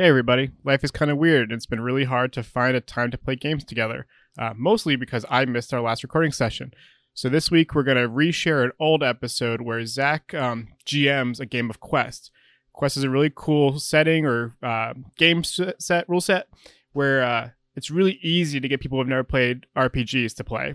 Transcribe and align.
Hey, 0.00 0.06
everybody. 0.06 0.52
Life 0.62 0.84
is 0.84 0.92
kind 0.92 1.10
of 1.10 1.18
weird. 1.18 1.50
It's 1.50 1.66
been 1.66 1.80
really 1.80 2.04
hard 2.04 2.32
to 2.34 2.44
find 2.44 2.76
a 2.76 2.80
time 2.80 3.10
to 3.10 3.18
play 3.18 3.34
games 3.34 3.64
together, 3.64 4.06
uh, 4.38 4.52
mostly 4.56 4.94
because 4.94 5.24
I 5.28 5.44
missed 5.44 5.74
our 5.74 5.80
last 5.80 6.04
recording 6.04 6.30
session. 6.30 6.72
So 7.14 7.28
this 7.28 7.50
week, 7.50 7.74
we're 7.74 7.82
going 7.82 7.96
to 7.96 8.08
reshare 8.08 8.64
an 8.64 8.70
old 8.78 9.02
episode 9.02 9.60
where 9.60 9.84
Zach 9.86 10.32
um, 10.34 10.68
GMs 10.86 11.40
a 11.40 11.46
game 11.46 11.68
of 11.68 11.80
Quest. 11.80 12.30
Quest 12.72 12.96
is 12.96 13.02
a 13.02 13.10
really 13.10 13.32
cool 13.34 13.80
setting 13.80 14.24
or 14.24 14.54
uh, 14.62 14.94
game 15.16 15.42
set, 15.42 16.08
rule 16.08 16.20
set, 16.20 16.46
where 16.92 17.24
uh, 17.24 17.50
it's 17.74 17.90
really 17.90 18.20
easy 18.22 18.60
to 18.60 18.68
get 18.68 18.78
people 18.78 18.98
who've 18.98 19.08
never 19.08 19.24
played 19.24 19.66
RPGs 19.76 20.32
to 20.36 20.44
play. 20.44 20.74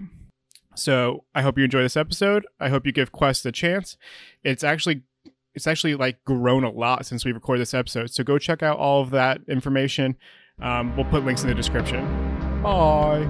So 0.75 1.23
I 1.33 1.43
hope 1.43 1.57
you 1.57 1.63
enjoy 1.63 1.83
this 1.83 1.95
episode. 1.95 2.45
I 2.59 2.67
hope 2.67 2.85
you 2.85 2.91
give 2.91 3.13
Quest 3.13 3.45
a 3.45 3.53
chance. 3.53 3.95
It's 4.43 4.65
actually 4.65 5.03
it's 5.55 5.67
actually 5.67 5.95
like 5.95 6.23
grown 6.25 6.63
a 6.63 6.71
lot 6.71 7.05
since 7.05 7.25
we 7.25 7.31
recorded 7.31 7.61
this 7.61 7.73
episode. 7.73 8.09
So 8.11 8.23
go 8.23 8.38
check 8.38 8.63
out 8.63 8.77
all 8.77 9.01
of 9.01 9.11
that 9.11 9.41
information. 9.47 10.15
Um, 10.61 10.95
we'll 10.95 11.05
put 11.05 11.25
links 11.25 11.43
in 11.43 11.50
the 11.50 11.55
description. 11.55 12.04
Bye. 12.61 13.29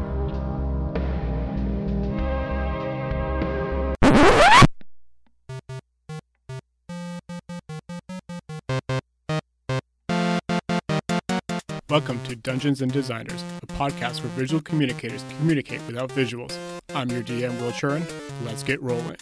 Welcome 11.90 12.24
to 12.24 12.36
Dungeons 12.36 12.82
and 12.82 12.92
Designers, 12.92 13.44
a 13.62 13.68
podcast 13.68 14.22
where 14.22 14.32
visual 14.32 14.62
communicators 14.64 15.24
communicate 15.38 15.80
without 15.86 16.10
visuals. 16.10 16.58
I'm 16.96 17.10
your 17.12 17.22
DM, 17.22 17.60
Will 17.62 17.72
Churin. 17.72 18.04
Let's 18.44 18.64
get 18.64 18.82
rolling. 18.82 19.18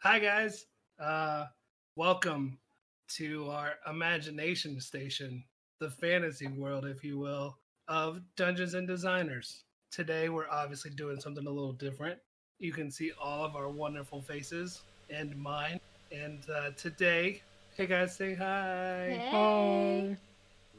Hi, 0.00 0.20
guys. 0.20 0.66
Uh, 1.00 1.46
welcome 1.96 2.56
to 3.16 3.50
our 3.50 3.72
imagination 3.90 4.80
station, 4.80 5.42
the 5.80 5.90
fantasy 5.90 6.46
world, 6.46 6.86
if 6.86 7.02
you 7.02 7.18
will, 7.18 7.58
of 7.88 8.20
Dungeons 8.36 8.74
and 8.74 8.86
Designers. 8.86 9.64
Today, 9.90 10.28
we're 10.28 10.48
obviously 10.48 10.92
doing 10.92 11.18
something 11.18 11.44
a 11.44 11.50
little 11.50 11.72
different. 11.72 12.16
You 12.60 12.72
can 12.72 12.92
see 12.92 13.10
all 13.20 13.44
of 13.44 13.56
our 13.56 13.68
wonderful 13.68 14.22
faces 14.22 14.82
and 15.10 15.36
mine. 15.36 15.80
And 16.12 16.44
uh, 16.48 16.70
today, 16.76 17.42
hey 17.76 17.86
guys, 17.86 18.14
say 18.14 18.36
hi. 18.36 19.18
Hey. 19.18 19.28
Hi. 19.32 20.16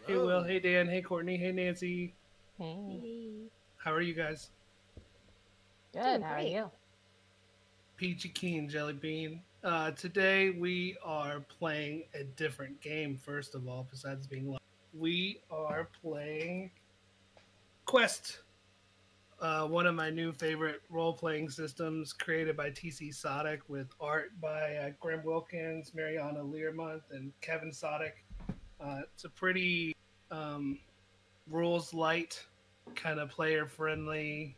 Hey, 0.07 0.15
Will. 0.15 0.43
Hey, 0.45 0.61
Dan. 0.61 0.87
Hey, 0.87 1.01
Courtney. 1.01 1.35
Hey, 1.35 1.51
Nancy. 1.51 2.13
Hey. 2.57 3.49
How 3.75 3.91
are 3.91 4.01
you 4.01 4.13
guys? 4.13 4.49
Good. 5.91 6.21
How 6.21 6.35
are 6.35 6.41
you? 6.41 6.71
Peachy 7.99 8.29
Keen 8.29 8.69
Jelly 8.69 8.93
Bean. 8.93 9.41
Uh, 9.61 9.91
today 9.91 10.51
we 10.51 10.95
are 11.03 11.41
playing 11.59 12.05
a 12.13 12.23
different 12.23 12.79
game. 12.79 13.17
First 13.17 13.55
of 13.55 13.67
all, 13.67 13.85
besides 13.91 14.25
being 14.25 14.49
live, 14.49 14.61
we 14.97 15.41
are 15.51 15.89
playing 16.01 16.71
Quest, 17.85 18.39
uh, 19.41 19.67
one 19.67 19.85
of 19.85 19.95
my 19.95 20.09
new 20.09 20.31
favorite 20.31 20.81
role-playing 20.89 21.49
systems, 21.49 22.13
created 22.13 22.55
by 22.55 22.69
TC 22.69 23.09
Sottek 23.09 23.59
with 23.67 23.87
art 23.99 24.31
by 24.39 24.75
uh, 24.77 24.91
Graham 25.01 25.25
Wilkins, 25.25 25.93
Mariana 25.93 26.39
Learmonth, 26.39 27.01
and 27.11 27.33
Kevin 27.41 27.71
Sottek. 27.71 28.13
Uh, 28.79 29.01
it's 29.13 29.25
a 29.25 29.29
pretty 29.29 29.93
um, 30.31 30.79
rules 31.51 31.93
light, 31.93 32.41
kind 32.95 33.19
of 33.19 33.27
player-friendly 33.29 34.55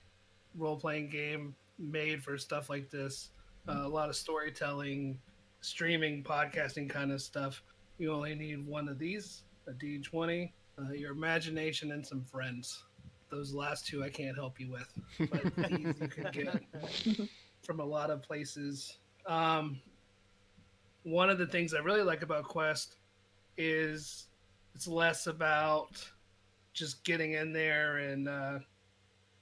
role-playing 0.55 1.09
game 1.09 1.55
made 1.81 2.23
for 2.23 2.37
stuff 2.37 2.69
like 2.69 2.89
this. 2.89 3.29
Uh, 3.67 3.85
a 3.85 3.87
lot 3.87 4.09
of 4.09 4.15
storytelling, 4.15 5.19
streaming, 5.61 6.23
podcasting 6.23 6.89
kind 6.89 7.11
of 7.11 7.21
stuff. 7.21 7.63
You 7.97 8.13
only 8.13 8.35
need 8.35 8.65
one 8.65 8.87
of 8.87 8.97
these, 8.97 9.43
a 9.67 9.71
D20, 9.71 10.51
uh, 10.79 10.91
your 10.93 11.11
imagination, 11.11 11.91
and 11.91 12.05
some 12.05 12.23
friends. 12.23 12.83
Those 13.29 13.53
last 13.53 13.85
two 13.85 14.03
I 14.03 14.09
can't 14.09 14.35
help 14.35 14.59
you 14.59 14.71
with, 14.71 15.29
but 15.31 15.55
these 15.69 15.95
you 16.01 16.07
can 16.07 16.31
get 16.31 17.29
from 17.63 17.79
a 17.79 17.85
lot 17.85 18.09
of 18.09 18.21
places. 18.21 18.97
Um, 19.27 19.79
one 21.03 21.29
of 21.29 21.37
the 21.37 21.47
things 21.47 21.73
I 21.73 21.79
really 21.79 22.03
like 22.03 22.23
about 22.23 22.43
Quest 22.43 22.97
is 23.57 24.27
it's 24.75 24.87
less 24.87 25.27
about 25.27 26.03
just 26.73 27.03
getting 27.03 27.33
in 27.33 27.53
there 27.53 27.97
and 27.97 28.27
uh, 28.27 28.59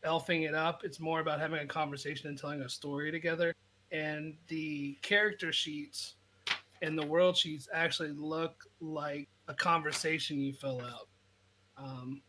elfing 0.06 0.48
it 0.48 0.56
up. 0.56 0.84
It's 0.84 1.00
more 1.00 1.20
about 1.20 1.40
having 1.40 1.60
a 1.60 1.66
conversation 1.66 2.30
and 2.30 2.38
telling 2.38 2.62
a 2.62 2.70
story 2.70 3.12
together. 3.12 3.54
And 3.92 4.36
the 4.48 4.98
character 5.02 5.52
sheets 5.52 6.16
and 6.82 6.98
the 6.98 7.06
world 7.06 7.36
sheets 7.36 7.68
actually 7.74 8.12
look 8.12 8.64
like 8.80 9.28
a 9.48 9.54
conversation 9.54 10.40
you 10.40 10.54
fill 10.54 10.82
out. 10.82 11.08
Um, 11.78 12.22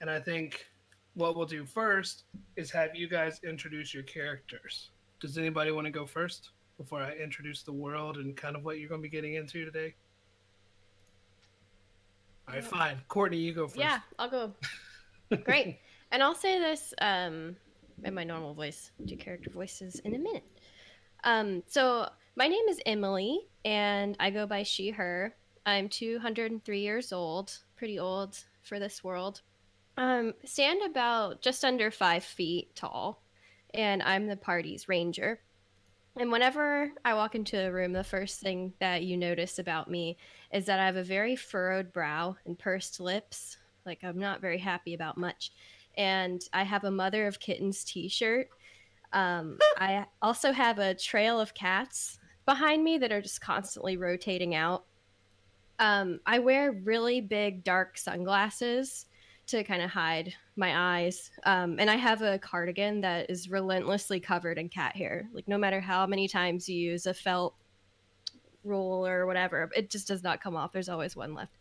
and 0.00 0.10
I 0.10 0.20
think 0.20 0.66
what 1.14 1.36
we'll 1.36 1.46
do 1.46 1.64
first 1.64 2.24
is 2.56 2.70
have 2.70 2.94
you 2.94 3.08
guys 3.08 3.40
introduce 3.42 3.94
your 3.94 4.02
characters. 4.04 4.90
Does 5.20 5.38
anybody 5.38 5.72
want 5.72 5.86
to 5.86 5.90
go 5.90 6.06
first 6.06 6.50
before 6.76 7.00
I 7.00 7.12
introduce 7.12 7.62
the 7.62 7.72
world 7.72 8.18
and 8.18 8.36
kind 8.36 8.56
of 8.56 8.64
what 8.64 8.78
you're 8.78 8.88
going 8.88 9.00
to 9.00 9.02
be 9.02 9.08
getting 9.08 9.34
into 9.34 9.64
today? 9.64 9.94
All 12.46 12.54
right, 12.54 12.64
fine. 12.64 13.00
Courtney, 13.08 13.38
you 13.38 13.52
go 13.52 13.66
first. 13.66 13.78
Yeah, 13.78 13.98
I'll 14.18 14.30
go. 14.30 14.52
Great. 15.44 15.78
And 16.10 16.22
I'll 16.22 16.34
say 16.34 16.58
this 16.58 16.94
um, 17.00 17.56
in 18.02 18.14
my 18.14 18.24
normal 18.24 18.54
voice. 18.54 18.90
Do 19.04 19.16
character 19.16 19.50
voices 19.50 20.00
in 20.00 20.14
a 20.14 20.18
minute. 20.18 20.44
Um, 21.24 21.62
so 21.66 22.08
my 22.36 22.46
name 22.46 22.68
is 22.68 22.80
Emily, 22.86 23.40
and 23.64 24.16
I 24.20 24.30
go 24.30 24.46
by 24.46 24.62
she, 24.62 24.90
her. 24.90 25.34
I'm 25.66 25.88
203 25.88 26.80
years 26.80 27.12
old, 27.12 27.58
pretty 27.76 27.98
old 27.98 28.38
for 28.62 28.78
this 28.78 29.04
world. 29.04 29.42
Um, 29.96 30.34
stand 30.44 30.80
about 30.82 31.42
just 31.42 31.64
under 31.64 31.90
five 31.90 32.24
feet 32.24 32.74
tall, 32.76 33.22
and 33.74 34.02
I'm 34.02 34.28
the 34.28 34.36
party's 34.36 34.88
ranger. 34.88 35.40
And 36.16 36.32
whenever 36.32 36.92
I 37.04 37.14
walk 37.14 37.34
into 37.34 37.60
a 37.60 37.70
room, 37.70 37.92
the 37.92 38.02
first 38.02 38.40
thing 38.40 38.72
that 38.80 39.02
you 39.02 39.16
notice 39.16 39.58
about 39.58 39.90
me 39.90 40.16
is 40.52 40.66
that 40.66 40.80
I 40.80 40.86
have 40.86 40.96
a 40.96 41.04
very 41.04 41.36
furrowed 41.36 41.92
brow 41.92 42.36
and 42.44 42.58
pursed 42.58 42.98
lips. 42.98 43.56
Like 43.84 44.02
I'm 44.02 44.18
not 44.18 44.40
very 44.40 44.58
happy 44.58 44.94
about 44.94 45.16
much. 45.16 45.52
And 45.98 46.40
I 46.54 46.62
have 46.62 46.84
a 46.84 46.90
Mother 46.90 47.26
of 47.26 47.40
Kittens 47.40 47.84
t 47.84 48.08
shirt. 48.08 48.48
Um, 49.12 49.58
I 49.76 50.06
also 50.22 50.52
have 50.52 50.78
a 50.78 50.94
trail 50.94 51.38
of 51.38 51.52
cats 51.52 52.18
behind 52.46 52.82
me 52.82 52.96
that 52.96 53.12
are 53.12 53.20
just 53.20 53.42
constantly 53.42 53.98
rotating 53.98 54.54
out. 54.54 54.84
Um, 55.78 56.20
I 56.24 56.38
wear 56.38 56.72
really 56.72 57.20
big 57.20 57.62
dark 57.62 57.98
sunglasses 57.98 59.06
to 59.48 59.64
kind 59.64 59.82
of 59.82 59.90
hide 59.90 60.34
my 60.56 60.98
eyes. 60.98 61.30
Um, 61.44 61.76
and 61.78 61.90
I 61.90 61.96
have 61.96 62.22
a 62.22 62.38
cardigan 62.38 63.00
that 63.00 63.30
is 63.30 63.50
relentlessly 63.50 64.20
covered 64.20 64.58
in 64.58 64.68
cat 64.68 64.94
hair. 64.94 65.28
Like, 65.32 65.48
no 65.48 65.58
matter 65.58 65.80
how 65.80 66.06
many 66.06 66.28
times 66.28 66.68
you 66.68 66.76
use 66.78 67.06
a 67.06 67.14
felt 67.14 67.54
roll 68.64 69.06
or 69.06 69.26
whatever, 69.26 69.70
it 69.74 69.90
just 69.90 70.06
does 70.06 70.22
not 70.22 70.42
come 70.42 70.56
off. 70.56 70.72
There's 70.72 70.88
always 70.88 71.16
one 71.16 71.34
left. 71.34 71.52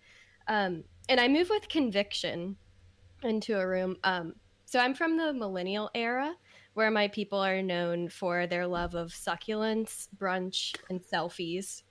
Um, 0.48 0.84
and 1.10 1.20
I 1.20 1.28
move 1.28 1.50
with 1.50 1.70
conviction 1.70 2.58
into 3.24 3.58
a 3.60 3.68
room. 3.68 3.98
Um, 4.04 4.34
so 4.66 4.80
I'm 4.80 4.94
from 4.94 5.18
the 5.18 5.34
millennial 5.34 5.90
era 5.96 6.36
where 6.74 6.92
my 6.92 7.08
people 7.08 7.40
are 7.40 7.62
known 7.64 8.10
for 8.10 8.46
their 8.48 8.68
love 8.68 8.94
of 8.96 9.10
succulents, 9.10 10.08
brunch, 10.18 10.76
and 10.90 11.02
selfies. 11.02 11.84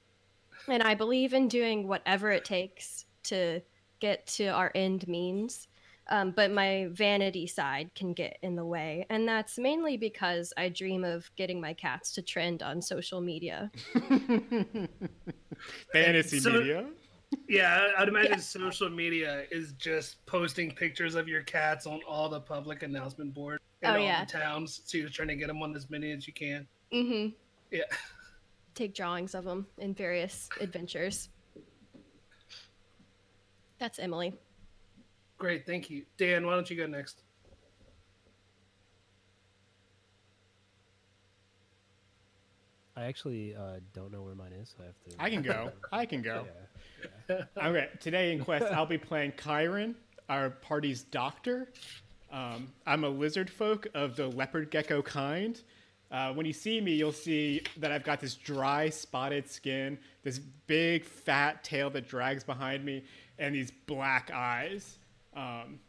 And 0.68 0.82
I 0.82 0.94
believe 0.94 1.32
in 1.34 1.48
doing 1.48 1.88
whatever 1.88 2.30
it 2.30 2.44
takes 2.44 3.06
to 3.24 3.60
get 4.00 4.26
to 4.28 4.46
our 4.48 4.70
end 4.74 5.08
means. 5.08 5.68
Um, 6.08 6.30
but 6.30 6.52
my 6.52 6.86
vanity 6.92 7.48
side 7.48 7.90
can 7.96 8.12
get 8.12 8.38
in 8.42 8.54
the 8.54 8.64
way. 8.64 9.06
And 9.10 9.26
that's 9.26 9.58
mainly 9.58 9.96
because 9.96 10.52
I 10.56 10.68
dream 10.68 11.02
of 11.02 11.28
getting 11.34 11.60
my 11.60 11.72
cats 11.74 12.12
to 12.12 12.22
trend 12.22 12.62
on 12.62 12.80
social 12.80 13.20
media. 13.20 13.72
Fantasy 15.92 16.38
So- 16.40 16.52
media. 16.52 16.86
Yeah, 17.48 17.88
I- 17.96 18.02
I'd 18.02 18.08
imagine 18.08 18.38
social 18.40 18.88
media 18.88 19.44
is 19.50 19.72
just 19.72 20.24
posting 20.26 20.70
pictures 20.70 21.14
of 21.14 21.28
your 21.28 21.42
cats 21.42 21.86
on 21.86 22.00
all 22.08 22.28
the 22.28 22.40
public 22.40 22.82
announcement 22.82 23.34
boards 23.34 23.62
in 23.82 23.90
Oh, 23.90 23.94
all 23.94 23.98
yeah. 24.00 24.24
the 24.24 24.30
towns. 24.32 24.82
So 24.84 24.98
you're 24.98 25.08
trying 25.08 25.28
to 25.28 25.36
get 25.36 25.48
them 25.48 25.62
on 25.62 25.74
as 25.74 25.90
many 25.90 26.12
as 26.12 26.26
you 26.26 26.32
can. 26.32 26.66
Mm-hmm. 26.92 27.34
Yeah. 27.70 27.82
Take 28.74 28.94
drawings 28.94 29.34
of 29.34 29.44
them 29.44 29.66
in 29.78 29.94
various 29.94 30.48
adventures. 30.60 31.28
That's 33.78 33.98
Emily. 33.98 34.34
Great, 35.38 35.66
thank 35.66 35.90
you. 35.90 36.04
Dan, 36.16 36.46
why 36.46 36.54
don't 36.54 36.70
you 36.70 36.76
go 36.76 36.86
next? 36.86 37.22
I 42.96 43.04
actually 43.04 43.54
uh, 43.54 43.80
don't 43.94 44.10
know 44.10 44.22
where 44.22 44.34
mine 44.34 44.52
is, 44.52 44.74
so 44.76 44.82
I 44.82 44.86
have 44.86 44.94
to. 45.04 45.22
I 45.22 45.30
can 45.30 45.42
go. 45.42 45.70
I 45.92 46.06
can 46.06 46.22
go. 46.22 46.46
Yeah. 46.46 46.75
Okay, 47.30 47.88
today 48.00 48.32
in 48.32 48.44
Quest, 48.44 48.66
I'll 48.72 48.86
be 48.86 48.98
playing 48.98 49.32
Kyron, 49.32 49.94
our 50.28 50.50
party's 50.50 51.02
doctor. 51.02 51.68
Um, 52.32 52.68
I'm 52.86 53.02
a 53.04 53.08
lizard 53.08 53.50
folk 53.50 53.88
of 53.94 54.14
the 54.16 54.28
leopard 54.28 54.70
gecko 54.70 55.02
kind, 55.02 55.60
Uh, 56.10 56.32
when 56.32 56.46
you 56.46 56.52
see 56.52 56.80
me, 56.80 56.92
you'll 56.94 57.10
see 57.12 57.62
that 57.78 57.90
I've 57.90 58.04
got 58.04 58.20
this 58.20 58.34
dry, 58.34 58.88
spotted 58.90 59.48
skin, 59.50 59.98
this 60.22 60.38
big, 60.38 61.04
fat 61.04 61.64
tail 61.64 61.90
that 61.90 62.06
drags 62.08 62.44
behind 62.44 62.84
me, 62.84 63.02
and 63.38 63.54
these 63.54 63.72
black 63.86 64.30
eyes. 64.32 64.98
Um, 65.34 65.80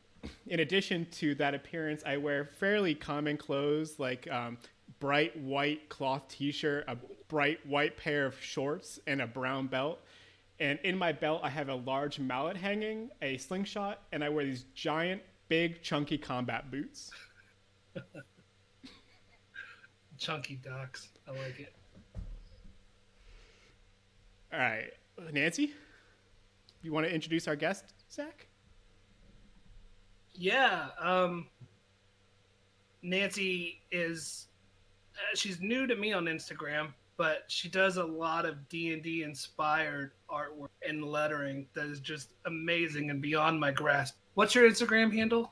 in 0.48 0.62
addition 0.62 1.06
to 1.12 1.36
that 1.36 1.54
appearance, 1.54 2.02
I 2.06 2.18
wear 2.18 2.46
fairly 2.46 2.96
common 2.96 3.38
clothes 3.38 4.00
like 4.00 4.28
um, 4.32 4.58
bright 5.00 5.38
white 5.40 5.88
cloth 5.90 6.24
T-shirt, 6.30 6.86
a 6.88 6.98
bright 7.28 7.64
white 7.66 7.96
pair 7.96 8.26
of 8.26 8.42
shorts, 8.42 9.00
and 9.06 9.22
a 9.22 9.28
brown 9.28 9.68
belt. 9.68 10.00
And 10.60 10.80
in 10.84 10.98
my 10.98 11.12
belt, 11.12 11.42
I 11.44 11.50
have 11.50 11.70
a 11.70 11.76
large 11.76 12.20
mallet 12.20 12.58
hanging, 12.58 13.10
a 13.22 13.38
slingshot, 13.38 14.02
and 14.12 14.24
I 14.24 14.30
wear 14.30 14.44
these 14.44 14.66
giant, 14.74 15.22
big, 15.50 15.84
chunky 15.84 16.18
combat 16.18 16.72
boots. 16.72 17.12
Chunky 20.18 20.56
docs. 20.64 21.10
I 21.28 21.32
like 21.32 21.60
it. 21.60 21.74
All 24.52 24.60
right, 24.60 24.90
Nancy, 25.32 25.74
you 26.82 26.92
want 26.92 27.06
to 27.06 27.14
introduce 27.14 27.48
our 27.48 27.56
guest, 27.56 27.94
Zach? 28.12 28.48
Yeah. 30.34 30.88
Um, 31.00 31.48
Nancy 33.02 33.82
is 33.92 34.48
uh, 35.16 35.36
she's 35.36 35.60
new 35.60 35.86
to 35.86 35.96
me 35.96 36.14
on 36.14 36.26
Instagram, 36.26 36.94
but 37.18 37.44
she 37.48 37.68
does 37.68 37.98
a 37.98 38.04
lot 38.04 38.46
of 38.46 38.70
D 38.70 38.94
and 38.94 39.04
D 39.04 39.24
inspired 39.24 40.12
artwork 40.30 40.70
and 40.88 41.04
lettering 41.04 41.68
that 41.74 41.88
is 41.88 42.00
just 42.00 42.30
amazing 42.46 43.10
and 43.10 43.22
beyond 43.22 43.60
my 43.60 43.72
grasp. 43.72 44.16
What's 44.36 44.54
your 44.54 44.70
Instagram 44.70 45.14
handle? 45.14 45.52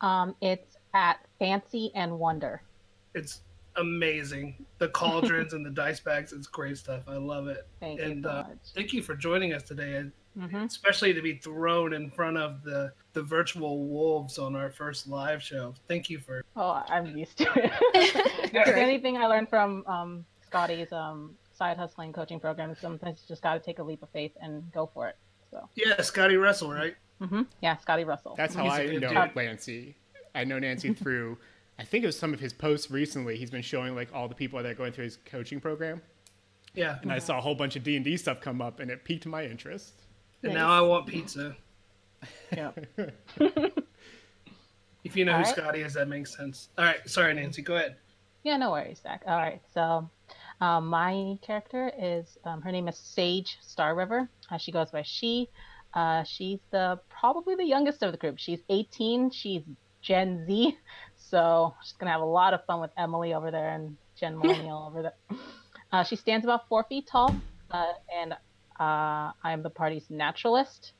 Um, 0.00 0.36
it's 0.40 0.76
at 0.94 1.18
Fancy 1.38 1.90
and 1.94 2.18
Wonder. 2.18 2.62
It's 3.14 3.40
amazing. 3.76 4.64
The 4.78 4.88
cauldrons 4.88 5.52
and 5.52 5.66
the 5.66 5.70
dice 5.70 6.00
bags, 6.00 6.32
it's 6.32 6.46
great 6.46 6.78
stuff. 6.78 7.02
I 7.08 7.16
love 7.16 7.48
it. 7.48 7.66
Thank 7.80 8.00
and 8.00 8.16
you 8.16 8.22
so 8.22 8.28
uh, 8.28 8.44
much. 8.48 8.58
thank 8.74 8.92
you 8.92 9.02
for 9.02 9.14
joining 9.14 9.52
us 9.52 9.62
today. 9.64 10.04
hmm 10.38 10.56
especially 10.56 11.12
to 11.12 11.22
be 11.22 11.34
thrown 11.34 11.92
in 11.92 12.10
front 12.10 12.36
of 12.36 12.62
the 12.62 12.92
the 13.14 13.22
virtual 13.22 13.88
wolves 13.88 14.38
on 14.38 14.54
our 14.54 14.70
first 14.70 15.08
live 15.08 15.42
show. 15.42 15.74
Thank 15.88 16.08
you 16.08 16.20
for 16.20 16.44
Oh, 16.54 16.84
I'm 16.88 17.16
used 17.16 17.38
to 17.38 17.48
it. 17.56 17.72
If 18.44 18.52
there's 18.52 18.68
anything 18.68 19.16
I 19.16 19.26
learned 19.26 19.48
from 19.48 19.84
um, 19.86 20.24
Scotty's 20.48 20.92
um, 20.92 21.34
side 21.52 21.76
hustling 21.76 22.12
coaching 22.12 22.40
program, 22.40 22.74
sometimes 22.80 23.20
you 23.22 23.28
just 23.28 23.42
got 23.42 23.54
to 23.54 23.60
take 23.60 23.78
a 23.78 23.82
leap 23.82 24.02
of 24.02 24.08
faith 24.10 24.32
and 24.40 24.70
go 24.72 24.86
for 24.92 25.08
it. 25.08 25.16
So, 25.50 25.68
yeah, 25.74 26.00
Scotty 26.02 26.36
Russell, 26.36 26.72
right? 26.72 26.94
Mm-hmm. 27.22 27.42
yeah, 27.62 27.76
Scotty 27.78 28.04
Russell. 28.04 28.34
That's 28.36 28.54
how 28.54 28.64
He's 28.64 28.72
a 28.72 28.76
I 28.76 28.86
good 28.86 29.00
know 29.02 29.24
dude. 29.26 29.36
Nancy. 29.36 29.96
I 30.34 30.44
know 30.44 30.58
Nancy 30.58 30.92
through. 30.94 31.38
I 31.78 31.84
think 31.84 32.02
it 32.04 32.06
was 32.06 32.18
some 32.18 32.32
of 32.34 32.40
his 32.40 32.52
posts 32.52 32.90
recently. 32.90 33.36
He's 33.36 33.50
been 33.50 33.62
showing 33.62 33.94
like 33.94 34.08
all 34.14 34.28
the 34.28 34.34
people 34.34 34.62
that 34.62 34.68
are 34.70 34.74
going 34.74 34.92
through 34.92 35.04
his 35.04 35.18
coaching 35.24 35.60
program, 35.60 36.02
Yeah. 36.74 36.98
and 37.02 37.12
I 37.12 37.18
saw 37.18 37.38
a 37.38 37.40
whole 37.40 37.54
bunch 37.54 37.76
of 37.76 37.82
D 37.82 37.96
and 37.96 38.04
D 38.04 38.16
stuff 38.16 38.40
come 38.40 38.60
up, 38.60 38.80
and 38.80 38.90
it 38.90 39.04
piqued 39.04 39.26
my 39.26 39.44
interest. 39.44 39.94
And 40.42 40.54
now 40.54 40.70
I 40.70 40.80
want 40.80 41.06
pizza. 41.06 41.56
Yeah. 42.52 42.70
If 45.04 45.16
you 45.16 45.24
know 45.24 45.32
who 45.32 45.38
All 45.38 45.44
right. 45.44 45.56
Scotty 45.56 45.80
is, 45.82 45.94
that 45.94 46.08
makes 46.08 46.36
sense. 46.36 46.68
All 46.76 46.84
right, 46.84 47.08
sorry, 47.08 47.32
Nancy. 47.32 47.62
Go 47.62 47.76
ahead. 47.76 47.96
Yeah, 48.42 48.56
no 48.56 48.72
worries, 48.72 49.00
Zach. 49.02 49.22
All 49.26 49.36
right, 49.38 49.60
so 49.72 50.08
um, 50.60 50.86
my 50.86 51.36
character 51.42 51.92
is 51.98 52.36
um, 52.44 52.60
her 52.62 52.72
name 52.72 52.88
is 52.88 52.98
Sage 52.98 53.58
Star 53.62 53.94
River. 53.94 54.28
Uh, 54.50 54.58
she 54.58 54.72
goes 54.72 54.90
by 54.90 55.02
she. 55.04 55.48
Uh, 55.94 56.22
she's 56.24 56.60
the 56.70 57.00
probably 57.08 57.54
the 57.54 57.64
youngest 57.64 58.02
of 58.02 58.12
the 58.12 58.18
group. 58.18 58.38
She's 58.38 58.60
18. 58.68 59.30
She's 59.30 59.62
Gen 60.02 60.44
Z, 60.46 60.76
so 61.16 61.74
she's 61.82 61.94
gonna 61.98 62.12
have 62.12 62.20
a 62.20 62.24
lot 62.24 62.54
of 62.54 62.64
fun 62.66 62.80
with 62.80 62.90
Emily 62.96 63.34
over 63.34 63.50
there 63.50 63.70
and 63.70 63.96
Gen 64.18 64.38
Millennial 64.38 64.86
over 64.88 65.02
there. 65.02 65.38
Uh, 65.92 66.04
she 66.04 66.16
stands 66.16 66.44
about 66.44 66.68
four 66.68 66.84
feet 66.88 67.08
tall, 67.10 67.34
uh, 67.70 67.92
and 68.14 68.32
uh, 68.32 68.36
I 69.42 69.52
am 69.52 69.62
the 69.62 69.70
party's 69.70 70.06
naturalist. 70.10 70.92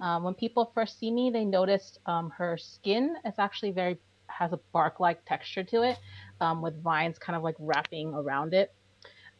Um, 0.00 0.24
when 0.24 0.34
people 0.34 0.72
first 0.74 0.98
see 0.98 1.10
me, 1.10 1.30
they 1.30 1.44
noticed 1.44 1.98
um, 2.06 2.30
her 2.36 2.58
skin 2.58 3.14
is 3.24 3.34
actually 3.38 3.72
very 3.72 3.98
has 4.26 4.52
a 4.52 4.60
bark-like 4.72 5.24
texture 5.26 5.62
to 5.62 5.82
it 5.82 5.98
um, 6.40 6.62
with 6.62 6.82
vines 6.82 7.18
kind 7.18 7.36
of 7.36 7.42
like 7.42 7.54
wrapping 7.58 8.14
around 8.14 8.54
it. 8.54 8.70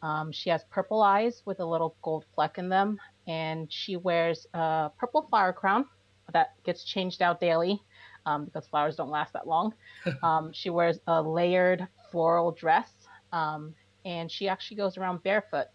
Um, 0.03 0.33
she 0.33 0.49
has 0.49 0.65
purple 0.69 1.01
eyes 1.01 1.41
with 1.45 1.61
a 1.61 1.65
little 1.65 1.95
gold 2.01 2.25
fleck 2.35 2.57
in 2.57 2.67
them, 2.67 2.99
and 3.25 3.71
she 3.71 3.95
wears 3.95 4.45
a 4.53 4.91
purple 4.97 5.25
flower 5.29 5.53
crown 5.53 5.85
that 6.33 6.53
gets 6.65 6.83
changed 6.83 7.21
out 7.21 7.39
daily 7.39 7.81
um, 8.25 8.45
because 8.45 8.67
flowers 8.67 8.97
don't 8.97 9.09
last 9.09 9.33
that 9.33 9.47
long. 9.47 9.73
Um, 10.21 10.51
she 10.53 10.69
wears 10.69 10.99
a 11.07 11.21
layered 11.21 11.87
floral 12.11 12.51
dress, 12.51 12.91
um, 13.31 13.73
and 14.05 14.29
she 14.29 14.49
actually 14.49 14.77
goes 14.77 14.97
around 14.97 15.23
barefoot. 15.23 15.67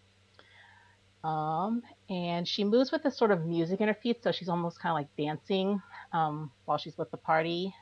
Um, 1.24 1.82
and 2.10 2.46
she 2.46 2.64
moves 2.64 2.92
with 2.92 3.02
this 3.02 3.16
sort 3.16 3.30
of 3.30 3.46
music 3.46 3.80
in 3.80 3.88
her 3.88 3.94
feet, 3.94 4.22
so 4.22 4.30
she's 4.30 4.48
almost 4.48 4.80
kind 4.80 4.92
of 4.92 4.96
like 4.96 5.16
dancing 5.16 5.80
um, 6.12 6.50
while 6.66 6.78
she's 6.78 6.96
with 6.98 7.10
the 7.10 7.16
party. 7.16 7.74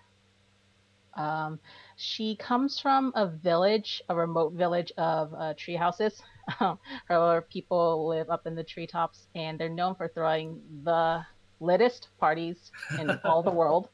Um, 1.15 1.59
she 1.97 2.37
comes 2.37 2.79
from 2.79 3.13
a 3.17 3.27
village, 3.27 4.03
a 4.09 4.15
remote 4.15 4.53
village 4.53 4.93
of 4.97 5.35
uh, 5.35 5.55
tree 5.57 5.77
houses. 5.77 6.23
Her 7.07 7.47
people 7.51 8.07
live 8.09 8.31
up 8.31 8.47
in 8.47 8.55
the 8.55 8.65
treetops, 8.65 9.27
and 9.35 9.59
they're 9.59 9.69
known 9.69 9.95
for 9.95 10.09
throwing 10.09 10.61
the 10.85 11.25
littest 11.61 12.09
parties 12.19 12.71
in 12.99 13.11
all 13.25 13.43
the 13.43 13.51
world. 13.51 13.89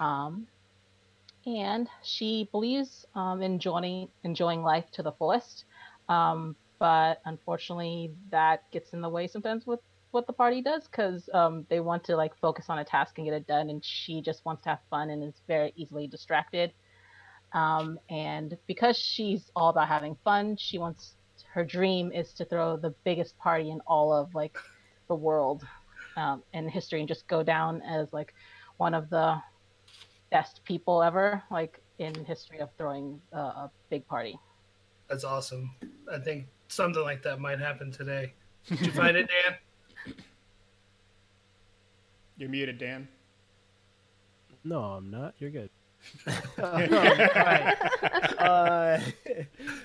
Um, 0.00 0.46
and 1.46 1.88
she 2.02 2.48
believes 2.52 3.06
um, 3.14 3.42
in 3.42 3.52
enjoying 3.52 4.08
enjoying 4.22 4.62
life 4.62 4.90
to 4.92 5.02
the 5.02 5.12
fullest. 5.12 5.64
Um, 6.08 6.56
but 6.78 7.20
unfortunately, 7.24 8.12
that 8.30 8.70
gets 8.70 8.92
in 8.92 9.00
the 9.00 9.08
way 9.08 9.26
sometimes 9.26 9.66
with 9.66 9.80
what 10.10 10.26
the 10.26 10.32
party 10.32 10.62
does 10.62 10.86
because 10.86 11.28
um, 11.34 11.66
they 11.68 11.80
want 11.80 12.04
to 12.04 12.16
like 12.16 12.36
focus 12.38 12.66
on 12.68 12.78
a 12.78 12.84
task 12.84 13.18
and 13.18 13.26
get 13.26 13.34
it 13.34 13.46
done, 13.46 13.70
and 13.70 13.84
she 13.84 14.22
just 14.22 14.44
wants 14.44 14.62
to 14.62 14.70
have 14.70 14.80
fun 14.90 15.10
and 15.10 15.22
is 15.22 15.40
very 15.46 15.72
easily 15.76 16.06
distracted. 16.06 16.72
Um, 17.52 18.00
and 18.10 18.56
because 18.66 18.96
she's 18.96 19.50
all 19.54 19.68
about 19.68 19.88
having 19.88 20.16
fun, 20.24 20.56
she 20.56 20.78
wants 20.78 21.14
her 21.54 21.64
dream 21.64 22.10
is 22.10 22.32
to 22.32 22.44
throw 22.44 22.76
the 22.76 22.90
biggest 23.04 23.38
party 23.38 23.70
in 23.70 23.80
all 23.86 24.12
of 24.12 24.34
like 24.34 24.58
the 25.06 25.14
world 25.14 25.64
um, 26.16 26.42
in 26.52 26.68
history 26.68 26.98
and 26.98 27.06
just 27.06 27.28
go 27.28 27.44
down 27.44 27.80
as 27.82 28.12
like 28.12 28.34
one 28.78 28.92
of 28.92 29.08
the 29.08 29.40
best 30.32 30.64
people 30.64 31.00
ever, 31.00 31.40
like 31.52 31.80
in 32.00 32.12
history 32.24 32.58
of 32.58 32.70
throwing 32.76 33.20
uh, 33.32 33.38
a 33.66 33.70
big 33.88 34.04
party. 34.08 34.36
That's 35.08 35.22
awesome. 35.22 35.70
I 36.12 36.18
think 36.18 36.46
something 36.66 37.02
like 37.04 37.22
that 37.22 37.38
might 37.38 37.60
happen 37.60 37.92
today. 37.92 38.32
Did 38.66 38.80
you 38.80 38.90
find 38.90 39.16
it, 39.16 39.28
Dan? 39.28 40.16
You're 42.36 42.48
muted, 42.48 42.78
Dan. 42.78 43.06
No, 44.64 44.80
I'm 44.80 45.08
not. 45.08 45.34
You're 45.38 45.50
good. 45.50 45.70
Alright. 46.58 47.76
Uh, 48.44 49.00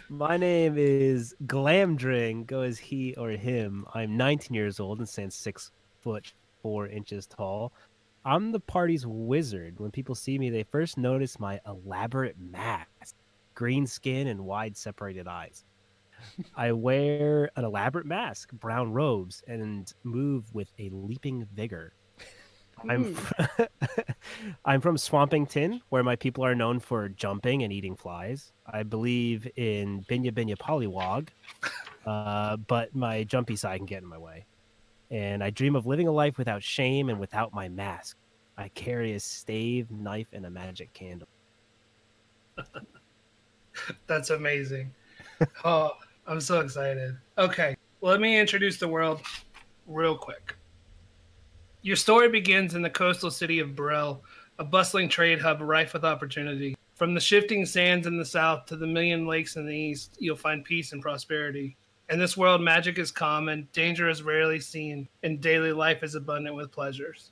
my 0.10 0.36
name 0.36 0.76
is 0.78 1.34
Glamdring. 1.46 2.46
Go 2.46 2.62
as 2.62 2.78
he 2.78 3.16
or 3.16 3.30
him. 3.30 3.86
I'm 3.94 4.18
19 4.18 4.54
years 4.54 4.82
old 4.82 5.00
and 5.00 5.08
stand 5.08 5.32
six 5.32 5.72
foot 6.02 6.34
four 6.62 6.88
inches 6.88 7.26
tall. 7.26 7.72
I'm 8.26 8.52
the 8.52 8.60
party's 8.60 9.08
wizard. 9.08 9.80
When 9.80 9.92
people 9.92 10.16
see 10.16 10.38
me, 10.38 10.50
they 10.50 10.64
first 10.64 10.98
notice 10.98 11.40
my 11.40 11.60
elaborate 11.66 12.38
mask, 12.38 13.16
green 13.56 13.88
skin, 13.88 14.28
and 14.28 14.46
wide 14.46 14.76
separated 14.76 15.28
eyes. 15.28 15.64
I 16.56 16.74
wear 16.74 17.50
an 17.56 17.64
elaborate 17.64 18.06
mask, 18.06 18.52
brown 18.52 18.92
robes, 18.92 19.42
and 19.48 19.92
move 20.04 20.54
with 20.54 20.70
a 20.80 20.90
leaping 20.92 21.48
vigor. 21.56 21.94
I'm 22.88 23.17
I'm 24.65 24.81
from 24.81 24.98
Swampington, 24.98 25.81
where 25.89 26.03
my 26.03 26.15
people 26.15 26.45
are 26.45 26.55
known 26.55 26.79
for 26.79 27.09
jumping 27.09 27.63
and 27.63 27.74
eating 27.74 27.95
flies. 27.95 28.51
I 28.65 28.83
believe 28.83 29.48
in 29.55 30.03
Binya 30.09 30.31
Binya 30.31 30.57
Pollywog, 30.57 31.29
uh, 32.05 32.57
but 32.57 32.95
my 32.95 33.24
jumpy 33.24 33.55
side 33.55 33.77
can 33.77 33.86
get 33.86 34.03
in 34.03 34.07
my 34.07 34.17
way. 34.17 34.45
And 35.12 35.43
I 35.43 35.50
dream 35.50 35.75
of 35.75 35.86
living 35.86 36.07
a 36.07 36.12
life 36.12 36.38
without 36.38 36.62
shame 36.62 37.09
and 37.09 37.19
without 37.19 37.53
my 37.53 37.67
mask. 37.67 38.17
I 38.57 38.67
carry 38.69 39.13
a 39.13 39.19
stave, 39.19 39.89
knife, 39.89 40.27
and 40.33 40.45
a 40.45 40.50
magic 40.50 40.93
candle. 40.93 41.27
That's 44.07 44.29
amazing. 44.29 44.93
Oh, 45.63 45.91
I'm 46.27 46.41
so 46.41 46.59
excited. 46.59 47.17
Okay, 47.38 47.75
let 48.01 48.19
me 48.19 48.38
introduce 48.38 48.77
the 48.77 48.88
world 48.88 49.21
real 49.88 50.17
quick. 50.17 50.59
Your 51.81 51.95
story 51.95 52.27
begins 52.27 52.75
in 52.75 52.81
the 52.81 52.89
coastal 52.89 53.31
city 53.31 53.59
of 53.59 53.74
Burrell, 53.74 54.21
a 54.57 54.65
bustling 54.65 55.07
trade 55.07 55.39
hub 55.39 55.62
rife 55.62 55.93
with 55.93 56.03
opportunity. 56.03 56.75
From 56.95 57.13
the 57.13 57.21
shifting 57.21 57.65
sands 57.65 58.05
in 58.05 58.17
the 58.17 58.25
south 58.25 58.65
to 58.65 58.75
the 58.75 58.86
million 58.86 59.25
lakes 59.25 59.55
in 59.55 59.65
the 59.65 59.75
east, 59.75 60.17
you'll 60.19 60.36
find 60.36 60.65
peace 60.65 60.91
and 60.91 61.01
prosperity. 61.01 61.77
In 62.09 62.19
this 62.19 62.36
world, 62.36 62.62
magic 62.62 63.00
is 63.00 63.12
common, 63.12 63.69
danger 63.71 64.09
is 64.09 64.24
rarely 64.24 64.59
seen, 64.59 65.07
and 65.24 65.39
daily 65.39 65.71
life 65.71 66.03
is 66.03 66.15
abundant 66.15 66.53
with 66.53 66.69
pleasures. 66.69 67.31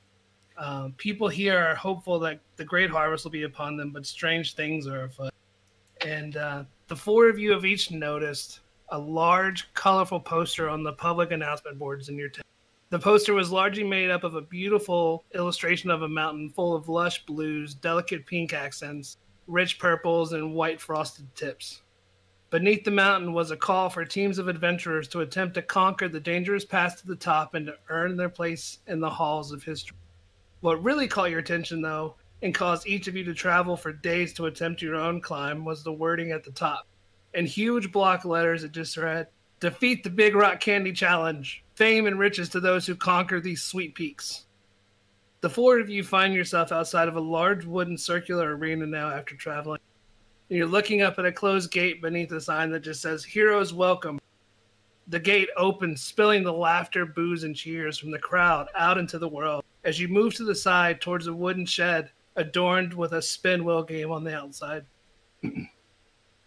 Um, 0.58 0.94
people 0.94 1.28
here 1.28 1.60
are 1.60 1.76
hopeful 1.76 2.18
that 2.20 2.40
the 2.56 2.64
great 2.64 2.90
harvest 2.90 3.26
will 3.26 3.32
be 3.32 3.44
upon 3.44 3.76
them, 3.76 3.92
but 3.92 4.06
strange 4.06 4.56
things 4.56 4.88
are 4.88 5.04
afoot. 5.04 5.34
And 6.06 6.38
uh, 6.38 6.64
The 6.88 6.96
four 6.96 7.28
of 7.28 7.38
you 7.38 7.52
have 7.52 7.66
each 7.66 7.92
noticed 7.92 8.62
a 8.90 8.98
large, 8.98 9.74
colorful 9.74 10.22
poster 10.22 10.70
on 10.70 10.84
the 10.84 10.94
public 10.94 11.32
announcement 11.32 11.78
boards 11.78 12.08
in 12.08 12.16
your 12.16 12.30
town. 12.30 12.44
The 12.90 13.00
poster 13.00 13.34
was 13.34 13.52
largely 13.52 13.84
made 13.84 14.10
up 14.10 14.24
of 14.24 14.36
a 14.36 14.42
beautiful 14.42 15.26
illustration 15.36 15.90
of 15.90 16.04
a 16.04 16.08
mountain 16.08 16.50
full 16.50 16.74
of 16.74 16.88
lush 16.88 17.26
blues, 17.26 17.74
delicate 17.74 18.26
pink 18.26 18.54
accents, 18.54 19.18
rich 19.46 19.78
purples, 19.78 20.32
and 20.32 20.54
white 20.54 20.80
frosted 20.80 21.34
tips. 21.36 21.82
Beneath 22.50 22.86
the 22.86 22.92
mountain 22.92 23.34
was 23.34 23.52
a 23.52 23.58
call 23.58 23.90
for 23.90 24.06
teams 24.06 24.38
of 24.38 24.48
adventurers 24.48 25.10
to 25.10 25.20
attempt 25.20 25.56
to 25.56 25.62
conquer 25.62 26.08
the 26.08 26.22
dangerous 26.22 26.64
path 26.64 27.02
to 27.02 27.08
the 27.08 27.18
top 27.18 27.56
and 27.56 27.66
to 27.66 27.76
earn 27.90 28.16
their 28.16 28.30
place 28.30 28.80
in 28.88 29.02
the 29.02 29.10
halls 29.10 29.52
of 29.52 29.64
history. 29.64 29.98
What 30.62 30.82
really 30.82 31.10
caught 31.10 31.30
your 31.30 31.40
attention, 31.40 31.82
though, 31.82 32.16
and 32.42 32.56
caused 32.56 32.88
each 32.88 33.10
of 33.10 33.18
you 33.18 33.26
to 33.26 33.34
travel 33.34 33.76
for 33.76 33.92
days 33.92 34.32
to 34.36 34.46
attempt 34.46 34.82
your 34.82 34.96
own 34.96 35.20
climb 35.20 35.66
was 35.66 35.84
the 35.84 35.92
wording 35.92 36.32
at 36.32 36.46
the 36.46 36.52
top. 36.52 36.88
In 37.34 37.46
huge 37.46 37.92
block 37.92 38.24
letters, 38.24 38.64
it 38.64 38.72
just 38.72 38.96
read, 38.96 39.28
Defeat 39.60 40.06
the 40.06 40.10
Big 40.10 40.36
Rock 40.36 40.62
Candy 40.62 40.94
Challenge. 40.94 41.66
Fame 41.78 42.08
and 42.08 42.18
riches 42.18 42.50
to 42.50 42.60
those 42.60 42.88
who 42.88 42.96
conquer 42.96 43.40
these 43.40 43.62
sweet 43.62 43.94
peaks. 43.94 44.48
The 45.42 45.50
four 45.52 45.80
of 45.80 45.92
you 45.92 46.04
find 46.04 46.34
yourself 46.34 46.72
outside 46.72 47.08
of 47.08 47.18
a 47.18 47.22
large 47.22 47.66
wooden 47.66 48.00
circular 48.00 48.56
arena 48.56 48.88
now 48.88 49.12
after 49.12 49.36
traveling. 49.36 49.80
You're 50.50 50.66
looking 50.66 51.04
up 51.04 51.20
at 51.20 51.28
a 51.28 51.32
closed 51.32 51.70
gate 51.70 52.02
beneath 52.02 52.32
a 52.32 52.42
sign 52.42 52.72
that 52.72 52.80
just 52.80 53.04
says 53.04 53.24
Heroes 53.24 53.76
Welcome. 53.76 54.20
The 55.10 55.20
gate 55.20 55.50
opens, 55.56 56.02
spilling 56.02 56.44
the 56.44 56.52
laughter, 56.52 57.06
boos, 57.06 57.44
and 57.44 57.56
cheers 57.56 58.00
from 58.00 58.10
the 58.10 58.18
crowd 58.18 58.70
out 58.74 58.98
into 58.98 59.20
the 59.20 59.30
world 59.30 59.64
as 59.84 60.00
you 60.00 60.08
move 60.08 60.34
to 60.38 60.46
the 60.46 60.56
side 60.56 61.00
towards 61.00 61.28
a 61.28 61.34
wooden 61.34 61.68
shed 61.68 62.10
adorned 62.38 62.92
with 62.92 63.12
a 63.12 63.22
spin 63.22 63.64
wheel 63.64 63.84
game 63.84 64.10
on 64.10 64.24
the 64.24 64.36
outside. 64.36 64.84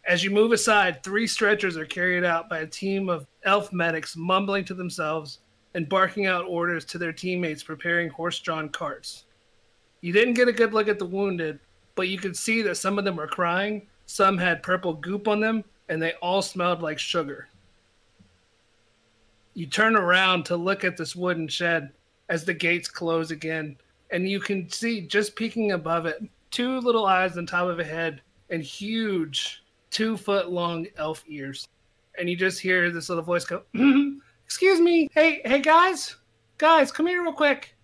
As 0.06 0.24
you 0.24 0.30
move 0.30 0.52
aside, 0.52 1.02
three 1.02 1.26
stretchers 1.26 1.76
are 1.76 1.84
carried 1.84 2.24
out 2.24 2.48
by 2.48 2.60
a 2.60 2.66
team 2.66 3.08
of 3.08 3.26
elf 3.44 3.72
medics 3.72 4.16
mumbling 4.16 4.64
to 4.64 4.74
themselves 4.74 5.40
and 5.74 5.88
barking 5.88 6.26
out 6.26 6.46
orders 6.46 6.84
to 6.86 6.98
their 6.98 7.12
teammates 7.12 7.62
preparing 7.62 8.08
horse 8.08 8.38
drawn 8.40 8.68
carts. 8.68 9.24
You 10.00 10.12
didn't 10.12 10.34
get 10.34 10.48
a 10.48 10.52
good 10.52 10.72
look 10.72 10.88
at 10.88 10.98
the 10.98 11.06
wounded, 11.06 11.60
but 11.94 12.08
you 12.08 12.18
could 12.18 12.36
see 12.36 12.62
that 12.62 12.76
some 12.76 12.98
of 12.98 13.04
them 13.04 13.16
were 13.16 13.26
crying, 13.26 13.86
some 14.06 14.38
had 14.38 14.62
purple 14.62 14.94
goop 14.94 15.28
on 15.28 15.40
them, 15.40 15.64
and 15.88 16.00
they 16.00 16.14
all 16.14 16.42
smelled 16.42 16.82
like 16.82 16.98
sugar. 16.98 17.48
You 19.54 19.66
turn 19.66 19.96
around 19.96 20.44
to 20.46 20.56
look 20.56 20.84
at 20.84 20.96
this 20.96 21.14
wooden 21.14 21.46
shed 21.48 21.92
as 22.28 22.44
the 22.44 22.54
gates 22.54 22.88
close 22.88 23.30
again, 23.30 23.76
and 24.10 24.28
you 24.28 24.40
can 24.40 24.68
see 24.70 25.02
just 25.02 25.36
peeking 25.36 25.72
above 25.72 26.06
it 26.06 26.22
two 26.50 26.80
little 26.80 27.06
eyes 27.06 27.36
on 27.36 27.46
top 27.46 27.68
of 27.68 27.78
a 27.78 27.84
head 27.84 28.22
and 28.48 28.62
huge 28.62 29.62
two 29.90 30.16
foot 30.16 30.50
long 30.50 30.86
elf 30.96 31.24
ears. 31.26 31.68
And 32.18 32.28
you 32.28 32.36
just 32.36 32.60
hear 32.60 32.90
this 32.90 33.08
little 33.08 33.24
voice 33.24 33.44
go, 33.44 33.62
Excuse 34.44 34.80
me, 34.80 35.08
hey, 35.12 35.40
hey 35.44 35.60
guys, 35.60 36.16
guys, 36.58 36.90
come 36.90 37.06
here 37.06 37.22
real 37.22 37.32
quick. 37.32 37.76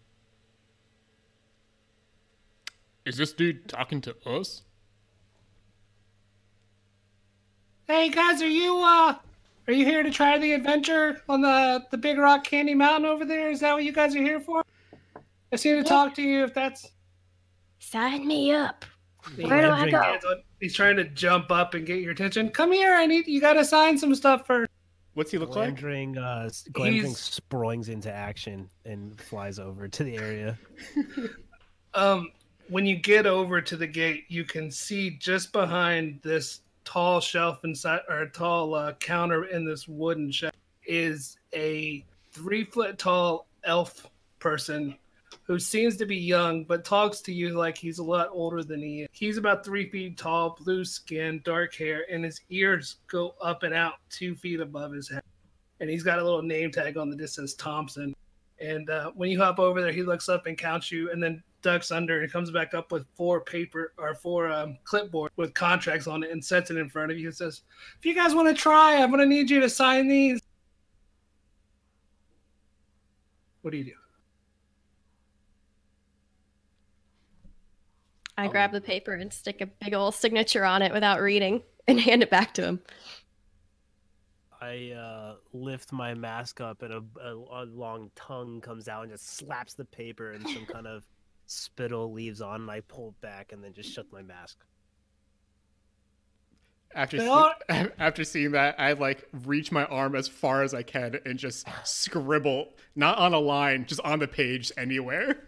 Is 3.05 3.17
this 3.17 3.33
dude 3.33 3.69
talking 3.69 4.01
to 4.01 4.17
us? 4.29 4.63
Hey 7.87 8.09
guys, 8.09 8.43
are 8.43 8.49
you 8.49 8.81
uh 8.81 9.15
are 9.69 9.73
you 9.73 9.85
here 9.85 10.03
to 10.03 10.11
try 10.11 10.39
the 10.39 10.53
adventure 10.53 11.23
on 11.29 11.41
the 11.41 11.85
the 11.93 11.99
Big 11.99 12.19
Rock 12.19 12.43
Candy 12.43 12.75
Mountain 12.75 13.09
over 13.09 13.25
there? 13.25 13.49
Is 13.49 13.61
that 13.61 13.75
what 13.75 13.85
you 13.85 13.93
guys 13.93 14.17
are 14.17 14.23
here 14.23 14.41
for? 14.41 14.65
I 15.53 15.57
seem 15.57 15.81
to 15.81 15.89
talk 15.89 16.15
to 16.17 16.23
you 16.23 16.43
if 16.43 16.53
that's 16.53 16.91
Sign 17.79 18.27
me 18.27 18.53
up. 18.53 18.85
Where 19.37 19.63
do 19.63 19.71
I 19.71 19.89
go? 19.89 20.19
He's 20.61 20.75
trying 20.75 20.97
to 20.97 21.05
jump 21.05 21.51
up 21.51 21.75
and 21.75 21.87
get 21.87 22.01
your 22.01 22.13
attention. 22.13 22.51
Come 22.51 22.73
here, 22.73 22.95
I 22.95 23.07
need 23.07 23.27
you 23.27 23.41
gotta 23.41 23.65
sign 23.65 23.99
some 23.99 24.15
stuff 24.15 24.47
first. 24.47 24.71
What's 25.15 25.31
he 25.31 25.39
look 25.39 25.57
like? 25.57 25.77
Glamdring, 25.77 26.19
uh, 26.19 26.51
Glamdring 26.73 27.15
springs 27.15 27.89
into 27.89 28.13
action 28.13 28.69
and 28.85 29.19
flies 29.21 29.59
over 29.59 29.89
to 29.89 30.05
the 30.05 30.17
area. 30.17 30.59
Um 31.95 32.31
when 32.69 32.85
you 32.85 32.97
get 32.97 33.27
over 33.27 33.63
to 33.63 33.77
the 33.77 33.87
gate, 33.87 34.25
you 34.29 34.45
can 34.45 34.71
see 34.71 35.11
just 35.11 35.53
behind 35.53 36.21
this 36.23 36.61
tall 36.85 37.21
shelf 37.21 37.65
inside 37.65 38.01
or 38.09 38.23
a 38.23 38.31
tall 38.31 38.75
uh, 38.75 38.93
counter 38.95 39.45
in 39.45 39.65
this 39.65 39.89
wooden 39.89 40.31
shelf 40.31 40.53
is 40.87 41.37
a 41.55 42.05
three 42.33 42.65
foot 42.65 42.99
tall 42.99 43.47
elf 43.65 44.09
person 44.39 44.97
who 45.47 45.59
seems 45.59 45.97
to 45.97 46.07
be 46.07 46.17
young 46.17 46.65
but 46.65 46.85
talks 46.85 47.21
to 47.21 47.33
you 47.33 47.57
like 47.57 47.79
he's 47.79 47.99
a 47.99 48.05
lot 48.05 48.29
older 48.33 48.65
than 48.65 48.81
he 48.81 49.03
is. 49.03 49.09
He's 49.13 49.37
about 49.37 49.65
three 49.65 49.89
feet 49.89 50.19
tall, 50.19 50.57
blue 50.61 50.85
skin, 50.85 51.41
dark 51.45 51.75
hair, 51.75 52.05
and 52.11 52.25
his 52.25 52.41
ears 52.51 52.97
go 53.07 53.35
up 53.41 53.63
and 53.63 53.73
out 53.73 53.95
two 54.11 54.35
feet 54.35 54.61
above 54.61 54.93
his 54.93 55.09
head. 55.09 55.23
And 55.81 55.89
he's 55.89 56.03
got 56.03 56.19
a 56.19 56.25
little 56.25 56.43
name 56.43 56.73
tag 56.73 56.97
on 56.97 57.17
just 57.17 57.37
says 57.37 57.55
Thompson. 57.55 58.15
And 58.59 58.91
uh, 58.91 59.13
when 59.15 59.31
you 59.31 59.39
hop 59.39 59.59
over 59.59 59.81
there, 59.81 59.93
he 59.93 60.03
looks 60.03 60.29
up 60.29 60.47
and 60.47 60.57
counts 60.57 60.91
you, 60.91 61.13
and 61.13 61.23
then 61.23 61.43
ducks 61.63 61.91
under 61.91 62.23
and 62.23 62.33
comes 62.33 62.51
back 62.51 62.75
up 62.75 62.91
with 62.91 63.07
four 63.15 63.41
paper 63.41 63.93
or 63.99 64.15
four 64.15 64.51
um, 64.51 64.79
clipboard 64.85 65.31
with 65.37 65.53
contracts 65.53 66.07
on 66.07 66.23
it 66.23 66.31
and 66.31 66.43
sets 66.43 66.71
it 66.71 66.77
in 66.77 66.89
front 66.89 67.13
of 67.13 67.19
you 67.19 67.27
and 67.27 67.37
says, 67.37 67.63
"If 67.99 68.07
you 68.07 68.15
guys 68.15 68.35
want 68.35 68.49
to 68.49 68.55
try, 68.55 68.97
I'm 68.97 69.11
gonna 69.11 69.27
need 69.27 69.51
you 69.51 69.61
to 69.61 69.69
sign 69.69 70.09
these." 70.09 70.41
What 73.61 73.73
do 73.73 73.77
you 73.77 73.85
do? 73.85 74.06
I 78.39 78.49
grab 78.49 78.73
the 78.73 78.81
paper 78.81 79.15
and 79.15 79.33
stick 79.33 79.61
a 79.61 79.67
big 79.67 79.95
old 79.95 80.15
signature 80.15 80.65
on 80.65 80.83
it 80.83 80.93
without 80.93 81.21
reading 81.21 81.63
and 81.89 82.01
hand 82.01 82.23
it 82.23 82.31
back 82.31 82.55
to 82.55 82.63
him. 82.63 82.81
I 84.61 84.93
uh, 84.93 85.35
lift 85.53 85.93
my 85.93 86.15
mask 86.15 86.61
up, 86.61 86.83
and 86.83 86.93
a, 86.93 87.03
a, 87.23 87.35
a 87.35 87.65
long 87.67 88.11
tongue 88.15 88.61
comes 88.61 88.89
out 88.89 89.03
and 89.03 89.13
just 89.13 89.37
slaps 89.37 89.75
the 89.75 89.85
paper, 89.85 90.33
and 90.33 90.49
some 90.49 90.67
kind 90.67 90.87
of 90.87 91.05
spittle 91.47 92.13
leaves 92.13 92.41
on. 92.41 92.63
And 92.63 92.71
I 92.71 92.81
pull 92.81 93.09
it 93.11 93.21
back, 93.21 93.53
and 93.53 93.63
then 93.63 93.75
just 93.75 93.93
shut 93.93 94.07
my 94.11 94.23
mask. 94.23 94.59
After 96.95 97.19
They 97.19 97.29
see- 97.29 97.89
after 97.99 98.25
seeing 98.25 98.53
that, 98.53 98.77
I 98.79 98.93
like 98.93 99.29
reach 99.45 99.71
my 99.71 99.85
arm 99.85 100.15
as 100.15 100.27
far 100.27 100.63
as 100.63 100.73
I 100.73 100.83
can 100.83 101.19
and 101.27 101.39
just 101.39 101.67
scribble, 101.85 102.69
not 102.95 103.19
on 103.19 103.35
a 103.35 103.39
line, 103.39 103.85
just 103.87 104.01
on 104.01 104.19
the 104.21 104.29
page 104.29 104.73
anywhere. 104.79 105.47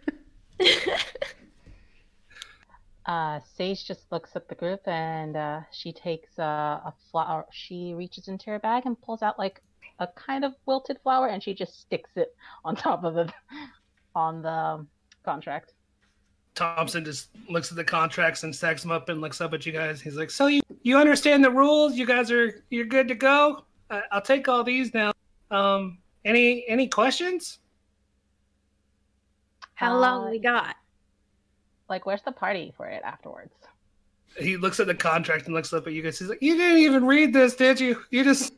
Uh, 3.09 3.39
Sage 3.57 3.85
just 3.85 4.11
looks 4.11 4.35
at 4.35 4.47
the 4.47 4.53
group 4.53 4.87
and 4.87 5.35
uh, 5.35 5.61
she 5.71 5.91
takes 5.91 6.37
uh, 6.37 6.79
a 6.85 6.93
flower. 7.09 7.43
She 7.51 7.95
reaches 7.95 8.27
into 8.27 8.51
her 8.51 8.59
bag 8.59 8.83
and 8.85 9.01
pulls 9.01 9.23
out 9.23 9.39
like 9.39 9.63
a 9.97 10.05
kind 10.05 10.45
of 10.45 10.53
wilted 10.67 10.99
flower 11.01 11.27
and 11.27 11.41
she 11.41 11.55
just 11.55 11.81
sticks 11.81 12.11
it 12.15 12.35
on 12.63 12.75
top 12.85 13.03
of 13.03 13.15
the 13.15 13.33
on 14.15 14.43
the 14.43 14.85
contract. 15.25 15.73
Thompson 16.53 17.03
just 17.03 17.29
looks 17.49 17.71
at 17.71 17.77
the 17.77 17.83
contracts 17.83 18.43
and 18.43 18.55
stacks 18.55 18.83
them 18.83 18.91
up 18.91 19.09
and 19.09 19.21
looks 19.21 19.41
up 19.41 19.55
at 19.55 19.65
you 19.65 19.71
guys. 19.71 19.99
He's 20.01 20.15
like, 20.15 20.29
"So 20.29 20.45
you 20.45 20.61
you 20.83 20.95
understand 20.99 21.43
the 21.43 21.49
rules? 21.49 21.95
You 21.95 22.05
guys 22.05 22.29
are 22.29 22.63
you're 22.69 22.85
good 22.85 23.07
to 23.07 23.15
go. 23.15 23.63
I, 23.89 24.03
I'll 24.11 24.21
take 24.21 24.47
all 24.47 24.63
these 24.63 24.93
now. 24.93 25.13
Um, 25.49 25.97
any 26.25 26.63
any 26.67 26.87
questions?" 26.87 27.57
How 29.73 29.95
Uh, 29.95 29.99
long 29.99 30.29
we 30.29 30.37
got? 30.37 30.75
Like, 31.89 32.05
where's 32.05 32.21
the 32.21 32.31
party 32.31 32.73
for 32.77 32.87
it 32.87 33.01
afterwards? 33.03 33.53
he 34.37 34.57
looks 34.57 34.79
at 34.79 34.87
the 34.87 34.95
contract 34.95 35.45
and 35.45 35.55
looks 35.55 35.73
up 35.73 35.87
at 35.87 35.93
you 35.93 36.01
guys. 36.01 36.19
He's 36.19 36.29
like, 36.29 36.41
"You 36.41 36.55
didn't 36.55 36.79
even 36.79 37.05
read 37.05 37.33
this, 37.33 37.55
did 37.55 37.79
you? 37.79 38.03
You 38.11 38.23
just 38.23 38.53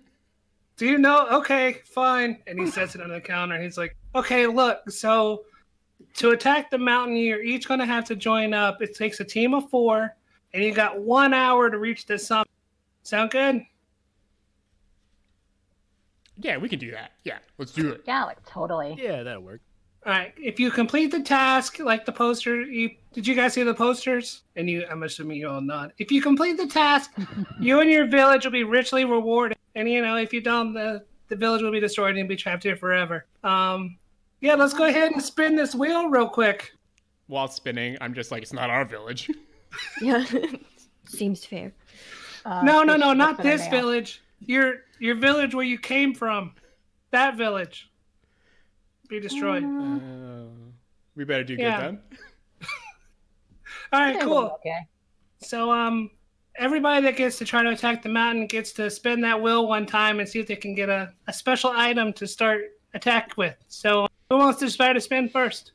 do 0.78 0.86
you 0.86 0.98
know? 0.98 1.28
Okay, 1.30 1.82
fine." 1.86 2.40
And 2.48 2.60
he 2.60 2.68
sets 2.68 2.96
it 2.96 3.02
on 3.02 3.10
the 3.10 3.22
counter. 3.22 3.62
He's 3.62 3.78
like, 3.78 3.96
"Okay, 4.14 4.48
look. 4.48 4.90
So 4.90 5.46
to 6.16 6.32
attack 6.32 6.70
the 6.70 6.78
mountain, 6.78 7.16
you're 7.16 7.42
each 7.42 7.68
going 7.68 7.80
to 7.80 7.86
have 7.86 8.06
to 8.06 8.16
join 8.16 8.54
up. 8.54 8.82
It 8.82 8.96
takes 8.96 9.20
a 9.20 9.24
team 9.24 9.54
of 9.54 9.70
four, 9.70 10.16
and 10.54 10.64
you 10.64 10.74
got 10.74 11.02
one 11.02 11.34
hour 11.34 11.70
to 11.70 11.78
reach 11.78 12.06
the 12.06 12.20
summit. 12.20 12.48
Sound 13.04 13.32
good?" 13.32 13.66
yeah, 16.38 16.58
we 16.58 16.68
can 16.70 16.80
do 16.80 16.92
that. 16.92 17.12
Yeah, 17.24 17.38
let's 17.58 17.72
do 17.72 17.92
it. 17.92 18.04
Yeah, 18.08 18.26
like 18.26 18.44
totally. 18.46 18.96
Yeah, 18.98 19.24
that'll 19.24 19.44
work. 19.44 19.62
All 20.06 20.12
right. 20.12 20.34
If 20.38 20.60
you 20.60 20.72
complete 20.72 21.12
the 21.12 21.22
task, 21.22 21.80
like 21.80 22.06
the 22.06 22.12
poster, 22.12 22.62
you 22.64 22.92
did 23.14 23.28
you 23.28 23.36
guys 23.36 23.54
see 23.54 23.64
the 23.64 23.74
posters? 23.74 24.42
And 24.56 24.70
you, 24.70 24.86
I'm 24.90 25.04
assuming 25.04 25.38
you 25.38 25.50
all 25.50 25.62
not. 25.62 25.92
If 26.00 26.12
you 26.12 26.22
complete 26.22 26.58
the 26.58 26.68
task, 26.68 27.12
you 27.60 27.82
and 27.82 27.90
your 27.90 28.08
village 28.08 28.46
will 28.46 28.52
be 28.52 28.64
richly 28.64 29.06
rewarded. 29.06 29.58
And 29.76 29.90
you 29.90 30.02
know, 30.02 30.16
if 30.18 30.34
you 30.34 30.42
don't, 30.42 30.74
the 30.74 31.04
the 31.28 31.36
village 31.36 31.62
will 31.62 31.72
be 31.72 31.80
destroyed 31.80 32.18
and 32.18 32.28
be 32.28 32.36
trapped 32.36 32.64
here 32.64 32.76
forever. 32.76 33.26
Um, 33.44 33.98
yeah. 34.40 34.56
Let's 34.56 34.74
go 34.74 34.86
ahead 34.86 35.12
and 35.12 35.22
spin 35.22 35.56
this 35.56 35.76
wheel 35.76 36.10
real 36.10 36.28
quick. 36.28 36.74
While 37.28 37.48
spinning, 37.48 37.98
I'm 38.02 38.14
just 38.14 38.32
like, 38.32 38.42
it's 38.42 38.54
not 38.54 38.70
our 38.70 38.86
village. 38.86 39.30
Yeah. 40.02 40.26
Seems 41.08 41.46
fair. 41.46 41.74
Uh, 42.44 42.64
no, 42.64 42.84
no, 42.84 42.96
no, 42.96 43.14
not 43.14 43.42
this 43.42 43.68
village. 43.68 44.24
Your 44.40 44.82
your 45.00 45.16
village 45.16 45.54
where 45.54 45.66
you 45.66 45.78
came 45.78 46.16
from. 46.16 46.56
That 47.12 47.38
village. 47.38 47.91
Be 49.12 49.20
destroyed. 49.20 49.62
Uh, 49.66 50.46
we 51.18 51.26
better 51.26 51.44
do 51.44 51.56
Yeah. 51.56 51.76
good 51.82 52.00
then. 52.62 52.68
All 53.92 54.00
right, 54.00 54.20
cool. 54.22 54.58
Okay. 54.60 54.78
So 55.44 55.70
um 55.70 56.10
everybody 56.56 57.02
that 57.04 57.18
gets 57.18 57.38
to 57.40 57.46
try 57.46 57.62
to 57.62 57.72
attack 57.72 58.02
the 58.04 58.08
mountain 58.10 58.48
gets 58.48 58.72
to 58.74 58.90
spin 58.90 59.20
that 59.22 59.42
wheel 59.42 59.68
one 59.68 59.86
time 59.86 60.22
and 60.22 60.30
see 60.30 60.40
if 60.40 60.48
they 60.48 60.56
can 60.56 60.74
get 60.74 60.88
a, 60.88 61.12
a 61.28 61.34
special 61.34 61.72
item 61.76 62.14
to 62.14 62.26
start 62.26 62.62
attack 62.94 63.36
with. 63.36 63.58
So 63.68 64.08
who 64.30 64.38
wants 64.38 64.60
to 64.62 64.72
try 64.72 64.94
to 64.94 65.02
spin 65.02 65.28
first? 65.28 65.74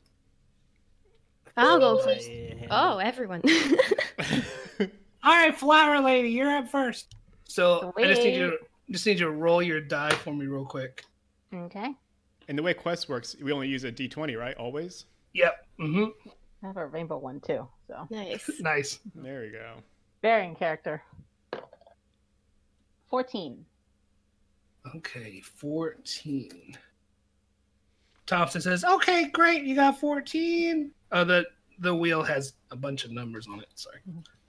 I'll 1.55 1.77
go 1.79 1.97
first. 1.99 2.27
Yeah. 2.31 2.53
Oh, 2.71 2.97
everyone. 2.97 3.43
All 5.23 5.33
right, 5.35 5.55
flower 5.55 5.99
lady, 6.01 6.29
you're 6.29 6.49
up 6.57 6.69
first. 6.69 7.13
So 7.43 7.93
I 7.97 8.03
just 8.05 8.23
need 8.23 8.35
you 8.35 8.49
Sweet. 8.49 8.59
just 8.91 9.05
need 9.05 9.19
you 9.19 9.25
to 9.25 9.31
roll 9.31 9.61
your 9.61 9.79
die 9.81 10.11
for 10.23 10.33
me 10.33 10.47
real 10.47 10.65
quick. 10.65 11.03
Okay. 11.53 11.93
And 12.47 12.57
the 12.57 12.63
way 12.63 12.73
quest 12.73 13.09
works, 13.09 13.35
we 13.41 13.51
only 13.51 13.67
use 13.67 13.83
a 13.83 13.91
d20, 13.91 14.37
right? 14.39 14.55
Always. 14.55 15.05
Yep. 15.33 15.65
Mm-hmm. 15.79 16.29
I 16.63 16.67
have 16.67 16.77
a 16.77 16.85
rainbow 16.87 17.17
one 17.17 17.39
too, 17.41 17.67
so 17.87 18.07
nice. 18.09 18.49
Nice. 18.59 18.99
There 19.15 19.41
we 19.41 19.49
go. 19.49 19.75
varying 20.21 20.55
character. 20.55 21.03
Fourteen. 23.09 23.65
Okay, 24.95 25.41
14. 25.41 26.77
Thompson 28.25 28.61
says, 28.61 28.83
"Okay, 28.85 29.29
great. 29.29 29.63
You 29.63 29.75
got 29.75 29.99
14." 29.99 30.91
Oh, 31.11 31.23
the 31.23 31.45
the 31.79 31.93
wheel 31.93 32.23
has 32.23 32.53
a 32.71 32.75
bunch 32.75 33.05
of 33.05 33.11
numbers 33.11 33.47
on 33.47 33.59
it. 33.59 33.67
Sorry. 33.75 33.99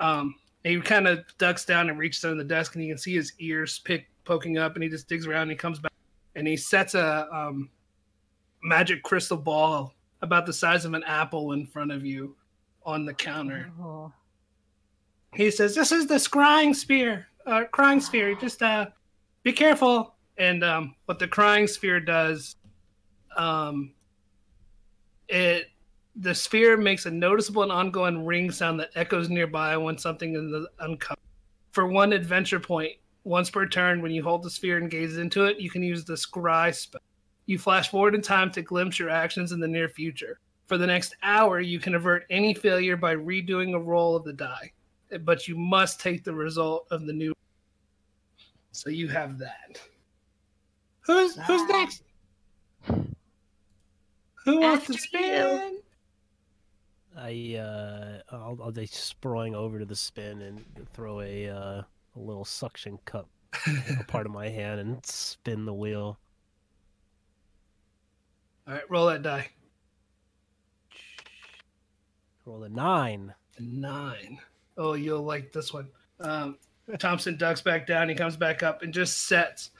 Um, 0.00 0.34
and 0.64 0.74
he 0.74 0.80
kind 0.80 1.06
of 1.06 1.24
ducks 1.38 1.64
down 1.64 1.90
and 1.90 1.98
reaches 1.98 2.24
under 2.24 2.42
the 2.42 2.48
desk, 2.48 2.74
and 2.74 2.84
you 2.84 2.90
can 2.92 2.98
see 2.98 3.14
his 3.14 3.32
ears 3.38 3.78
pick 3.80 4.08
poking 4.24 4.58
up, 4.58 4.74
and 4.74 4.82
he 4.82 4.88
just 4.88 5.08
digs 5.08 5.26
around. 5.26 5.42
And 5.42 5.50
he 5.52 5.56
comes 5.56 5.78
back, 5.78 5.92
and 6.36 6.46
he 6.46 6.56
sets 6.56 6.94
a 6.94 7.28
um, 7.32 7.68
magic 8.62 9.02
crystal 9.02 9.36
ball 9.36 9.94
about 10.22 10.46
the 10.46 10.52
size 10.52 10.84
of 10.84 10.94
an 10.94 11.04
apple 11.04 11.52
in 11.52 11.66
front 11.66 11.92
of 11.92 12.04
you 12.04 12.34
on 12.84 13.04
the 13.04 13.14
counter. 13.14 13.70
Oh. 13.80 14.12
He 15.34 15.50
says, 15.50 15.74
"This 15.74 15.92
is 15.92 16.06
the 16.06 16.14
scrying 16.14 16.74
spear. 16.74 17.28
Uh, 17.46 17.64
scrying 17.72 18.02
sphere. 18.02 18.34
Just 18.34 18.62
uh, 18.62 18.86
be 19.42 19.52
careful." 19.52 20.14
And 20.38 20.64
um, 20.64 20.94
what 21.06 21.18
the 21.18 21.28
scrying 21.28 21.68
sphere 21.68 22.00
does, 22.00 22.56
um, 23.36 23.92
it 25.28 25.66
the 26.16 26.34
sphere 26.34 26.76
makes 26.76 27.06
a 27.06 27.10
noticeable 27.10 27.62
and 27.62 27.70
ongoing 27.70 28.24
ring 28.24 28.50
sound 28.50 28.80
that 28.80 28.90
echoes 28.96 29.28
nearby 29.28 29.76
when 29.76 29.96
something 29.96 30.34
is 30.34 30.66
uncovered. 30.80 31.22
For 31.70 31.86
one 31.86 32.12
adventure 32.12 32.58
point, 32.58 32.92
once 33.24 33.50
per 33.50 33.66
turn, 33.66 34.02
when 34.02 34.10
you 34.10 34.22
hold 34.22 34.42
the 34.42 34.50
sphere 34.50 34.78
and 34.78 34.90
gaze 34.90 35.18
into 35.18 35.44
it, 35.44 35.60
you 35.60 35.70
can 35.70 35.82
use 35.82 36.04
the 36.04 36.14
scry 36.14 36.74
spell. 36.74 37.00
You 37.48 37.58
flash 37.58 37.88
forward 37.88 38.14
in 38.14 38.20
time 38.20 38.50
to 38.52 38.60
glimpse 38.60 38.98
your 38.98 39.08
actions 39.08 39.52
in 39.52 39.60
the 39.60 39.66
near 39.66 39.88
future. 39.88 40.38
For 40.66 40.76
the 40.76 40.86
next 40.86 41.16
hour, 41.22 41.60
you 41.60 41.80
can 41.80 41.94
avert 41.94 42.26
any 42.28 42.52
failure 42.52 42.94
by 42.94 43.16
redoing 43.16 43.74
a 43.74 43.80
roll 43.80 44.14
of 44.14 44.24
the 44.24 44.34
die, 44.34 44.70
but 45.22 45.48
you 45.48 45.56
must 45.56 45.98
take 45.98 46.24
the 46.24 46.34
result 46.34 46.86
of 46.90 47.06
the 47.06 47.12
new. 47.14 47.32
So 48.72 48.90
you 48.90 49.08
have 49.08 49.38
that. 49.38 49.80
Who's 51.00 51.36
who's 51.46 51.66
next? 51.70 52.02
Who 54.44 54.60
wants 54.60 54.86
to 54.88 54.92
After 54.92 55.02
spin? 55.02 55.78
I 57.16 57.56
uh, 57.56 58.20
I'll, 58.30 58.58
I'll 58.62 58.72
just 58.72 58.92
sprawling 58.92 59.54
over 59.54 59.78
to 59.78 59.86
the 59.86 59.96
spin 59.96 60.42
and 60.42 60.62
throw 60.92 61.22
a 61.22 61.48
uh, 61.48 61.82
a 62.14 62.18
little 62.18 62.44
suction 62.44 62.98
cup, 63.06 63.26
a 63.66 64.04
part 64.04 64.26
of 64.26 64.32
my 64.32 64.50
hand, 64.50 64.80
and 64.80 65.06
spin 65.06 65.64
the 65.64 65.72
wheel. 65.72 66.18
All 68.68 68.74
right, 68.74 68.90
roll 68.90 69.06
that 69.06 69.22
die. 69.22 69.48
Roll 72.44 72.64
a 72.64 72.68
nine. 72.68 73.32
A 73.56 73.62
Nine. 73.62 74.38
Oh, 74.76 74.92
you'll 74.92 75.22
like 75.22 75.52
this 75.52 75.72
one. 75.72 75.88
Um, 76.20 76.58
Thompson 76.98 77.38
ducks 77.38 77.62
back 77.62 77.86
down. 77.86 78.10
He 78.10 78.14
comes 78.14 78.36
back 78.36 78.62
up 78.62 78.82
and 78.82 78.92
just 78.92 79.26
sets 79.26 79.70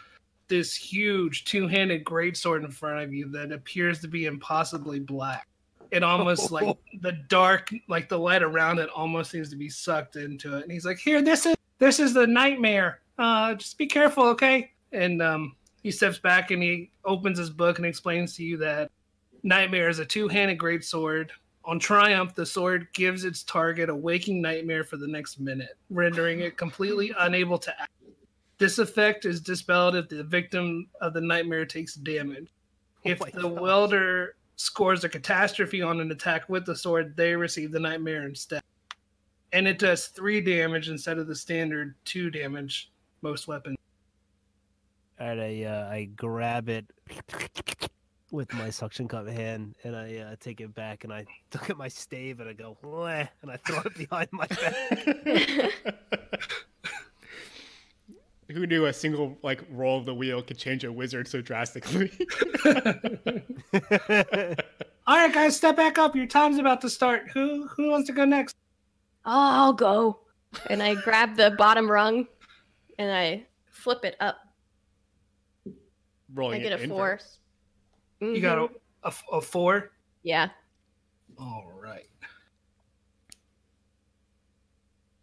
this 0.49 0.75
huge 0.75 1.45
two-handed 1.45 2.02
greatsword 2.04 2.64
in 2.64 2.71
front 2.71 3.04
of 3.04 3.12
you 3.12 3.28
that 3.30 3.52
appears 3.52 4.00
to 4.00 4.08
be 4.08 4.25
impossibly 4.25 4.99
black. 4.99 5.47
It 5.91 6.02
almost 6.02 6.50
like 6.50 6.76
the 7.02 7.12
dark, 7.28 7.71
like 7.89 8.08
the 8.08 8.19
light 8.19 8.43
around 8.43 8.78
it, 8.78 8.89
almost 8.89 9.30
seems 9.30 9.50
to 9.50 9.56
be 9.56 9.69
sucked 9.69 10.17
into 10.17 10.56
it. 10.56 10.62
And 10.62 10.73
he's 10.73 10.86
like, 10.86 10.99
"Here, 10.99 11.21
this 11.21 11.45
is 11.45 11.56
this 11.78 12.00
is 12.00 12.15
the 12.15 12.26
nightmare. 12.26 13.00
Uh, 13.19 13.54
just 13.54 13.76
be 13.76 13.86
careful, 13.86 14.25
okay?" 14.28 14.73
And 14.93 15.21
um, 15.21 15.56
he 15.82 15.91
steps 15.91 16.19
back 16.19 16.50
and 16.50 16.62
he 16.62 16.91
opens 17.04 17.38
his 17.38 17.50
book 17.50 17.78
and 17.78 17.86
explains 17.86 18.34
to 18.36 18.45
you 18.45 18.56
that 18.58 18.91
nightmare 19.43 19.88
is 19.88 19.99
a 19.99 20.04
two-handed 20.04 20.58
greatsword 20.58 21.30
on 21.69 21.78
Triumph, 21.78 22.34
the 22.34 22.47
sword 22.47 22.88
gives 22.95 23.25
its 23.25 23.43
target 23.43 23.91
a 23.91 23.95
waking 23.95 24.41
nightmare 24.41 24.84
for 24.84 24.97
the 24.97 25.06
next 25.06 25.38
minute, 25.38 25.76
rendering 25.91 26.41
it 26.41 26.56
completely 26.56 27.12
unable 27.19 27.58
to 27.58 27.80
act. 27.80 27.93
This 28.56 28.78
effect 28.78 29.26
is 29.26 29.43
dispelled 29.43 29.95
if 29.95 30.08
the 30.08 30.25
victim 30.25 30.88
of 31.02 31.12
the 31.12 31.21
nightmare 31.21 31.67
takes 31.67 31.95
damage. 31.95 32.49
Oh 33.04 33.10
if 33.10 33.21
my 33.21 33.30
the 33.34 33.50
gosh. 33.50 33.60
welder 33.60 34.36
scores 34.56 35.04
a 35.04 35.10
catastrophe 35.10 35.82
on 35.82 36.00
an 36.00 36.10
attack 36.10 36.49
with 36.49 36.64
the 36.64 36.75
sword, 36.75 37.14
they 37.17 37.36
receive 37.36 37.71
the 37.71 37.78
nightmare 37.78 38.26
instead. 38.26 38.62
And 39.52 39.69
it 39.69 39.78
does 39.78 40.06
three 40.06 40.41
damage 40.41 40.88
instead 40.88 41.19
of 41.19 41.26
the 41.26 41.36
standard 41.36 41.95
two 42.06 42.30
damage 42.30 42.91
most 43.21 43.47
weapons. 43.47 43.76
And 45.19 45.41
I 45.41 45.63
uh, 45.65 45.89
I 45.91 46.09
grab 46.17 46.69
it 46.69 46.87
with 48.31 48.52
my 48.54 48.71
suction 48.71 49.09
cup 49.09 49.26
hand, 49.26 49.75
and 49.85 49.97
I 49.97 50.17
uh, 50.19 50.37
take 50.39 50.61
it 50.61 50.75
back, 50.75 51.04
and 51.04 51.13
I 51.13 51.25
look 51.54 51.71
at 51.71 51.76
my 51.76 51.89
stave, 51.89 52.41
and 52.41 52.49
I 52.49 52.52
go, 52.52 52.76
"Wah," 52.83 53.25
and 53.43 53.50
I 53.50 53.57
throw 53.57 53.81
it 53.81 53.97
behind 53.97 54.28
my 54.33 54.47
back. 54.47 55.73
Who 58.50 58.67
knew 58.67 58.87
a 58.87 58.93
single 58.93 59.37
like 59.43 59.63
roll 59.71 59.99
of 59.99 60.07
the 60.07 60.15
wheel 60.15 60.41
could 60.41 60.57
change 60.57 60.83
a 60.85 60.91
wizard 60.91 61.28
so 61.28 61.43
drastically? 61.43 62.11
All 65.07 65.17
right, 65.17 65.33
guys, 65.33 65.57
step 65.57 65.76
back 65.76 65.99
up. 65.99 66.17
Your 66.17 66.26
time's 66.26 66.59
about 66.59 66.81
to 66.83 66.91
start. 66.91 67.28
Who 67.35 67.67
who 67.67 67.91
wants 67.91 68.07
to 68.07 68.15
go 68.15 68.25
next? 68.25 68.57
Oh, 69.26 69.33
I'll 69.33 69.73
go. 69.75 70.21
And 70.71 70.83
I 70.83 70.95
grab 70.95 71.37
the 71.37 71.50
bottom 71.59 71.91
rung 71.91 72.26
and 72.99 73.13
I 73.13 73.47
flip 73.67 74.04
it 74.04 74.17
up. 74.21 74.39
Rolling 76.34 76.60
I 76.60 76.62
get 76.62 76.73
it 76.73 76.84
a 76.84 76.88
four. 76.88 77.12
inverse. 77.12 77.38
You 78.21 78.41
got 78.41 78.58
a, 78.58 78.69
a, 79.04 79.12
a 79.32 79.41
four. 79.41 79.93
Yeah. 80.23 80.49
All 81.38 81.73
right. 81.80 82.08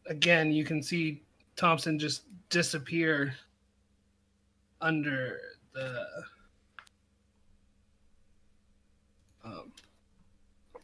Again, 0.08 0.52
you 0.52 0.63
can 0.63 0.82
see 0.82 1.24
Thompson 1.56 1.98
just 2.00 2.24
disappear 2.50 3.36
under 4.82 5.39
the 5.74 6.06
um, 9.44 9.72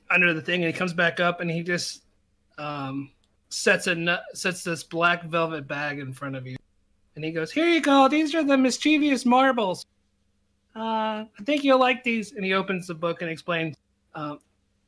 under 0.10 0.34
the 0.34 0.42
thing, 0.42 0.64
and 0.64 0.74
he 0.74 0.78
comes 0.78 0.94
back 0.94 1.20
up, 1.20 1.40
and 1.40 1.50
he 1.50 1.62
just 1.64 2.04
um, 2.58 3.12
sets 3.50 3.88
a 3.88 3.96
nu- 3.96 4.18
sets 4.34 4.64
this 4.64 4.84
black 4.84 5.24
velvet 5.26 5.68
bag 5.68 6.00
in 6.00 6.14
front 6.14 6.36
of 6.36 6.46
you, 6.46 6.58
and 7.16 7.24
he 7.24 7.32
goes, 7.32 7.52
"Here 7.52 7.68
you 7.68 7.82
go. 7.82 8.08
These 8.08 8.36
are 8.36 8.44
the 8.44 8.58
mischievous 8.58 9.26
marbles. 9.26 9.86
Uh, 10.76 11.26
I 11.40 11.44
think 11.44 11.64
you'll 11.64 11.80
like 11.80 12.04
these." 12.04 12.34
And 12.34 12.46
he 12.46 12.54
opens 12.54 12.88
the 12.88 12.96
book 12.96 13.22
and 13.22 13.30
explains. 13.30 13.76
Um, 14.16 14.40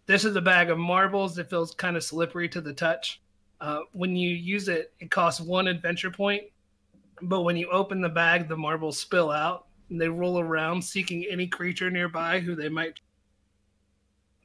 this 0.05 0.25
is 0.25 0.35
a 0.35 0.41
bag 0.41 0.69
of 0.69 0.77
marbles 0.77 1.37
It 1.37 1.49
feels 1.49 1.73
kind 1.73 1.95
of 1.95 2.03
slippery 2.03 2.49
to 2.49 2.61
the 2.61 2.73
touch. 2.73 3.21
Uh, 3.61 3.79
when 3.93 4.15
you 4.15 4.29
use 4.29 4.67
it, 4.67 4.93
it 4.99 5.09
costs 5.09 5.39
one 5.39 5.67
adventure 5.67 6.11
point, 6.11 6.43
but 7.21 7.43
when 7.43 7.55
you 7.55 7.69
open 7.71 8.01
the 8.01 8.09
bag, 8.09 8.49
the 8.49 8.57
marbles 8.57 8.99
spill 8.99 9.31
out 9.31 9.67
and 9.89 10.01
they 10.01 10.09
roll 10.09 10.39
around, 10.39 10.81
seeking 10.81 11.25
any 11.29 11.47
creature 11.47 11.89
nearby 11.89 12.41
who 12.41 12.55
they 12.55 12.67
might. 12.67 12.99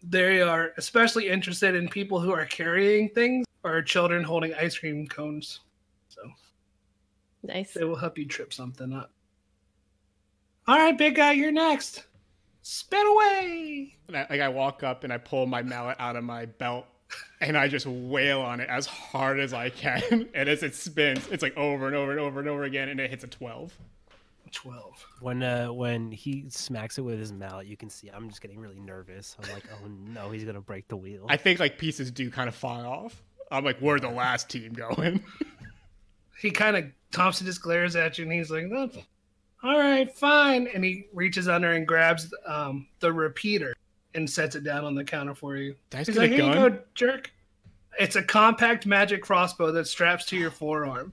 They 0.05 0.41
are 0.41 0.73
especially 0.77 1.29
interested 1.29 1.75
in 1.75 1.89
people 1.89 2.21
who 2.21 2.31
are 2.31 2.47
carrying 2.47 3.09
things 3.09 3.45
or 3.65 3.83
children 3.83 4.23
holding 4.23 4.55
ice 4.55 4.79
cream 4.79 5.09
cones. 5.09 5.61
So 6.09 6.21
Nice. 7.43 7.75
they 7.75 7.83
will 7.83 7.97
help 7.97 8.17
you 8.17 8.27
trip 8.27 8.53
something 8.53 8.93
up. 8.93 9.11
All 10.69 10.77
right, 10.77 10.97
big 10.97 11.15
guy, 11.15 11.33
you're 11.33 11.51
next. 11.51 12.05
Spin 12.61 13.07
away. 13.07 13.97
And 14.07 14.19
I, 14.19 14.27
like 14.29 14.43
I 14.43 14.51
walk 14.51 14.83
up 14.83 15.03
and 15.03 15.11
I 15.11 15.17
pull 15.17 15.47
my 15.47 15.63
mallet 15.63 15.97
out 15.99 16.15
of 16.15 16.25
my 16.25 16.45
belt 16.45 16.85
and 17.41 17.57
I 17.57 17.69
just 17.69 17.87
wail 17.87 18.43
on 18.43 18.61
it 18.61 18.69
as 18.69 18.85
hard 18.85 19.41
as 19.41 19.55
I 19.55 19.71
can. 19.71 20.29
And 20.35 20.47
as 20.47 20.63
it 20.63 20.75
spins, 20.75 21.27
it's 21.31 21.43
like 21.43 21.57
over 21.57 21.87
and 21.87 21.97
over 21.97 22.11
and 22.11 22.21
over 22.21 22.39
and 22.39 22.49
over 22.51 22.65
again, 22.65 22.91
and 22.91 23.01
it 23.01 23.09
hits 23.09 23.25
a 23.25 23.29
twelve. 23.29 23.73
12. 24.51 25.07
when 25.21 25.43
uh, 25.43 25.73
when 25.73 26.11
he 26.11 26.45
smacks 26.49 26.99
it 26.99 27.03
with 27.03 27.19
his 27.19 27.33
mallet, 27.33 27.67
you 27.67 27.77
can 27.77 27.89
see 27.89 28.09
I'm 28.09 28.29
just 28.29 28.41
getting 28.43 28.59
really 28.59 28.81
nervous. 28.81 29.37
I'm 29.43 29.51
like, 29.53 29.65
"Oh 29.73 29.89
no, 29.89 30.31
he's 30.31 30.45
gonna 30.45 30.61
break 30.61 30.89
the 30.89 30.97
wheel." 30.97 31.27
I 31.29 31.39
think 31.39 31.61
like 31.61 31.79
pieces 31.79 32.11
do 32.11 32.31
kind 32.31 32.49
of 32.49 32.55
fly 32.55 32.81
off. 32.81 33.23
I'm 33.51 33.65
like, 33.65 33.79
where'd 33.79 34.03
the 34.03 34.09
last 34.11 34.51
team 34.51 34.73
going? 34.75 35.23
he 36.41 36.51
kind 36.51 36.77
of 36.77 36.85
Thompson 37.11 37.47
just 37.47 37.63
glares 37.63 37.97
at 37.97 38.19
you 38.19 38.25
and 38.25 38.33
he's 38.33 38.51
like, 38.51 38.67
That's 38.71 38.99
all 39.63 39.79
right, 39.79 40.13
fine. 40.15 40.69
And 40.73 40.85
he 40.85 41.07
reaches 41.13 41.49
under 41.49 41.73
and 41.73 41.87
grabs 41.87 42.33
um, 42.47 42.87
the 43.01 43.13
repeater 43.13 43.75
and 44.15 44.29
sets 44.29 44.55
it 44.55 44.65
down 44.65 44.85
on 44.85 44.95
the 44.95 45.05
counter 45.05 45.35
for 45.35 45.57
you. 45.57 45.75
Dice 45.91 46.07
He's 46.07 46.17
like, 46.17 46.31
Here 46.31 46.39
gun? 46.39 46.49
you 46.49 46.71
go, 46.71 46.79
jerk. 46.95 47.33
It's 47.99 48.17
a 48.17 48.23
compact 48.23 48.87
magic 48.87 49.23
crossbow 49.23 49.73
that 49.73 49.89
straps 49.89 50.25
to 50.27 50.37
your 50.37 50.53
forearm. 50.53 51.13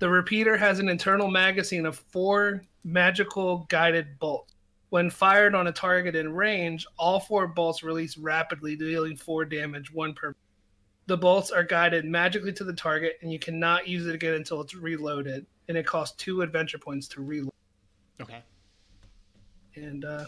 The 0.00 0.08
repeater 0.08 0.56
has 0.56 0.80
an 0.80 0.88
internal 0.88 1.30
magazine 1.30 1.86
of 1.86 1.96
four 1.96 2.62
magical 2.82 3.66
guided 3.68 4.18
bolts. 4.18 4.52
When 4.90 5.10
fired 5.10 5.54
on 5.54 5.68
a 5.68 5.72
target 5.72 6.14
in 6.14 6.32
range, 6.32 6.86
all 6.98 7.20
four 7.20 7.46
bolts 7.46 7.82
release 7.82 8.16
rapidly, 8.16 8.76
dealing 8.76 9.16
four 9.16 9.44
damage, 9.44 9.92
one 9.92 10.14
per. 10.14 10.34
The 11.06 11.16
bolts 11.16 11.50
are 11.50 11.64
guided 11.64 12.04
magically 12.04 12.52
to 12.54 12.64
the 12.64 12.72
target, 12.72 13.18
and 13.22 13.32
you 13.32 13.38
cannot 13.38 13.88
use 13.88 14.06
it 14.06 14.14
again 14.14 14.34
until 14.34 14.60
it's 14.60 14.74
reloaded. 14.74 15.46
And 15.68 15.76
it 15.76 15.86
costs 15.86 16.16
two 16.16 16.42
adventure 16.42 16.78
points 16.78 17.08
to 17.08 17.22
reload. 17.22 17.52
Okay. 18.20 18.42
And 19.76 20.04
uh, 20.04 20.26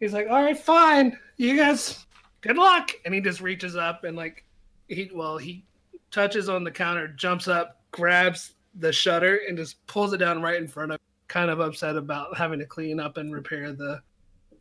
he's 0.00 0.12
like, 0.12 0.28
"All 0.28 0.42
right, 0.42 0.58
fine. 0.58 1.18
You 1.36 1.56
guys, 1.56 2.06
good 2.40 2.56
luck." 2.56 2.90
And 3.04 3.14
he 3.14 3.20
just 3.20 3.40
reaches 3.40 3.76
up 3.76 4.04
and 4.04 4.16
like, 4.16 4.44
he 4.88 5.10
well, 5.14 5.38
he 5.38 5.64
touches 6.10 6.48
on 6.48 6.64
the 6.64 6.70
counter, 6.70 7.08
jumps 7.08 7.48
up, 7.48 7.80
grabs 7.90 8.54
the 8.74 8.92
shutter, 8.92 9.40
and 9.48 9.56
just 9.56 9.84
pulls 9.86 10.12
it 10.12 10.18
down 10.18 10.42
right 10.42 10.56
in 10.56 10.68
front 10.68 10.92
of. 10.92 10.98
Kind 11.28 11.50
of 11.50 11.60
upset 11.60 11.94
about 11.96 12.38
having 12.38 12.58
to 12.58 12.64
clean 12.64 12.98
up 12.98 13.18
and 13.18 13.34
repair 13.34 13.74
the 13.74 14.00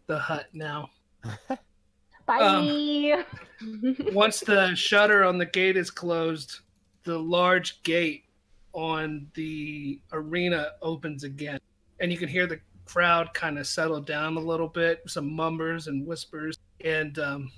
the 0.08 0.20
hut 0.20 0.48
now. 0.52 0.90
Bye. 2.26 3.24
Um, 3.62 3.96
Once 4.14 4.42
the 4.42 4.76
shutter 4.76 5.24
on 5.24 5.38
the 5.38 5.46
gate 5.46 5.78
is 5.78 5.90
closed, 5.90 6.60
the 7.04 7.18
large 7.18 7.82
gate 7.84 8.26
on 8.74 9.28
the 9.34 10.00
arena 10.12 10.72
opens 10.82 11.24
again, 11.24 11.60
and 12.00 12.12
you 12.12 12.18
can 12.18 12.30
hear 12.30 12.48
the 12.48 12.60
crowd 12.86 13.34
kind 13.34 13.60
of 13.60 13.68
settle 13.68 14.02
down 14.02 14.38
a 14.38 14.40
little 14.40 14.68
bit, 14.68 15.02
some 15.08 15.32
mumbers 15.32 15.88
and 15.88 16.06
whispers, 16.06 16.58
and 16.84 17.20
um, 17.20 17.52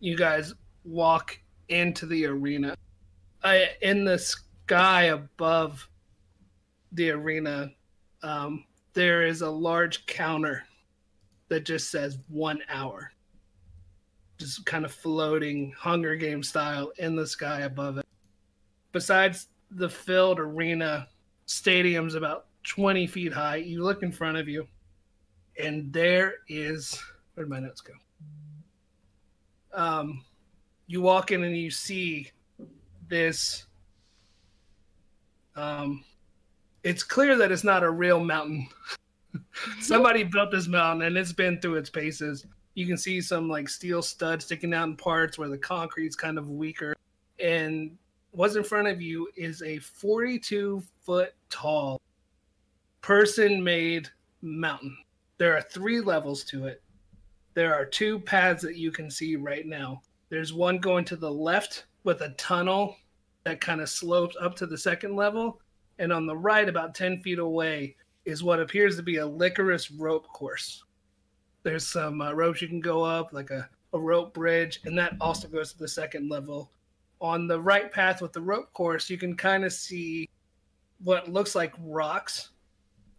you 0.00 0.16
guys 0.16 0.54
walk 0.84 1.38
into 1.68 2.06
the 2.06 2.26
arena. 2.26 2.76
I, 3.42 3.70
in 3.82 4.04
the 4.04 4.18
sky 4.18 5.04
above 5.04 5.88
the 6.92 7.10
arena, 7.10 7.70
um, 8.22 8.64
there 8.92 9.26
is 9.26 9.42
a 9.42 9.50
large 9.50 10.06
counter 10.06 10.64
that 11.48 11.64
just 11.64 11.90
says 11.90 12.18
one 12.28 12.60
hour 12.68 13.10
just 14.38 14.66
kind 14.66 14.84
of 14.84 14.92
floating 14.92 15.72
Hunger 15.78 16.16
Game 16.16 16.42
style 16.42 16.92
in 16.98 17.16
the 17.16 17.26
sky 17.26 17.60
above 17.60 17.98
it. 17.98 18.06
Besides 18.92 19.48
the 19.70 19.88
filled 19.88 20.38
arena, 20.38 21.08
stadium's 21.46 22.14
about 22.14 22.46
20 22.64 23.06
feet 23.06 23.32
high. 23.32 23.56
You 23.56 23.82
look 23.82 24.02
in 24.02 24.12
front 24.12 24.36
of 24.36 24.48
you, 24.48 24.66
and 25.62 25.92
there 25.92 26.34
is 26.48 27.00
where'd 27.34 27.48
my 27.48 27.60
notes 27.60 27.80
go? 27.80 27.92
Um, 29.72 30.24
you 30.86 31.00
walk 31.00 31.30
in 31.30 31.42
and 31.44 31.56
you 31.56 31.70
see 31.70 32.30
this. 33.08 33.66
Um, 35.56 36.04
it's 36.82 37.02
clear 37.02 37.36
that 37.36 37.52
it's 37.52 37.64
not 37.64 37.82
a 37.82 37.90
real 37.90 38.20
mountain. 38.20 38.68
Somebody 39.80 40.22
built 40.22 40.52
this 40.52 40.68
mountain 40.68 41.08
and 41.08 41.16
it's 41.16 41.32
been 41.32 41.60
through 41.60 41.74
its 41.74 41.90
paces 41.90 42.46
you 42.74 42.86
can 42.86 42.96
see 42.96 43.20
some 43.20 43.48
like 43.48 43.68
steel 43.68 44.02
studs 44.02 44.44
sticking 44.44 44.74
out 44.74 44.88
in 44.88 44.96
parts 44.96 45.38
where 45.38 45.48
the 45.48 45.58
concrete's 45.58 46.16
kind 46.16 46.38
of 46.38 46.50
weaker. 46.50 46.94
And 47.38 47.96
what's 48.32 48.56
in 48.56 48.64
front 48.64 48.88
of 48.88 49.00
you 49.00 49.28
is 49.36 49.62
a 49.62 49.78
42 49.78 50.82
foot 51.04 51.32
tall 51.50 52.00
person 53.04 53.62
made 53.62 54.08
mountain. 54.40 54.96
There 55.36 55.54
are 55.54 55.60
three 55.60 56.00
levels 56.00 56.42
to 56.44 56.64
it. 56.68 56.82
There 57.52 57.74
are 57.74 57.84
two 57.84 58.18
paths 58.18 58.62
that 58.62 58.76
you 58.76 58.90
can 58.90 59.10
see 59.10 59.36
right 59.36 59.66
now. 59.66 60.00
There's 60.30 60.54
one 60.54 60.78
going 60.78 61.04
to 61.06 61.16
the 61.16 61.30
left 61.30 61.84
with 62.04 62.22
a 62.22 62.30
tunnel 62.38 62.96
that 63.44 63.60
kind 63.60 63.82
of 63.82 63.90
slopes 63.90 64.38
up 64.40 64.56
to 64.56 64.66
the 64.66 64.78
second 64.78 65.16
level. 65.16 65.60
And 65.98 66.14
on 66.14 66.24
the 66.24 66.34
right, 66.34 66.66
about 66.66 66.94
10 66.94 67.20
feet 67.20 67.38
away, 67.38 67.94
is 68.24 68.42
what 68.42 68.58
appears 68.58 68.96
to 68.96 69.02
be 69.02 69.16
a 69.16 69.26
licorice 69.26 69.90
rope 69.90 70.26
course. 70.28 70.82
There's 71.62 71.86
some 71.86 72.22
uh, 72.22 72.32
ropes 72.32 72.62
you 72.62 72.68
can 72.68 72.80
go 72.80 73.02
up, 73.02 73.34
like 73.34 73.50
a, 73.50 73.68
a 73.92 74.00
rope 74.00 74.32
bridge, 74.32 74.80
and 74.86 74.96
that 74.96 75.12
also 75.20 75.46
goes 75.46 75.74
to 75.74 75.78
the 75.78 75.88
second 75.88 76.30
level. 76.30 76.70
On 77.20 77.48
the 77.48 77.60
right 77.60 77.92
path 77.92 78.22
with 78.22 78.32
the 78.32 78.40
rope 78.40 78.72
course, 78.72 79.10
you 79.10 79.18
can 79.18 79.36
kind 79.36 79.62
of 79.62 79.74
see 79.74 80.26
what 81.00 81.30
looks 81.30 81.54
like 81.54 81.74
rocks 81.78 82.48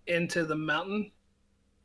into 0.07 0.45
the 0.45 0.55
mountain. 0.55 1.11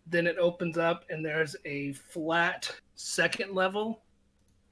Then 0.07 0.27
it 0.27 0.39
opens 0.39 0.77
up, 0.77 1.05
and 1.11 1.25
there's 1.25 1.57
a 1.65 1.93
flat 1.93 2.75
second 2.95 3.55
level. 3.55 4.03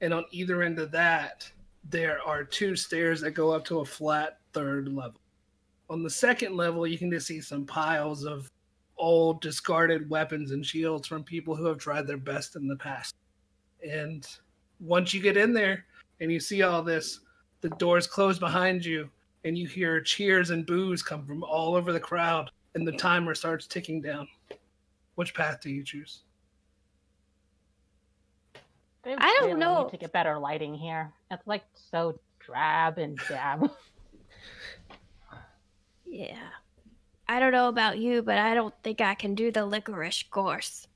And 0.01 0.13
on 0.13 0.25
either 0.31 0.63
end 0.63 0.79
of 0.79 0.91
that, 0.91 1.49
there 1.89 2.21
are 2.25 2.43
two 2.43 2.75
stairs 2.75 3.21
that 3.21 3.31
go 3.31 3.51
up 3.51 3.65
to 3.65 3.79
a 3.79 3.85
flat 3.85 4.39
third 4.53 4.87
level. 4.93 5.19
On 5.89 6.03
the 6.03 6.09
second 6.09 6.55
level, 6.55 6.85
you 6.85 6.97
can 6.97 7.09
just 7.09 7.27
see 7.27 7.41
some 7.41 7.65
piles 7.65 8.25
of 8.25 8.51
old 8.97 9.41
discarded 9.41 10.09
weapons 10.09 10.51
and 10.51 10.65
shields 10.65 11.07
from 11.07 11.23
people 11.23 11.55
who 11.55 11.65
have 11.65 11.77
tried 11.77 12.05
their 12.05 12.17
best 12.17 12.55
in 12.55 12.67
the 12.67 12.75
past. 12.75 13.15
And 13.87 14.27
once 14.79 15.13
you 15.13 15.21
get 15.21 15.37
in 15.37 15.53
there 15.53 15.85
and 16.19 16.31
you 16.31 16.39
see 16.39 16.61
all 16.61 16.83
this, 16.83 17.21
the 17.61 17.69
doors 17.71 18.07
close 18.07 18.37
behind 18.37 18.85
you 18.85 19.09
and 19.45 19.57
you 19.57 19.67
hear 19.67 20.01
cheers 20.01 20.49
and 20.49 20.65
boos 20.65 21.01
come 21.01 21.25
from 21.25 21.43
all 21.43 21.75
over 21.75 21.93
the 21.93 21.99
crowd 21.99 22.51
and 22.75 22.87
the 22.87 22.91
timer 22.91 23.35
starts 23.35 23.67
ticking 23.67 24.01
down. 24.01 24.27
Which 25.15 25.33
path 25.33 25.59
do 25.61 25.69
you 25.69 25.83
choose? 25.83 26.21
They 29.03 29.15
I 29.15 29.37
don't 29.39 29.49
really 29.49 29.59
know. 29.59 29.83
Need 29.83 29.91
to 29.91 29.97
get 29.97 30.11
better 30.11 30.37
lighting 30.37 30.75
here. 30.75 31.11
It's 31.31 31.45
like 31.47 31.63
so 31.91 32.19
drab 32.39 32.97
and 32.97 33.19
damp. 33.27 33.71
yeah. 36.05 36.37
I 37.27 37.39
don't 37.39 37.51
know 37.51 37.69
about 37.69 37.99
you, 37.99 38.21
but 38.23 38.37
I 38.37 38.55
don't 38.55 38.73
think 38.83 39.01
I 39.01 39.13
can 39.13 39.35
do 39.35 39.51
the 39.51 39.65
licorice 39.65 40.23
course. 40.23 40.87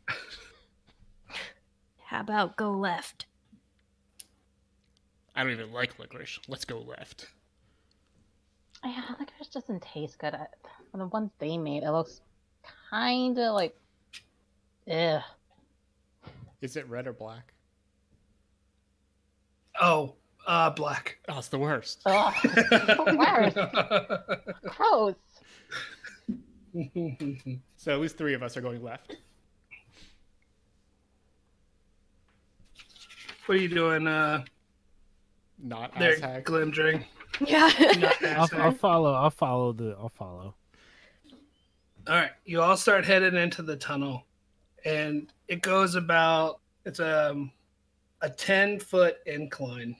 How 2.05 2.21
about 2.21 2.57
go 2.57 2.71
left? 2.71 3.27
I 5.35 5.43
don't 5.43 5.51
even 5.51 5.71
like 5.71 5.97
licorice. 5.99 6.39
Let's 6.47 6.65
go 6.65 6.79
left. 6.79 7.27
yeah, 8.83 9.03
licorice 9.19 9.47
doesn't 9.47 9.81
taste 9.81 10.19
good. 10.19 10.35
I, 10.93 10.97
the 10.97 11.07
ones 11.07 11.31
they 11.39 11.57
made, 11.57 11.83
it 11.83 11.91
looks 11.91 12.21
kind 12.89 13.37
of 13.37 13.53
like, 13.53 13.75
ugh. 14.91 15.21
Is 16.61 16.75
it 16.77 16.87
red 16.87 17.07
or 17.07 17.13
black? 17.13 17.53
Oh, 19.81 20.13
uh, 20.47 20.69
black. 20.69 21.17
Oh, 21.27 21.39
it's 21.39 21.47
the 21.47 21.57
worst. 21.57 22.01
Ugh, 22.05 22.33
worst. 23.17 23.57
Gross. 24.77 25.15
So 27.77 27.93
at 27.93 27.99
least 27.99 28.17
three 28.17 28.33
of 28.33 28.43
us 28.43 28.55
are 28.57 28.61
going 28.61 28.83
left. 28.83 29.17
what 33.45 33.57
are 33.57 33.61
you 33.61 33.67
doing 33.67 34.07
uh, 34.07 34.43
Not 35.61 35.97
there, 35.99 36.13
as 36.13 36.19
hack. 36.19 36.45
Glimdring? 36.45 37.03
Yeah. 37.45 37.69
I'll, 38.37 38.49
I'll 38.53 38.71
follow. 38.71 39.13
I'll 39.13 39.29
follow 39.29 39.73
the. 39.73 39.95
I'll 39.99 40.09
follow. 40.09 40.55
All 42.05 42.15
right, 42.15 42.31
you 42.43 42.61
all 42.61 42.75
start 42.75 43.05
heading 43.05 43.37
into 43.37 43.61
the 43.61 43.77
tunnel, 43.77 44.25
and 44.83 45.31
it 45.47 45.61
goes 45.61 45.95
about 45.95 46.59
it's 46.83 46.99
um, 46.99 47.49
a 48.21 48.29
ten 48.29 48.77
foot 48.77 49.19
incline. 49.25 49.95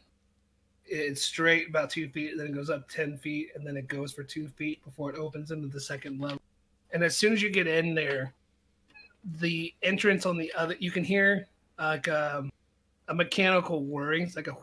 It's 0.85 1.21
straight 1.21 1.69
about 1.69 1.89
two 1.89 2.09
feet, 2.09 2.33
then 2.35 2.47
it 2.47 2.53
goes 2.53 2.69
up 2.69 2.89
ten 2.89 3.17
feet, 3.17 3.51
and 3.55 3.65
then 3.65 3.77
it 3.77 3.87
goes 3.87 4.11
for 4.11 4.21
two 4.21 4.49
feet 4.49 4.83
before 4.83 5.11
it 5.11 5.17
opens 5.17 5.51
into 5.51 5.69
the 5.69 5.79
second 5.79 6.19
level. 6.19 6.41
And 6.91 7.05
as 7.05 7.15
soon 7.15 7.31
as 7.31 7.41
you 7.41 7.49
get 7.49 7.67
in 7.67 7.95
there, 7.95 8.33
the 9.39 9.73
entrance 9.81 10.25
on 10.25 10.37
the 10.37 10.51
other 10.57 10.75
you 10.79 10.91
can 10.91 11.05
hear 11.05 11.47
like 11.79 12.09
um, 12.09 12.51
a 13.07 13.13
mechanical 13.13 13.85
whirring, 13.85 14.23
it's 14.23 14.35
like 14.35 14.47
a, 14.47 14.57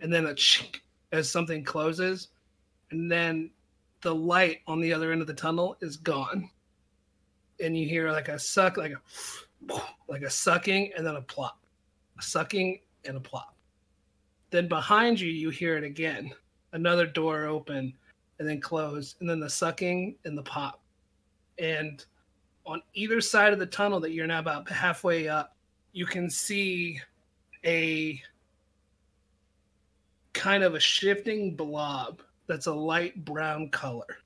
and 0.00 0.12
then 0.12 0.26
a 0.26 0.34
chink 0.34 0.80
as 1.12 1.30
something 1.30 1.62
closes, 1.62 2.30
and 2.90 3.08
then 3.08 3.48
the 4.02 4.14
light 4.14 4.60
on 4.66 4.80
the 4.80 4.92
other 4.92 5.12
end 5.12 5.20
of 5.20 5.26
the 5.26 5.34
tunnel 5.34 5.76
is 5.80 5.96
gone. 5.96 6.50
And 7.60 7.76
you 7.76 7.88
hear 7.88 8.10
like 8.10 8.28
a 8.28 8.38
suck 8.38 8.76
like 8.76 8.92
a 8.92 9.74
like 10.08 10.22
a 10.22 10.30
sucking 10.30 10.92
and 10.96 11.06
then 11.06 11.16
a 11.16 11.22
plop. 11.22 11.58
A 12.18 12.22
sucking 12.22 12.80
and 13.04 13.16
a 13.16 13.20
plop. 13.20 13.54
Then 14.50 14.68
behind 14.68 15.20
you 15.20 15.28
you 15.28 15.50
hear 15.50 15.76
it 15.76 15.84
again. 15.84 16.32
Another 16.72 17.06
door 17.06 17.46
open 17.46 17.94
and 18.38 18.48
then 18.48 18.60
close 18.60 19.16
and 19.20 19.28
then 19.28 19.40
the 19.40 19.50
sucking 19.50 20.16
and 20.24 20.36
the 20.36 20.42
pop. 20.42 20.80
And 21.58 22.04
on 22.66 22.82
either 22.94 23.20
side 23.20 23.52
of 23.52 23.58
the 23.58 23.66
tunnel 23.66 24.00
that 24.00 24.12
you're 24.12 24.26
now 24.26 24.40
about 24.40 24.68
halfway 24.70 25.28
up 25.28 25.56
you 25.96 26.04
can 26.04 26.28
see 26.28 27.00
a 27.64 28.20
kind 30.34 30.62
of 30.62 30.74
a 30.74 30.80
shifting 30.80 31.56
blob 31.56 32.20
that's 32.46 32.66
a 32.66 32.74
light 32.74 33.24
brown 33.24 33.68
color. 33.70 34.18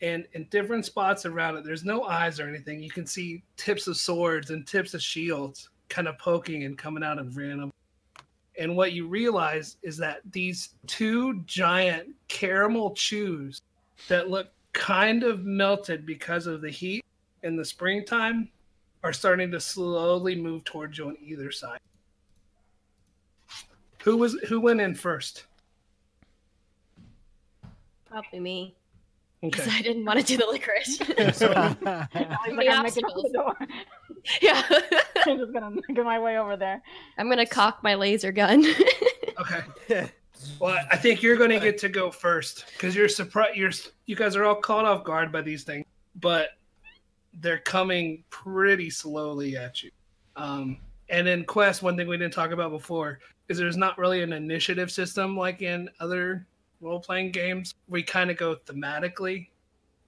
And 0.00 0.26
in 0.32 0.44
different 0.50 0.84
spots 0.84 1.26
around 1.26 1.56
it, 1.56 1.64
there's 1.64 1.84
no 1.84 2.04
eyes 2.04 2.40
or 2.40 2.48
anything. 2.48 2.82
You 2.82 2.90
can 2.90 3.06
see 3.06 3.42
tips 3.56 3.86
of 3.86 3.96
swords 3.96 4.50
and 4.50 4.66
tips 4.66 4.94
of 4.94 5.02
shields 5.02 5.70
kind 5.88 6.08
of 6.08 6.18
poking 6.18 6.64
and 6.64 6.76
coming 6.76 7.04
out 7.04 7.18
of 7.18 7.36
random. 7.36 7.70
And 8.58 8.76
what 8.76 8.92
you 8.92 9.06
realize 9.06 9.76
is 9.82 9.96
that 9.98 10.20
these 10.32 10.70
two 10.86 11.40
giant 11.44 12.08
caramel 12.28 12.92
chews 12.94 13.62
that 14.08 14.28
look 14.28 14.48
kind 14.72 15.22
of 15.22 15.44
melted 15.44 16.04
because 16.04 16.46
of 16.46 16.60
the 16.60 16.70
heat 16.70 17.04
in 17.42 17.56
the 17.56 17.64
springtime 17.64 18.48
are 19.04 19.12
starting 19.12 19.50
to 19.50 19.60
slowly 19.60 20.34
move 20.34 20.64
towards 20.64 20.98
you 20.98 21.06
on 21.06 21.16
either 21.22 21.50
side. 21.50 21.80
Who 24.02 24.16
was 24.16 24.34
who 24.48 24.60
went 24.60 24.80
in 24.80 24.94
first? 24.94 25.46
Probably 28.12 28.40
me. 28.40 28.76
Because 29.40 29.66
Okay. 29.66 29.76
I 29.78 29.82
didn't 29.82 30.04
want 30.04 30.20
to 30.20 30.24
do 30.24 30.36
the 30.36 30.46
licorice. 30.46 30.98
So, 31.36 31.48
He's 31.48 31.80
many 31.80 32.68
like, 32.68 32.68
I'm 32.68 32.84
making 32.84 33.02
it 33.04 33.06
to 33.06 33.06
obstacles. 33.06 33.22
the 33.24 33.32
door. 33.32 33.56
yeah. 34.40 34.62
I'm 35.26 35.38
just 35.38 35.52
gonna 35.52 35.70
make 35.70 36.04
my 36.04 36.18
way 36.20 36.38
over 36.38 36.56
there. 36.56 36.80
I'm 37.18 37.28
gonna 37.28 37.46
cock 37.46 37.82
my 37.82 37.94
laser 37.96 38.30
gun. 38.30 38.64
okay. 39.40 40.08
Well, 40.60 40.78
I 40.90 40.96
think 40.96 41.22
you're 41.22 41.36
going 41.36 41.50
to 41.50 41.60
get 41.60 41.78
to 41.78 41.88
go 41.88 42.10
first 42.10 42.66
because 42.72 42.96
you're 42.96 43.08
surprised. 43.08 43.56
You're 43.56 43.70
you 44.06 44.16
guys 44.16 44.34
are 44.34 44.44
all 44.44 44.56
caught 44.56 44.84
off 44.84 45.04
guard 45.04 45.30
by 45.30 45.40
these 45.40 45.62
things, 45.62 45.86
but 46.16 46.48
they're 47.34 47.58
coming 47.58 48.24
pretty 48.30 48.90
slowly 48.90 49.56
at 49.56 49.82
you. 49.84 49.90
Um, 50.36 50.78
and 51.08 51.28
in 51.28 51.44
Quest, 51.44 51.82
one 51.82 51.96
thing 51.96 52.08
we 52.08 52.16
didn't 52.16 52.32
talk 52.34 52.50
about 52.50 52.70
before 52.72 53.20
is 53.48 53.58
there's 53.58 53.76
not 53.76 53.98
really 53.98 54.22
an 54.22 54.32
initiative 54.32 54.90
system 54.90 55.36
like 55.36 55.62
in 55.62 55.88
other 56.00 56.46
role-playing 56.82 57.30
games. 57.30 57.74
We 57.88 58.02
kind 58.02 58.30
of 58.30 58.36
go 58.36 58.56
thematically. 58.56 59.48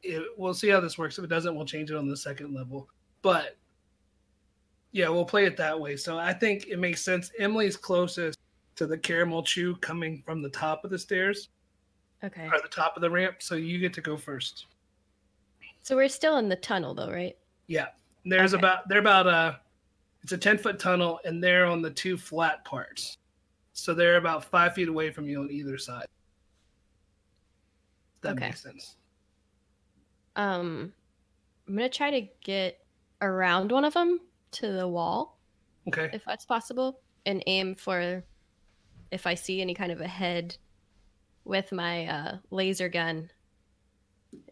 It, 0.02 0.22
we'll 0.37 0.54
see 0.54 0.68
how 0.68 0.80
this 0.80 0.98
works. 0.98 1.16
If 1.18 1.24
it 1.24 1.28
doesn't, 1.28 1.54
we'll 1.54 1.64
change 1.64 1.90
it 1.90 1.96
on 1.96 2.08
the 2.08 2.16
second 2.16 2.52
level. 2.54 2.88
But 3.22 3.56
yeah, 4.92 5.08
we'll 5.08 5.24
play 5.24 5.46
it 5.46 5.56
that 5.56 5.78
way. 5.78 5.96
So 5.96 6.18
I 6.18 6.32
think 6.32 6.66
it 6.68 6.78
makes 6.78 7.02
sense. 7.02 7.30
Emily's 7.38 7.76
closest 7.76 8.38
to 8.76 8.87
the 8.87 8.98
caramel 8.98 9.42
chew 9.42 9.76
coming 9.76 10.22
from 10.26 10.42
the 10.42 10.50
top 10.50 10.84
of 10.84 10.90
the 10.90 10.98
stairs 10.98 11.48
okay. 12.22 12.46
or 12.46 12.60
the 12.60 12.68
top 12.68 12.96
of 12.96 13.00
the 13.00 13.10
ramp. 13.10 13.37
So 13.40 13.54
you 13.54 13.78
get 13.78 13.92
to 13.94 14.00
go 14.00 14.16
first. 14.16 14.66
So 15.82 15.96
we're 15.96 16.08
still 16.08 16.37
in 16.38 16.48
the 16.48 16.56
tunnel 16.56 16.94
though, 16.94 17.10
right? 17.10 17.37
Yeah. 17.66 17.88
There's 18.24 18.54
Okay. 18.54 18.60
about 18.60 18.88
they're 18.88 19.00
about 19.00 19.26
a 19.26 19.60
it's 20.22 20.32
a 20.32 20.38
ten 20.38 20.58
foot 20.58 20.78
tunnel 20.78 21.20
and 21.24 21.42
they're 21.42 21.66
on 21.66 21.82
the 21.82 21.90
two 21.90 22.16
flat 22.16 22.64
parts. 22.64 23.18
So 23.74 23.94
they're 23.94 24.16
about 24.16 24.44
five 24.44 24.74
feet 24.74 24.88
away 24.88 25.10
from 25.10 25.28
you 25.28 25.40
on 25.40 25.50
either 25.50 25.76
side. 25.76 26.06
That 28.24 28.32
Okay. 28.37 28.46
makes 28.46 28.62
sense. 28.62 28.96
Um 30.34 30.92
I'm 31.68 31.76
gonna 31.76 31.88
try 31.90 32.10
to 32.10 32.26
get 32.42 32.78
around 33.20 33.70
one 33.70 33.84
of 33.84 33.92
them 33.94 34.20
to 34.52 34.72
the 34.72 34.88
wall, 34.88 35.38
Okay. 35.88 36.10
if 36.12 36.24
that's 36.24 36.44
possible, 36.46 37.00
and 37.26 37.42
aim 37.46 37.74
for 37.74 38.24
if 39.10 39.26
I 39.26 39.34
see 39.34 39.60
any 39.60 39.74
kind 39.74 39.92
of 39.92 40.00
a 40.00 40.08
head 40.08 40.56
with 41.44 41.70
my 41.70 42.06
uh, 42.06 42.38
laser 42.50 42.88
gun 42.88 43.30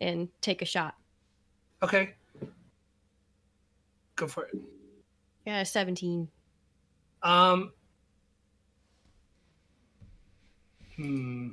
and 0.01 0.29
take 0.43 0.61
a 0.63 0.67
shot. 0.67 0.95
Okay. 1.83 2.15
Go 4.17 4.27
for 4.29 4.45
it. 4.45 4.55
Yeah, 5.47 5.63
17. 5.63 6.29
Um. 7.23 7.73
Hmm. 10.97 11.51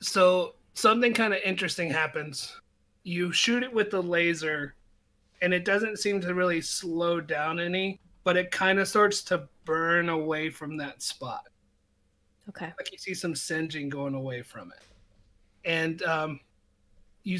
So 0.00 0.54
something 0.74 1.12
kind 1.12 1.32
of 1.34 1.40
interesting 1.44 1.90
happens. 1.90 2.60
You 3.02 3.32
shoot 3.32 3.62
it 3.62 3.72
with 3.72 3.90
the 3.90 4.02
laser, 4.02 4.74
and 5.42 5.52
it 5.54 5.64
doesn't 5.64 5.98
seem 5.98 6.20
to 6.20 6.34
really 6.34 6.60
slow 6.60 7.20
down 7.20 7.58
any, 7.58 8.00
but 8.24 8.36
it 8.36 8.50
kind 8.50 8.78
of 8.78 8.86
starts 8.86 9.22
to 9.24 9.48
burn 9.64 10.08
away 10.08 10.50
from 10.50 10.76
that 10.78 11.02
spot 11.02 11.48
Okay. 12.48 12.72
like 12.78 12.90
you 12.90 12.96
see 12.98 13.12
some 13.12 13.34
singeing 13.34 13.90
going 13.90 14.14
away 14.14 14.40
from 14.40 14.72
it 14.72 14.82
and 15.68 16.02
um 16.04 16.40
you 17.22 17.38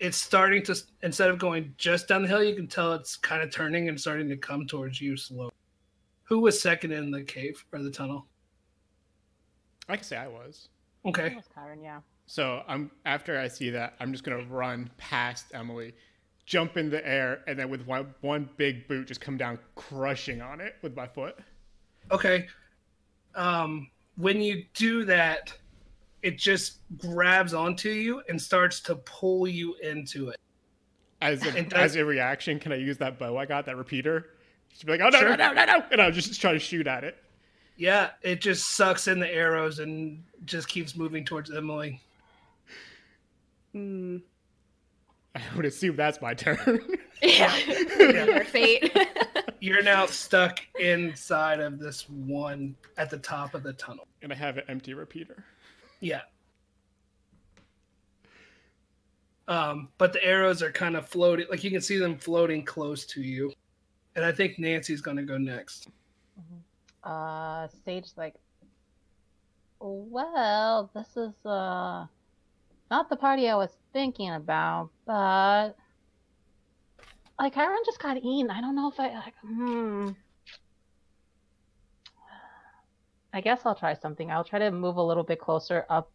it's 0.00 0.16
starting 0.16 0.62
to 0.64 0.74
instead 1.02 1.30
of 1.30 1.38
going 1.38 1.72
just 1.78 2.08
down 2.08 2.22
the 2.22 2.28
hill 2.28 2.42
you 2.42 2.56
can 2.56 2.66
tell 2.66 2.92
it's 2.92 3.16
kind 3.16 3.42
of 3.42 3.52
turning 3.52 3.88
and 3.88 4.00
starting 4.00 4.28
to 4.28 4.36
come 4.36 4.66
towards 4.66 5.00
you 5.00 5.16
slowly 5.16 5.52
who 6.24 6.40
was 6.40 6.60
second 6.60 6.90
in 6.90 7.12
the 7.12 7.22
cave 7.22 7.64
or 7.72 7.80
the 7.80 7.90
tunnel 7.90 8.26
I 9.88 9.96
can 9.96 10.04
say 10.04 10.16
I 10.16 10.28
was. 10.28 10.68
Okay 11.06 11.30
That 11.30 11.36
was 11.36 11.48
Kyron, 11.56 11.82
yeah. 11.82 12.00
So 12.26 12.62
I'm 12.68 12.90
after 13.04 13.38
I 13.38 13.48
see 13.48 13.70
that, 13.70 13.94
I'm 14.00 14.12
just 14.12 14.22
gonna 14.24 14.44
run 14.44 14.90
past 14.98 15.46
Emily, 15.52 15.94
jump 16.46 16.76
in 16.76 16.90
the 16.90 17.06
air, 17.06 17.42
and 17.46 17.58
then 17.58 17.70
with 17.70 17.86
one 17.86 18.14
one 18.20 18.48
big 18.56 18.86
boot 18.88 19.08
just 19.08 19.20
come 19.20 19.36
down 19.36 19.58
crushing 19.74 20.40
on 20.42 20.60
it 20.60 20.76
with 20.82 20.94
my 20.96 21.06
foot. 21.06 21.38
okay 22.10 22.46
um 23.34 23.88
when 24.16 24.40
you 24.42 24.64
do 24.74 25.04
that 25.04 25.52
it 26.22 26.36
just 26.36 26.80
grabs 26.98 27.54
onto 27.54 27.88
you 27.90 28.20
and 28.28 28.40
starts 28.40 28.80
to 28.80 28.96
pull 28.96 29.46
you 29.48 29.74
into 29.82 30.28
it 30.28 30.36
As 31.22 31.42
a, 31.46 31.62
does- 31.62 31.72
as 31.72 31.96
a 31.96 32.04
reaction, 32.04 32.58
can 32.58 32.72
I 32.72 32.76
use 32.76 32.98
that 32.98 33.18
bow 33.18 33.36
I 33.38 33.46
got, 33.46 33.64
that 33.66 33.76
repeater? 33.76 34.26
She'd 34.68 34.86
be 34.86 34.92
like, 34.92 35.00
"Oh 35.00 35.08
no, 35.08 35.18
Sure. 35.18 35.36
no, 35.36 35.52
no, 35.52 35.52
no, 35.52 35.64
no!" 35.64 35.84
And 35.92 36.00
I'll 36.00 36.12
just 36.12 36.40
try 36.40 36.52
to 36.52 36.58
shoot 36.58 36.86
at 36.86 37.02
it. 37.04 37.16
Yeah 37.80 38.10
it 38.22 38.40
just 38.40 38.74
sucks 38.76 39.08
in 39.08 39.18
the 39.18 39.34
arrows 39.34 39.78
and 39.78 40.22
just 40.44 40.68
keeps 40.68 40.94
moving 40.94 41.24
towards 41.24 41.50
emily 41.50 42.00
Hmm. 43.72 44.16
I 45.36 45.40
would 45.54 45.64
assume 45.64 45.94
that's 45.96 46.20
my 46.20 46.34
turn. 46.34 46.80
Yeah. 47.22 47.54
Your 47.98 48.44
fate. 48.44 48.96
you're 49.60 49.82
now 49.82 50.06
stuck 50.06 50.58
inside 50.80 51.60
of 51.60 51.78
this 51.78 52.08
one 52.08 52.74
at 52.96 53.10
the 53.10 53.18
top 53.18 53.54
of 53.54 53.62
the 53.62 53.74
tunnel. 53.74 54.08
and 54.22 54.32
I 54.32 54.34
have 54.36 54.56
an 54.56 54.64
empty 54.68 54.94
repeater. 54.94 55.44
Yeah. 56.00 56.22
Um, 59.48 59.88
but 59.98 60.14
the 60.14 60.24
arrows 60.24 60.62
are 60.62 60.72
kind 60.72 60.96
of 60.96 61.06
floating, 61.08 61.46
like 61.50 61.62
you 61.62 61.70
can 61.70 61.82
see 61.82 61.98
them 61.98 62.16
floating 62.16 62.64
close 62.64 63.04
to 63.06 63.20
you. 63.20 63.52
And 64.16 64.24
I 64.24 64.32
think 64.32 64.58
Nancy's 64.58 65.02
gonna 65.02 65.22
go 65.22 65.36
next. 65.36 65.88
Uh, 67.02 67.68
Sage 67.84 68.10
like, 68.16 68.34
well, 69.80 70.90
this 70.94 71.08
is 71.16 71.34
uh 71.46 72.06
not 72.90 73.08
the 73.08 73.16
party 73.16 73.48
I 73.48 73.54
was 73.54 73.74
thinking 73.92 74.30
about, 74.30 74.90
but 75.06 75.70
like 77.38 77.54
Kyron 77.54 77.84
just 77.86 78.00
got 78.00 78.16
eaten. 78.18 78.50
I 78.50 78.60
don't 78.60 78.74
know 78.76 78.88
if 78.90 79.00
I 79.00 79.14
like. 79.14 79.34
Hmm. 79.40 80.10
I 83.32 83.40
guess 83.40 83.60
I'll 83.64 83.76
try 83.76 83.94
something. 83.94 84.30
I'll 84.30 84.44
try 84.44 84.58
to 84.58 84.70
move 84.70 84.96
a 84.96 85.02
little 85.02 85.22
bit 85.22 85.38
closer 85.38 85.86
up 85.88 86.10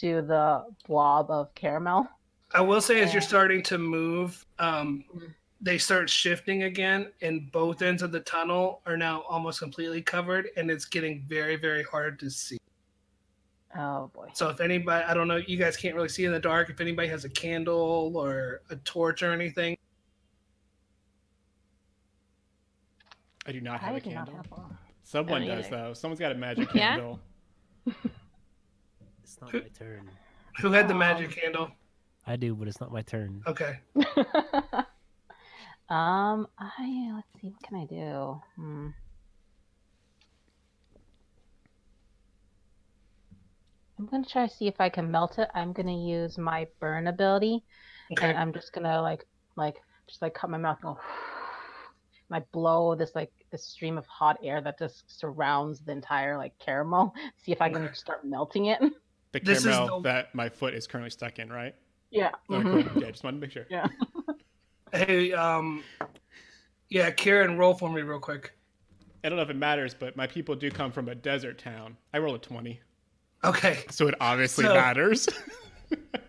to 0.00 0.22
the 0.22 0.64
blob 0.86 1.30
of 1.30 1.54
caramel. 1.54 2.06
I 2.52 2.60
will 2.60 2.80
say, 2.80 3.00
as 3.00 3.12
you're 3.12 3.22
starting 3.22 3.62
to 3.64 3.78
move, 3.78 4.44
um, 4.58 5.04
Mhm. 5.14 5.34
They 5.60 5.76
start 5.78 6.08
shifting 6.08 6.62
again, 6.64 7.10
and 7.20 7.50
both 7.52 7.82
ends 7.82 8.02
of 8.02 8.12
the 8.12 8.20
tunnel 8.20 8.80
are 8.86 8.96
now 8.96 9.22
almost 9.28 9.58
completely 9.60 10.00
covered, 10.02 10.48
and 10.56 10.70
it's 10.70 10.84
getting 10.86 11.22
very, 11.28 11.56
very 11.56 11.82
hard 11.82 12.18
to 12.20 12.30
see. 12.30 12.56
Oh 13.76 14.10
boy. 14.14 14.28
So 14.32 14.48
if 14.48 14.60
anybody, 14.60 15.04
I 15.04 15.14
don't 15.14 15.28
know, 15.28 15.36
you 15.36 15.56
guys 15.56 15.76
can't 15.76 15.94
really 15.94 16.08
see 16.08 16.24
in 16.24 16.32
the 16.32 16.40
dark. 16.40 16.70
If 16.70 16.80
anybody 16.80 17.08
has 17.08 17.24
a 17.24 17.28
candle 17.28 18.12
or 18.16 18.62
a 18.70 18.76
torch 18.76 19.22
or 19.22 19.32
anything, 19.32 19.76
I 23.46 23.52
do 23.52 23.60
not 23.60 23.80
have 23.80 23.94
I 23.94 23.98
a 23.98 24.00
candle. 24.00 24.34
have 24.36 24.50
one. 24.50 24.78
Someone 25.02 25.46
does 25.46 25.66
either. 25.66 25.76
though. 25.76 25.92
Someone's 25.94 26.20
got 26.20 26.32
a 26.32 26.36
magic 26.36 26.72
Yeah? 26.74 26.90
candle. 26.96 27.20
It's 29.22 29.40
not 29.40 29.52
my 29.52 29.60
turn. 29.78 30.08
who 30.60 30.72
had 30.72 30.88
the 30.88 30.92
Um, 30.94 30.98
magic 30.98 31.30
candle? 31.30 31.70
I 32.26 32.36
do, 32.36 32.54
but 32.54 32.68
it's 32.68 32.80
not 32.80 32.92
my 32.92 33.02
turn. 33.02 33.42
Okay. 33.46 33.78
um, 35.90 36.46
I 36.58 37.10
let's 37.14 37.28
see, 37.40 37.48
what 37.48 37.62
can 37.62 37.76
I 37.78 37.84
do? 37.86 38.40
Hmm. 38.56 38.88
I'm 43.98 44.06
gonna 44.06 44.24
try 44.24 44.46
to 44.46 44.52
see 44.54 44.66
if 44.66 44.80
I 44.80 44.88
can 44.88 45.10
melt 45.10 45.38
it. 45.38 45.48
I'm 45.54 45.72
gonna 45.72 45.96
use 45.96 46.38
my 46.38 46.66
burn 46.80 47.06
ability, 47.08 47.62
Okay. 48.12 48.28
and 48.30 48.38
I'm 48.38 48.52
just 48.52 48.72
gonna 48.72 49.02
like, 49.02 49.26
like, 49.56 49.76
just 50.08 50.22
like 50.22 50.32
cut 50.34 50.48
my 50.48 50.56
mouth, 50.58 50.78
and 50.82 50.94
go, 50.94 51.00
and 52.30 52.42
I 52.42 52.46
blow 52.52 52.94
this 52.94 53.14
like 53.14 53.30
this 53.52 53.66
stream 53.66 53.98
of 53.98 54.06
hot 54.06 54.38
air 54.42 54.60
that 54.62 54.78
just 54.78 55.04
surrounds 55.18 55.80
the 55.80 55.92
entire 55.92 56.38
like 56.38 56.52
caramel. 56.58 57.12
See 57.44 57.52
if 57.52 57.60
I 57.60 57.68
can 57.68 57.92
start 57.94 58.24
melting 58.24 58.66
it. 58.66 58.80
The 59.32 59.40
This 59.40 59.64
caramel 59.64 60.00
the- 60.00 60.08
that 60.08 60.34
my 60.34 60.48
foot 60.48 60.72
is 60.74 60.86
currently 60.86 61.10
stuck 61.10 61.38
in, 61.38 61.50
right? 61.52 61.74
Yeah. 62.10 62.30
Okay, 62.50 62.64
mhm. 62.64 62.92
cool. 62.92 63.02
Yeah, 63.02 63.10
just 63.10 63.22
wanted 63.22 63.36
to 63.36 63.40
make 63.42 63.52
sure. 63.52 63.66
Yeah. 63.70 63.86
Hey, 64.92 65.32
um, 65.32 65.82
yeah, 66.88 67.10
Kieran, 67.10 67.56
roll 67.56 67.74
for 67.74 67.90
me 67.90 68.02
real 68.02 68.18
quick. 68.18 68.52
I 69.22 69.28
don't 69.28 69.36
know 69.36 69.42
if 69.42 69.50
it 69.50 69.56
matters, 69.56 69.94
but 69.94 70.16
my 70.16 70.26
people 70.26 70.54
do 70.54 70.70
come 70.70 70.90
from 70.90 71.08
a 71.08 71.14
desert 71.14 71.58
town. 71.58 71.96
I 72.12 72.18
roll 72.18 72.34
a 72.34 72.38
20. 72.38 72.80
Okay. 73.44 73.84
So 73.90 74.08
it 74.08 74.14
obviously 74.20 74.64
So- 74.64 74.74
matters. 74.74 75.28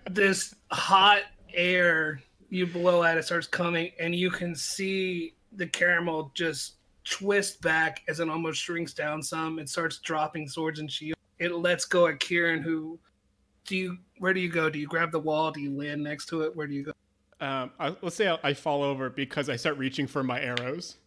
This 0.09 0.55
hot 0.71 1.21
air 1.53 2.19
you 2.49 2.65
blow 2.67 3.03
at 3.03 3.17
it 3.17 3.23
starts 3.23 3.47
coming, 3.47 3.91
and 3.99 4.13
you 4.13 4.29
can 4.29 4.55
see 4.55 5.35
the 5.53 5.67
caramel 5.67 6.31
just 6.33 6.73
twist 7.05 7.61
back 7.61 8.01
as 8.09 8.19
it 8.19 8.27
almost 8.27 8.59
shrinks 8.61 8.93
down 8.93 9.21
some 9.23 9.59
and 9.59 9.69
starts 9.69 9.99
dropping 9.99 10.49
swords 10.49 10.79
and 10.79 10.91
shields. 10.91 11.17
It 11.39 11.53
lets 11.55 11.85
go 11.85 12.07
at 12.07 12.19
Kieran, 12.19 12.61
who 12.61 12.99
do 13.65 13.77
you 13.77 13.97
where 14.17 14.33
do 14.33 14.41
you 14.41 14.49
go? 14.49 14.69
Do 14.69 14.79
you 14.79 14.87
grab 14.87 15.11
the 15.11 15.19
wall? 15.19 15.51
Do 15.51 15.61
you 15.61 15.71
land 15.71 16.03
next 16.03 16.25
to 16.27 16.41
it? 16.41 16.53
Where 16.55 16.67
do 16.67 16.73
you 16.73 16.83
go? 16.83 16.91
Um, 17.41 17.71
I, 17.79 17.95
let's 18.01 18.15
say 18.15 18.27
I, 18.29 18.37
I 18.43 18.53
fall 18.53 18.83
over 18.83 19.09
because 19.09 19.49
I 19.49 19.55
start 19.55 19.77
reaching 19.77 20.07
for 20.07 20.23
my 20.23 20.39
arrows. 20.39 20.97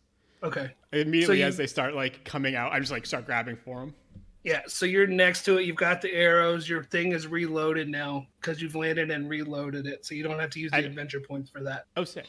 Okay. 0.42 0.72
Immediately 0.92 1.38
you- 1.40 1.46
as 1.46 1.56
they 1.56 1.66
start 1.66 1.94
like 1.94 2.24
coming 2.24 2.54
out, 2.56 2.72
I 2.72 2.80
just 2.80 2.92
like 2.92 3.06
start 3.06 3.24
grabbing 3.24 3.56
for 3.56 3.80
them. 3.80 3.94
Yeah, 4.42 4.60
so 4.66 4.84
you're 4.84 5.06
next 5.06 5.44
to 5.44 5.56
it. 5.56 5.64
You've 5.64 5.76
got 5.76 6.02
the 6.02 6.12
arrows. 6.12 6.68
Your 6.68 6.84
thing 6.84 7.12
is 7.12 7.26
reloaded 7.26 7.88
now 7.88 8.26
because 8.38 8.60
you've 8.60 8.74
landed 8.74 9.10
and 9.10 9.26
reloaded 9.30 9.86
it, 9.86 10.04
so 10.04 10.14
you 10.14 10.22
don't 10.22 10.38
have 10.38 10.50
to 10.50 10.60
use 10.60 10.70
the 10.70 10.76
I- 10.78 10.80
adventure 10.80 11.20
points 11.20 11.48
for 11.48 11.62
that. 11.62 11.86
Oh, 11.96 12.04
sick. 12.04 12.26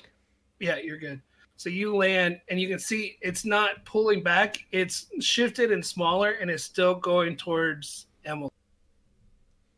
Yeah, 0.61 0.77
you're 0.77 0.97
good. 0.97 1.21
So 1.57 1.69
you 1.69 1.93
land, 1.95 2.39
and 2.47 2.59
you 2.59 2.69
can 2.69 2.79
see 2.79 3.17
it's 3.21 3.43
not 3.43 3.83
pulling 3.83 4.23
back. 4.23 4.57
It's 4.71 5.07
shifted 5.19 5.71
and 5.73 5.85
smaller, 5.85 6.31
and 6.31 6.49
it's 6.49 6.63
still 6.63 6.95
going 6.95 7.35
towards 7.35 8.05
Emily 8.23 8.51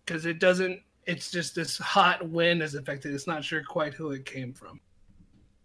because 0.06 0.26
it 0.28 0.40
doesn't. 0.40 0.80
It's 1.08 1.32
just 1.32 1.56
this 1.56 1.78
hot 1.78 2.28
wind 2.30 2.62
is 2.62 2.76
affected. 2.76 3.14
It's 3.14 3.28
not 3.28 3.44
sure 3.44 3.64
quite 3.64 3.94
who 3.94 4.12
it 4.12 4.26
came 4.26 4.54
from. 4.54 4.80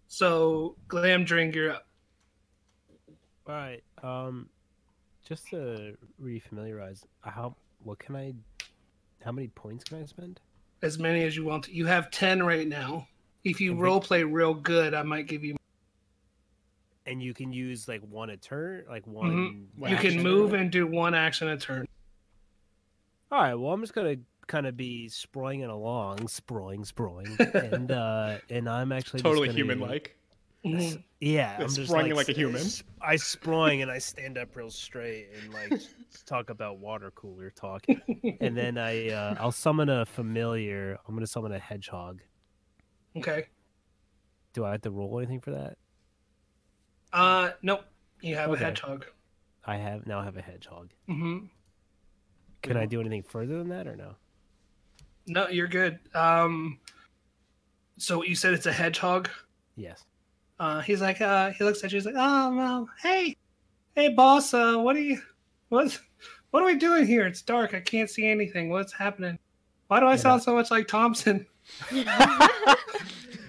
So 0.07 0.77
Glamdring, 0.89 1.55
you're 1.55 1.73
up. 1.73 1.87
All 3.47 3.55
right. 3.55 3.83
Um, 4.03 4.49
just 5.27 5.49
to 5.49 5.97
refamiliarize, 6.23 7.03
how 7.21 7.57
what 7.83 7.99
can 7.99 8.17
I? 8.17 8.35
How 9.25 9.33
many 9.33 9.49
points 9.49 9.85
can 9.85 10.01
I 10.01 10.07
spend? 10.07 10.41
as 10.83 10.99
many 10.99 11.25
as 11.25 11.37
you 11.37 11.45
want. 11.45 11.65
To. 11.65 11.75
You 11.75 11.87
have 11.87 12.11
ten 12.11 12.43
right 12.43 12.69
now. 12.69 13.07
If 13.45 13.61
you 13.61 13.75
role 13.75 14.01
play 14.01 14.23
real 14.25 14.55
good, 14.55 14.95
I 14.95 15.03
might 15.03 15.27
give 15.27 15.43
you. 15.43 15.57
And 17.07 17.23
you 17.23 17.35
can 17.35 17.53
use 17.53 17.89
like 17.89 18.01
one 18.03 18.31
a 18.31 18.37
turn, 18.37 18.85
like 18.89 19.07
one. 19.07 19.69
One 19.77 19.91
you 19.91 19.97
can 19.97 20.23
move 20.23 20.53
and 20.53 20.71
do 20.71 20.87
one 20.87 21.15
action 21.15 21.49
a 21.49 21.57
turn. 21.57 21.87
All 23.31 23.43
right. 23.43 23.55
Well, 23.55 23.73
I'm 23.73 23.81
just 23.81 23.95
gonna 23.95 24.17
kind 24.47 24.67
of 24.67 24.77
be 24.77 25.09
sprawling 25.09 25.61
it 25.61 25.71
along, 25.71 26.29
sprawling, 26.29 26.85
sprawling, 26.85 27.37
and 27.55 27.91
uh, 27.93 28.39
and 28.51 28.69
I'm 28.69 28.93
actually 28.93 29.19
just 29.19 29.25
Totally 29.25 29.51
human 29.53 29.81
like. 29.81 30.17
Yeah, 30.65 31.57
I'm 31.59 31.69
just 31.69 31.89
sprawling 31.89 32.15
like, 32.15 32.29
like 32.29 32.37
a 32.37 32.39
human. 32.39 32.63
I 33.01 33.17
sprawling 33.17 33.83
and 33.83 33.91
I 33.91 33.99
stand 33.99 34.39
up 34.39 34.55
real 34.55 34.71
straight 34.71 35.29
and 35.37 35.53
like 35.53 35.83
talk 36.25 36.51
about 36.51 36.79
water 36.79 37.11
cooler 37.17 37.51
talk, 37.51 37.85
and 37.89 38.57
then 38.57 38.79
I 38.79 39.11
uh, 39.11 39.35
I'll 39.41 39.51
summon 39.53 39.89
a 39.89 40.07
familiar. 40.07 40.99
I'm 41.07 41.15
gonna 41.15 41.27
summon 41.27 41.53
a 41.53 41.59
hedgehog. 41.59 42.21
Okay. 43.17 43.47
Do 44.53 44.65
I 44.65 44.73
have 44.73 44.83
to 44.83 44.91
roll 44.91 45.19
anything 45.19 45.41
for 45.41 45.51
that? 45.51 45.79
Uh, 47.13 47.51
nope. 47.63 47.85
You 48.21 48.37
have 48.37 48.51
Okay. 48.51 48.63
a 48.63 48.67
hedgehog. 48.67 49.07
I 49.65 49.77
have 49.77 50.07
now 50.07 50.21
I 50.21 50.25
have 50.25 50.37
a 50.37 50.43
hedgehog. 50.43 50.91
Mm-hmm. 51.09 51.47
Can 52.63 52.77
I 52.77 52.87
do 52.87 53.01
anything 53.01 53.25
further 53.25 53.59
than 53.59 53.69
that 53.71 53.89
or 53.89 53.97
no? 53.97 54.15
No, 55.27 55.49
you're 55.49 55.69
good. 55.69 55.99
Um, 56.15 56.79
so 57.99 58.23
you 58.23 58.35
said 58.35 58.55
it's 58.55 58.67
a 58.67 58.73
hedgehog. 58.73 59.29
Yes. 59.77 60.05
Uh, 60.59 60.81
he's 60.81 61.01
like, 61.01 61.21
uh, 61.21 61.51
he 61.51 61.65
looks 61.65 61.83
at 61.85 61.93
you. 61.93 61.97
He's 61.97 62.07
like, 62.07 62.15
oh, 62.17 62.55
well, 62.57 62.89
hey, 63.03 63.37
hey, 63.95 64.09
boss. 64.11 64.53
Uh, 64.55 64.77
what 64.77 64.97
are 64.97 65.01
you, 65.01 65.21
what's, 65.69 65.99
what 66.51 66.63
are 66.63 66.67
we 66.67 66.77
doing 66.77 67.07
here? 67.07 67.27
It's 67.27 67.43
dark. 67.43 67.75
I 67.75 67.81
can't 67.81 68.11
see 68.11 68.27
anything. 68.27 68.71
What's 68.71 68.93
happening? 68.93 69.39
Why 69.89 70.01
do 70.01 70.07
I 70.07 70.13
Yeah. 70.13 70.17
sound 70.17 70.43
so 70.43 70.55
much 70.55 70.71
like 70.71 70.87
Thompson? 70.89 71.47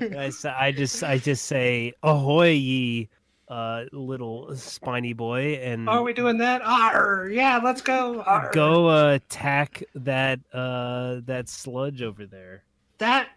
I 0.02 0.74
just 0.76 1.04
I 1.04 1.18
just 1.18 1.46
say 1.46 1.94
ahoy 2.04 2.50
ye 2.52 3.10
uh 3.48 3.84
little 3.92 4.56
spiny 4.56 5.14
boy 5.14 5.56
and 5.56 5.90
Are 5.90 6.04
we 6.04 6.14
doing 6.14 6.38
that? 6.38 6.62
Arr, 6.64 7.30
yeah, 7.32 7.60
let's 7.64 7.82
go. 7.82 8.22
Arr. 8.22 8.52
go 8.54 8.88
uh, 8.90 9.14
attack 9.14 9.84
that 9.96 10.40
uh 10.54 11.22
that 11.26 11.50
sludge 11.50 12.02
over 12.02 12.26
there. 12.26 12.64
That, 13.00 13.30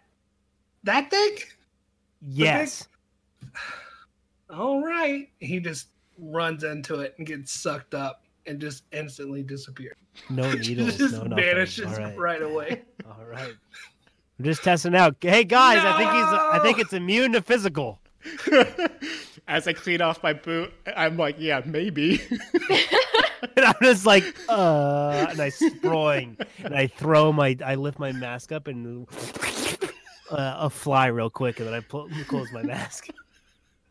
that 0.83 1.11
thing. 1.11 1.37
Yes. 2.21 2.87
All 4.49 4.81
right. 4.83 5.29
He 5.39 5.59
just 5.59 5.87
runs 6.17 6.63
into 6.63 7.01
it 7.01 7.15
and 7.17 7.27
gets 7.27 7.51
sucked 7.51 7.93
up 7.93 8.23
and 8.45 8.59
just 8.59 8.83
instantly 8.91 9.43
disappears. 9.43 9.95
No 10.29 10.51
needles, 10.53 10.97
just 10.97 11.13
no 11.15 11.23
nothing. 11.23 11.43
vanishes 11.43 11.97
right. 11.97 12.17
right 12.17 12.41
away. 12.41 12.83
All 13.05 13.25
right. 13.25 13.53
I'm 14.39 14.45
just 14.45 14.63
testing 14.63 14.95
out. 14.95 15.17
Hey 15.19 15.43
guys, 15.43 15.79
I 15.79 15.97
think 15.97 16.11
he's 16.11 16.23
I 16.23 16.59
think 16.63 16.79
it's 16.79 16.93
immune 16.93 17.33
to 17.33 17.41
physical. 17.41 17.99
As 19.47 19.67
I 19.67 19.73
clean 19.73 20.01
off 20.01 20.21
my 20.23 20.33
boot, 20.33 20.73
I'm 20.95 21.17
like, 21.17 21.35
yeah, 21.39 21.61
maybe. 21.65 22.21
And 23.55 23.65
I'm 23.65 23.75
just 23.83 24.05
like, 24.05 24.23
uh, 24.49 25.27
and 25.29 25.39
I 25.39 25.49
sprawling, 25.49 26.37
and 26.63 26.75
I 26.75 26.87
throw 26.87 27.31
my, 27.31 27.55
I 27.63 27.75
lift 27.75 27.99
my 27.99 28.11
mask 28.11 28.51
up 28.51 28.67
and 28.67 29.07
uh, 30.31 30.55
a 30.57 30.69
fly 30.69 31.07
real 31.07 31.29
quick, 31.29 31.59
and 31.59 31.67
then 31.67 31.75
I 31.75 31.79
pull, 31.81 32.09
close 32.27 32.51
my 32.51 32.63
mask. 32.63 33.09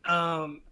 Um, 0.05 0.63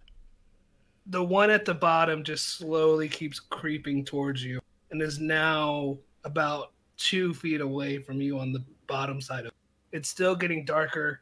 the 1.07 1.23
one 1.23 1.51
at 1.51 1.64
the 1.64 1.75
bottom 1.75 2.25
just 2.25 2.59
slowly 2.59 3.09
keeps 3.09 3.38
creeping 3.38 4.05
towards 4.05 4.44
you 4.44 4.61
and 4.90 5.03
is 5.03 5.18
now 5.18 5.99
about 6.25 6.73
two 6.97 7.35
feet 7.35 7.61
away 7.61 7.99
from 7.99 8.20
you 8.20 8.38
on 8.38 8.53
the 8.53 8.64
bottom 8.87 9.20
side 9.20 9.40
of 9.40 9.47
it. 9.47 9.55
It's 9.92 10.09
still 10.09 10.35
getting 10.35 10.64
darker. 10.64 11.20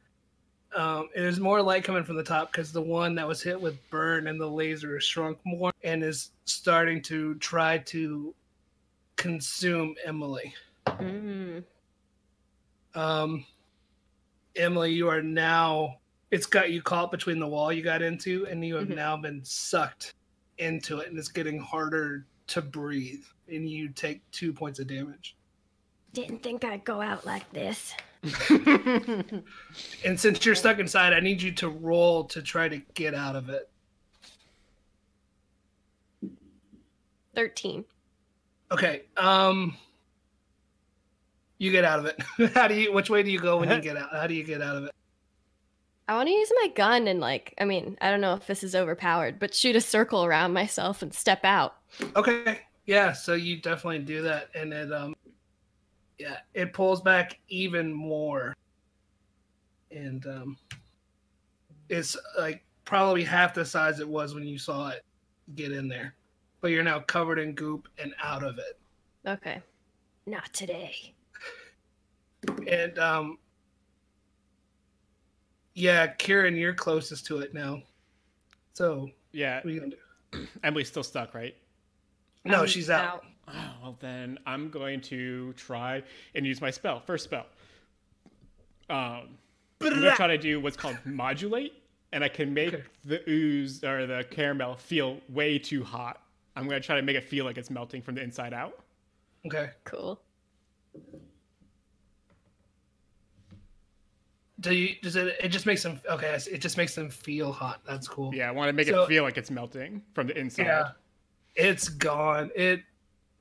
Um, 0.74 1.08
and 1.14 1.24
there's 1.24 1.38
more 1.40 1.60
light 1.60 1.84
coming 1.84 2.02
from 2.04 2.16
the 2.16 2.22
top 2.22 2.50
because 2.50 2.72
the 2.72 2.80
one 2.80 3.14
that 3.16 3.28
was 3.28 3.42
hit 3.42 3.60
with 3.60 3.78
burn 3.90 4.26
and 4.26 4.40
the 4.40 4.46
laser 4.46 4.94
has 4.94 5.04
shrunk 5.04 5.38
more 5.44 5.72
and 5.84 6.02
is 6.02 6.30
starting 6.46 7.02
to 7.02 7.34
try 7.36 7.78
to 7.78 8.34
consume 9.16 9.94
Emily. 10.04 10.54
Mm. 10.86 11.62
Um, 12.94 13.44
Emily, 14.56 14.92
you 14.92 15.08
are 15.08 15.22
now. 15.22 15.98
It's 16.30 16.46
got 16.46 16.70
you 16.70 16.80
caught 16.80 17.10
between 17.10 17.38
the 17.38 17.46
wall 17.46 17.72
you 17.72 17.82
got 17.82 18.00
into, 18.00 18.46
and 18.46 18.64
you 18.64 18.76
have 18.76 18.88
Mhm. 18.88 18.96
now 18.96 19.16
been 19.18 19.44
sucked 19.44 20.14
into 20.58 21.00
it, 21.00 21.08
and 21.08 21.18
it's 21.18 21.28
getting 21.28 21.58
harder 21.58 22.24
to 22.48 22.62
breathe, 22.62 23.24
and 23.48 23.68
you 23.68 23.90
take 23.90 24.22
two 24.30 24.52
points 24.52 24.78
of 24.78 24.86
damage. 24.86 25.36
Didn't 26.14 26.42
think 26.42 26.64
I'd 26.64 26.84
go 26.84 27.00
out 27.00 27.26
like 27.26 27.50
this. 27.52 27.94
And 30.04 30.18
since 30.18 30.44
you're 30.44 30.54
stuck 30.54 30.78
inside, 30.78 31.12
I 31.12 31.20
need 31.20 31.40
you 31.42 31.52
to 31.52 31.68
roll 31.68 32.24
to 32.24 32.42
try 32.42 32.68
to 32.68 32.78
get 32.94 33.14
out 33.14 33.36
of 33.36 33.48
it. 33.48 33.68
13. 37.34 37.84
Okay. 38.70 39.02
Um, 39.16 39.76
you 41.58 41.70
get 41.72 41.84
out 41.84 41.98
of 41.98 42.06
it. 42.06 42.20
How 42.54 42.68
do 42.68 42.74
you? 42.74 42.92
Which 42.92 43.10
way 43.10 43.22
do 43.22 43.30
you 43.30 43.38
go 43.38 43.58
when 43.58 43.70
you 43.70 43.80
get 43.82 43.96
out? 43.96 44.10
How 44.12 44.26
do 44.26 44.34
you 44.34 44.44
get 44.44 44.60
out 44.62 44.76
of 44.76 44.84
it? 44.84 44.90
I 46.08 46.14
want 46.16 46.28
to 46.28 46.34
use 46.34 46.52
my 46.60 46.68
gun 46.74 47.06
and, 47.06 47.20
like, 47.20 47.54
I 47.58 47.64
mean, 47.64 47.96
I 48.00 48.10
don't 48.10 48.20
know 48.20 48.34
if 48.34 48.46
this 48.46 48.64
is 48.64 48.74
overpowered, 48.74 49.38
but 49.38 49.54
shoot 49.54 49.76
a 49.76 49.80
circle 49.80 50.24
around 50.24 50.52
myself 50.52 51.00
and 51.00 51.14
step 51.14 51.44
out. 51.44 51.76
Okay. 52.16 52.58
Yeah, 52.86 53.12
so 53.12 53.34
you 53.34 53.60
definitely 53.60 54.00
do 54.00 54.22
that 54.22 54.48
and 54.54 54.72
it 54.72 54.92
um 54.92 55.14
yeah, 56.22 56.36
it 56.54 56.72
pulls 56.72 57.00
back 57.00 57.40
even 57.48 57.92
more. 57.92 58.54
And 59.90 60.24
um 60.26 60.56
it's 61.88 62.16
like 62.38 62.64
probably 62.84 63.24
half 63.24 63.54
the 63.54 63.64
size 63.64 63.98
it 63.98 64.08
was 64.08 64.34
when 64.34 64.44
you 64.44 64.56
saw 64.56 64.90
it 64.90 65.04
get 65.56 65.72
in 65.72 65.88
there. 65.88 66.14
But 66.60 66.68
you're 66.68 66.84
now 66.84 67.00
covered 67.00 67.40
in 67.40 67.54
goop 67.54 67.88
and 67.98 68.14
out 68.22 68.44
of 68.44 68.58
it. 68.58 68.78
Okay. 69.26 69.60
Not 70.26 70.52
today. 70.52 70.94
And 72.68 72.96
um 73.00 73.38
yeah, 75.74 76.06
Kieran, 76.06 76.54
you're 76.54 76.74
closest 76.74 77.26
to 77.26 77.38
it 77.38 77.52
now. 77.52 77.82
So 78.74 79.10
yeah, 79.32 79.56
what 79.56 79.66
are 79.66 79.70
you 79.70 79.80
gonna 79.80 79.96
do? 80.30 80.46
Emily's 80.62 80.88
still 80.88 81.02
stuck, 81.02 81.34
right? 81.34 81.56
No, 82.44 82.60
I'm 82.60 82.66
she's 82.68 82.90
out. 82.90 83.24
Oh, 83.48 83.74
well, 83.82 83.96
then 84.00 84.38
I'm 84.46 84.70
going 84.70 85.00
to 85.02 85.52
try 85.54 86.02
and 86.34 86.46
use 86.46 86.60
my 86.60 86.70
spell. 86.70 87.00
First 87.00 87.24
spell. 87.24 87.46
Um, 88.88 89.28
I'm 89.80 89.88
going 89.90 90.00
to 90.02 90.10
try 90.12 90.28
to 90.28 90.38
do 90.38 90.60
what's 90.60 90.76
called 90.76 90.96
modulate, 91.04 91.72
and 92.12 92.22
I 92.22 92.28
can 92.28 92.54
make 92.54 92.72
Okay. 92.74 92.82
the 93.04 93.28
ooze 93.28 93.82
or 93.82 94.06
the 94.06 94.24
caramel 94.30 94.76
feel 94.76 95.18
way 95.28 95.58
too 95.58 95.82
hot. 95.82 96.20
I'm 96.54 96.68
going 96.68 96.80
to 96.80 96.86
try 96.86 96.96
to 96.96 97.02
make 97.02 97.16
it 97.16 97.24
feel 97.24 97.44
like 97.44 97.58
it's 97.58 97.70
melting 97.70 98.02
from 98.02 98.14
the 98.14 98.22
inside 98.22 98.52
out. 98.52 98.78
Okay. 99.46 99.70
Cool. 99.84 100.20
Do 104.60 104.72
you 104.74 104.94
does 105.02 105.16
it 105.16 105.36
it 105.42 105.48
just 105.48 105.66
makes 105.66 105.82
them 105.82 106.00
okay, 106.08 106.38
it 106.50 106.58
just 106.60 106.76
makes 106.76 106.94
them 106.94 107.10
feel 107.10 107.50
hot. 107.50 107.80
That's 107.84 108.06
cool. 108.06 108.32
Yeah, 108.32 108.48
I 108.48 108.52
want 108.52 108.68
to 108.68 108.72
make 108.72 108.86
So- 108.86 109.02
it 109.02 109.08
feel 109.08 109.24
like 109.24 109.36
it's 109.36 109.50
melting 109.50 110.02
from 110.14 110.28
the 110.28 110.38
inside. 110.38 110.66
Yeah. 110.66 110.90
It's 111.56 111.88
gone. 111.88 112.50
It 112.54 112.82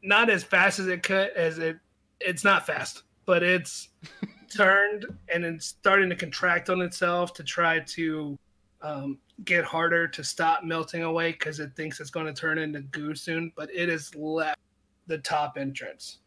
not 0.04 0.30
as 0.30 0.44
fast 0.44 0.80
as 0.80 0.88
it 0.88 1.04
could 1.04 1.30
as 1.32 1.60
it 1.60 1.78
it's 2.20 2.44
not 2.44 2.66
fast, 2.66 3.04
but 3.26 3.44
it's 3.44 3.90
turned 4.56 5.06
and 5.34 5.44
it's 5.44 5.66
starting 5.66 6.10
to 6.10 6.16
contract 6.16 6.70
on 6.70 6.82
itself 6.82 7.34
to 7.34 7.44
try 7.44 7.80
to 7.80 8.38
um, 8.82 9.20
get 9.46 9.64
harder 9.64 10.08
to 10.08 10.24
stop 10.24 10.64
melting 10.64 11.04
away 11.04 11.32
because 11.32 11.60
it 11.60 11.76
thinks 11.76 12.00
it's 12.00 12.10
going 12.10 12.26
to 12.26 12.34
turn 12.34 12.58
into 12.58 12.82
goo 12.82 13.16
soon. 13.16 13.52
But 13.56 13.70
it 13.74 13.90
has 13.90 14.14
left 14.16 14.60
the 15.08 15.18
top 15.20 15.58
entrance, 15.58 16.20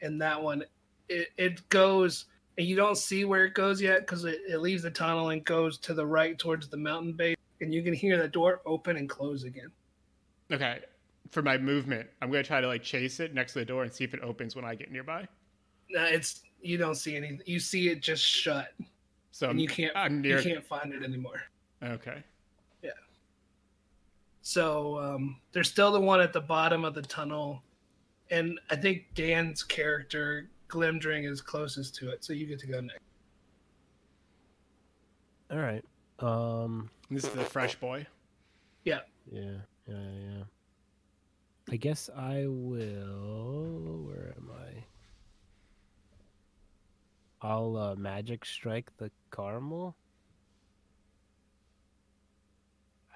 and 0.00 0.20
that 0.20 0.42
one 0.42 0.64
it, 1.08 1.28
it 1.36 1.68
goes 1.68 2.26
and 2.58 2.66
you 2.66 2.76
don't 2.76 2.96
see 2.96 3.24
where 3.24 3.44
it 3.44 3.54
goes 3.54 3.80
yet 3.80 4.00
because 4.00 4.24
it, 4.24 4.40
it 4.48 4.58
leaves 4.58 4.82
the 4.82 4.90
tunnel 4.90 5.30
and 5.30 5.44
goes 5.44 5.78
to 5.78 5.94
the 5.94 6.04
right 6.04 6.38
towards 6.38 6.68
the 6.68 6.76
mountain 6.76 7.14
base, 7.14 7.36
and 7.60 7.72
you 7.72 7.82
can 7.82 7.94
hear 7.94 8.20
the 8.20 8.28
door 8.28 8.60
open 8.66 8.96
and 8.96 9.08
close 9.08 9.44
again. 9.44 9.70
Okay. 10.52 10.80
For 11.32 11.40
my 11.42 11.56
movement, 11.56 12.08
I'm 12.20 12.30
gonna 12.30 12.42
try 12.42 12.60
to 12.60 12.66
like 12.68 12.82
chase 12.82 13.18
it 13.18 13.32
next 13.32 13.54
to 13.54 13.60
the 13.60 13.64
door 13.64 13.82
and 13.84 13.92
see 13.92 14.04
if 14.04 14.12
it 14.12 14.20
opens 14.20 14.54
when 14.54 14.66
I 14.66 14.74
get 14.74 14.92
nearby. 14.92 15.26
No, 15.88 16.04
it's 16.04 16.42
you 16.60 16.76
don't 16.76 16.94
see 16.94 17.16
anything. 17.16 17.40
You 17.46 17.58
see 17.58 17.88
it 17.88 18.02
just 18.02 18.22
shut, 18.22 18.68
So 19.30 19.48
and 19.48 19.58
you 19.60 19.66
can't 19.66 19.96
I'm 19.96 20.20
near. 20.20 20.38
you 20.38 20.52
can't 20.52 20.64
find 20.64 20.92
it 20.92 21.02
anymore. 21.02 21.42
Okay. 21.82 22.22
Yeah. 22.82 22.90
So 24.42 24.98
um, 24.98 25.40
there's 25.52 25.70
still 25.70 25.90
the 25.90 26.00
one 26.00 26.20
at 26.20 26.34
the 26.34 26.40
bottom 26.40 26.84
of 26.84 26.92
the 26.94 27.02
tunnel, 27.02 27.62
and 28.30 28.60
I 28.70 28.76
think 28.76 29.06
Dan's 29.14 29.62
character 29.62 30.50
Glamdring 30.68 31.26
is 31.26 31.40
closest 31.40 31.94
to 31.96 32.10
it. 32.10 32.22
So 32.24 32.34
you 32.34 32.46
get 32.46 32.58
to 32.60 32.66
go 32.66 32.80
next. 32.82 33.00
All 35.50 35.58
right. 35.58 35.84
Um. 36.18 36.90
This 37.10 37.24
is 37.24 37.30
the 37.30 37.44
fresh 37.44 37.74
boy. 37.74 38.06
Yeah. 38.84 39.00
Yeah. 39.30 39.52
Yeah. 39.86 39.94
Yeah. 39.96 40.42
I 41.72 41.76
guess 41.76 42.10
I 42.14 42.44
will. 42.48 44.04
Where 44.06 44.34
am 44.36 44.50
I? 44.52 44.84
I'll 47.48 47.76
uh, 47.78 47.94
magic 47.96 48.44
strike 48.44 48.94
the 48.98 49.10
caramel. 49.34 49.96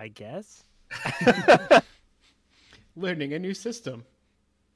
I 0.00 0.09
guess. 0.09 0.64
Learning 2.96 3.34
a 3.34 3.38
new 3.38 3.52
system. 3.52 4.04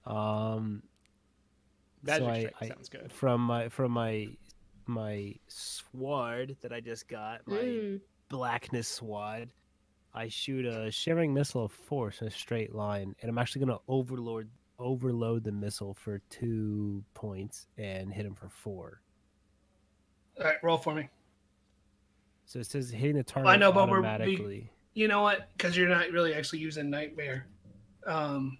Um. 0.06 0.82
Magic 2.02 2.22
so 2.22 2.30
I, 2.30 2.40
strike 2.40 2.54
I, 2.60 2.68
sounds 2.68 2.88
good. 2.90 3.12
From 3.12 3.40
my 3.40 3.70
from 3.70 3.92
my 3.92 4.28
my 4.86 5.34
sword 5.48 6.56
that 6.60 6.72
I 6.72 6.80
just 6.80 7.08
got, 7.08 7.46
my 7.46 7.56
Mm. 7.56 8.00
blackness 8.28 8.88
sword, 8.88 9.48
I 10.12 10.28
shoot 10.28 10.66
a 10.66 10.90
shimmering 10.90 11.32
missile 11.32 11.64
of 11.64 11.72
force 11.72 12.20
in 12.20 12.26
a 12.26 12.30
straight 12.30 12.74
line, 12.74 13.14
and 13.20 13.30
I'm 13.30 13.38
actually 13.38 13.64
gonna 13.66 13.78
overload 13.88 14.48
overload 14.78 15.44
the 15.44 15.52
missile 15.52 15.94
for 15.94 16.20
two 16.30 17.04
points 17.14 17.66
and 17.76 18.12
hit 18.12 18.24
him 18.24 18.34
for 18.34 18.48
four. 18.48 19.02
All 20.38 20.44
right, 20.44 20.56
roll 20.62 20.78
for 20.78 20.94
me. 20.94 21.08
So 22.46 22.58
it 22.58 22.66
says 22.66 22.90
hitting 22.90 23.16
the 23.16 23.22
target 23.22 23.50
I 23.50 23.56
know, 23.56 23.70
but 23.72 23.88
we're. 23.88 24.00
You 24.94 25.06
know 25.06 25.22
what? 25.22 25.48
Because 25.56 25.76
you're 25.76 25.88
not 25.88 26.10
really 26.10 26.34
actually 26.34 26.58
using 26.58 26.90
Nightmare. 26.90 27.46
Um, 28.06 28.58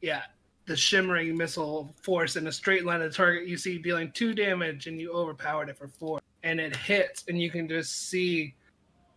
yeah, 0.00 0.22
the 0.66 0.76
shimmering 0.76 1.36
missile 1.36 1.94
force 2.02 2.34
in 2.34 2.48
a 2.48 2.52
straight 2.52 2.84
line 2.84 3.02
of 3.02 3.12
the 3.12 3.16
target 3.16 3.46
you 3.46 3.56
see 3.56 3.78
dealing 3.78 4.10
two 4.12 4.34
damage, 4.34 4.88
and 4.88 5.00
you 5.00 5.12
overpowered 5.12 5.68
it 5.68 5.78
for 5.78 5.86
four, 5.86 6.20
and 6.42 6.58
it 6.58 6.74
hits, 6.74 7.24
and 7.28 7.40
you 7.40 7.50
can 7.50 7.68
just 7.68 8.08
see 8.08 8.54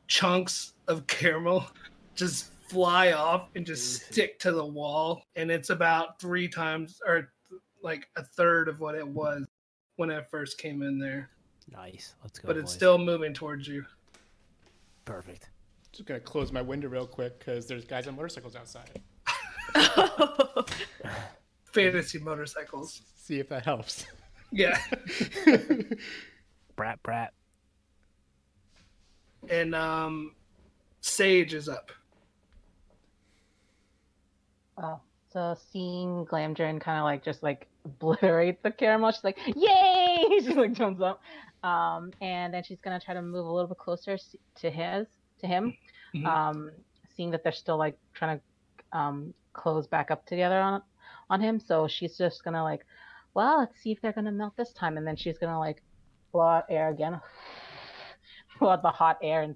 chunks 0.08 0.74
of 0.88 1.06
caramel 1.08 1.66
just 2.16 2.52
fly 2.70 3.12
off 3.14 3.50
and 3.56 3.66
just 3.66 4.02
Mhm. 4.02 4.12
stick 4.14 4.40
to 4.40 4.52
the 4.52 4.66
wall, 4.66 5.24
and 5.36 5.50
it's 5.52 5.70
about 5.70 6.20
three 6.20 6.48
times 6.48 7.02
or 7.06 7.32
like 7.82 8.10
a 8.16 8.24
third 8.24 8.68
of 8.68 8.80
what 8.80 8.96
it 8.96 9.08
was 9.08 9.46
when 9.98 10.10
I 10.12 10.22
first 10.24 10.58
came 10.58 10.82
in 10.82 10.98
there, 11.00 11.30
Nice. 11.72 12.16
Let's 12.24 12.40
go. 12.40 12.48
but 12.48 12.58
it's 12.58 12.72
boys. 12.72 12.76
still 12.76 12.98
moving 12.98 13.34
towards 13.34 13.68
you. 13.68 13.86
perfect. 15.06 15.50
Just 15.94 16.06
gonna 16.08 16.20
close 16.20 16.52
my 16.52 16.62
window 16.62 16.88
real 16.90 17.08
quick 17.08 17.40
because 17.40 17.66
there's 17.68 17.86
guys 17.86 18.08
on 18.08 18.16
motorcycles 18.16 18.56
outside. 18.56 19.02
Fantasy 21.64 22.20
motorcycles. 22.20 23.02
See 23.16 23.40
if 23.40 23.50
that 23.50 23.64
helps. 23.66 24.06
Yeah. 24.52 24.80
Brat 26.76 27.02
brat. 27.04 27.34
And 29.50 29.74
um 29.76 30.36
Sage 31.02 31.54
is 31.54 31.70
up. 31.70 31.92
Oh, 34.78 35.00
so 35.32 35.56
seeing 35.72 36.26
Glamdrin 36.26 36.80
kind 36.80 37.00
of 37.00 37.04
like 37.04 37.24
just 37.24 37.42
like 37.44 37.68
obliterate 37.86 38.62
the 38.64 38.72
caramel, 38.72 39.12
she's 39.12 39.24
like, 39.24 39.38
"Yay!" 39.56 40.26
she 40.42 40.54
like 40.54 40.74
jumps 40.74 41.02
up, 41.02 41.22
um, 41.64 42.12
and 42.22 42.54
then 42.54 42.64
she's 42.64 42.82
gonna 42.82 43.00
try 43.00 43.14
to 43.14 43.22
move 43.22 43.46
a 43.46 43.52
little 43.52 43.68
bit 43.68 43.78
closer 43.78 44.18
to 44.56 44.70
his 44.70 45.08
to 45.40 45.48
him, 45.48 45.76
Mhm. 46.16 46.26
um, 46.26 46.72
seeing 47.16 47.32
that 47.32 47.44
they're 47.44 47.52
still 47.52 47.78
like 47.78 47.98
trying 48.14 48.40
to 48.40 48.98
um, 48.98 49.34
close 49.54 49.88
back 49.88 50.12
up 50.12 50.26
together 50.26 50.60
on 50.60 50.82
on 51.30 51.42
him. 51.42 51.60
So 51.60 51.88
she's 51.88 52.18
just 52.18 52.44
gonna 52.44 52.64
like, 52.64 52.86
well, 53.34 53.60
let's 53.60 53.80
see 53.82 53.92
if 53.92 54.02
they're 54.02 54.14
gonna 54.14 54.32
melt 54.32 54.56
this 54.58 54.74
time, 54.74 54.98
and 54.98 55.06
then 55.08 55.16
she's 55.16 55.38
gonna 55.38 55.60
like 55.60 55.82
blow 56.32 56.46
out 56.48 56.66
air 56.70 56.90
again, 56.90 57.20
blow 58.60 58.70
out 58.70 58.82
the 58.82 58.90
hot 58.90 59.18
air 59.22 59.42
and 59.42 59.56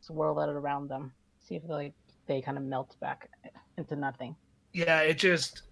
swirl 0.00 0.40
it 0.40 0.48
around 0.48 0.88
them, 0.88 1.12
see 1.46 1.56
if 1.56 1.62
like 1.68 1.94
they 2.26 2.40
kind 2.40 2.56
of 2.56 2.64
melt 2.64 2.96
back 3.00 3.28
into 3.76 3.96
nothing. 3.96 4.36
Yeah, 4.72 5.00
it 5.00 5.14
just 5.18 5.62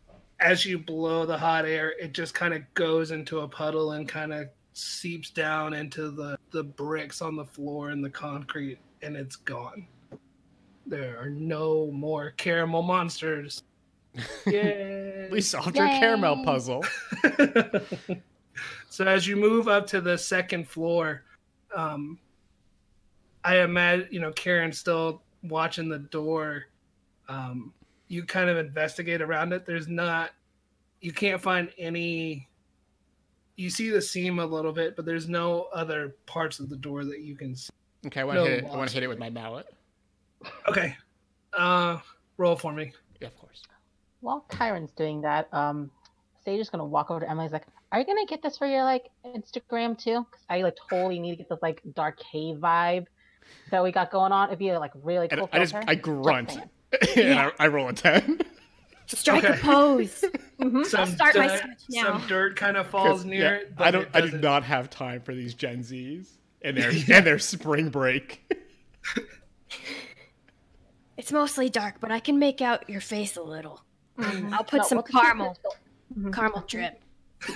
as 0.41 0.64
you 0.64 0.78
blow 0.78 1.26
the 1.26 1.37
hot 1.37 1.66
air, 1.66 1.95
it 2.01 2.12
just 2.12 2.35
kind 2.35 2.55
of 2.55 2.62
goes 2.74 3.11
into 3.11 3.41
a 3.41 3.49
puddle 3.49 3.93
and 3.93 4.09
kind 4.09 4.33
of 4.33 4.49
seeps 4.72 5.31
down 5.31 5.74
into 5.74 6.11
the 6.11 6.39
the 6.51 6.62
bricks 6.62 7.20
on 7.20 7.37
the 7.37 7.45
floor 7.45 7.91
and 7.91 8.05
the 8.05 8.11
concrete 8.11 8.78
and 9.03 9.16
it's 9.16 9.37
gone. 9.37 9.87
There 10.87 11.18
are 11.20 11.31
no 11.31 11.91
more 11.93 12.33
caramel 12.37 12.83
monsters. 12.83 13.62
Yay. 14.47 15.28
we 15.31 15.41
solved 15.41 15.76
your 15.76 15.87
caramel 15.87 16.45
puzzle. 16.45 16.85
so 18.89 19.05
as 19.05 19.26
you 19.26 19.37
move 19.37 19.68
up 19.68 19.87
to 19.89 20.01
the 20.01 20.18
second 20.18 20.66
floor, 20.66 21.22
um, 21.74 22.18
I 23.45 23.61
imagine 23.61 24.09
you 24.11 24.20
know 24.20 24.32
Karen's 24.32 24.78
still 24.78 25.22
watching 25.43 25.88
the 25.88 25.99
door. 25.99 26.66
Um, 27.28 27.72
you 28.09 28.24
kind 28.24 28.51
of 28.51 28.59
investigate 28.59 29.22
around 29.22 29.53
it. 29.53 29.64
There's 29.64 29.88
not, 29.88 30.30
you 31.01 31.12
can't 31.12 31.41
find 31.41 31.70
any. 31.78 32.49
You 33.57 33.70
see 33.70 33.91
the 33.91 34.01
seam 34.01 34.38
a 34.38 34.47
little 34.47 34.72
bit, 34.72 34.97
but 34.97 35.05
there's 35.05 35.28
no 35.28 35.68
other 35.72 36.16
parts 36.26 36.61
of 36.61 36.70
the 36.70 36.76
door 36.76 37.05
that 37.05 37.20
you 37.20 37.36
can 37.36 37.55
see. 37.55 37.70
Okay, 38.07 38.22
I 38.22 38.24
want 38.24 38.38
to 38.38 38.45
No 38.45 38.51
hit 38.51 38.64
it. 38.64 38.70
I 38.70 38.76
want 38.76 38.88
to 38.88 38.95
hit 38.95 39.03
it 39.03 39.09
with 39.09 39.18
my 39.18 39.30
mallet. 39.30 39.66
Okay, 40.68 40.97
uh, 41.53 41.99
roll 42.38 42.57
for 42.57 42.72
me. 42.72 42.93
Yeah, 43.20 43.28
of 43.28 43.36
course. 43.36 43.62
While 44.20 44.47
Kyron's 44.51 44.93
doing 44.93 45.20
that, 45.20 45.53
um, 45.53 45.91
Sage 46.43 46.61
is 46.61 46.70
gonna 46.70 46.86
walk 46.86 47.11
over 47.11 47.20
to 47.20 47.30
Emily's 47.30 47.53
like, 47.53 47.66
"Are 47.93 48.01
you 48.01 48.07
gonna 48.07 48.24
get 48.26 48.43
this 48.43 48.57
for 48.57 48.66
your 48.66 48.84
like 48.84 49.11
Instagram 49.26 49.99
too? 49.99 50.26
Because 50.30 50.45
I 50.49 50.62
like 50.62 50.76
totally 50.88 51.20
need 51.20 51.32
to 51.32 51.36
get 51.36 51.51
this 51.51 51.61
like 51.61 51.82
dark 51.95 52.18
cave 52.18 52.57
vibe 52.57 53.07
that 53.70 53.82
we 53.82 53.93
got 53.93 54.11
going 54.11 54.32
on. 54.32 54.49
It'd 54.49 54.59
be 54.59 54.72
like 54.76 54.93
really 55.03 55.28
And 55.30 55.41
cool. 55.41 55.49
I 55.53 55.59
just. 55.59 55.74
I 55.74 55.95
grunt 55.95 56.51
saying. 56.53 56.70
and 57.16 57.38
I, 57.38 57.53
I 57.59 57.68
roll 57.68 57.88
a 57.88 57.93
ten. 57.93 58.41
Strike 59.07 59.45
Okay. 59.45 59.55
a 59.55 59.62
pose. 59.62 60.24
Mm-hmm. 60.61 60.82
Some 60.82 61.09
start 61.09 61.34
my 61.36 61.47
dirt, 61.49 61.57
sketch 61.59 61.78
now. 61.88 62.18
Some 62.18 62.28
dirt 62.28 62.55
kind 62.55 62.76
of 62.76 62.86
falls 62.86 63.24
near 63.24 63.41
yeah, 63.41 63.51
it. 63.61 63.76
But 63.78 63.86
I 63.86 63.91
don't. 63.93 64.03
It 64.03 64.11
I 64.12 64.20
do 64.20 64.38
doesn't- 64.38 64.64
have 64.64 64.91
time 64.91 65.22
for 65.22 65.34
these 65.34 65.55
Gen 65.55 65.78
Zs 65.82 66.26
and 66.61 66.76
their 66.76 66.91
and 67.16 67.24
their 67.26 67.38
spring 67.38 67.88
break. 67.88 68.43
It's 71.16 71.32
mostly 71.32 71.70
dark, 71.70 71.95
but 72.01 72.11
I 72.12 72.20
can 72.20 72.38
make 72.38 72.61
out 72.61 72.88
your 72.91 73.01
face 73.01 73.38
a 73.38 73.43
little. 73.43 73.82
Mhm. 74.18 74.53
I'll 74.53 74.64
put 74.64 74.78
No, 74.78 74.82
some 74.84 74.97
we'll 74.97 75.03
caramel, 75.22 75.49
this 75.51 75.59
fil- 75.62 76.24
Mhm. 76.24 76.34
caramel 76.34 76.64
drip. 76.66 77.01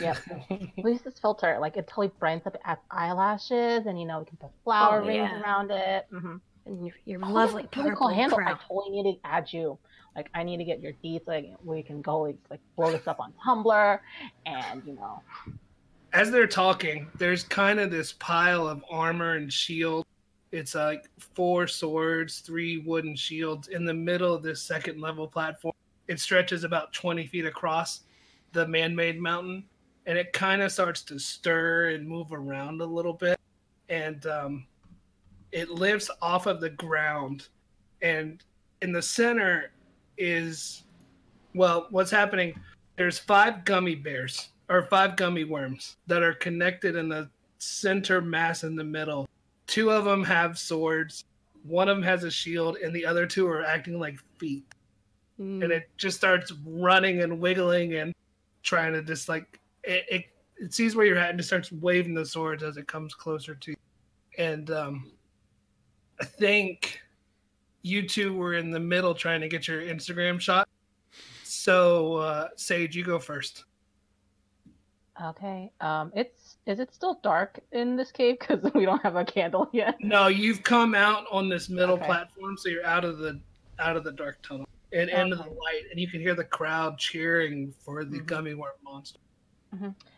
Yep. 0.00 0.16
we 0.82 0.92
use 0.92 1.02
this 1.02 1.18
filter. 1.18 1.58
Like 1.60 1.76
it 1.76 1.86
totally 1.86 2.10
brightens 2.18 2.46
up 2.46 2.56
at 2.64 2.80
eyelashes, 2.90 3.86
and 3.86 3.98
you 4.00 4.06
know 4.06 4.18
we 4.20 4.24
can 4.24 4.36
put 4.36 4.50
flower 4.64 5.00
Oh, 5.02 5.06
rings 5.06 5.30
yeah. 5.30 5.42
around 5.42 5.70
it. 5.70 6.06
hmm 6.10 6.36
And 6.66 6.86
your, 6.86 6.94
your 7.04 7.20
Oh, 7.24 7.30
lovely 7.32 7.66
purple 7.70 8.08
handle. 8.08 8.38
I 8.40 8.54
totally 8.68 9.02
need 9.02 9.14
to 9.14 9.18
add 9.26 9.52
you. 9.52 9.78
Like 10.16 10.30
I 10.34 10.42
need 10.42 10.58
to 10.58 10.64
get 10.64 10.80
your 10.80 10.92
deets. 11.04 11.26
Like 11.26 11.52
we 11.64 11.82
can 11.82 12.00
go 12.02 12.20
like, 12.22 12.36
like 12.50 12.60
blow 12.76 12.92
this 12.92 13.06
up 13.06 13.20
on 13.20 13.32
Tumblr, 13.46 13.98
and 14.46 14.82
you 14.86 14.94
know. 14.94 15.20
as 16.12 16.30
they're 16.30 16.46
talking, 16.46 17.08
there's 17.18 17.42
kind 17.44 17.80
of 17.80 17.90
this 17.90 18.12
pile 18.14 18.66
of 18.68 18.84
armor 18.90 19.34
and 19.34 19.52
shield. 19.52 20.04
It's 20.52 20.76
like 20.76 21.06
four 21.18 21.66
swords, 21.66 22.38
three 22.38 22.78
wooden 22.78 23.16
shields 23.16 23.66
in 23.68 23.84
the 23.84 23.92
middle 23.94 24.32
of 24.32 24.42
this 24.44 24.62
second 24.62 25.00
level 25.00 25.26
platform. 25.26 25.74
It 26.06 26.20
stretches 26.20 26.62
about 26.62 26.92
20 26.92 27.26
feet 27.26 27.44
across 27.44 28.02
the 28.52 28.64
man 28.68 28.94
made 28.94 29.20
mountain 29.20 29.64
and 30.06 30.18
it 30.18 30.32
kind 30.32 30.62
of 30.62 30.70
starts 30.70 31.02
to 31.02 31.18
stir 31.18 31.90
and 31.90 32.06
move 32.06 32.32
around 32.32 32.80
a 32.80 32.86
little 32.86 33.12
bit. 33.14 33.38
And 33.88 34.26
um, 34.26 34.66
it 35.52 35.70
lifts 35.70 36.10
off 36.20 36.46
of 36.46 36.60
the 36.60 36.70
ground. 36.70 37.48
And 38.02 38.42
in 38.82 38.92
the 38.92 39.02
center 39.02 39.72
is, 40.18 40.82
well, 41.54 41.86
what's 41.90 42.10
happening? 42.10 42.58
There's 42.96 43.18
five 43.18 43.64
gummy 43.64 43.94
bears 43.94 44.50
or 44.68 44.82
five 44.84 45.16
gummy 45.16 45.44
worms 45.44 45.96
that 46.06 46.22
are 46.22 46.34
connected 46.34 46.96
in 46.96 47.08
the 47.08 47.28
center 47.58 48.20
mass 48.20 48.64
in 48.64 48.76
the 48.76 48.84
middle. 48.84 49.28
Two 49.66 49.90
of 49.90 50.04
them 50.04 50.22
have 50.24 50.58
swords. 50.58 51.24
one 51.64 51.88
of 51.88 51.96
them 51.96 52.02
has 52.04 52.24
a 52.24 52.30
shield, 52.30 52.76
and 52.76 52.94
the 52.94 53.06
other 53.06 53.26
two 53.26 53.48
are 53.48 53.64
acting 53.64 53.98
like 53.98 54.18
feet. 54.38 54.64
Mm. 55.40 55.64
And 55.64 55.72
it 55.72 55.88
just 55.96 56.16
starts 56.16 56.52
running 56.66 57.22
and 57.22 57.40
wiggling 57.40 57.94
and 57.94 58.14
trying 58.62 58.92
to 58.92 59.02
just 59.02 59.28
like 59.28 59.58
it, 59.86 60.04
it, 60.10 60.24
it 60.56 60.74
sees 60.74 60.94
where 60.96 61.06
you're 61.06 61.18
at 61.18 61.30
and 61.30 61.38
just 61.38 61.48
starts 61.48 61.72
waving 61.72 62.14
the 62.14 62.24
swords 62.24 62.62
as 62.62 62.76
it 62.76 62.86
comes 62.86 63.14
closer 63.14 63.54
to 63.54 63.70
you. 63.70 63.76
And 64.38 64.70
um, 64.70 65.12
I 66.20 66.24
think 66.24 67.00
you 67.82 68.08
two 68.08 68.34
were 68.34 68.54
in 68.54 68.70
the 68.70 68.80
middle 68.80 69.14
trying 69.14 69.40
to 69.40 69.48
get 69.48 69.68
your 69.68 69.82
Instagram 69.82 70.40
shot. 70.40 70.68
So 71.42 72.16
uh, 72.16 72.48
Sage, 72.56 72.96
you 72.96 73.04
go 73.04 73.18
first. 73.18 73.64
Okay. 75.22 75.70
Um, 75.80 76.10
it's 76.16 76.56
is 76.66 76.80
it 76.80 76.92
still 76.92 77.20
dark 77.22 77.60
in 77.72 77.94
this 77.94 78.10
cave 78.10 78.38
because 78.40 78.64
we 78.74 78.84
don't 78.84 79.02
have 79.02 79.16
a 79.16 79.24
candle 79.24 79.68
yet? 79.72 79.96
No, 80.00 80.26
you've 80.28 80.62
come 80.62 80.94
out 80.94 81.24
on 81.30 81.48
this 81.48 81.68
middle 81.68 81.96
Okay. 81.96 82.06
platform, 82.06 82.56
so 82.56 82.68
you're 82.68 82.86
out 82.86 83.04
of 83.04 83.18
the 83.18 83.40
out 83.78 83.96
of 83.96 84.04
the 84.04 84.12
dark 84.12 84.40
tunnel 84.42 84.66
and 84.92 85.10
into 85.10 85.36
the 85.36 85.42
light, 85.42 85.82
and 85.90 85.98
you 86.00 86.08
can 86.08 86.20
hear 86.20 86.34
the 86.34 86.44
crowd 86.44 86.98
cheering 86.98 87.74
for 87.84 88.04
the 88.04 88.20
Mhm. 88.20 88.26
gummy 88.26 88.54
worm 88.54 88.72
monster. 88.82 89.18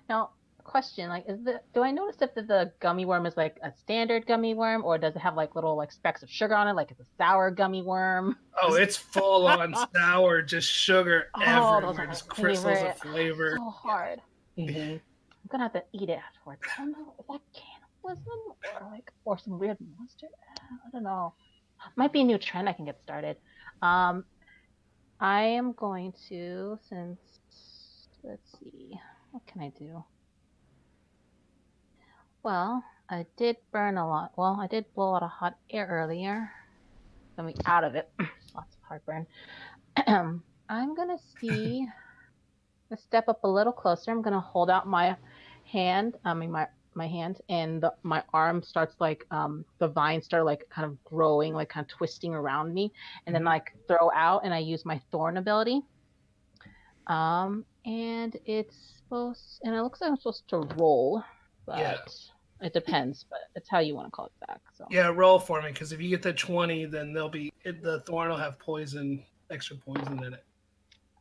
Now, 0.09 0.31
question: 0.65 1.09
like, 1.09 1.25
is 1.29 1.43
the 1.45 1.61
do 1.75 1.83
I 1.83 1.91
notice 1.91 2.17
if 2.21 2.35
the, 2.35 2.43
the 2.43 2.73
gummy 2.81 3.05
worm 3.05 3.27
is 3.27 3.37
like 3.37 3.57
a 3.63 3.73
standard 3.77 4.27
gummy 4.27 4.55
worm, 4.55 4.85
or 4.85 4.99
does 4.99 5.15
it 5.17 5.21
have 5.21 5.35
like 5.37 5.55
little 5.55 5.77
like 5.77 5.93
specks 5.93 6.23
of 6.23 6.31
sugar 6.31 6.55
on 6.55 6.69
it, 6.69 6.75
like 6.75 6.91
it's 6.91 7.01
a 7.01 7.07
sour 7.19 7.51
gummy 7.51 7.83
worm? 7.83 8.37
Oh, 8.63 8.75
it's 8.75 8.97
full 8.97 9.47
on 9.47 9.75
sour, 9.95 10.43
just 10.43 10.71
sugar 10.71 11.25
Oh, 11.35 11.41
those 11.43 11.55
are 11.55 11.79
everywhere, 12.03 12.07
my 12.07 12.13
just 12.13 12.29
crystals 12.29 12.67
of 12.83 12.99
favorite. 12.99 12.99
flavor. 12.99 13.57
So 13.57 13.71
hard. 13.71 14.21
Mhm. 14.59 15.01
I'm 15.01 15.49
gonna 15.49 15.65
have 15.65 15.73
to 15.75 15.85
eat 15.93 16.09
it 16.09 16.19
afterwards. 16.19 16.63
I 16.77 16.81
don't 16.83 16.93
know. 16.93 17.15
Is 17.21 17.27
that 17.29 17.41
cannibalism 17.55 18.83
or 18.83 18.91
like 18.91 19.13
or 19.25 19.39
some 19.39 19.59
weird 19.59 19.77
monster? 19.97 20.27
I 20.59 20.91
don't 20.93 21.05
know. 21.05 21.35
Might 21.95 22.13
be 22.13 22.23
a 22.23 22.25
new 22.25 22.39
trend 22.39 22.69
I 22.69 22.73
can 22.73 22.85
get 22.87 23.01
started. 23.03 23.37
Um, 23.83 24.25
I 25.21 25.43
am 25.43 25.73
going 25.73 26.13
to 26.29 26.79
since 26.89 27.19
let's 28.25 28.59
see, 28.59 28.99
what 29.37 29.47
can 29.47 29.61
I 29.61 29.68
do? 29.78 30.03
Well, 32.43 32.82
I 33.11 33.26
did 33.37 33.57
burn 33.70 33.99
a 33.99 34.09
lot. 34.09 34.32
Well, 34.34 34.59
I 34.59 34.66
did 34.66 34.87
blow 34.95 35.09
out 35.09 35.09
a 35.09 35.12
lot 35.12 35.22
of 35.24 35.30
hot 35.30 35.59
air 35.68 35.87
earlier. 35.91 36.51
Got 37.37 37.45
me 37.45 37.55
out 37.66 37.84
of 37.84 37.95
it. 37.97 38.09
Lots 38.55 38.76
of 38.76 38.82
heartburn. 38.89 39.26
I'm 40.70 40.95
gonna 40.95 41.18
see. 41.39 41.87
Let's 42.89 43.03
step 43.03 43.28
up 43.28 43.45
a 43.45 43.49
little 43.49 43.74
closer. 43.74 44.11
I'm 44.11 44.22
gonna 44.22 44.41
hold 44.41 44.70
out 44.70 44.89
my 44.89 45.14
hand. 45.64 46.16
I 46.24 46.32
mean 46.32 46.51
my 46.51 46.68
my 46.95 47.07
hand, 47.07 47.43
and 47.51 47.82
the, 47.82 47.93
my 48.05 48.22
arm 48.32 48.62
starts 48.62 48.97
like 49.01 49.26
um 49.30 49.66
the 49.80 49.89
vines 49.89 50.24
start 50.24 50.47
like 50.47 50.66
kind 50.70 50.87
of 50.87 51.05
growing, 51.05 51.53
like 51.53 51.68
kind 51.68 51.84
of 51.84 51.89
twisting 51.89 52.32
around 52.32 52.72
me, 52.72 52.91
and 53.26 53.34
then 53.34 53.45
like 53.45 53.74
throw 53.87 54.11
out, 54.14 54.47
and 54.47 54.55
I 54.55 54.61
use 54.61 54.87
my 54.87 54.99
thorn 55.11 55.37
ability. 55.37 55.82
Um, 57.07 57.66
and 57.84 58.37
it's 58.47 58.95
supposed, 59.07 59.61
and 59.65 59.75
it 59.75 59.83
looks 59.83 60.01
like 60.01 60.11
I'm 60.11 60.17
supposed 60.17 60.49
to 60.49 60.59
roll, 60.77 61.23
but 61.67 61.79
Yeah. 61.79 61.97
it 62.61 62.73
depends. 62.73 63.25
But 63.29 63.41
it's 63.55 63.69
how 63.69 63.79
you 63.79 63.95
want 63.95 64.07
to 64.09 64.11
call 64.11 64.27
it 64.27 64.47
back. 64.47 64.61
So 64.77 64.87
Yeah, 64.91 65.09
roll 65.15 65.39
for 65.39 65.63
me 65.63 65.69
because 65.69 65.93
if 65.93 66.01
you 66.01 66.09
get 66.11 66.23
the 66.23 66.33
twenty, 66.33 66.85
then 66.87 67.13
they'll 67.13 67.29
be 67.29 67.53
it, 67.65 67.83
the 67.83 68.01
thorn 68.01 68.29
will 68.29 68.37
have 68.37 68.59
poison, 68.59 69.25
extra 69.51 69.77
poison 69.77 70.23
in 70.25 70.35
it. 70.35 70.45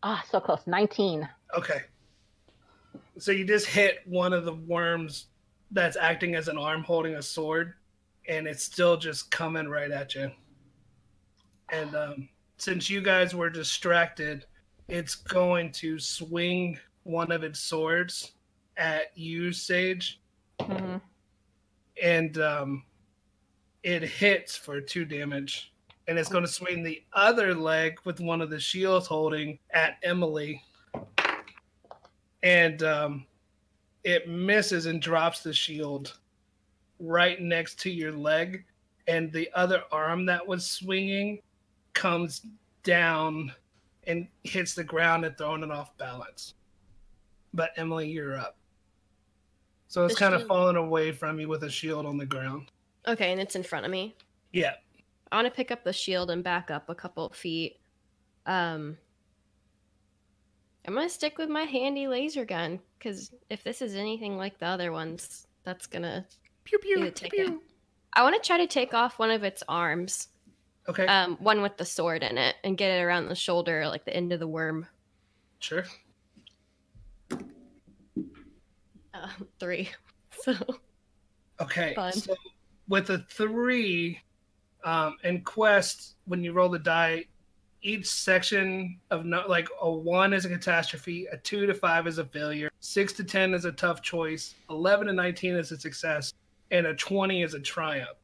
ah, 0.03 0.23
so 0.29 0.39
close. 0.39 0.61
Nineteen. 0.67 1.27
Okay. 1.57 1.81
So 3.17 3.31
you 3.31 3.45
just 3.45 3.67
hit 3.67 3.99
one 4.05 4.33
of 4.33 4.45
the 4.45 4.53
worms 4.53 5.27
that's 5.71 5.95
acting 5.97 6.35
as 6.35 6.47
an 6.47 6.57
arm 6.57 6.83
holding 6.83 7.15
a 7.15 7.21
sword, 7.21 7.73
and 8.27 8.45
it's 8.47 8.63
still 8.63 8.97
just 8.97 9.31
coming 9.31 9.67
right 9.69 9.89
at 9.91 10.13
you. 10.15 10.31
And 11.71 11.95
um, 11.95 12.29
since 12.57 12.89
you 12.89 13.01
guys 13.01 13.33
were 13.33 13.49
distracted, 13.49 14.45
it's 14.87 15.15
going 15.15 15.71
to 15.73 15.97
swing 15.97 16.77
one 17.05 17.31
of 17.31 17.43
its 17.43 17.61
swords 17.61 18.33
at 18.77 19.17
you, 19.17 19.53
Sage, 19.53 20.19
hmm 20.61 20.97
and 22.01 22.37
um, 22.39 22.83
it 23.83 24.03
hits 24.03 24.55
for 24.55 24.81
two 24.81 25.05
damage. 25.05 25.71
And 26.07 26.19
it's 26.19 26.29
going 26.29 26.45
to 26.45 26.51
swing 26.51 26.83
the 26.83 27.01
other 27.13 27.55
leg 27.55 27.97
with 28.03 28.19
one 28.19 28.41
of 28.41 28.49
the 28.49 28.59
shields 28.59 29.07
holding 29.07 29.57
at 29.71 29.97
Emily. 30.03 30.61
And 32.43 32.83
um, 32.83 33.25
it 34.03 34.29
misses 34.29 34.85
and 34.85 35.01
drops 35.01 35.41
the 35.41 35.53
shield 35.53 36.19
right 36.99 37.41
next 37.41 37.79
to 37.81 37.89
your 37.89 38.11
leg. 38.11 38.65
And 39.07 39.31
the 39.31 39.49
other 39.55 39.83
arm 39.91 40.27
that 40.27 40.45
was 40.45 40.69
swinging 40.69 41.41
comes 41.93 42.41
down 42.83 43.51
and 44.05 44.27
hits 44.43 44.75
the 44.75 44.83
ground 44.83 45.25
and 45.25 45.35
throwing 45.35 45.63
it 45.63 45.71
off 45.71 45.97
balance. 45.97 46.53
But 47.55 47.71
Emily, 47.77 48.09
you're 48.09 48.37
up. 48.37 48.57
So 49.87 50.05
it's 50.05 50.13
The 50.15 50.19
kind 50.19 50.35
of 50.35 50.45
falling 50.45 50.75
away 50.75 51.11
from 51.13 51.39
you 51.39 51.47
with 51.47 51.63
a 51.63 51.69
shield 51.69 52.05
on 52.05 52.17
the 52.17 52.25
ground. 52.25 52.71
Okay, 53.07 53.31
and 53.31 53.39
it's 53.39 53.55
in 53.55 53.63
front 53.63 53.85
of 53.85 53.91
me. 53.91 54.15
Yeah. 54.51 54.73
I 55.31 55.37
want 55.37 55.47
to 55.47 55.51
pick 55.51 55.71
up 55.71 55.83
the 55.83 55.93
shield 55.93 56.29
and 56.31 56.43
back 56.43 56.69
up 56.69 56.89
a 56.89 56.95
couple 56.95 57.29
feet. 57.29 57.79
Um, 58.45 58.97
I'm 60.87 60.93
gonna 60.93 61.09
stick 61.09 61.37
with 61.37 61.49
my 61.49 61.63
handy 61.63 62.07
laser 62.07 62.45
gun 62.45 62.79
because 62.99 63.31
if 63.49 63.63
this 63.63 63.81
is 63.81 63.95
anything 63.95 64.37
like 64.37 64.59
the 64.59 64.67
other 64.67 64.91
ones, 64.91 65.47
that's 65.63 65.87
gonna 65.87 66.25
Pew 66.63 66.77
pew 66.79 66.95
the 66.97 67.01
pew 67.05 67.11
ticket. 67.11 67.47
pew. 67.47 67.63
I 68.13 68.21
want 68.21 68.41
to 68.41 68.45
try 68.45 68.57
to 68.57 68.67
take 68.67 68.93
off 68.93 69.17
one 69.17 69.31
of 69.31 69.43
its 69.43 69.63
arms, 69.67 70.27
Okay. 70.87 71.05
um, 71.07 71.37
one 71.37 71.61
with 71.63 71.77
the 71.77 71.85
sword 71.85 72.21
in 72.23 72.37
it, 72.37 72.55
and 72.63 72.77
get 72.77 72.91
it 72.99 73.01
around 73.03 73.29
the 73.29 73.35
shoulder, 73.35 73.87
like 73.87 74.05
the 74.05 74.15
end 74.15 74.31
of 74.33 74.39
the 74.39 74.47
worm. 74.47 74.87
sure. 75.59 75.85
Uh, 79.25 79.43
three. 79.59 79.89
So 80.43 80.53
Okay. 81.61 81.93
Fun. 81.95 82.11
So 82.11 82.35
with 82.89 83.09
a 83.09 83.19
three, 83.29 84.19
um, 84.83 85.15
in 85.23 85.41
Quest, 85.41 86.15
when 86.25 86.43
you 86.43 86.51
roll 86.51 86.69
the 86.69 86.79
die, 86.79 87.25
each 87.81 88.05
section 88.07 88.99
of 89.11 89.25
no, 89.25 89.43
like 89.47 89.67
a 89.81 89.89
one 89.89 90.33
is 90.33 90.43
a 90.45 90.49
catastrophe, 90.49 91.27
a 91.31 91.37
two 91.37 91.65
to 91.65 91.73
five 91.73 92.05
is 92.07 92.17
a 92.17 92.25
failure, 92.25 92.69
six 92.81 93.13
to 93.13 93.23
ten 93.23 93.53
is 93.53 93.65
a 93.65 93.71
tough 93.71 94.01
choice, 94.01 94.55
eleven 94.69 95.07
to 95.07 95.13
nineteen 95.13 95.55
is 95.55 95.71
a 95.71 95.77
success, 95.77 96.33
and 96.71 96.85
a 96.85 96.95
twenty 96.95 97.43
is 97.43 97.53
a 97.53 97.59
triumph. 97.59 98.17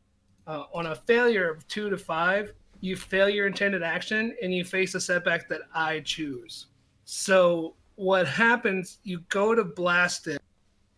Uh, 0.48 0.64
on 0.74 0.88
a 0.88 0.96
failure 0.96 1.50
of 1.50 1.66
two 1.68 1.90
to 1.90 1.98
five, 1.98 2.54
you 2.82 2.96
fail 2.96 3.30
your 3.30 3.48
intended 3.48 3.84
action 3.84 4.36
and 4.42 4.54
you 4.54 4.66
face 4.66 4.96
a 4.96 5.00
setback 5.00 5.48
that 5.48 5.62
I 5.74 6.02
choose. 6.02 6.68
So 7.06 7.76
what 7.96 8.28
happens? 8.28 8.98
You 9.04 9.20
go 9.30 9.54
to 9.54 9.64
blast 9.64 10.28
it 10.28 10.41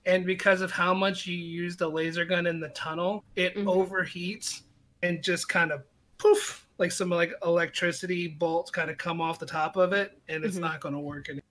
and 0.05 0.25
because 0.25 0.61
of 0.61 0.71
how 0.71 0.93
much 0.93 1.25
you 1.25 1.35
use 1.37 1.75
the 1.77 1.87
laser 1.87 2.25
gun 2.25 2.45
in 2.47 2.59
the 2.59 2.69
tunnel, 2.69 3.23
it 3.35 3.55
Mhm. 3.55 3.65
overheats 3.65 4.61
and 5.01 5.23
just 5.23 5.47
kind 5.49 5.71
of 5.71 5.83
poof, 6.17 6.67
like 6.77 6.91
some 6.91 7.09
like 7.09 7.33
electricity 7.45 8.27
bolts 8.27 8.69
kind 8.71 8.89
of 8.89 8.97
come 8.97 9.19
off 9.21 9.39
the 9.39 9.45
top 9.45 9.75
of 9.77 9.93
it, 9.93 10.17
and 10.29 10.43
it's 10.43 10.57
Mhm. 10.57 10.61
not 10.61 10.79
going 10.81 10.93
to 10.93 10.99
work 10.99 11.29
anymore. 11.29 11.43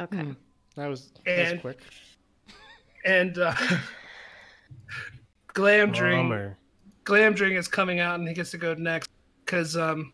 okay. 0.00 0.18
Hmm. 0.22 0.32
That 0.76 0.86
was, 0.86 1.10
that 1.24 1.38
was 1.38 1.50
And- 1.52 1.60
quick. 1.60 1.80
And 3.04 3.38
uh, 3.38 3.54
Glamdring, 5.54 6.16
Bummer. 6.28 6.56
Glamdring 7.04 7.58
is 7.58 7.68
coming 7.68 8.00
out, 8.00 8.18
and 8.20 8.28
he 8.28 8.34
gets 8.34 8.50
to 8.52 8.58
go 8.58 8.74
next 8.74 9.10
because 9.44 9.76
um, 9.76 10.12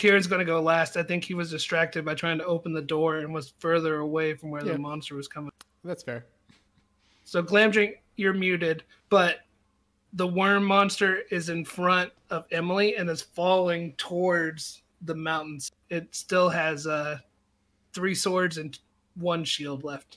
Kieran's 0.00 0.26
going 0.26 0.38
to 0.38 0.46
go 0.46 0.62
last. 0.62 0.96
I 0.96 1.02
think 1.02 1.24
he 1.24 1.34
was 1.34 1.50
distracted 1.50 2.06
by 2.06 2.14
trying 2.14 2.38
to 2.38 2.44
open 2.46 2.72
the 2.72 2.80
door 2.80 3.18
and 3.18 3.34
was 3.34 3.52
further 3.58 3.98
away 3.98 4.32
from 4.32 4.50
where 4.50 4.64
Yeah. 4.64 4.72
the 4.72 4.78
monster 4.78 5.14
was 5.14 5.28
coming. 5.28 5.50
That's 5.84 6.02
fair. 6.02 6.24
So 7.24 7.42
Glamdring, 7.42 7.98
you're 8.16 8.32
muted, 8.32 8.82
but 9.10 9.40
the 10.14 10.26
worm 10.26 10.64
monster 10.64 11.18
is 11.30 11.50
in 11.50 11.66
front 11.66 12.12
of 12.30 12.46
Emily 12.50 12.96
and 12.96 13.10
is 13.10 13.20
falling 13.20 13.92
towards 13.98 14.82
the 15.02 15.14
mountains. 15.14 15.70
It 15.90 16.14
still 16.14 16.48
has 16.48 16.86
uh, 16.86 17.18
three 17.92 18.14
swords 18.14 18.56
and 18.56 18.78
one 19.16 19.44
shield 19.44 19.84
left. 19.84 20.16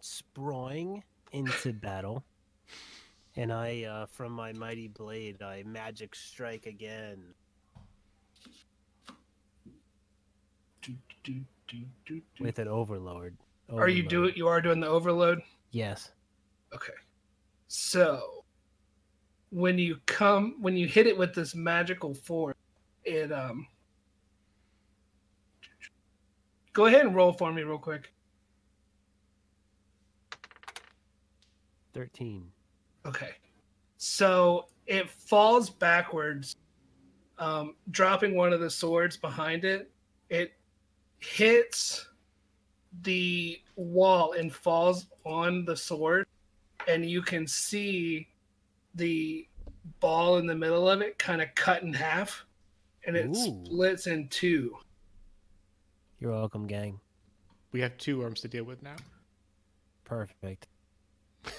Sproing 0.00 1.02
into 1.32 1.74
battle. 1.74 2.24
And 3.36 3.52
I, 3.52 3.84
uh, 3.84 4.06
from 4.06 4.32
my 4.32 4.54
mighty 4.54 4.88
blade, 4.88 5.42
I 5.42 5.62
magic 5.66 6.14
strike 6.14 6.64
again. 6.64 7.34
Do, 11.24 11.40
do, 11.68 11.78
do, 12.06 12.20
with 12.40 12.58
an 12.58 12.68
overlord. 12.68 13.36
Are 13.72 13.88
you 13.88 14.02
do 14.02 14.18
Overload. 14.18 14.36
you 14.36 14.48
are 14.48 14.60
doing 14.60 14.80
the 14.80 14.86
overload? 14.88 15.40
Yes. 15.70 16.10
Okay. 16.74 16.92
So 17.68 18.44
when 19.50 19.78
you 19.78 19.98
come 20.06 20.56
when 20.60 20.76
you 20.76 20.86
hit 20.86 21.06
it 21.06 21.16
with 21.16 21.34
this 21.34 21.54
magical 21.54 22.12
force, 22.12 22.56
it 23.04 23.32
um 23.32 23.66
Go 26.72 26.86
ahead 26.86 27.04
and 27.04 27.14
roll 27.14 27.32
for 27.32 27.52
me 27.52 27.62
real 27.62 27.78
quick. 27.78 28.12
Thirteen. 31.92 32.50
Okay. 33.04 33.32
So 33.98 34.66
it 34.86 35.08
falls 35.10 35.68
backwards, 35.68 36.56
um, 37.38 37.74
dropping 37.90 38.34
one 38.34 38.52
of 38.52 38.60
the 38.60 38.70
swords 38.70 39.16
behind 39.16 39.64
it. 39.64 39.90
It 40.30 40.52
hits 41.24 42.08
the 43.02 43.60
wall 43.76 44.32
and 44.32 44.52
falls 44.52 45.06
on 45.24 45.64
the 45.64 45.76
sword, 45.76 46.26
and 46.88 47.08
you 47.08 47.22
can 47.22 47.46
see 47.46 48.28
the 48.94 49.46
ball 50.00 50.38
in 50.38 50.46
the 50.46 50.54
middle 50.54 50.88
of 50.88 51.00
it 51.00 51.18
kind 51.18 51.40
of 51.40 51.48
cut 51.54 51.82
in 51.82 51.92
half, 51.92 52.44
and 53.06 53.16
it 53.16 53.26
Ooh. 53.28 53.64
splits 53.64 54.06
in 54.06 54.28
two. 54.28 54.76
You're 56.20 56.32
welcome, 56.32 56.66
gang. 56.66 57.00
We 57.72 57.80
have 57.80 57.96
two 57.96 58.18
worms 58.18 58.40
to 58.42 58.48
deal 58.48 58.64
with 58.64 58.82
now. 58.82 58.96
Perfect. 60.04 60.68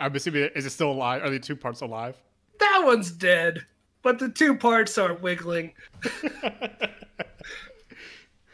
I'm 0.00 0.14
assuming 0.14 0.50
is 0.54 0.66
it 0.66 0.70
still 0.70 0.92
alive? 0.92 1.22
Are 1.22 1.30
the 1.30 1.38
two 1.38 1.56
parts 1.56 1.80
alive? 1.80 2.16
That 2.58 2.82
one's 2.84 3.10
dead, 3.10 3.64
but 4.02 4.18
the 4.18 4.28
two 4.28 4.56
parts 4.56 4.98
are 4.98 5.14
wiggling. 5.14 5.72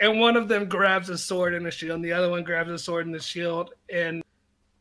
and 0.03 0.18
one 0.18 0.36
of 0.36 0.48
them 0.48 0.68
grabs 0.68 1.09
a 1.09 1.16
sword 1.16 1.55
and 1.55 1.64
a 1.66 1.70
shield, 1.70 1.94
and 1.94 2.05
the 2.05 2.12
other 2.12 2.28
one 2.28 2.42
grabs 2.42 2.70
a 2.70 2.78
sword 2.78 3.07
and 3.07 3.14
a 3.14 3.22
shield, 3.22 3.72
and 3.88 4.22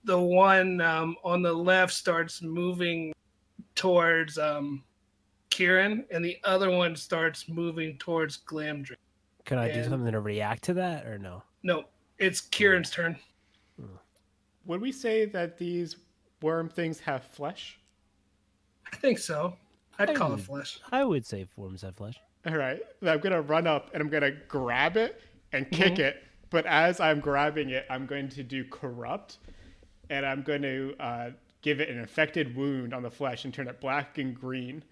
the 0.04 0.20
one 0.20 0.82
um, 0.82 1.16
on 1.24 1.44
the 1.44 1.54
left 1.54 1.94
starts 1.94 2.42
moving 2.42 3.14
towards 3.76 4.40
um, 4.40 4.84
Kieran, 5.52 6.06
and 6.10 6.26
the 6.26 6.38
other 6.44 6.72
one 6.72 6.96
starts 6.96 7.48
moving 7.48 8.00
towards 8.00 8.40
Glamdring. 8.40 8.96
Can 9.46 9.60
I 9.60 9.72
do 9.72 9.84
something 9.84 10.12
to 10.12 10.20
react 10.20 10.64
to 10.64 10.74
that 10.74 11.06
or 11.06 11.20
no? 11.20 11.44
No, 11.62 11.86
it's 12.18 12.42
Kieran's 12.42 12.90
turn. 12.90 13.16
Would 14.66 14.82
we 14.82 14.92
say 14.92 15.26
that 15.26 15.58
these 15.58 15.98
worm 16.42 16.68
things 16.68 17.00
have 17.00 17.24
flesh? 17.24 17.80
I 18.92 18.96
think 18.96 19.20
so. 19.20 19.56
I'd 20.00 20.16
call 20.16 20.34
it 20.34 20.40
flesh. 20.40 20.80
I 20.92 21.04
would 21.04 21.28
say 21.28 21.46
forms 21.46 21.84
have 21.84 21.96
flesh. 21.96 22.20
All 22.46 22.56
right. 22.56 22.80
I'm 23.06 23.20
gonna 23.20 23.42
run 23.42 23.68
up 23.68 23.92
and 23.94 24.02
I'm 24.02 24.10
gonna 24.10 24.32
grab 24.32 24.98
it 24.98 25.22
and 25.54 25.70
kick 25.72 26.00
it. 26.00 26.24
But 26.50 26.66
as 26.66 27.00
I'm 27.00 27.20
grabbing 27.20 27.70
it, 27.70 27.86
I'm 27.90 28.06
going 28.06 28.30
to 28.30 28.44
do 28.44 28.66
corrupt, 28.66 29.38
and 30.10 30.26
I'm 30.26 30.44
going 30.44 30.62
to 30.64 30.94
uh, 31.00 31.30
give 31.62 31.80
it 31.80 31.90
an 31.90 31.98
infected 31.98 32.56
wound 32.56 32.94
on 32.94 33.02
the 33.02 33.10
flesh 33.10 33.46
and 33.46 33.54
turn 33.54 33.68
it 33.70 33.80
black 33.80 34.18
and 34.18 34.36
green. 34.36 34.84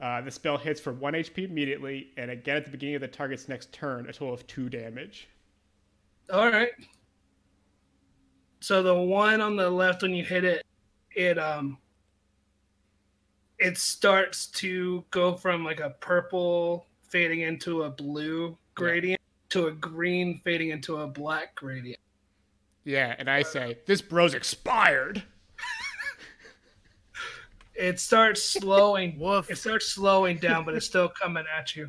Uh, 0.00 0.20
the 0.20 0.30
spell 0.30 0.56
hits 0.56 0.80
for 0.80 0.92
one 0.92 1.14
HP 1.14 1.44
immediately, 1.44 2.12
and 2.16 2.30
again 2.30 2.56
at 2.56 2.64
the 2.64 2.70
beginning 2.70 2.94
of 2.94 3.00
the 3.00 3.08
target's 3.08 3.48
next 3.48 3.72
turn, 3.72 4.08
a 4.08 4.12
total 4.12 4.32
of 4.32 4.46
two 4.46 4.68
damage. 4.68 5.28
All 6.32 6.48
right. 6.48 6.70
So 8.60 8.82
the 8.82 8.94
one 8.94 9.40
on 9.40 9.56
the 9.56 9.68
left, 9.68 10.02
when 10.02 10.14
you 10.14 10.24
hit 10.24 10.44
it, 10.44 10.64
it 11.10 11.38
um, 11.38 11.76
it 13.58 13.76
starts 13.76 14.46
to 14.46 15.04
go 15.10 15.34
from 15.34 15.64
like 15.64 15.80
a 15.80 15.90
purple 16.00 16.86
fading 17.10 17.42
into 17.42 17.82
a 17.82 17.90
blue 17.90 18.56
gradient 18.74 19.20
to 19.50 19.66
a 19.66 19.72
green 19.72 20.40
fading 20.42 20.70
into 20.70 20.98
a 20.98 21.06
black 21.06 21.54
gradient. 21.54 22.00
Yeah, 22.84 23.14
and 23.18 23.28
I 23.28 23.42
say 23.42 23.78
this 23.86 24.00
bro's 24.00 24.34
expired. 24.34 25.22
It 27.80 27.98
starts 27.98 28.42
slowing. 28.42 29.18
Woof. 29.18 29.50
it 29.50 29.56
starts 29.56 29.86
slowing 29.86 30.36
down, 30.36 30.66
but 30.66 30.74
it's 30.74 30.84
still 30.84 31.08
coming 31.08 31.44
at 31.56 31.74
you. 31.74 31.88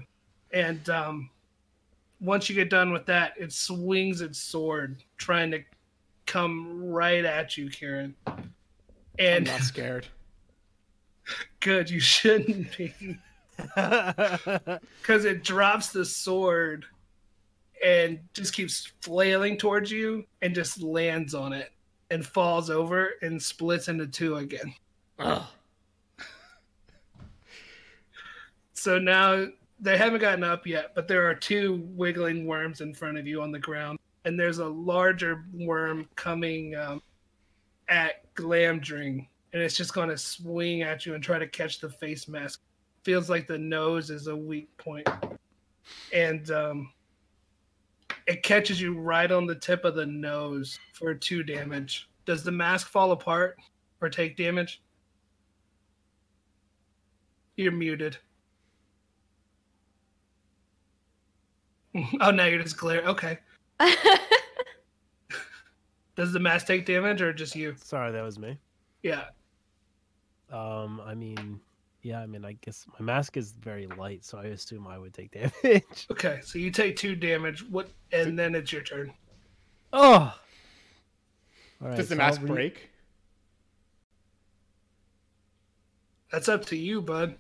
And 0.54 0.90
um, 0.90 1.30
once 2.22 2.48
you 2.48 2.56
get 2.56 2.70
done 2.70 2.94
with 2.94 3.06
that, 3.08 3.34
it 3.38 3.52
swings 3.52 4.22
its 4.22 4.40
sword, 4.40 5.04
trying 5.18 5.52
to 5.52 5.64
come 6.26 6.82
right 6.86 7.26
at 7.26 7.58
you, 7.58 7.70
Kieran. 7.70 8.16
I'm 8.26 8.54
And 9.20 9.48
not 9.48 9.60
scared. 9.60 10.08
good, 11.60 11.90
you 11.90 12.00
shouldn't 12.00 12.78
be, 12.78 12.94
because 13.76 15.26
it 15.26 15.44
drops 15.44 15.90
the 15.90 16.06
sword 16.06 16.86
and 17.84 18.20
just 18.34 18.54
keeps 18.54 18.92
flailing 19.02 19.58
towards 19.58 19.90
you, 19.92 20.24
and 20.42 20.54
just 20.54 20.82
lands 20.82 21.34
on 21.34 21.52
it 21.52 21.72
and 22.12 22.26
falls 22.26 22.70
over 22.70 23.12
and 23.22 23.42
splits 23.42 23.88
into 23.88 24.06
two 24.06 24.36
again. 24.36 24.74
Ugh. 25.18 25.44
So 28.74 29.00
now 29.00 29.46
they 29.80 29.98
haven't 29.98 30.22
gotten 30.22 30.44
up 30.44 30.68
yet, 30.68 30.94
but 30.94 31.08
there 31.08 31.30
are 31.30 31.36
two 31.36 31.84
wiggling 31.94 32.46
worms 32.46 32.82
in 32.82 32.94
front 32.94 33.18
of 33.18 33.26
you 33.26 33.42
on 33.42 33.52
the 33.52 33.60
ground, 33.60 34.00
and 34.26 34.40
there's 34.40 34.60
a 34.60 34.68
larger 34.68 35.46
worm 35.54 36.08
coming 36.16 36.76
um, 36.76 37.02
at 37.88 38.34
Glamdring, 38.36 39.28
and 39.54 39.62
it's 39.62 39.78
just 39.78 39.94
going 39.94 40.10
to 40.10 40.18
swing 40.18 40.82
at 40.82 41.06
you 41.06 41.14
and 41.14 41.24
try 41.24 41.40
to 41.40 41.48
catch 41.48 41.80
the 41.80 41.90
face 41.90 42.28
mask. 42.28 42.62
Feels 43.04 43.30
like 43.30 43.48
the 43.48 43.58
nose 43.58 44.10
is 44.10 44.28
a 44.28 44.36
weak 44.36 44.70
point, 44.78 45.08
and 46.14 46.50
um, 46.52 46.92
it 48.28 48.44
catches 48.44 48.80
you 48.80 49.00
right 49.00 49.32
on 49.32 49.46
the 49.48 49.56
tip 49.56 49.86
of 49.86 49.96
the 49.96 50.06
nose 50.06 50.78
for 50.94 51.16
two 51.16 51.44
damage. 51.44 52.10
Does 52.26 52.44
the 52.44 52.52
mask 52.52 52.88
fall 52.88 53.12
apart 53.12 53.58
or 54.02 54.10
take 54.10 54.38
damage? 54.38 54.82
You're 57.56 57.72
muted. 57.72 58.18
Oh, 62.22 62.32
now 62.32 62.46
you're 62.46 62.64
just 62.64 62.78
glare. 62.78 63.04
Okay. 63.04 63.38
Does 66.16 66.32
the 66.32 66.40
mask 66.40 66.68
take 66.68 66.86
damage 66.86 67.22
or 67.22 67.34
just 67.34 67.54
you? 67.54 67.76
Sorry, 67.84 68.14
that 68.14 68.22
was 68.22 68.40
me. 68.40 68.58
Yeah. 69.04 69.26
Um, 70.50 71.02
I 71.06 71.16
mean, 71.16 71.60
yeah, 72.02 72.20
I 72.20 72.26
mean, 72.26 72.44
I 72.46 72.54
guess 72.62 72.86
my 73.00 73.06
mask 73.06 73.38
is 73.38 73.52
very 73.52 73.88
light, 73.88 74.24
so 74.26 74.38
I 74.38 74.46
assume 74.46 74.88
I 74.88 74.98
would 74.98 75.14
take 75.14 75.32
damage. 75.64 76.08
Okay. 76.12 76.40
So 76.44 76.58
you 76.60 76.72
take 76.72 76.96
two 76.96 77.16
damage. 77.16 77.64
What? 77.70 77.90
And 78.12 78.38
then 78.38 78.56
it's 78.56 78.72
your 78.72 78.82
turn. 78.82 79.14
oh. 79.94 80.34
All 81.82 81.88
right, 81.88 81.98
Does 81.98 82.10
the 82.10 82.16
so 82.16 82.20
mask 82.20 82.42
re- 82.42 82.48
break? 82.48 82.90
That's 86.32 86.48
up 86.48 86.66
to 86.66 86.78
you, 86.78 87.02
bud. 87.02 87.36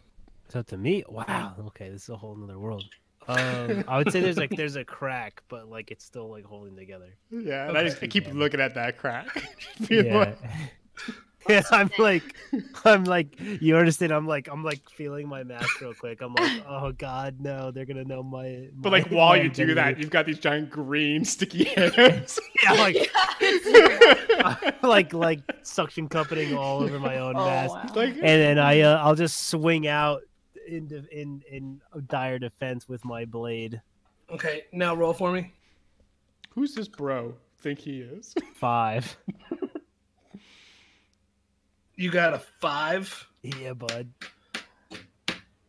It's 0.46 0.56
up 0.56 0.68
to 0.68 0.78
me. 0.78 1.04
Wow. 1.08 1.54
Okay, 1.68 1.90
this 1.90 2.04
is 2.04 2.10
a 2.10 2.18
whole 2.18 2.38
other 2.44 2.60
world. 2.60 2.84
Um, 3.28 3.84
I 3.88 3.98
would 4.00 4.12
say 4.12 4.20
there's 4.20 4.38
like 4.38 4.50
there's 4.50 4.76
a 4.76 4.84
crack, 4.84 5.44
but 5.48 5.70
like 5.70 5.92
it's 5.92 6.04
still 6.04 6.30
like 6.30 6.44
holding 6.44 6.76
together. 6.76 7.10
Yeah, 7.30 7.70
and 7.70 7.78
I 7.78 7.84
just 7.84 8.02
I 8.02 8.08
keep 8.08 8.28
looking 8.34 8.60
at 8.60 8.74
that 8.76 8.98
crack. 8.98 9.28
Yeah. 9.90 10.34
like- 11.48 11.50
yeah, 11.50 11.62
I'm 11.72 11.90
like, 11.98 12.24
I'm 12.86 13.04
like, 13.06 13.40
you 13.40 13.76
understand? 13.78 14.12
I'm 14.12 14.28
like, 14.28 14.48
I'm 14.50 14.64
like 14.64 14.88
feeling 14.90 15.28
my 15.28 15.44
mask 15.44 15.82
real 15.82 15.94
quick. 15.94 16.22
I'm 16.22 16.34
like, 16.36 16.64
oh 16.68 16.92
god, 16.92 17.38
no, 17.40 17.72
they're 17.72 17.86
gonna 17.86 18.04
know 18.04 18.22
my. 18.24 18.68
but 18.74 18.92
like 18.92 19.08
while 19.10 19.30
my 19.30 19.42
you 19.42 19.50
do 19.50 19.74
that, 19.76 19.98
you've 20.00 20.10
got 20.10 20.26
these 20.26 20.40
giant 20.40 20.70
green 20.70 21.26
sticky 21.26 21.64
hands. 21.76 22.40
yeah, 22.64 22.74
like, 22.74 23.12
like, 24.84 25.14
like 25.14 25.40
suction 25.64 26.08
cupping 26.08 26.56
all 26.56 26.82
over 26.84 27.00
my 27.00 27.18
own 27.18 27.36
Oh, 27.36 27.46
mask. 27.46 27.74
wow. 27.74 27.86
like 27.96 28.14
and 28.16 28.22
then 28.24 28.60
I 28.60 28.82
uh, 28.82 28.98
I'll 29.04 29.16
just 29.16 29.48
swing 29.50 29.88
out 29.88 30.22
in 30.68 31.08
in 31.12 31.44
in 31.50 31.82
dire 32.08 32.40
defense 32.40 32.88
with 32.88 33.04
my 33.06 33.26
blade. 33.26 33.82
Okay. 34.32 34.64
Now 34.72 34.96
roll 34.96 35.14
for 35.14 35.32
me. 35.32 35.54
who's 36.52 36.74
this 36.76 36.88
bro? 36.88 37.34
Think 37.62 37.80
he 37.80 38.02
is? 38.02 38.34
Five. 38.56 39.18
You 42.02 42.10
got 42.10 42.34
a 42.34 42.40
five. 42.60 43.28
Yeah, 43.44 43.74
bud. 43.74 44.10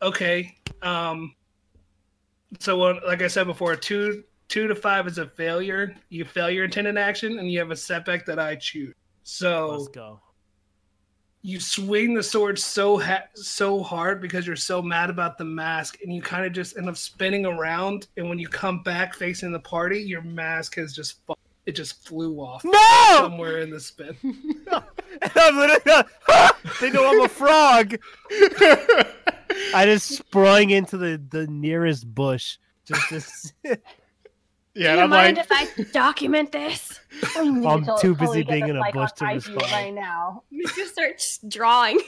Okay. 0.01 0.57
Um. 0.81 1.35
So, 2.59 2.79
what, 2.79 3.05
like 3.07 3.21
I 3.21 3.29
said 3.29 3.47
before, 3.47 3.77
two 3.77 4.25
two 4.49 4.67
to 4.67 4.75
five 4.75 5.07
is 5.07 5.19
a 5.19 5.27
failure. 5.27 5.95
You 6.09 6.25
fail 6.25 6.49
your 6.49 6.65
intended 6.65 6.97
action, 6.97 7.39
and 7.39 7.51
you 7.53 7.59
have 7.59 7.71
a 7.71 7.77
setback 7.77 8.25
that 8.27 8.39
I 8.39 8.57
choose. 8.57 8.95
So 9.25 9.73
Let's 9.73 9.89
go. 9.89 10.21
you 11.43 11.61
swing 11.61 12.15
the 12.15 12.23
sword 12.23 12.59
so 12.59 12.99
ha- 12.99 13.25
so 13.35 13.83
hard 13.83 14.23
because 14.23 14.47
you're 14.47 14.57
so 14.57 14.81
mad 14.81 15.11
about 15.11 15.37
the 15.37 15.45
mask, 15.45 15.99
and 16.03 16.15
you 16.15 16.23
kind 16.23 16.47
of 16.47 16.55
just 16.55 16.79
end 16.79 16.89
up 16.89 16.97
spinning 16.97 17.45
around. 17.45 18.07
And 18.17 18.27
when 18.31 18.39
you 18.39 18.49
come 18.49 18.83
back 18.83 19.15
facing 19.15 19.53
the 19.53 19.61
party, 19.61 20.01
your 20.01 20.23
mask 20.23 20.77
has 20.77 20.95
just 20.95 21.25
fu- 21.27 21.35
it 21.67 21.73
just 21.73 22.07
flew 22.09 22.39
off 22.41 22.65
No! 22.65 23.17
somewhere 23.19 23.59
in 23.59 23.69
the 23.69 23.81
spin. 23.81 24.17
I'm 25.35 25.57
literally, 25.57 26.05
they 26.81 26.91
know 26.91 27.11
I'm 27.11 27.21
a 27.25 27.29
frog. 27.29 27.97
I 29.75 29.85
just 29.85 30.09
sprung 30.09 30.71
into 30.71 30.97
the 30.97 31.23
the 31.31 31.47
nearest 31.47 32.13
bush. 32.13 32.59
Just 32.85 33.11
this. 33.11 33.53
Yeah, 34.75 34.93
Do 34.93 34.99
you 34.99 35.05
I'm 35.05 35.11
mind 35.11 35.37
like, 35.37 35.47
if 35.51 35.53
I 35.53 35.83
document 35.93 36.51
this? 36.51 36.99
We 37.37 37.51
need 37.51 37.67
I'm 37.67 37.85
to 37.85 37.95
too 38.01 38.15
busy 38.15 38.43
being 38.43 38.69
in 38.69 38.77
a 38.77 38.81
like, 38.81 38.95
bush 38.95 39.13
to 39.17 39.27
respond. 39.27 39.61
right 39.71 39.93
now. 39.93 40.45
You 40.49 40.67
just 40.69 40.95
start 40.95 41.23
drawing. 41.47 42.01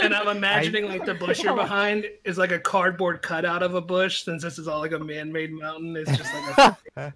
And 0.00 0.14
I'm 0.14 0.28
imagining 0.28 0.88
like 0.88 1.06
the 1.06 1.14
bush 1.14 1.42
you're 1.42 1.56
behind 1.56 2.04
is 2.24 2.36
like 2.36 2.52
a 2.52 2.58
cardboard 2.58 3.22
cutout 3.22 3.62
of 3.62 3.74
a 3.74 3.80
bush, 3.80 4.24
since 4.24 4.42
this 4.42 4.58
is 4.58 4.68
all 4.68 4.80
like 4.80 4.92
a 4.92 4.98
man-made 4.98 5.52
mountain. 5.52 5.96
It's 5.96 6.14
just 6.14 6.34
like 6.34 6.74
a 6.96 7.14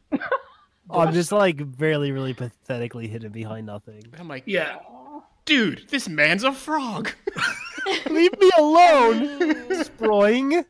I'm 0.90 1.12
just 1.12 1.30
like 1.30 1.76
barely, 1.76 2.10
really 2.10 2.32
pathetically 2.32 3.06
hidden 3.06 3.32
behind 3.32 3.66
nothing. 3.66 4.02
I'm 4.18 4.28
like, 4.28 4.44
yeah. 4.46 4.78
Aw. 5.50 5.54
dude, 5.54 5.88
this 5.88 6.08
man's 6.08 6.44
a 6.44 6.52
frog. 6.52 7.10
Leave 8.10 8.38
me 8.38 8.50
alone. 8.58 9.40
Sproing. 9.70 10.64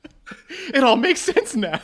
It 0.75 0.83
all 0.85 0.97
makes 0.97 1.21
sense 1.21 1.55
now. 1.55 1.81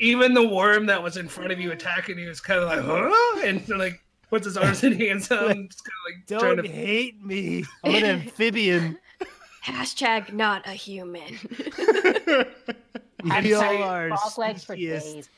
Even 0.00 0.34
the 0.34 0.46
worm 0.46 0.86
that 0.86 1.02
was 1.02 1.16
in 1.16 1.28
front 1.28 1.52
of 1.52 1.60
you 1.60 1.70
attacking 1.72 2.18
you 2.18 2.30
is 2.30 2.40
kind 2.40 2.60
of 2.60 2.68
like, 2.68 2.80
huh? 2.80 3.40
And 3.46 3.68
like 3.68 4.02
puts 4.30 4.46
his 4.46 4.56
arms 4.56 4.82
and 4.82 5.00
hands 5.00 5.30
out 5.30 5.50
and 5.50 5.70
just 5.70 5.84
kind 5.84 5.92
of 5.98 6.10
like 6.10 6.26
Don't 6.26 6.40
trying 6.40 6.62
to. 6.62 6.68
hate 6.68 7.22
me. 7.24 7.64
I'm 7.84 7.94
an 7.94 8.04
amphibian. 8.04 8.98
Hashtag 9.64 10.32
not 10.32 10.66
a 10.66 10.72
human. 10.72 11.38
I'm 13.30 13.44
We 13.44 13.54
all 13.54 13.82
are 13.82 14.08
Frog 14.08 14.38
legs 14.38 14.64
for 14.64 14.74
days. 14.74 15.28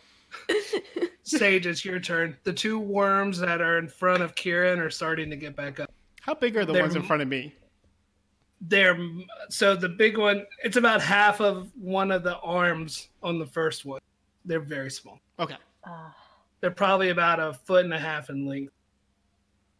Sage, 1.24 1.66
it's 1.66 1.84
your 1.84 2.00
turn. 2.00 2.36
The 2.44 2.52
two 2.52 2.78
worms 2.78 3.38
that 3.38 3.60
are 3.60 3.78
in 3.78 3.88
front 3.88 4.22
of 4.22 4.34
Kieran 4.34 4.78
are 4.78 4.90
starting 4.90 5.28
to 5.30 5.36
get 5.36 5.56
back 5.56 5.80
up. 5.80 5.90
How 6.24 6.34
big 6.34 6.56
are 6.56 6.64
the 6.64 6.72
They're 6.72 6.82
ones 6.82 6.96
in 6.96 7.02
front 7.02 7.20
of 7.22 7.28
me? 7.28 7.54
They're 8.62 8.98
so 9.50 9.76
the 9.76 9.90
big 9.90 10.16
one. 10.16 10.46
It's 10.62 10.76
about 10.78 11.02
half 11.02 11.40
of 11.40 11.70
one 11.78 12.10
of 12.10 12.22
the 12.22 12.38
arms 12.38 13.08
on 13.22 13.38
the 13.38 13.44
first 13.46 13.84
one. 13.84 14.00
They're 14.46 14.60
very 14.60 14.90
small. 14.90 15.20
Okay. 15.38 15.56
Uh, 15.84 16.08
They're 16.60 16.70
probably 16.70 17.10
about 17.10 17.40
a 17.40 17.52
foot 17.52 17.84
and 17.84 17.92
a 17.92 17.98
half 17.98 18.30
in 18.30 18.46
length. 18.46 18.72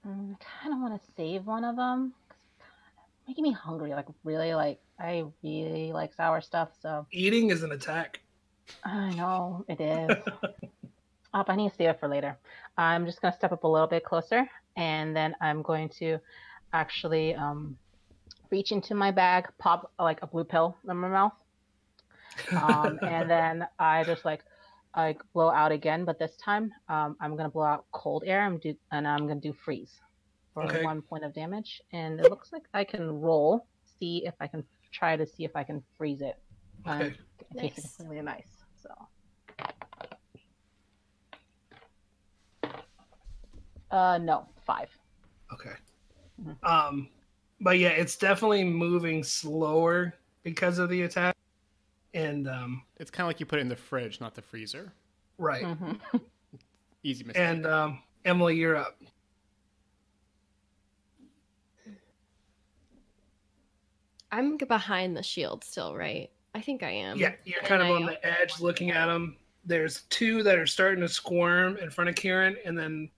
mm, 0.06 0.34
I 0.34 0.36
kind 0.60 0.74
of 0.74 0.80
want 0.80 1.02
to 1.02 1.10
save 1.16 1.46
one 1.46 1.64
of 1.64 1.76
them. 1.76 2.12
Making 3.26 3.44
me 3.44 3.52
hungry, 3.52 3.94
like 3.94 4.06
really, 4.22 4.54
like 4.54 4.80
I 5.00 5.24
really 5.42 5.92
like 5.92 6.12
sour 6.12 6.42
stuff. 6.42 6.70
So 6.78 7.06
Eating 7.10 7.50
is 7.50 7.62
an 7.62 7.72
attack. 7.72 8.20
I 8.84 9.14
know 9.14 9.64
it 9.66 9.80
is. 9.80 10.10
oh, 10.34 10.48
but 11.32 11.48
I 11.48 11.56
need 11.56 11.70
to 11.70 11.74
save 11.76 11.88
it 11.90 12.00
for 12.00 12.08
later. 12.08 12.36
I'm 12.76 13.06
just 13.06 13.22
gonna 13.22 13.34
step 13.34 13.52
up 13.52 13.64
a 13.64 13.68
little 13.68 13.86
bit 13.86 14.04
closer, 14.04 14.46
and 14.76 15.14
then 15.16 15.34
I'm 15.40 15.62
going 15.62 15.88
to 16.00 16.18
actually 16.72 17.34
um, 17.34 17.76
reach 18.50 18.72
into 18.72 18.94
my 18.94 19.10
bag, 19.10 19.46
pop 19.58 19.90
like 19.98 20.20
a 20.22 20.26
blue 20.26 20.44
pill 20.44 20.76
in 20.88 20.96
my 20.96 21.08
mouth, 21.08 21.32
um, 22.56 22.98
and 23.06 23.30
then 23.30 23.66
I 23.78 24.04
just 24.04 24.24
like 24.24 24.42
I 24.94 25.16
blow 25.32 25.50
out 25.50 25.72
again. 25.72 26.04
But 26.04 26.18
this 26.18 26.36
time, 26.44 26.72
um, 26.88 27.16
I'm 27.20 27.36
gonna 27.36 27.50
blow 27.50 27.64
out 27.64 27.86
cold 27.92 28.24
air 28.26 28.46
and 28.46 28.60
do, 28.60 28.74
and 28.92 29.06
I'm 29.06 29.26
gonna 29.26 29.40
do 29.40 29.52
freeze 29.64 29.92
for 30.52 30.64
Okay. 30.64 30.82
one 30.84 31.02
point 31.02 31.24
of 31.24 31.34
damage. 31.34 31.80
And 31.92 32.20
it 32.20 32.30
looks 32.30 32.52
like 32.52 32.62
I 32.72 32.84
can 32.84 33.10
roll, 33.10 33.66
see 33.98 34.24
if 34.24 34.34
I 34.40 34.46
can 34.46 34.64
try 34.92 35.16
to 35.16 35.26
see 35.26 35.44
if 35.44 35.50
I 35.56 35.64
can 35.64 35.82
freeze 35.98 36.20
it. 36.20 36.36
Um, 36.86 37.00
Okay. 37.00 37.16
in 37.50 37.60
case 37.60 37.78
it's 37.78 37.86
Nice. 37.86 37.96
completely 37.96 38.22
nice. 38.24 38.48
So. 38.82 38.90
Uh, 43.90 44.18
no, 44.18 44.48
five. 44.64 44.88
Okay. 45.52 45.72
Mhm. 46.42 46.56
Um, 46.68 47.08
but 47.60 47.78
yeah, 47.78 47.90
it's 47.90 48.16
definitely 48.16 48.64
moving 48.64 49.22
slower 49.22 50.14
because 50.42 50.78
of 50.78 50.88
the 50.88 51.02
attack. 51.02 51.36
And 52.12 52.48
um, 52.48 52.82
It's 52.98 53.10
kind 53.10 53.24
of 53.24 53.28
like 53.28 53.40
you 53.40 53.46
put 53.46 53.58
it 53.58 53.62
in 53.62 53.68
the 53.68 53.76
fridge, 53.76 54.20
not 54.20 54.34
the 54.34 54.42
freezer. 54.42 54.92
right. 55.38 55.64
Mm-hmm. 55.64 56.16
Easy 57.02 57.24
mistake. 57.24 57.42
And 57.42 57.66
um, 57.66 57.98
Emily, 58.24 58.56
you're 58.56 58.76
up. 58.76 58.96
I'm 64.32 64.56
behind 64.56 65.16
the 65.16 65.22
shield 65.22 65.64
still, 65.64 65.94
right? 65.94 66.30
I 66.54 66.60
think 66.60 66.82
I 66.82 66.90
am. 66.90 67.18
Yeah, 67.18 67.32
you're 67.44 67.58
And 67.60 67.68
kind 67.68 67.82
of 67.82 67.88
I- 67.88 67.92
on 67.92 68.06
the 68.06 68.26
edge 68.26 68.60
looking 68.60 68.90
at 68.90 69.06
them. 69.06 69.36
There's 69.66 70.02
two 70.10 70.42
that 70.42 70.58
are 70.58 70.66
starting 70.66 71.00
to 71.00 71.08
squirm 71.08 71.78
in 71.78 71.90
front 71.90 72.10
of 72.10 72.16
Kieran, 72.16 72.56
and 72.66 72.78
then 72.78 73.08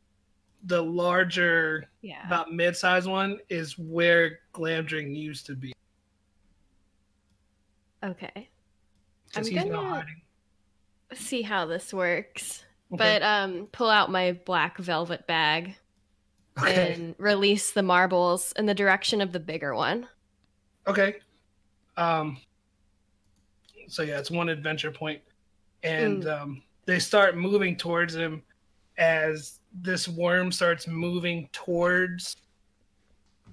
the 0.64 0.82
larger, 0.82 1.88
Yeah. 2.02 2.26
about 2.26 2.52
mid-sized 2.52 3.08
one 3.08 3.38
is 3.48 3.78
where 3.78 4.40
Glamdring 4.52 5.14
used 5.14 5.46
to 5.46 5.54
be. 5.54 5.72
Okay. 8.02 8.48
I'm 9.34 9.44
he's 9.44 9.54
gonna- 9.54 9.76
hiding. 9.76 10.22
See 11.14 11.42
how 11.42 11.66
this 11.66 11.94
works. 11.94 12.64
Okay. 12.92 12.98
But 12.98 13.22
um 13.22 13.66
pull 13.72 13.90
out 13.90 14.10
my 14.10 14.32
black 14.32 14.78
velvet 14.78 15.26
bag 15.26 15.76
okay. 16.58 16.94
and 16.94 17.14
release 17.18 17.72
the 17.72 17.82
marbles 17.82 18.52
in 18.56 18.66
the 18.66 18.74
direction 18.74 19.20
of 19.20 19.32
the 19.32 19.40
bigger 19.40 19.74
one. 19.74 20.08
Okay. 20.86 21.16
Um. 21.96 22.38
So 23.88 24.02
yeah, 24.02 24.18
it's 24.18 24.30
one 24.30 24.48
adventure 24.48 24.90
point, 24.90 25.20
and 25.84 26.26
um, 26.26 26.62
they 26.86 26.98
start 26.98 27.36
moving 27.36 27.76
towards 27.76 28.14
him 28.14 28.42
as 28.98 29.60
this 29.82 30.08
worm 30.08 30.50
starts 30.52 30.86
moving 30.86 31.48
towards 31.52 32.36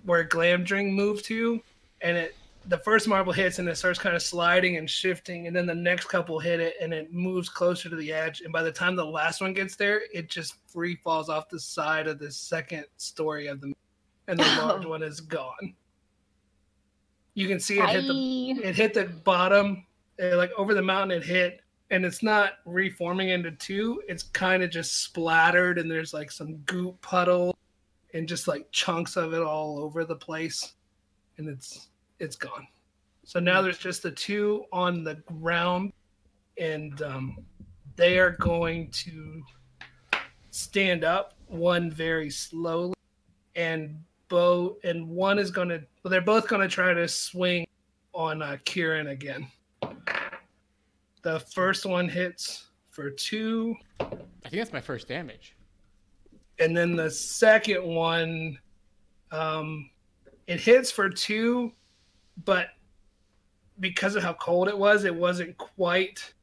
where 0.06 0.26
Glamdring 0.28 0.94
moved 0.94 1.26
to, 1.26 1.62
and 2.02 2.18
it 2.18 2.36
the 2.68 2.78
first 2.78 3.08
marble 3.08 3.34
hits 3.34 3.60
and 3.60 3.68
it 3.68 3.76
starts 3.76 4.00
kind 4.00 4.16
of 4.16 4.22
sliding 4.22 4.78
and 4.78 4.90
shifting, 4.90 5.48
and 5.48 5.56
then 5.56 5.66
the 5.66 5.76
next 5.76 6.06
couple 6.06 6.40
hit 6.40 6.60
it 6.60 6.76
and 6.82 6.94
it 6.94 7.14
moves 7.14 7.50
closer 7.50 7.90
to 7.90 7.96
the 7.96 8.14
edge, 8.14 8.42
and 8.42 8.54
by 8.54 8.64
the 8.64 8.72
time 8.72 8.96
the 8.96 9.06
last 9.06 9.42
one 9.42 9.54
gets 9.54 9.76
there, 9.76 10.02
it 10.14 10.30
just 10.30 10.56
free 10.68 10.96
falls 11.04 11.30
off 11.30 11.50
the 11.50 11.60
side 11.60 12.08
of 12.08 12.20
the 12.20 12.32
second 12.32 12.86
story 12.98 13.48
of 13.48 13.60
the, 13.60 13.74
and 14.28 14.40
the 14.40 14.44
large 14.62 14.86
one 14.86 15.04
is 15.04 15.20
gone. 15.20 15.74
You 17.34 17.48
can 17.48 17.60
see 17.60 17.80
it 17.80 17.90
hit 17.90 18.08
the 18.08 18.52
it 18.64 18.76
hit 18.76 18.94
the 18.94 19.06
bottom, 19.06 19.86
uh, 20.22 20.38
like 20.38 20.52
over 20.58 20.74
the 20.74 20.82
mountain. 20.84 21.18
It 21.18 21.26
hit, 21.26 21.62
and 21.94 22.06
it's 22.06 22.24
not 22.24 22.54
reforming 22.66 23.30
into 23.30 23.52
two. 23.52 24.02
It's 24.08 24.24
kind 24.24 24.64
of 24.64 24.72
just 24.72 25.04
splattered, 25.04 25.78
and 25.78 25.90
there's 25.90 26.12
like 26.12 26.32
some 26.32 26.56
goop 26.66 27.00
puddle, 27.02 27.56
and 28.16 28.28
just 28.28 28.48
like 28.48 28.66
chunks 28.72 29.16
of 29.16 29.36
it 29.36 29.44
all 29.44 29.78
over 29.78 30.04
the 30.04 30.16
place, 30.16 30.74
and 31.38 31.48
it's 31.48 31.90
it's 32.18 32.36
gone. 32.36 32.66
So 33.26 33.40
now 33.40 33.62
there's 33.62 33.78
just 33.78 34.02
the 34.02 34.10
two 34.10 34.66
on 34.74 35.04
the 35.04 35.16
ground, 35.40 35.94
and 36.58 37.00
um, 37.04 37.38
they 37.96 38.18
are 38.18 38.32
going 38.32 38.90
to 38.90 39.44
stand 40.50 41.04
up. 41.04 41.36
One 41.46 41.92
very 41.92 42.32
slowly, 42.32 42.96
and 43.56 44.02
Bo 44.30 44.78
and 44.84 45.08
one 45.08 45.38
is 45.38 45.52
going 45.52 45.70
to. 45.70 45.84
Well, 46.02 46.10
they're 46.10 46.22
both 46.22 46.48
going 46.48 46.64
to 46.64 46.68
try 46.68 46.92
to 46.96 47.08
swing 47.08 47.68
on 48.16 48.42
uh, 48.42 48.58
Kieran 48.66 49.10
again. 49.10 49.48
The 51.24 51.40
first 51.40 51.86
one 51.86 52.08
hits 52.10 52.68
for 52.92 53.10
two, 53.10 53.76
I 54.00 54.06
think 54.06 54.54
that's 54.62 54.74
my 54.74 54.82
first 54.82 55.08
damage. 55.08 55.56
and 56.60 56.78
then 56.78 56.96
the 56.96 57.10
second 57.10 57.84
one, 57.84 58.60
um, 59.32 59.90
it 60.46 60.60
hits 60.60 60.92
for 60.92 61.10
two, 61.10 61.72
but 62.46 62.68
because 63.80 64.16
of 64.16 64.22
how 64.22 64.34
cold 64.34 64.68
it 64.68 64.78
was, 64.78 65.04
it 65.04 65.16
wasn't 65.16 65.58
quite 65.58 66.34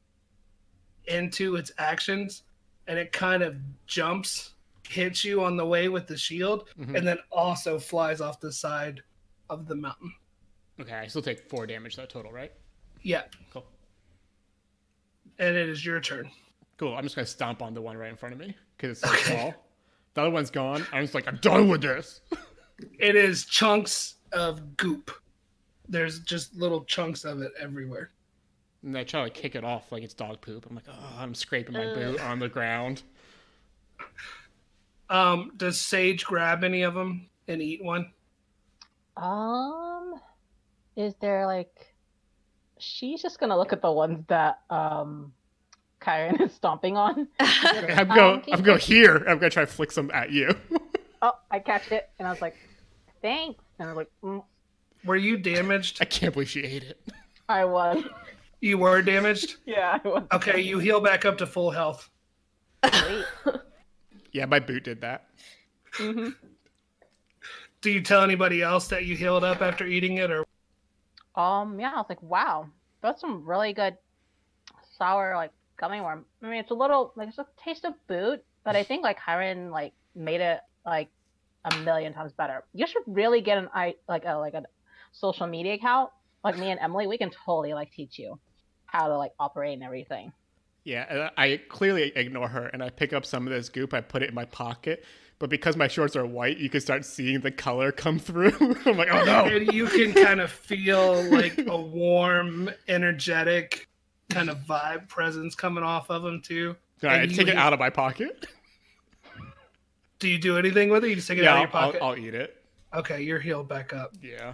into 1.06 1.54
its 1.56 1.70
actions, 1.78 2.42
and 2.88 2.98
it 2.98 3.12
kind 3.12 3.42
of 3.44 3.56
jumps, 3.86 4.54
hits 4.88 5.24
you 5.24 5.44
on 5.44 5.56
the 5.56 5.64
way 5.64 5.88
with 5.88 6.06
the 6.08 6.16
shield, 6.16 6.68
Mhm. 6.78 6.96
and 6.98 7.06
then 7.06 7.18
also 7.30 7.78
flies 7.78 8.20
off 8.20 8.40
the 8.40 8.52
side 8.52 9.02
of 9.48 9.68
the 9.68 9.76
mountain. 9.76 10.12
Okay, 10.80 10.94
I 10.94 11.06
still 11.06 11.22
take 11.22 11.48
four 11.48 11.66
damage 11.66 11.94
though 11.96 12.06
total, 12.06 12.32
right? 12.32 12.52
Yeah, 13.02 13.24
Cool. 13.52 13.64
And 15.40 15.56
it 15.56 15.68
is 15.68 15.84
your 15.84 16.00
turn. 16.00 16.30
Cool. 16.76 16.94
I'm 16.94 17.02
just 17.02 17.16
gonna 17.16 17.26
stomp 17.26 17.60
on 17.62 17.74
the 17.74 17.82
one 17.82 17.96
right 17.96 18.10
in 18.10 18.16
front 18.16 18.32
of 18.34 18.38
me 18.38 18.54
because 18.76 18.90
it's 18.92 19.00
so 19.00 19.08
Okay. 19.12 19.36
small. 19.36 19.54
The 20.14 20.20
other 20.22 20.30
one's 20.30 20.50
gone. 20.50 20.86
I'm 20.92 21.02
just 21.02 21.14
like, 21.14 21.26
I'm 21.26 21.36
done 21.42 21.68
with 21.68 21.82
this. 21.82 22.20
It 22.98 23.14
is 23.14 23.44
chunks 23.44 24.14
of 24.32 24.74
goop. 24.78 25.10
There's 25.86 26.20
just 26.20 26.56
little 26.56 26.82
chunks 26.84 27.24
of 27.26 27.42
it 27.42 27.52
everywhere. 27.60 28.08
And 28.82 28.96
I 28.96 29.04
try 29.04 29.24
to 29.24 29.28
kick 29.28 29.54
it 29.54 29.64
off 29.64 29.92
like 29.92 30.02
it's 30.02 30.14
dog 30.14 30.40
poop. 30.40 30.64
I'm 30.66 30.74
like, 30.76 30.86
oh, 30.88 31.16
I'm 31.18 31.34
scraping 31.34 31.74
my 31.74 31.84
Ugh. 31.84 31.92
boot 31.94 32.20
on 32.22 32.38
the 32.38 32.48
ground. 32.48 33.02
Um, 35.10 35.52
does 35.58 35.78
Sage 35.78 36.24
grab 36.24 36.64
any 36.64 36.80
of 36.80 36.94
them 36.94 37.28
and 37.48 37.60
eat 37.60 37.84
one? 37.84 38.10
Um, 39.18 40.14
is 40.96 41.14
there 41.20 41.46
like, 41.46 41.89
she's 42.80 43.22
just 43.22 43.38
gonna 43.38 43.56
look 43.56 43.72
at 43.72 43.82
the 43.82 43.90
ones 43.92 44.24
that 44.28 44.60
um, 44.70 45.32
Kyron 46.00 46.40
is 46.40 46.52
stomping 46.52 46.96
on. 46.96 47.28
I'm 47.40 48.10
Um, 48.10 48.16
go. 48.16 48.40
can 48.40 48.54
I'm 48.54 48.58
you- 48.60 48.64
go 48.64 48.76
here. 48.76 49.16
I'm 49.28 49.38
gonna 49.38 49.50
try 49.50 49.64
to 49.64 49.70
flick 49.70 49.92
some 49.92 50.10
at 50.12 50.30
you. 50.30 50.50
Oh, 51.22 51.32
I 51.50 51.58
catch 51.58 51.92
it, 51.92 52.08
and 52.18 52.26
I 52.26 52.30
was 52.30 52.40
like, 52.40 52.56
thanks. 53.20 53.62
And 53.78 53.90
I'm 53.90 53.94
like, 53.94 54.10
mm, 54.24 54.42
Were 55.04 55.16
you 55.16 55.36
damaged? 55.36 55.98
I 56.00 56.06
can't 56.06 56.32
believe 56.32 56.48
she 56.48 56.60
ate 56.62 56.82
it. 56.82 56.98
I 57.46 57.66
was. 57.66 58.02
You 58.62 58.78
were 58.78 59.02
damaged? 59.02 59.56
Yeah, 59.66 59.98
I 60.02 60.08
was. 60.08 60.22
Okay, 60.32 60.62
you 60.62 60.78
heal 60.78 60.98
back 60.98 61.26
up 61.26 61.36
to 61.36 61.46
full 61.46 61.70
health. 61.70 62.08
Great. 62.82 63.26
Yeah, 64.32 64.46
my 64.46 64.60
boot 64.60 64.84
did 64.84 65.02
that. 65.02 65.26
hmm 65.92 66.30
Do 67.82 67.90
you 67.90 68.00
tell 68.00 68.22
anybody 68.22 68.62
else 68.62 68.88
that 68.88 69.04
you 69.04 69.14
healed 69.14 69.44
up 69.44 69.60
after 69.60 69.84
eating 69.84 70.16
it 70.16 70.30
or 70.30 70.46
Um, 71.34 71.78
yeah, 71.78 71.92
I 71.94 71.96
was 71.96 72.06
like, 72.08 72.22
wow, 72.22 72.66
that's 73.02 73.20
some 73.20 73.46
really 73.46 73.72
good 73.72 73.96
sour 74.98 75.34
like 75.36 75.52
gummy 75.76 76.00
worm. 76.00 76.24
I 76.42 76.46
mean, 76.46 76.60
it's 76.60 76.70
a 76.70 76.74
little 76.74 77.12
like 77.16 77.28
it's 77.28 77.38
a 77.38 77.46
taste 77.64 77.84
of 77.84 77.94
boot, 78.06 78.44
but 78.64 78.76
I 78.76 78.84
think 78.84 79.02
like 79.02 79.18
Hiron 79.18 79.70
like 79.70 79.92
made 80.14 80.40
it 80.40 80.60
like 80.84 81.08
a 81.64 81.76
million 81.78 82.12
times 82.12 82.32
better. 82.32 82.64
You 82.72 82.86
should 82.86 83.02
really 83.06 83.40
get 83.40 83.58
an 83.58 83.68
i 83.74 83.94
like 84.08 84.24
a 84.24 84.34
like 84.34 84.54
a 84.54 84.64
social 85.12 85.46
media 85.46 85.74
account, 85.74 86.10
like 86.44 86.58
me 86.58 86.70
and 86.70 86.80
Emily, 86.80 87.06
we 87.06 87.18
can 87.18 87.30
totally 87.30 87.74
like 87.74 87.90
teach 87.92 88.18
you 88.18 88.38
how 88.86 89.08
to 89.08 89.16
like 89.16 89.32
operate 89.38 89.74
and 89.74 89.82
everything. 89.82 90.32
Yeah, 90.84 91.28
I 91.36 91.60
clearly 91.68 92.12
ignore 92.16 92.48
her 92.48 92.66
and 92.68 92.82
I 92.82 92.88
pick 92.90 93.12
up 93.12 93.26
some 93.26 93.46
of 93.46 93.52
this 93.52 93.68
goop, 93.68 93.92
I 93.92 94.00
put 94.00 94.22
it 94.22 94.30
in 94.30 94.34
my 94.34 94.46
pocket. 94.46 95.04
But 95.40 95.48
because 95.48 95.74
my 95.74 95.88
shorts 95.88 96.16
are 96.16 96.26
white, 96.26 96.58
you 96.58 96.68
can 96.68 96.82
start 96.82 97.04
seeing 97.04 97.40
the 97.40 97.50
color 97.50 97.90
come 97.90 98.18
through. 98.18 98.52
I'm 98.84 98.98
like, 98.98 99.08
oh 99.10 99.24
no. 99.24 99.46
And 99.46 99.72
you 99.72 99.86
can 99.86 100.12
kind 100.12 100.38
of 100.38 100.52
feel 100.52 101.22
like 101.30 101.58
a 101.66 101.80
warm, 101.80 102.70
energetic 102.86 103.88
kind 104.28 104.50
of 104.50 104.58
vibe 104.58 105.08
presence 105.08 105.54
coming 105.54 105.82
off 105.82 106.10
of 106.10 106.22
them 106.22 106.42
too. 106.42 106.76
All 107.02 107.08
right, 107.08 107.22
I 107.22 107.26
take 107.26 107.46
you- 107.46 107.54
it 107.54 107.56
out 107.56 107.72
of 107.72 107.80
my 107.80 107.90
pocket. 107.90 108.46
Do 110.18 110.28
you 110.28 110.38
do 110.38 110.58
anything 110.58 110.90
with 110.90 111.02
it? 111.04 111.08
You 111.08 111.16
just 111.16 111.28
take 111.28 111.38
it 111.38 111.44
yeah, 111.44 111.52
out 111.52 111.56
of 111.56 111.62
your 111.62 111.68
pocket. 111.70 112.02
I'll, 112.02 112.10
I'll 112.10 112.18
eat 112.18 112.34
it. 112.34 112.62
Okay, 112.94 113.22
you're 113.22 113.40
healed 113.40 113.68
back 113.68 113.94
up. 113.94 114.12
Yeah. 114.22 114.52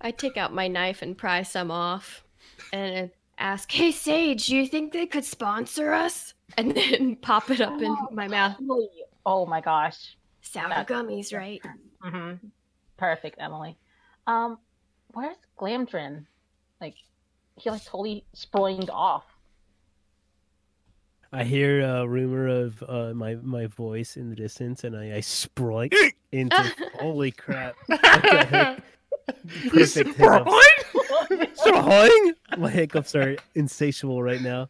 I 0.00 0.12
take 0.12 0.36
out 0.36 0.54
my 0.54 0.68
knife 0.68 1.02
and 1.02 1.18
pry 1.18 1.42
some 1.42 1.72
off 1.72 2.22
and 2.72 3.10
ask, 3.38 3.72
Hey, 3.72 3.90
Sage, 3.90 4.46
do 4.46 4.54
you 4.56 4.68
think 4.68 4.92
they 4.92 5.06
could 5.06 5.24
sponsor 5.24 5.92
us? 5.92 6.34
And 6.56 6.76
then 6.76 7.16
pop 7.22 7.50
it 7.50 7.60
up 7.60 7.80
in 7.82 7.90
oh, 7.90 8.08
my 8.12 8.28
mouth. 8.28 8.56
Emily, 9.26 9.42
Oh 9.42 9.46
my 9.46 9.60
gosh. 9.60 10.16
Sour 10.40 10.68
That's- 10.70 10.86
gummies, 10.86 11.36
right? 11.36 11.60
Mm-hmm. 12.04 12.46
Perfect, 12.96 13.36
Emily. 13.40 13.76
Um, 14.26 14.58
where's 15.12 15.36
Glamdrin? 15.58 16.26
Like, 16.80 16.94
he 17.56 17.70
like 17.70 17.84
totally 17.84 18.24
spoiled 18.32 18.90
off. 18.90 19.24
I 21.32 21.44
hear 21.44 21.80
a 21.80 22.06
rumor 22.06 22.46
of 22.46 22.82
uh, 22.86 23.14
my 23.14 23.36
my 23.36 23.66
voice 23.66 24.16
in 24.18 24.28
the 24.28 24.36
distance, 24.36 24.84
and 24.84 24.94
I, 24.96 25.16
I 25.16 25.20
sprung 25.20 25.88
into 26.32 26.74
holy 27.00 27.30
crap! 27.30 27.74
Okay. 27.88 28.76
Perfect 29.70 30.16
hiccups. 30.16 30.52
Sprung? 31.54 32.32
My 32.58 32.68
hiccups 32.70 33.14
are 33.14 33.36
insatiable 33.54 34.20
right 34.22 34.40
now. 34.42 34.68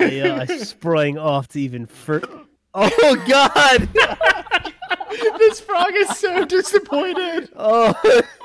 I, 0.00 0.20
uh, 0.24 0.40
I 0.48 0.56
sprang 0.58 1.16
off 1.18 1.46
to 1.48 1.60
even 1.60 1.86
fur. 1.86 2.20
Oh 2.74 3.24
God! 3.26 3.88
this 5.38 5.60
frog 5.60 5.90
is 5.94 6.16
so 6.18 6.44
disappointed. 6.44 7.48
Oh, 7.56 7.92
oh 8.04 8.22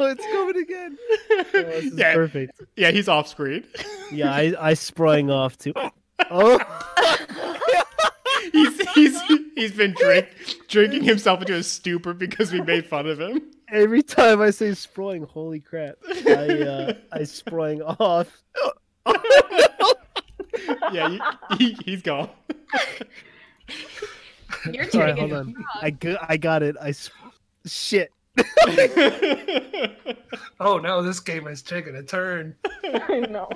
it's 0.00 0.24
coming 0.26 0.56
again. 0.62 0.96
Oh, 1.30 1.44
this 1.52 1.84
is 1.86 1.98
Yeah. 1.98 2.14
perfect. 2.14 2.60
Yeah, 2.76 2.90
he's 2.90 3.08
off 3.08 3.28
screen. 3.28 3.64
Yeah, 4.10 4.32
I, 4.32 4.54
I 4.58 4.74
sprang 4.74 5.30
off 5.30 5.56
too. 5.58 5.72
Oh, 6.30 6.58
he's 8.52 8.88
he's 8.94 9.22
he's 9.54 9.72
been 9.72 9.94
drink, 9.98 10.28
drinking 10.68 11.04
himself 11.04 11.40
into 11.40 11.54
a 11.54 11.62
stupor 11.62 12.14
because 12.14 12.52
we 12.52 12.60
made 12.62 12.86
fun 12.86 13.06
of 13.06 13.20
him. 13.20 13.42
every 13.70 14.02
time 14.02 14.40
I 14.40 14.50
say 14.50 14.72
sprang, 14.74 15.22
holy 15.24 15.60
crap! 15.60 15.96
I 16.26 16.48
uh, 16.62 16.92
I 17.12 17.24
sprang 17.24 17.82
off. 17.82 18.42
Yeah, 20.92 21.08
he, 21.10 21.20
he, 21.58 21.76
he's 21.84 22.02
gone. 22.02 22.30
You're 24.72 24.84
All 24.84 24.90
turning 24.90 25.00
right, 25.00 25.18
hold 25.18 25.32
into 25.32 25.36
a 25.36 25.38
on. 25.40 25.52
frog. 25.54 25.66
I 25.82 25.90
got 25.90 26.30
I 26.30 26.36
got 26.36 26.62
it. 26.62 26.76
I 26.80 26.90
sp- 26.92 27.34
shit. 27.66 28.12
Oh 30.60 30.78
no, 30.78 31.02
this 31.02 31.20
game 31.20 31.46
has 31.46 31.62
taken 31.62 31.94
a 31.96 32.02
turn. 32.02 32.56
I 32.84 33.20
know. 33.30 33.48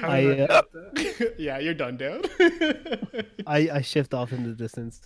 I, 0.00 0.26
uh, 0.48 0.62
yeah, 1.38 1.58
you're 1.58 1.74
done, 1.74 1.96
dude. 1.96 2.30
I 3.46 3.68
I 3.72 3.80
shift 3.82 4.14
off 4.14 4.32
into 4.32 4.50
the 4.50 4.54
distance. 4.54 5.00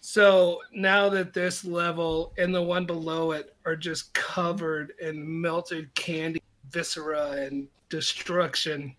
So 0.00 0.60
now 0.72 1.08
that 1.10 1.32
this 1.32 1.64
level 1.64 2.34
and 2.38 2.54
the 2.54 2.62
one 2.62 2.86
below 2.86 3.32
it 3.32 3.56
are 3.64 3.76
just 3.76 4.12
covered 4.14 4.92
in 5.00 5.40
melted 5.40 5.94
candy, 5.94 6.42
viscera, 6.70 7.30
and 7.32 7.68
destruction, 7.88 8.94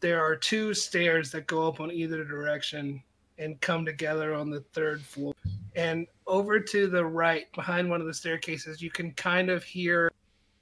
there 0.00 0.22
are 0.24 0.36
two 0.36 0.74
stairs 0.74 1.30
that 1.32 1.46
go 1.46 1.66
up 1.66 1.80
on 1.80 1.90
either 1.90 2.24
direction 2.24 3.02
and 3.38 3.60
come 3.60 3.84
together 3.84 4.34
on 4.34 4.50
the 4.50 4.60
third 4.72 5.00
floor. 5.02 5.34
And 5.76 6.06
over 6.26 6.58
to 6.58 6.86
the 6.88 7.04
right, 7.04 7.50
behind 7.52 7.88
one 7.88 8.00
of 8.00 8.06
the 8.06 8.14
staircases, 8.14 8.82
you 8.82 8.90
can 8.90 9.12
kind 9.12 9.48
of 9.50 9.62
hear 9.62 10.10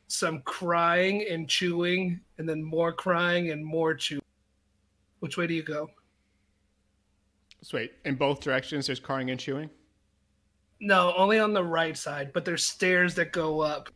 some 0.09 0.41
crying 0.43 1.27
and 1.29 1.49
chewing, 1.49 2.21
and 2.39 2.49
then 2.49 2.63
more 2.63 2.93
crying 2.93 3.51
and 3.51 3.65
more 3.65 3.95
chewing. 3.95 4.23
Which 5.21 5.37
way 5.37 5.47
do 5.47 5.55
you 5.55 5.63
go? 5.63 5.91
so 7.63 7.79
wait, 7.79 7.95
in 8.05 8.15
both 8.15 8.41
directions, 8.41 8.87
there's 8.87 9.01
crying 9.01 9.31
and 9.31 9.41
chewing. 9.41 9.69
No, 10.79 11.13
only 11.17 11.41
on 11.41 11.53
the 11.53 11.65
right 11.65 11.97
side, 11.97 12.33
but 12.33 12.45
there's 12.45 12.65
stairs 12.65 13.15
that 13.17 13.33
go 13.33 13.61
up. 13.61 13.89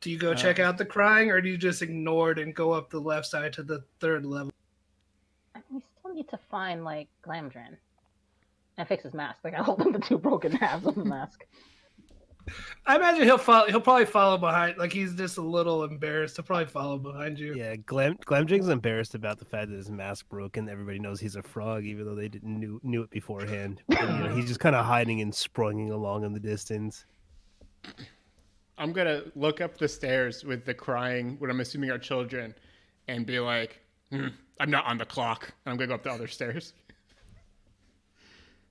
Do 0.00 0.10
you 0.10 0.16
go 0.16 0.30
Oh. 0.30 0.34
check 0.34 0.58
out 0.58 0.78
the 0.78 0.84
crying 0.86 1.30
or 1.30 1.40
do 1.42 1.48
you 1.50 1.58
just 1.58 1.82
ignore 1.82 2.30
it 2.30 2.38
and 2.38 2.54
go 2.54 2.72
up 2.72 2.88
the 2.88 3.00
left 3.00 3.26
side 3.26 3.52
to 3.54 3.62
the 3.62 3.84
third 4.00 4.24
level? 4.24 4.52
We 5.70 5.82
still 5.98 6.14
need 6.14 6.28
to 6.28 6.38
find 6.50 6.84
like 6.84 7.08
Glamdrin 7.26 7.76
and 8.76 8.88
fix 8.88 9.04
his 9.04 9.14
mask. 9.14 9.40
Like 9.44 9.54
I 9.54 9.62
hold 9.62 9.80
up 9.80 9.92
the 9.92 9.98
two 9.98 10.18
broken 10.18 10.52
halves 10.52 10.86
of 10.86 10.94
the 10.94 11.04
mask. 11.04 11.44
I 12.86 12.96
imagine 12.96 13.24
he'll 13.24 13.38
follow 13.38 13.66
he'll 13.66 13.80
probably 13.80 14.04
follow 14.04 14.36
behind 14.36 14.76
like 14.76 14.92
he's 14.92 15.14
just 15.14 15.38
a 15.38 15.42
little 15.42 15.84
embarrassed. 15.84 16.36
He'll 16.36 16.44
probably 16.44 16.66
follow 16.66 16.98
behind 16.98 17.38
you. 17.38 17.54
Yeah, 17.54 17.76
Glam 17.76 18.18
Glamdring's 18.26 18.68
embarrassed 18.68 19.14
about 19.14 19.38
the 19.38 19.44
fact 19.44 19.70
that 19.70 19.76
his 19.76 19.90
mask 19.90 20.28
broke 20.28 20.56
and 20.56 20.68
everybody 20.68 20.98
knows 20.98 21.20
he's 21.20 21.36
a 21.36 21.42
frog, 21.42 21.84
even 21.84 22.04
though 22.04 22.14
they 22.14 22.28
didn't 22.28 22.58
knew 22.58 22.80
knew 22.82 23.02
it 23.02 23.10
beforehand. 23.10 23.82
And, 23.88 24.18
you 24.18 24.24
know, 24.24 24.34
he's 24.34 24.46
just 24.46 24.60
kind 24.60 24.76
of 24.76 24.84
hiding 24.84 25.20
and 25.22 25.34
sprunging 25.34 25.90
along 25.90 26.24
in 26.24 26.32
the 26.32 26.40
distance. 26.40 27.06
I'm 28.76 28.92
gonna 28.92 29.22
look 29.34 29.60
up 29.60 29.78
the 29.78 29.88
stairs 29.88 30.44
with 30.44 30.64
the 30.64 30.74
crying, 30.74 31.36
what 31.38 31.48
I'm 31.48 31.60
assuming 31.60 31.90
are 31.90 31.98
children, 31.98 32.54
and 33.08 33.24
be 33.24 33.38
like, 33.38 33.80
"Hmm, 34.10 34.28
"I'm 34.60 34.70
not 34.70 34.86
on 34.86 34.98
the 34.98 35.04
clock." 35.04 35.52
And 35.64 35.72
I'm 35.72 35.76
gonna 35.76 35.88
go 35.88 35.94
up 35.94 36.02
the 36.02 36.10
other 36.10 36.28
stairs. 36.28 36.72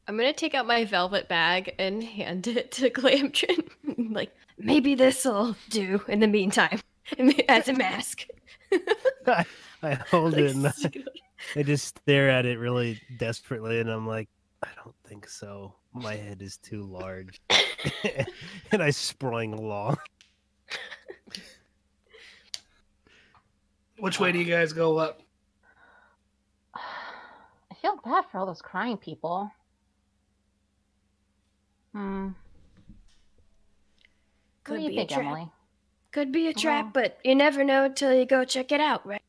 I'm 0.07 0.17
gonna 0.17 0.33
take 0.33 0.53
out 0.53 0.67
my 0.67 0.83
velvet 0.83 1.29
bag 1.29 1.75
and 1.79 2.03
hand 2.03 2.47
it 2.47 2.71
to 2.73 2.89
Glamdring. 2.89 3.69
like, 4.13 4.35
maybe 4.57 4.95
this'll 4.95 5.55
do 5.69 6.01
in 6.07 6.19
the 6.19 6.27
meantime 6.27 6.79
as 7.47 7.69
a 7.69 7.73
mask. 7.73 8.27
I, 9.27 9.45
I 9.81 9.93
hold 9.93 10.37
it 10.37 10.55
and 10.55 10.67
I, 10.67 10.73
I 11.55 11.63
just 11.63 11.99
stare 11.99 12.29
at 12.29 12.45
it 12.45 12.59
really 12.59 13.01
desperately, 13.17 13.79
and 13.79 13.89
I'm 13.89 14.07
like, 14.07 14.27
I 14.61 14.69
don't 14.83 14.95
think 15.05 15.27
so. 15.27 15.75
My 15.93 16.15
head 16.15 16.41
is 16.41 16.57
too 16.57 16.83
large, 16.83 17.39
and 18.71 18.81
I 18.81 18.89
sprung 18.89 19.53
along. 19.53 19.97
Which 23.99 24.19
way 24.19 24.31
do 24.31 24.39
you 24.39 24.45
guys 24.45 24.73
go 24.73 24.97
up? 24.97 25.22
I 27.83 27.87
feel 27.87 27.99
bad 28.03 28.25
for 28.31 28.37
all 28.39 28.45
those 28.45 28.61
crying 28.61 28.97
people. 28.97 29.51
Hmm. 31.93 32.27
What 32.27 32.35
Could 34.63 34.77
do 34.77 34.81
you 34.83 34.89
be 34.89 34.95
a 34.95 34.99
think, 34.99 35.09
trap. 35.09 35.25
Emily? 35.25 35.51
Could 36.11 36.31
be 36.31 36.47
a 36.47 36.53
trap, 36.53 36.85
Well- 36.85 37.03
but 37.03 37.19
you 37.23 37.35
never 37.35 37.63
know 37.63 37.91
till 37.91 38.13
you 38.13 38.25
go 38.25 38.45
check 38.45 38.71
it 38.71 38.79
out, 38.79 39.05
right? 39.05 39.21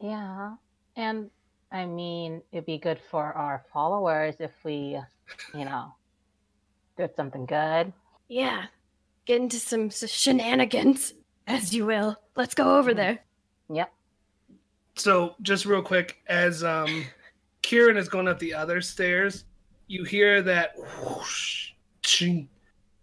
Yeah, 0.00 0.54
and 0.94 1.30
I 1.72 1.84
mean, 1.84 2.42
it'd 2.52 2.64
be 2.66 2.78
good 2.78 2.98
for 3.10 3.32
our 3.32 3.64
followers 3.72 4.36
if 4.38 4.52
we, 4.64 4.98
you 5.54 5.64
know, 5.64 5.94
did 6.96 7.14
something 7.16 7.44
good. 7.44 7.92
Yeah. 8.28 8.66
Get 9.26 9.40
into 9.40 9.58
some 9.58 9.90
shenanigans, 9.90 11.12
as 11.46 11.74
you 11.74 11.84
will. 11.86 12.16
Let's 12.36 12.54
go 12.54 12.78
over 12.78 12.92
Mhm. 12.92 12.96
there. 12.96 13.24
Yep. 13.70 13.92
So 14.94 15.34
just 15.42 15.66
real 15.66 15.82
quick, 15.82 16.22
as 16.28 16.62
um 16.64 17.04
Kieran 17.66 17.96
is 17.96 18.08
going 18.08 18.28
up 18.28 18.38
the 18.38 18.54
other 18.54 18.80
stairs, 18.80 19.44
you 19.88 20.04
hear 20.04 20.40
that 20.40 20.74
whoosh, 21.02 21.72
ching, 22.00 22.48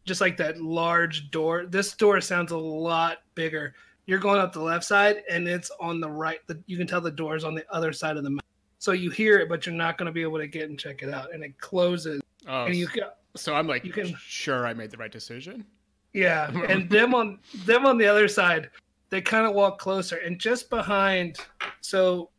just 0.05 0.21
like 0.21 0.37
that 0.37 0.61
large 0.61 1.29
door. 1.31 1.65
This 1.65 1.91
door 1.93 2.21
sounds 2.21 2.53
a 2.53 2.57
lot 2.57 3.23
bigger. 3.35 3.75
You're 4.05 4.19
going 4.19 4.39
up 4.39 4.53
the 4.53 4.61
left 4.61 4.85
side, 4.85 5.23
and 5.29 5.49
it's 5.49 5.69
on 5.81 5.99
the 5.99 6.09
right. 6.09 6.39
The, 6.47 6.63
you 6.65 6.77
can 6.77 6.87
tell 6.87 7.01
the 7.01 7.11
door 7.11 7.35
is 7.35 7.43
on 7.43 7.55
the 7.55 7.65
other 7.75 7.91
side 7.91 8.15
of 8.15 8.23
the 8.23 8.29
map. 8.29 8.45
So 8.79 8.93
you 8.93 9.09
hear 9.09 9.37
it, 9.39 9.49
but 9.49 9.65
you're 9.65 9.75
not 9.75 9.97
going 9.97 10.05
to 10.05 10.13
be 10.13 10.21
able 10.21 10.37
to 10.37 10.47
get 10.47 10.69
and 10.69 10.79
check 10.79 11.03
it 11.03 11.13
out. 11.13 11.33
And 11.33 11.43
it 11.43 11.59
closes, 11.59 12.21
Oh, 12.47 12.63
and 12.63 12.73
you 12.73 12.87
can, 12.87 13.03
so 13.35 13.53
I'm 13.55 13.67
like, 13.67 13.83
you 13.83 13.91
can- 13.91 14.15
sure, 14.17 14.65
I 14.65 14.73
made 14.73 14.91
the 14.91 14.97
right 14.97 15.11
decision. 15.11 15.65
Yeah, 16.13 16.49
and 16.69 16.89
them 16.89 17.13
on 17.13 17.39
them 17.65 17.85
on 17.85 17.97
the 17.97 18.07
other 18.07 18.29
side, 18.29 18.69
they 19.09 19.19
kind 19.19 19.45
of 19.45 19.55
walk 19.55 19.77
closer, 19.77 20.19
and 20.19 20.39
just 20.39 20.69
behind. 20.69 21.37
So 21.81 22.29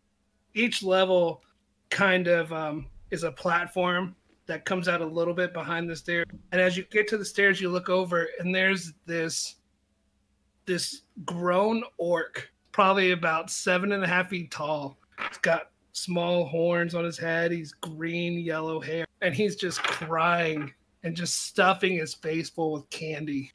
each 0.54 0.82
level 0.82 1.42
kind 1.94 2.26
of 2.26 2.52
um, 2.52 2.86
is 3.12 3.22
a 3.22 3.30
platform 3.30 4.16
that 4.46 4.64
comes 4.64 4.88
out 4.88 5.00
a 5.00 5.06
little 5.06 5.32
bit 5.32 5.54
behind 5.54 5.88
the 5.88 5.94
stairs, 5.94 6.26
and 6.52 6.60
as 6.60 6.76
you 6.76 6.84
get 6.90 7.08
to 7.08 7.16
the 7.16 7.24
stairs, 7.24 7.60
you 7.60 7.70
look 7.70 7.88
over, 7.88 8.28
and 8.40 8.54
there's 8.54 8.92
this 9.06 9.56
this 10.66 11.02
grown 11.24 11.84
orc, 11.96 12.50
probably 12.72 13.12
about 13.12 13.48
seven 13.48 13.92
and 13.92 14.02
a 14.02 14.06
half 14.06 14.28
feet 14.30 14.50
tall. 14.50 14.98
He's 15.28 15.38
got 15.38 15.70
small 15.92 16.46
horns 16.46 16.94
on 16.94 17.04
his 17.04 17.16
head. 17.16 17.52
He's 17.52 17.72
green, 17.72 18.40
yellow 18.40 18.80
hair, 18.80 19.06
and 19.22 19.34
he's 19.34 19.54
just 19.54 19.82
crying 19.82 20.72
and 21.04 21.14
just 21.14 21.44
stuffing 21.44 21.96
his 21.96 22.12
face 22.12 22.50
full 22.50 22.72
with 22.72 22.90
candy. 22.90 23.52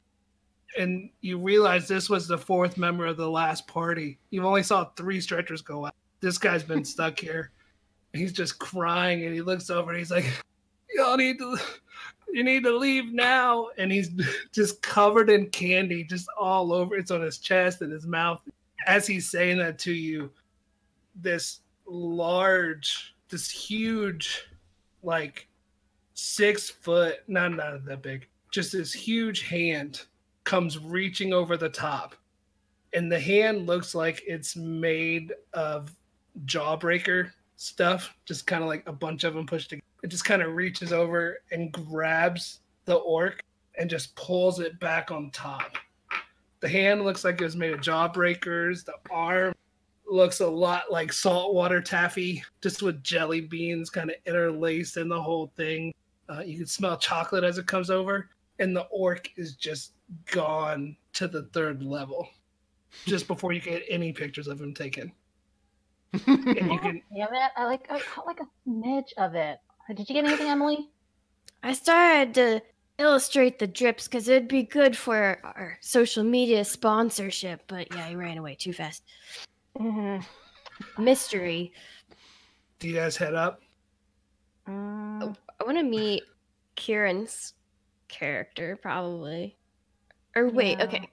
And 0.78 1.10
you 1.20 1.38
realize 1.38 1.88
this 1.88 2.08
was 2.08 2.26
the 2.26 2.38
fourth 2.38 2.78
member 2.78 3.04
of 3.04 3.16
the 3.16 3.28
last 3.28 3.66
party. 3.66 4.18
You 4.30 4.46
only 4.46 4.62
saw 4.62 4.84
three 4.96 5.20
stretchers 5.20 5.60
go 5.60 5.86
out. 5.86 5.94
This 6.20 6.38
guy's 6.38 6.62
been 6.62 6.84
stuck 6.86 7.18
here. 7.18 7.50
He's 8.12 8.32
just 8.32 8.58
crying 8.58 9.24
and 9.24 9.34
he 9.34 9.40
looks 9.40 9.70
over 9.70 9.90
and 9.90 9.98
he's 9.98 10.10
like, 10.10 10.26
Y'all 10.94 11.16
need 11.16 11.38
to 11.38 11.56
you 12.32 12.44
need 12.44 12.64
to 12.64 12.76
leave 12.76 13.12
now. 13.12 13.68
And 13.78 13.90
he's 13.90 14.10
just 14.52 14.82
covered 14.82 15.30
in 15.30 15.50
candy, 15.50 16.04
just 16.04 16.26
all 16.38 16.72
over. 16.72 16.96
It's 16.96 17.10
on 17.10 17.22
his 17.22 17.38
chest 17.38 17.82
and 17.82 17.92
his 17.92 18.06
mouth. 18.06 18.40
As 18.86 19.06
he's 19.06 19.30
saying 19.30 19.58
that 19.58 19.78
to 19.80 19.92
you, 19.92 20.30
this 21.14 21.60
large, 21.86 23.14
this 23.28 23.50
huge, 23.50 24.48
like 25.02 25.48
six 26.14 26.70
foot, 26.70 27.18
not 27.28 27.52
not 27.52 27.84
that 27.84 28.02
big, 28.02 28.26
just 28.50 28.72
this 28.72 28.92
huge 28.92 29.42
hand 29.42 30.02
comes 30.44 30.78
reaching 30.78 31.32
over 31.32 31.56
the 31.56 31.68
top. 31.68 32.14
And 32.92 33.10
the 33.10 33.20
hand 33.20 33.66
looks 33.66 33.94
like 33.94 34.22
it's 34.26 34.56
made 34.56 35.32
of 35.52 35.94
jawbreaker 36.46 37.30
stuff, 37.60 38.16
just 38.24 38.46
kind 38.46 38.62
of 38.62 38.68
like 38.68 38.82
a 38.86 38.92
bunch 38.92 39.24
of 39.24 39.34
them 39.34 39.46
pushed 39.46 39.70
together. 39.70 39.84
It 40.02 40.08
just 40.08 40.24
kind 40.24 40.40
of 40.40 40.54
reaches 40.54 40.92
over 40.92 41.38
and 41.52 41.70
grabs 41.70 42.60
the 42.86 42.94
orc 42.94 43.42
and 43.78 43.90
just 43.90 44.16
pulls 44.16 44.60
it 44.60 44.80
back 44.80 45.10
on 45.10 45.30
top. 45.30 45.76
The 46.60 46.68
hand 46.68 47.04
looks 47.04 47.22
like 47.22 47.40
it 47.40 47.44
was 47.44 47.56
made 47.56 47.72
of 47.72 47.80
jawbreakers. 47.80 48.84
The 48.84 48.94
arm 49.10 49.54
looks 50.06 50.40
a 50.40 50.46
lot 50.46 50.90
like 50.90 51.12
saltwater 51.12 51.82
taffy, 51.82 52.42
just 52.62 52.82
with 52.82 53.02
jelly 53.02 53.42
beans 53.42 53.90
kind 53.90 54.10
of 54.10 54.16
interlaced 54.26 54.96
in 54.96 55.08
the 55.08 55.20
whole 55.20 55.52
thing. 55.56 55.92
Uh, 56.28 56.40
you 56.40 56.56
can 56.56 56.66
smell 56.66 56.96
chocolate 56.96 57.44
as 57.44 57.58
it 57.58 57.66
comes 57.66 57.90
over, 57.90 58.30
and 58.58 58.74
the 58.74 58.86
orc 58.90 59.30
is 59.36 59.54
just 59.54 59.92
gone 60.30 60.96
to 61.12 61.28
the 61.28 61.42
third 61.52 61.82
level 61.82 62.28
just 63.04 63.26
before 63.26 63.52
you 63.52 63.60
get 63.60 63.82
any 63.88 64.12
pictures 64.12 64.48
of 64.48 64.60
him 64.60 64.74
taken. 64.74 65.12
And 66.12 66.22
you 66.46 66.54
can 66.78 67.02
Yeah, 67.12 67.26
man, 67.30 67.50
I 67.56 67.64
like 67.64 67.86
I 67.90 68.00
caught 68.00 68.26
like 68.26 68.40
a 68.40 68.68
smidge 68.68 69.12
of 69.18 69.34
it. 69.34 69.58
Did 69.88 70.08
you 70.08 70.14
get 70.14 70.24
anything, 70.24 70.48
Emily? 70.48 70.88
I 71.62 71.72
started 71.72 72.34
to 72.34 72.62
illustrate 72.98 73.58
the 73.58 73.66
drips 73.66 74.06
because 74.06 74.28
it'd 74.28 74.48
be 74.48 74.62
good 74.62 74.96
for 74.96 75.38
our 75.42 75.78
social 75.80 76.22
media 76.24 76.64
sponsorship, 76.64 77.62
but 77.66 77.92
yeah, 77.94 78.08
he 78.08 78.14
ran 78.16 78.38
away 78.38 78.54
too 78.54 78.72
fast. 78.72 79.02
Mm-hmm. 79.78 81.02
Mystery. 81.02 81.72
do 82.78 82.88
you 82.88 82.94
guys 82.94 83.16
head 83.16 83.34
up? 83.34 83.60
Mm, 84.68 85.36
I 85.60 85.64
want 85.64 85.76
to 85.78 85.82
meet 85.84 86.22
Kieran's 86.76 87.54
character, 88.08 88.78
probably. 88.80 89.56
Or 90.36 90.48
wait, 90.48 90.78
Yeah. 90.78 90.84
okay. 90.84 91.08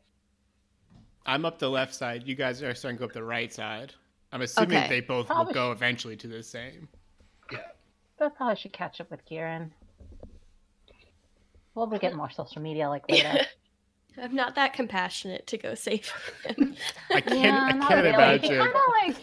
I'm 1.25 1.43
up 1.45 1.59
the 1.59 1.69
left 1.69 1.93
side. 1.93 2.23
You 2.25 2.35
guys 2.35 2.61
are 2.63 2.73
starting 2.75 2.97
to 2.97 2.99
go 3.01 3.05
up 3.05 3.13
the 3.13 3.23
right 3.23 3.51
side. 3.51 3.93
I'm 4.31 4.41
assuming 4.41 4.77
Okay. 4.77 4.89
they 4.89 5.01
both 5.01 5.29
will 5.29 5.35
Probably 5.35 5.53
go 5.53 5.71
eventually 5.71 6.15
to 6.17 6.27
the 6.27 6.43
same. 6.43 6.87
Yeah. 7.51 7.59
But 8.17 8.25
I 8.25 8.29
probably 8.29 8.55
should 8.57 8.73
catch 8.73 8.99
up 8.99 9.09
with 9.11 9.23
Kieran. 9.25 9.71
We'll 11.75 11.85
be 11.87 11.99
getting 11.99 12.17
more 12.17 12.29
social 12.31 12.61
media 12.61 12.89
like 12.89 13.03
later. 13.09 13.39
I'm 14.21 14.33
not 14.35 14.55
that 14.55 14.73
compassionate 14.73 15.45
to 15.47 15.57
go 15.57 15.75
save 15.75 16.11
him. 16.45 16.75
I 17.13 17.21
can't. 17.21 17.39
yeah, 17.43 17.65
I 17.67 17.71
can't 17.71 17.89
really. 18.03 18.09
imagine. 18.09 18.49
Kinda 18.49 18.79
like 19.03 19.15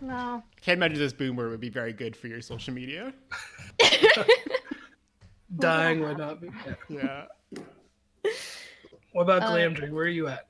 no. 0.00 0.42
Can't 0.62 0.76
imagine 0.78 0.98
this 0.98 1.12
boomer 1.12 1.48
would 1.50 1.60
be 1.60 1.68
very 1.70 1.92
good 1.92 2.14
for 2.16 2.28
your 2.28 2.40
social 2.40 2.72
media. 2.72 3.12
Dying 5.58 6.00
would 6.00 6.18
not 6.18 6.40
be. 6.40 6.48
yeah. 6.88 7.24
Yeah. 8.22 8.30
What 9.12 9.22
about 9.22 9.42
Uh, 9.42 9.50
Glamdring? 9.52 9.90
Where 9.90 10.04
are 10.04 10.08
you 10.08 10.28
at? 10.28 10.46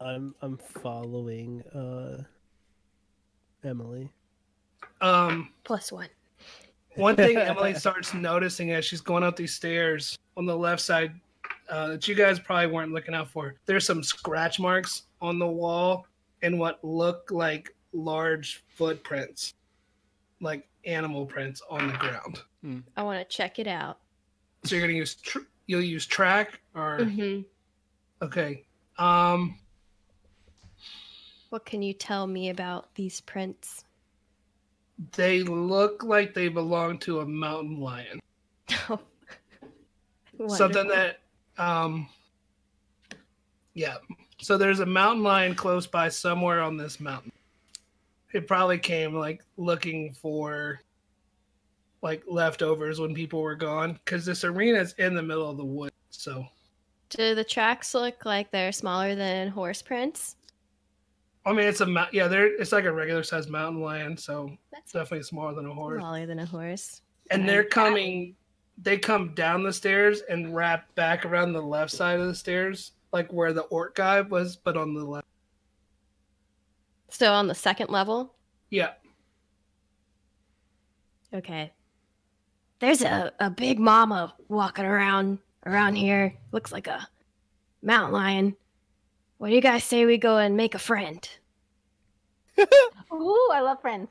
I'm 0.00 0.34
I'm 0.42 0.58
following 0.58 1.62
uh 1.74 2.22
Emily. 3.64 4.10
Um, 5.00 5.50
Plus 5.64 5.90
one. 5.92 6.08
one 6.96 7.16
thing 7.16 7.36
Emily 7.36 7.74
starts 7.74 8.14
noticing 8.14 8.70
as 8.72 8.84
she's 8.84 9.00
going 9.00 9.22
up 9.22 9.36
these 9.36 9.54
stairs 9.54 10.18
on 10.36 10.46
the 10.46 10.56
left 10.56 10.80
side 10.82 11.12
uh, 11.68 11.88
that 11.88 12.06
you 12.08 12.14
guys 12.14 12.38
probably 12.38 12.66
weren't 12.68 12.92
looking 12.92 13.14
out 13.14 13.28
for. 13.28 13.54
There's 13.66 13.86
some 13.86 14.02
scratch 14.02 14.60
marks 14.60 15.02
on 15.20 15.38
the 15.38 15.46
wall 15.46 16.06
and 16.42 16.58
what 16.58 16.82
look 16.84 17.30
like 17.30 17.74
large 17.92 18.64
footprints, 18.68 19.54
like 20.40 20.68
animal 20.84 21.24
prints 21.26 21.62
on 21.70 21.88
the 21.88 21.94
ground. 21.94 22.40
I 22.96 23.02
want 23.02 23.18
to 23.18 23.36
check 23.36 23.58
it 23.58 23.66
out. 23.66 23.98
So 24.64 24.76
you're 24.76 24.86
gonna 24.86 24.96
use 24.96 25.16
tr- 25.16 25.40
you'll 25.66 25.82
use 25.82 26.06
track 26.06 26.60
or 26.74 27.04
hmm 27.04 27.40
okay. 28.20 28.64
Um, 28.98 29.58
What 31.52 31.66
can 31.66 31.82
you 31.82 31.92
tell 31.92 32.26
me 32.26 32.48
about 32.48 32.94
these 32.94 33.20
prints? 33.20 33.84
they 35.16 35.42
look 35.42 36.02
like 36.02 36.32
they 36.32 36.48
belong 36.48 36.96
to 36.96 37.20
a 37.20 37.26
mountain 37.26 37.78
lion. 37.78 38.20
something 40.48 40.88
that 40.88 41.18
um 41.58 42.08
yeah 43.74 43.96
so 44.40 44.56
there's 44.56 44.80
a 44.80 44.86
mountain 44.86 45.22
lion 45.22 45.54
close 45.54 45.86
by 45.86 46.08
somewhere 46.08 46.62
on 46.62 46.78
this 46.78 46.98
mountain 46.98 47.30
it 48.32 48.48
probably 48.48 48.78
came 48.78 49.14
like 49.14 49.44
looking 49.58 50.12
for 50.14 50.80
like 52.00 52.22
leftovers 52.26 52.98
when 52.98 53.14
people 53.14 53.42
were 53.42 53.54
gone 53.54 53.92
because 54.04 54.24
this 54.24 54.42
arena's 54.42 54.94
in 54.94 55.14
the 55.14 55.22
middle 55.22 55.48
of 55.48 55.58
the 55.58 55.64
woods 55.64 55.94
so 56.10 56.44
Do 57.10 57.34
the 57.34 57.44
tracks 57.44 57.94
look 57.94 58.24
like 58.24 58.50
they're 58.50 58.72
smaller 58.72 59.14
than 59.14 59.48
horse 59.48 59.82
prints? 59.82 60.36
I 61.44 61.52
mean 61.52 61.66
it's 61.66 61.80
a 61.80 62.08
yeah 62.12 62.28
they're 62.28 62.54
it's 62.60 62.72
like 62.72 62.84
a 62.84 62.92
regular 62.92 63.22
sized 63.22 63.50
mountain 63.50 63.80
lion 63.82 64.16
so 64.16 64.50
That's 64.72 64.92
definitely 64.92 65.24
smaller 65.24 65.54
than 65.54 65.66
a 65.66 65.74
horse 65.74 65.98
smaller 66.00 66.26
than 66.26 66.38
a 66.38 66.46
horse. 66.46 67.02
and 67.30 67.48
they're 67.48 67.64
coming 67.64 68.36
they 68.78 68.96
come 68.98 69.34
down 69.34 69.62
the 69.62 69.72
stairs 69.72 70.22
and 70.28 70.54
wrap 70.54 70.92
back 70.94 71.24
around 71.26 71.52
the 71.52 71.60
left 71.60 71.90
side 71.92 72.18
of 72.20 72.26
the 72.26 72.34
stairs 72.34 72.92
like 73.12 73.30
where 73.32 73.52
the 73.52 73.62
orc 73.62 73.94
guy 73.94 74.20
was 74.20 74.56
but 74.56 74.76
on 74.76 74.94
the 74.94 75.04
left 75.04 75.26
So 77.10 77.32
on 77.32 77.46
the 77.48 77.54
second 77.54 77.90
level? 77.90 78.34
yeah 78.70 78.92
Okay. 81.34 81.72
There's 82.78 83.00
a, 83.02 83.32
a 83.40 83.48
big 83.48 83.78
mama 83.78 84.34
walking 84.48 84.84
around 84.84 85.38
around 85.64 85.94
here. 85.94 86.34
Looks 86.50 86.72
like 86.72 86.88
a 86.88 87.08
mountain 87.82 88.12
lion. 88.12 88.56
What 89.42 89.48
do 89.48 89.56
you 89.56 89.60
guys 89.60 89.82
say 89.82 90.06
we 90.06 90.18
go 90.18 90.38
and 90.38 90.56
make 90.56 90.76
a 90.76 90.78
friend? 90.78 91.28
Ooh, 93.12 93.48
I 93.52 93.58
love 93.58 93.80
friends. 93.80 94.08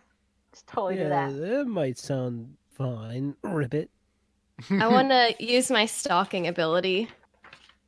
Just 0.52 0.68
totally 0.68 0.96
do 0.96 1.04
yeah, 1.04 1.30
that. 1.30 1.40
that 1.40 1.68
might 1.68 1.98
sound 1.98 2.54
fine. 2.74 3.34
Ribbit. 3.42 3.90
I 4.72 4.88
want 4.90 5.08
to 5.08 5.34
use 5.40 5.72
my 5.72 5.86
stalking 5.86 6.50
ability 6.50 7.08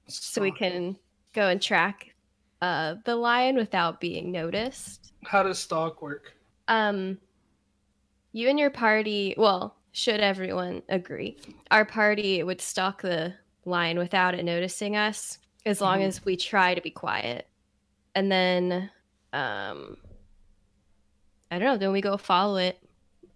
so 0.07 0.41
we 0.41 0.51
can 0.51 0.95
go 1.33 1.49
and 1.49 1.61
track 1.61 2.15
uh, 2.61 2.95
the 3.03 3.17
lion 3.17 3.57
without 3.57 3.99
being 3.99 4.31
noticed. 4.31 5.11
How 5.25 5.43
does 5.43 5.59
stalk 5.59 6.01
work? 6.01 6.37
Um, 6.69 7.17
you 8.31 8.47
and 8.47 8.57
your 8.57 8.71
party, 8.71 9.35
well, 9.37 9.75
should 9.91 10.21
everyone 10.21 10.81
agree, 10.87 11.35
our 11.71 11.83
party 11.83 12.41
would 12.41 12.61
stalk 12.61 13.01
the 13.01 13.33
lion 13.65 13.97
without 13.97 14.33
it 14.33 14.45
noticing 14.45 14.95
us, 14.95 15.39
as 15.65 15.81
long 15.81 15.99
Mhm. 15.99 16.07
as 16.07 16.25
we 16.25 16.35
try 16.35 16.73
to 16.75 16.81
be 16.81 16.91
quiet. 16.91 17.47
And 18.15 18.31
then, 18.31 18.91
um, 19.31 19.97
I 21.49 21.59
don't 21.59 21.67
know. 21.67 21.77
Then 21.77 21.91
we 21.91 22.01
go 22.01 22.17
follow 22.17 22.57
it 22.57 22.79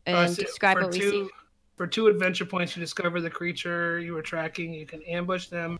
and 0.06 0.18
Uh, 0.18 0.28
so 0.28 0.42
describe 0.44 0.78
for 0.78 0.84
what 0.84 0.94
we 0.94 1.00
two, 1.00 1.12
see. 1.12 1.30
For 1.76 1.86
two 1.88 2.08
adventure 2.08 2.46
points, 2.46 2.76
you 2.76 2.80
discover 2.80 3.22
the 3.22 3.30
creature 3.30 4.00
you 4.00 4.14
were 4.14 4.22
tracking. 4.24 4.74
You 4.74 4.86
can 4.88 5.04
ambush 5.04 5.48
them, 5.48 5.80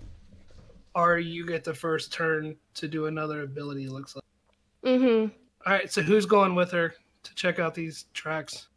or 0.94 1.18
you 1.18 1.46
get 1.46 1.64
the 1.64 1.74
first 1.74 2.14
turn 2.14 2.56
to 2.76 2.88
do 2.88 3.08
another 3.08 3.42
ability. 3.42 3.86
It 3.86 3.92
looks 3.92 4.16
like. 4.16 4.24
Mm-hmm. 4.84 5.34
All 5.66 5.74
right, 5.74 5.92
so 5.92 6.02
who's 6.04 6.26
going 6.28 6.54
with 6.56 6.72
her 6.72 6.96
to 7.24 7.36
check 7.36 7.58
out 7.60 7.74
these 7.74 8.06
tracks? 8.14 8.68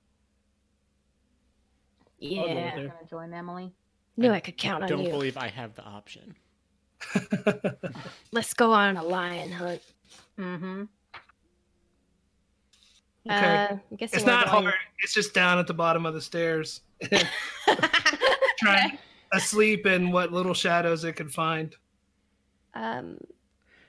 Yeah. 2.18 2.42
I'm 2.42 2.76
gonna 2.86 2.92
join 3.08 3.32
Emily. 3.32 3.72
Knew 4.16 4.30
I 4.30 4.40
could 4.40 4.56
count 4.56 4.82
on 4.84 4.88
you. 4.88 4.96
Don't 4.96 5.10
believe 5.10 5.36
I 5.36 5.48
have 5.48 5.74
the 5.74 5.84
option. 5.84 6.34
Let's 8.32 8.54
go 8.54 8.72
on 8.72 8.96
a 8.96 9.02
lion 9.02 9.50
hunt. 9.50 9.82
Mm-hmm. 10.38 10.82
Okay. 13.30 13.36
Uh, 13.70 13.76
I'm 13.90 13.96
guessing 13.96 14.18
it's 14.18 14.26
not 14.26 14.46
going- 14.50 14.64
hard. 14.64 14.74
It's 15.02 15.12
just 15.12 15.34
down 15.34 15.58
at 15.58 15.66
the 15.66 15.74
bottom 15.74 16.06
of 16.06 16.14
the 16.14 16.20
stairs, 16.20 16.80
trying 18.58 18.98
asleep 19.32 19.86
in 19.86 20.10
what 20.10 20.32
little 20.32 20.54
shadows 20.54 21.04
it 21.04 21.14
could 21.14 21.32
find. 21.32 21.74
Um, 22.74 23.18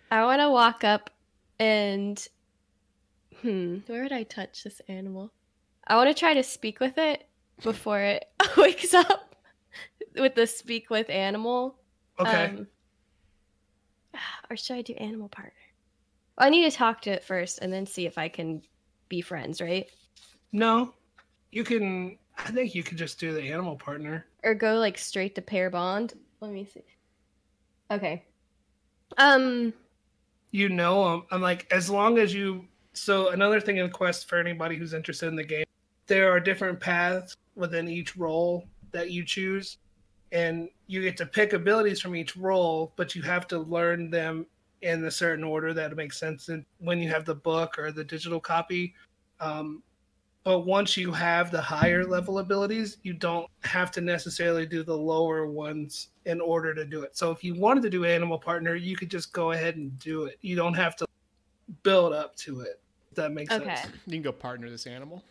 I 0.09 0.23
want 0.25 0.41
to 0.41 0.49
walk 0.49 0.83
up 0.83 1.09
and 1.59 2.27
hmm, 3.41 3.77
where 3.87 4.03
would 4.03 4.11
I 4.11 4.23
touch 4.23 4.63
this 4.63 4.81
animal? 4.87 5.31
I 5.87 5.95
want 5.95 6.09
to 6.09 6.19
try 6.19 6.33
to 6.33 6.43
speak 6.43 6.79
with 6.79 6.97
it 6.97 7.27
before 7.63 7.99
it 7.99 8.25
wakes 8.57 8.93
up. 8.93 9.35
with 10.15 10.35
the 10.35 10.47
speak 10.47 10.89
with 10.89 11.09
animal. 11.09 11.75
Okay. 12.19 12.45
Um, 12.45 12.67
or 14.49 14.57
should 14.57 14.77
I 14.77 14.81
do 14.81 14.93
animal 14.93 15.29
partner? 15.29 15.53
Well, 16.37 16.47
I 16.47 16.49
need 16.49 16.69
to 16.69 16.75
talk 16.75 17.01
to 17.01 17.11
it 17.11 17.23
first 17.23 17.59
and 17.61 17.71
then 17.71 17.85
see 17.85 18.05
if 18.05 18.17
I 18.17 18.29
can 18.29 18.61
be 19.09 19.21
friends, 19.21 19.61
right? 19.61 19.87
no, 20.51 20.93
you 21.51 21.63
can. 21.63 22.17
I 22.37 22.51
think 22.51 22.73
you 22.73 22.83
could 22.83 22.97
just 22.97 23.19
do 23.19 23.33
the 23.33 23.41
animal 23.41 23.75
partner. 23.75 24.25
Or 24.43 24.55
go 24.55 24.75
like 24.75 24.97
straight 24.97 25.35
to 25.35 25.41
pair 25.41 25.69
bond. 25.69 26.13
Let 26.39 26.51
me 26.51 26.65
see. 26.65 26.83
Okay. 27.89 28.23
Um. 29.17 29.73
You 30.51 30.69
know, 30.69 31.03
um, 31.03 31.25
I'm 31.31 31.41
like 31.41 31.67
as 31.71 31.89
long 31.89 32.17
as 32.17 32.33
you. 32.33 32.65
So 32.93 33.29
another 33.29 33.61
thing 33.61 33.77
in 33.77 33.89
Quest 33.89 34.27
for 34.27 34.37
anybody 34.37 34.75
who's 34.75 34.93
interested 34.93 35.27
in 35.27 35.35
the 35.35 35.43
game, 35.43 35.65
there 36.07 36.31
are 36.31 36.39
different 36.39 36.79
paths 36.79 37.37
within 37.55 37.87
each 37.87 38.17
role 38.17 38.67
that 38.91 39.11
you 39.11 39.23
choose, 39.23 39.77
and 40.31 40.69
you 40.87 41.01
get 41.01 41.17
to 41.17 41.25
pick 41.25 41.53
abilities 41.53 41.99
from 41.99 42.15
each 42.15 42.35
role, 42.35 42.93
but 42.95 43.15
you 43.15 43.21
have 43.21 43.47
to 43.47 43.59
learn 43.59 44.09
them 44.09 44.45
in 44.81 45.03
a 45.05 45.11
certain 45.11 45.43
order 45.43 45.73
that 45.73 45.95
makes 45.95 46.19
sense 46.19 46.49
in, 46.49 46.65
when 46.79 46.99
you 46.99 47.09
have 47.09 47.25
the 47.25 47.35
book 47.35 47.77
or 47.77 47.91
the 47.91 48.03
digital 48.03 48.39
copy. 48.39 48.93
Um, 49.39 49.83
but 50.43 50.61
once 50.61 50.97
you 50.97 51.11
have 51.11 51.51
the 51.51 51.61
higher 51.61 52.03
level 52.03 52.39
abilities, 52.39 52.97
you 53.03 53.13
don't 53.13 53.47
have 53.63 53.91
to 53.91 54.01
necessarily 54.01 54.65
do 54.65 54.81
the 54.83 54.97
lower 54.97 55.45
ones 55.45 56.09
in 56.25 56.41
order 56.41 56.73
to 56.73 56.83
do 56.83 57.03
it. 57.03 57.15
So 57.15 57.29
if 57.29 57.43
you 57.43 57.53
wanted 57.53 57.83
to 57.83 57.91
do 57.91 58.05
animal 58.05 58.39
partner, 58.39 58.75
you 58.75 58.95
could 58.95 59.11
just 59.11 59.33
go 59.33 59.51
ahead 59.51 59.75
and 59.75 59.97
do 59.99 60.25
it. 60.25 60.39
You 60.41 60.55
don't 60.55 60.73
have 60.73 60.95
to 60.95 61.05
build 61.83 62.13
up 62.13 62.35
to 62.37 62.61
it. 62.61 62.81
If 63.11 63.17
that 63.17 63.33
makes 63.33 63.53
Okay. 63.53 63.75
sense. 63.75 63.93
You 64.07 64.13
can 64.13 64.21
go 64.23 64.31
partner 64.31 64.69
this 64.69 64.87
animal. 64.87 65.23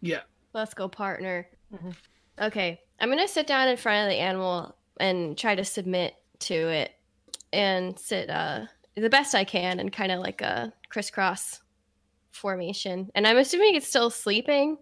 Yeah. 0.00 0.22
Let's 0.54 0.74
go 0.74 0.88
partner. 0.88 1.48
Mhm. 1.72 1.94
Okay. 2.40 2.80
I'm 3.00 3.08
gonna 3.10 3.28
sit 3.28 3.46
down 3.46 3.68
in 3.68 3.76
front 3.76 4.06
of 4.06 4.10
the 4.12 4.18
animal 4.20 4.76
and 5.00 5.36
try 5.38 5.54
to 5.54 5.64
submit 5.64 6.14
to 6.40 6.54
it, 6.54 6.92
and 7.52 7.98
sit 7.98 8.28
uh 8.30 8.66
the 8.96 9.10
best 9.10 9.34
I 9.34 9.44
can 9.44 9.78
and 9.80 9.92
kind 9.92 10.12
of 10.12 10.20
like 10.20 10.40
a 10.40 10.72
crisscross 10.88 11.60
formation. 12.32 13.10
And 13.14 13.26
I'm 13.26 13.38
assuming 13.38 13.76
it's 13.76 13.88
still 13.88 14.10
sleeping. 14.10 14.78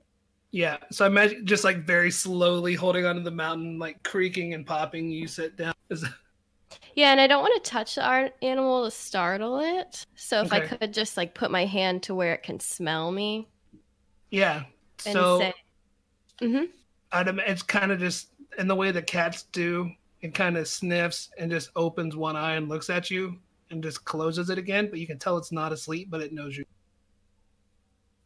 Yeah. 0.52 0.78
So 0.90 1.04
I 1.04 1.08
imagine 1.08 1.46
just 1.46 1.64
like 1.64 1.86
very 1.86 2.10
slowly 2.10 2.74
holding 2.74 3.04
onto 3.04 3.22
the 3.22 3.30
mountain, 3.30 3.78
like 3.78 4.02
creaking 4.02 4.54
and 4.54 4.66
popping. 4.66 5.10
You 5.10 5.26
sit 5.28 5.56
down. 5.56 5.74
Yeah, 6.94 7.12
and 7.12 7.20
I 7.20 7.26
don't 7.26 7.42
want 7.42 7.62
to 7.62 7.70
touch 7.70 7.94
the 7.96 8.32
animal 8.42 8.84
to 8.84 8.90
startle 8.90 9.60
it. 9.60 10.06
So 10.14 10.40
if 10.40 10.52
I 10.52 10.60
could 10.60 10.94
just 10.94 11.16
like 11.16 11.34
put 11.34 11.50
my 11.50 11.66
hand 11.66 12.02
to 12.04 12.14
where 12.14 12.32
it 12.34 12.42
can 12.42 12.58
smell 12.58 13.12
me 13.12 13.48
Yeah. 14.30 14.64
and 15.04 15.12
So 15.12 15.38
say, 15.40 15.54
mm-hmm. 16.42 16.64
I'd, 17.12 17.28
it's 17.28 17.62
kind 17.62 17.92
of 17.92 17.98
just 17.98 18.28
in 18.58 18.68
the 18.68 18.74
way 18.74 18.90
the 18.90 19.02
cats 19.02 19.44
do. 19.52 19.90
It 20.20 20.34
kind 20.34 20.56
of 20.56 20.66
sniffs 20.66 21.30
and 21.38 21.50
just 21.50 21.70
opens 21.76 22.16
one 22.16 22.36
eye 22.36 22.54
and 22.56 22.68
looks 22.68 22.90
at 22.90 23.10
you 23.10 23.38
and 23.70 23.82
just 23.82 24.04
closes 24.04 24.50
it 24.50 24.58
again. 24.58 24.88
But 24.90 24.98
you 24.98 25.06
can 25.06 25.18
tell 25.18 25.36
it's 25.36 25.52
not 25.52 25.72
asleep, 25.72 26.08
but 26.10 26.20
it 26.20 26.32
knows 26.32 26.56
you. 26.56 26.64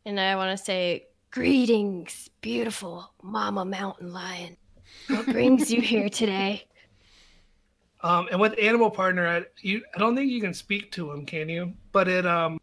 and 0.07 0.19
I 0.19 0.35
want 0.37 0.57
to 0.57 0.65
say, 0.65 1.07
greetings, 1.31 2.31
beautiful 2.41 3.13
mama 3.23 3.65
mountain 3.65 4.13
lion. 4.13 4.57
What 5.09 5.27
brings 5.29 5.71
you 5.71 5.81
here 5.81 6.09
today? 6.09 6.67
Um, 8.03 8.29
and 8.33 8.41
with 8.41 8.55
animal 8.59 8.91
partner, 8.91 9.27
I, 9.29 9.45
you 9.61 9.83
I 9.95 9.99
don't 9.99 10.17
think 10.17 10.31
you 10.31 10.41
can 10.41 10.55
speak 10.55 10.91
to 10.93 11.11
him, 11.13 11.27
can 11.27 11.51
you? 11.51 11.75
But 11.93 12.09
it 12.09 12.25
um 12.27 12.59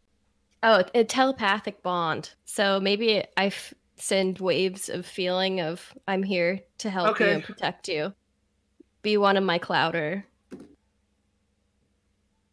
Oh, 0.64 0.84
a 0.96 1.04
telepathic 1.04 1.84
bond. 1.84 2.32
So 2.46 2.80
maybe 2.80 3.24
I 3.38 3.46
f- 3.48 3.74
send 3.98 4.40
waves 4.40 4.90
of 4.90 5.06
feeling 5.06 5.60
of 5.60 5.94
I'm 6.08 6.24
here 6.24 6.62
to 6.80 6.90
help 6.90 7.20
you 7.20 7.26
and 7.26 7.44
protect 7.44 7.88
you. 7.88 8.14
Be 9.02 9.18
one 9.18 9.38
of 9.38 9.44
my 9.44 9.60
clowder. 9.60 10.24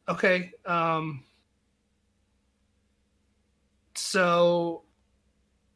Okay. 0.08 0.52
Um 0.66 1.22
so 3.94 4.82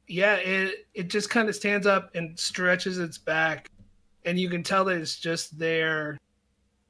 yeah, 0.07 0.37
it 0.37 0.87
it 0.95 1.09
just 1.09 1.31
kind 1.31 1.49
of 1.49 1.55
stands 1.55 1.87
up 1.87 2.15
and 2.15 2.39
stretches 2.39 2.99
its 2.99 3.19
back 3.19 3.71
and 4.25 4.39
you 4.39 4.49
can 4.49 4.63
tell 4.63 4.85
that 4.87 4.97
it's 4.97 5.19
just 5.19 5.59
there 5.59 6.19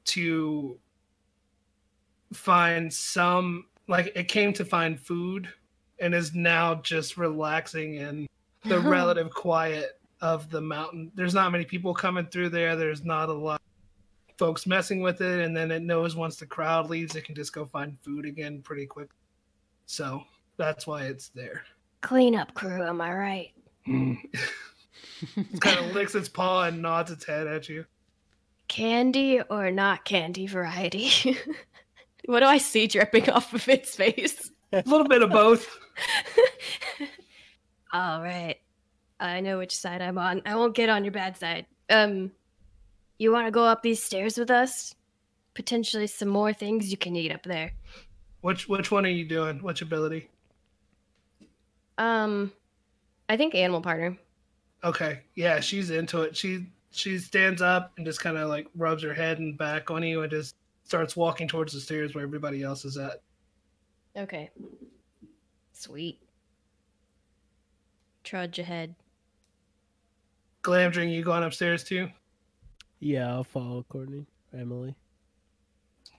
to 0.05 0.77
find 2.33 2.91
some 2.91 3.65
like 3.87 4.11
it 4.15 4.27
came 4.27 4.53
to 4.53 4.63
find 4.63 4.99
food 4.99 5.49
and 5.99 6.13
is 6.13 6.33
now 6.33 6.75
just 6.75 7.17
relaxing 7.17 7.95
in 7.95 8.27
the 8.63 8.79
relative 8.79 9.29
quiet 9.31 9.99
of 10.21 10.49
the 10.49 10.61
mountain. 10.61 11.11
There's 11.15 11.33
not 11.33 11.51
many 11.51 11.65
people 11.65 11.93
coming 11.93 12.27
through 12.27 12.49
there. 12.49 12.75
There's 12.75 13.03
not 13.03 13.29
a 13.29 13.33
lot 13.33 13.61
of 14.29 14.35
folks 14.37 14.67
messing 14.67 15.01
with 15.01 15.21
it, 15.21 15.45
and 15.45 15.55
then 15.55 15.71
it 15.71 15.81
knows 15.81 16.15
once 16.15 16.37
the 16.37 16.45
crowd 16.45 16.89
leaves, 16.89 17.15
it 17.15 17.25
can 17.25 17.35
just 17.35 17.53
go 17.53 17.65
find 17.65 17.97
food 18.01 18.25
again 18.25 18.61
pretty 18.61 18.85
quick. 18.85 19.09
So 19.85 20.23
that's 20.57 20.85
why 20.85 21.03
it's 21.03 21.29
there. 21.29 21.63
Cleanup 22.01 22.53
crew, 22.53 22.83
am 22.83 23.01
I 23.01 23.13
right? 23.13 23.51
it 23.85 25.61
kind 25.61 25.79
of 25.79 25.93
licks 25.93 26.15
its 26.15 26.29
paw 26.29 26.63
and 26.63 26.81
nods 26.81 27.11
its 27.11 27.25
head 27.25 27.47
at 27.47 27.67
you. 27.69 27.85
Candy 28.67 29.41
or 29.49 29.71
not 29.71 30.05
candy 30.05 30.45
variety? 30.45 31.37
what 32.25 32.41
do 32.41 32.45
I 32.45 32.59
see 32.59 32.87
dripping 32.87 33.29
off 33.29 33.53
of 33.53 33.67
its 33.67 33.95
face? 33.95 34.51
A 34.71 34.83
little 34.85 35.07
bit 35.07 35.23
of 35.23 35.31
both. 35.31 35.67
All 37.91 38.21
right. 38.21 38.57
I 39.19 39.41
know 39.41 39.57
which 39.57 39.75
side 39.75 40.01
I'm 40.01 40.17
on. 40.17 40.41
I 40.45 40.55
won't 40.55 40.75
get 40.75 40.89
on 40.89 41.03
your 41.03 41.11
bad 41.11 41.37
side. 41.37 41.65
Um, 41.89 42.31
you 43.17 43.31
want 43.31 43.47
to 43.47 43.51
go 43.51 43.65
up 43.65 43.81
these 43.81 44.01
stairs 44.01 44.37
with 44.37 44.49
us? 44.49 44.95
Potentially 45.55 46.07
some 46.07 46.29
more 46.29 46.53
things 46.53 46.89
you 46.89 46.97
can 46.97 47.15
eat 47.15 47.31
up 47.31 47.43
there. 47.43 47.73
Which 48.41 48.69
which 48.69 48.91
one 48.91 49.05
are 49.05 49.09
you 49.09 49.25
doing? 49.25 49.61
Which 49.61 49.81
ability? 49.81 50.29
Um, 51.97 52.53
I 53.27 53.35
think 53.35 53.55
animal 53.55 53.81
partner. 53.81 54.17
Okay, 54.83 55.19
yeah, 55.35 55.59
she's 55.59 55.89
into 55.89 56.21
it. 56.21 56.37
She 56.37 56.67
she 56.91 57.17
stands 57.17 57.61
up 57.61 57.91
and 57.97 58.05
just 58.05 58.21
kind 58.21 58.37
of 58.37 58.47
like 58.47 58.67
rubs 58.75 59.03
her 59.03 59.13
head 59.13 59.39
and 59.39 59.57
back 59.57 59.91
on 59.91 60.03
you 60.03 60.21
and 60.21 60.31
just 60.31 60.55
starts 60.83 61.17
walking 61.17 61.47
towards 61.47 61.73
the 61.73 61.79
stairs 61.81 62.15
where 62.15 62.23
everybody 62.23 62.63
else 62.63 62.85
is 62.85 62.97
at. 62.97 63.21
Okay. 64.17 64.49
Sweet. 65.73 66.19
Trudge 68.29 68.59
ahead. 68.59 68.93
Glamdring, 70.61 71.11
you 71.11 71.23
going 71.23 71.41
upstairs 71.41 71.83
too? 71.83 72.09
Yeah, 72.99 73.27
I'll 73.27 73.43
follow 73.43 73.83
Courtney, 73.89 74.27
Emily. 74.53 74.93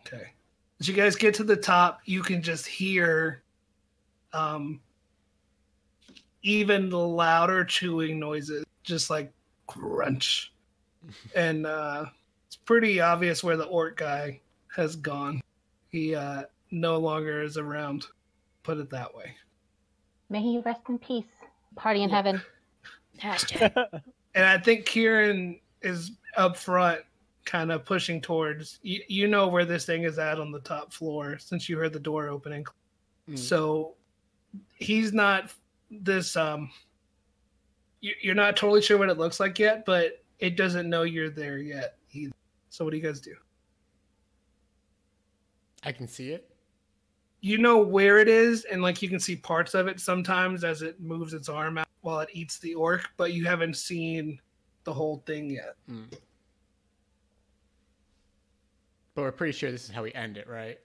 Okay. 0.01 0.33
As 0.81 0.89
you 0.89 0.95
guys 0.95 1.15
get 1.15 1.35
to 1.35 1.45
the 1.45 1.55
top, 1.55 2.01
you 2.07 2.21
can 2.23 2.43
just 2.43 2.67
hear 2.67 3.45
um 4.33 4.81
even 6.43 6.89
the 6.91 6.99
louder 6.99 7.65
chewing 7.65 8.19
noises, 8.19 8.65
just 8.83 9.09
like 9.09 9.33
crunch. 9.69 10.53
and 11.37 11.65
uh 11.65 12.07
it's 12.49 12.57
pretty 12.57 13.01
obvious 13.01 13.45
where 13.45 13.57
the 13.57 13.67
orc 13.67 13.99
guy 13.99 14.41
has 14.75 14.97
gone. 14.97 15.41
He 15.91 16.17
uh 16.17 16.43
no 16.73 16.97
longer 16.97 17.41
is 17.41 17.57
around. 17.57 18.07
Put 18.65 18.79
it 18.79 18.91
that 18.91 19.15
way. 19.15 19.37
May 20.29 20.43
he 20.43 20.59
rest 20.59 20.81
in 20.89 20.99
peace. 20.99 21.40
Party 21.77 22.03
in 22.03 22.11
Yeah. 22.11 22.17
heaven. 22.17 22.43
Hashtag. 23.19 24.03
And 24.35 24.45
I 24.45 24.59
think 24.59 24.87
Kieran 24.87 25.59
is 25.83 26.13
up 26.37 26.57
front, 26.57 27.01
kind 27.45 27.73
of 27.73 27.85
pushing 27.85 28.21
towards. 28.21 28.79
You, 28.83 29.03
you 29.09 29.27
know 29.27 29.49
where 29.49 29.65
this 29.65 29.85
thing 29.85 30.05
is 30.05 30.21
at 30.21 30.39
on 30.39 30.53
the 30.53 30.61
top 30.61 30.93
floor 30.93 31.37
since 31.39 31.69
you 31.69 31.77
heard 31.77 31.93
the 31.93 31.99
door 31.99 32.29
opening. 32.29 32.65
Mm. 33.29 33.37
So 33.37 33.95
he's 34.77 35.13
not 35.13 35.53
this. 35.91 36.37
Um, 36.37 36.71
you, 38.01 38.15
you're 38.23 38.37
not 38.37 38.57
totally 38.57 38.83
sure 38.83 38.99
what 38.99 39.09
it 39.09 39.19
looks 39.19 39.41
like 39.41 39.59
yet, 39.59 39.85
but 39.85 40.23
it 40.39 40.57
doesn't 40.57 40.89
know 40.89 41.03
you're 41.03 41.29
there 41.29 41.59
yet 41.59 41.97
either. 42.13 42.33
So 42.69 42.85
what 42.85 42.93
do 42.93 42.99
you 42.99 43.03
guys 43.03 43.21
do? 43.21 43.35
I 45.83 45.91
can 45.91 46.07
see 46.07 46.31
it. 46.31 46.50
You 47.41 47.59
know 47.59 47.79
where 47.79 48.19
it 48.19 48.29
is, 48.29 48.65
and 48.65 48.83
like 48.83 49.01
you 49.01 49.09
can 49.09 49.21
see 49.21 49.37
parts 49.37 49.75
of 49.75 49.89
it 49.89 50.01
sometimes 50.01 50.65
as 50.65 50.83
it 50.83 51.01
moves 51.01 51.33
its 51.33 51.49
arm 51.49 51.79
out 51.79 51.89
while 52.03 52.21
it 52.21 52.29
eats 52.33 52.59
the 52.59 52.75
orc, 52.75 53.09
but 53.17 53.33
you 53.33 53.47
haven't 53.47 53.77
seen 53.77 54.41
the 54.85 54.93
whole 54.93 55.23
thing 55.27 55.51
yet. 55.51 55.77
Mm. 55.91 56.13
But 59.15 59.23
we're 59.23 59.33
pretty 59.33 59.53
sure 59.53 59.71
this 59.71 59.85
is 59.85 59.91
how 59.91 60.03
we 60.03 60.13
end 60.13 60.37
it, 60.37 60.49
right? 60.49 60.79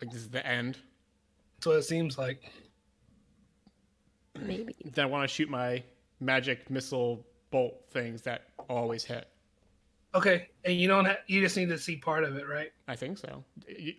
Like 0.00 0.10
this 0.10 0.20
is 0.20 0.28
the 0.28 0.46
end. 0.46 0.78
That's 1.56 1.66
what 1.66 1.76
it 1.76 1.82
seems 1.82 2.18
like. 2.18 2.50
Maybe. 4.40 4.76
Then 4.84 5.04
I 5.04 5.08
want 5.08 5.28
to 5.28 5.34
shoot 5.34 5.48
my 5.48 5.82
magic 6.20 6.70
missile 6.70 7.26
bolt 7.50 7.84
things 7.90 8.22
that 8.22 8.42
always 8.68 9.04
hit. 9.04 9.28
Okay, 10.14 10.48
and 10.64 10.74
you 10.74 10.88
don't 10.88 11.04
have, 11.04 11.18
you 11.26 11.40
just 11.40 11.56
need 11.56 11.68
to 11.68 11.78
see 11.78 11.96
part 11.96 12.24
of 12.24 12.36
it, 12.36 12.48
right? 12.48 12.70
I 12.86 12.96
think 12.96 13.18
so. 13.18 13.44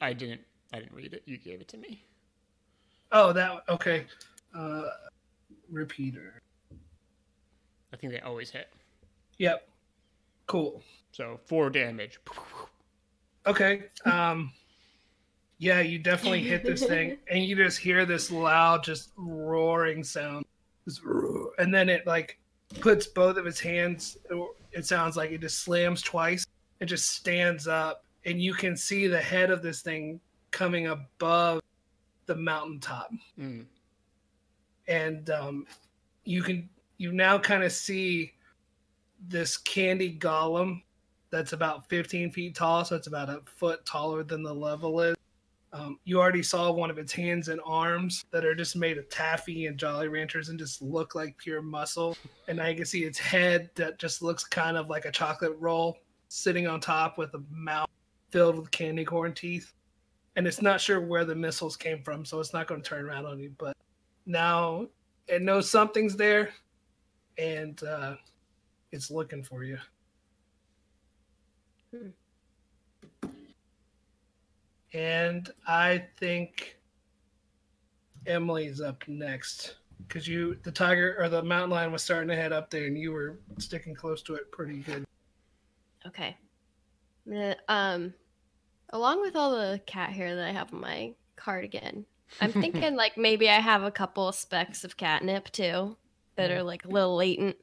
i 0.02 0.14
didn't. 0.14 0.42
I 0.74 0.80
didn't 0.80 0.94
read 0.94 1.14
it. 1.14 1.24
You 1.26 1.38
gave 1.38 1.62
it 1.62 1.68
to 1.70 1.78
me. 1.78 2.04
Oh, 3.12 3.34
that 3.34 3.64
okay. 3.70 4.06
Uh, 4.56 4.84
repeater. 5.70 6.42
I 7.92 7.98
think 7.98 8.14
they 8.14 8.20
always 8.20 8.52
hit. 8.52 8.68
Yep. 9.38 9.68
Cool. 10.48 10.84
So 11.12 11.40
four 11.46 11.70
damage. 11.70 12.20
Okay. 13.46 13.84
Um 14.06 14.52
yeah, 15.58 15.82
you 15.82 16.00
definitely 16.00 16.42
hit 16.42 16.64
this 16.64 16.86
thing 16.86 17.18
and 17.32 17.44
you 17.44 17.56
just 17.56 17.80
hear 17.80 18.06
this 18.06 18.32
loud 18.32 18.84
just 18.84 19.12
roaring 19.18 20.04
sound. 20.04 20.46
And 21.58 21.74
then 21.74 21.90
it 21.90 22.06
like 22.06 22.40
puts 22.80 23.08
both 23.08 23.38
of 23.38 23.48
its 23.48 23.60
hands 23.60 24.18
it 24.72 24.86
sounds 24.86 25.18
like 25.18 25.32
it 25.32 25.42
just 25.42 25.60
slams 25.60 26.02
twice. 26.02 26.46
It 26.80 26.86
just 26.86 27.12
stands 27.12 27.68
up 27.68 28.04
and 28.26 28.42
you 28.42 28.54
can 28.54 28.78
see 28.78 29.08
the 29.08 29.20
head 29.20 29.50
of 29.50 29.62
this 29.62 29.82
thing 29.82 30.20
coming 30.52 30.88
above 30.88 31.62
the 32.26 32.36
mountaintop. 32.36 33.12
Mm. 33.38 33.66
And 34.88 35.30
um 35.30 35.66
you 36.24 36.44
can 36.44 36.70
you 36.98 37.12
now 37.12 37.38
kind 37.40 37.64
of 37.64 37.72
see 37.72 38.34
this 39.28 39.58
candy 39.58 40.18
golem 40.18 40.82
that's 41.32 41.54
about 41.54 41.88
15 41.90 42.32
feet 42.32 42.56
tall, 42.56 42.84
so 42.86 42.96
it's 42.96 43.08
about 43.08 43.30
a 43.30 43.42
foot 43.46 43.86
taller 43.86 44.24
than 44.24 44.44
the 44.44 44.54
level 44.54 45.00
is. 45.02 45.16
Um, 45.72 46.00
you 46.04 46.20
already 46.20 46.42
saw 46.42 46.72
one 46.72 46.90
of 46.90 46.98
its 46.98 47.14
hands 47.14 47.48
and 47.48 47.62
arms 47.64 48.26
that 48.32 48.44
are 48.44 48.56
just 48.56 48.76
made 48.76 48.98
of 48.98 49.08
taffy 49.10 49.68
and 49.68 49.78
Jolly 49.78 50.08
Ranchers 50.08 50.50
and 50.50 50.58
just 50.58 50.82
look 50.82 51.14
like 51.14 51.38
pure 51.38 51.62
muscle. 51.62 52.18
And 52.48 52.58
now 52.58 52.68
you 52.68 52.76
can 52.76 52.86
see 52.86 53.04
its 53.04 53.20
head 53.20 53.70
that 53.76 54.00
just 54.00 54.24
looks 54.24 54.44
kind 54.44 54.78
of 54.78 54.90
like 54.90 55.06
a 55.06 55.12
chocolate 55.12 55.56
roll 55.60 56.00
sitting 56.28 56.68
on 56.68 56.80
top 56.80 57.20
with 57.20 57.34
a 57.36 57.44
mouth 57.52 57.90
filled 58.32 58.58
with 58.58 58.72
candy 58.72 59.06
corn 59.06 59.34
teeth. 59.34 59.74
And 60.40 60.48
it's 60.48 60.62
not 60.62 60.80
sure 60.80 61.02
where 61.02 61.26
the 61.26 61.36
missiles 61.36 61.76
came 61.76 62.02
from, 62.02 62.24
so 62.24 62.40
it's 62.40 62.54
not 62.54 62.66
going 62.66 62.82
to 62.82 62.90
turn 62.90 63.04
around 63.04 63.26
on 63.26 63.42
you. 63.42 63.52
But 63.58 63.76
now 64.26 64.88
it 65.28 65.42
knows 65.42 65.70
something's 65.70 66.16
there 66.16 66.54
and 67.38 67.84
uh, 67.84 68.16
it's 68.94 69.12
looking 69.12 69.44
for 69.44 69.66
you. 69.66 69.78
Hmm. 71.94 73.28
And 74.94 75.52
I 75.68 76.06
think 76.18 76.78
Emily's 78.26 78.80
up 78.80 79.04
next 79.10 79.76
because 80.08 80.26
you, 80.26 80.58
the 80.64 80.72
tiger 80.72 81.18
or 81.20 81.28
the 81.28 81.44
mountain 81.44 81.72
lion 81.72 81.92
was 81.92 82.02
starting 82.02 82.30
to 82.30 82.36
head 82.38 82.54
up 82.54 82.70
there, 82.70 82.86
and 82.86 82.98
you 82.98 83.12
were 83.12 83.40
sticking 83.58 83.94
close 83.94 84.22
to 84.22 84.36
it 84.36 84.50
pretty 84.54 84.78
good. 84.78 85.04
Okay. 86.08 86.38
I'm 87.28 87.34
gonna, 87.34 87.56
um, 87.68 88.14
along 88.92 89.22
with 89.22 89.36
all 89.36 89.52
the 89.52 89.82
cat 89.86 90.12
hair 90.12 90.36
that 90.36 90.48
I 90.48 90.52
have 90.52 90.74
on 90.74 90.82
my 90.82 91.14
cardigan, 91.36 92.06
I'm 92.42 92.52
thinking 92.62 92.96
like 92.96 93.18
maybe 93.18 93.50
I 93.50 93.60
have 93.60 93.84
a 93.84 93.92
couple 93.92 94.28
of 94.28 94.36
specks 94.36 94.84
of 94.84 94.98
catnip 94.98 95.52
too 95.52 95.98
that 96.36 96.52
are 96.52 96.64
like 96.64 96.86
a 96.86 96.90
little 96.90 97.16
latent. 97.16 97.58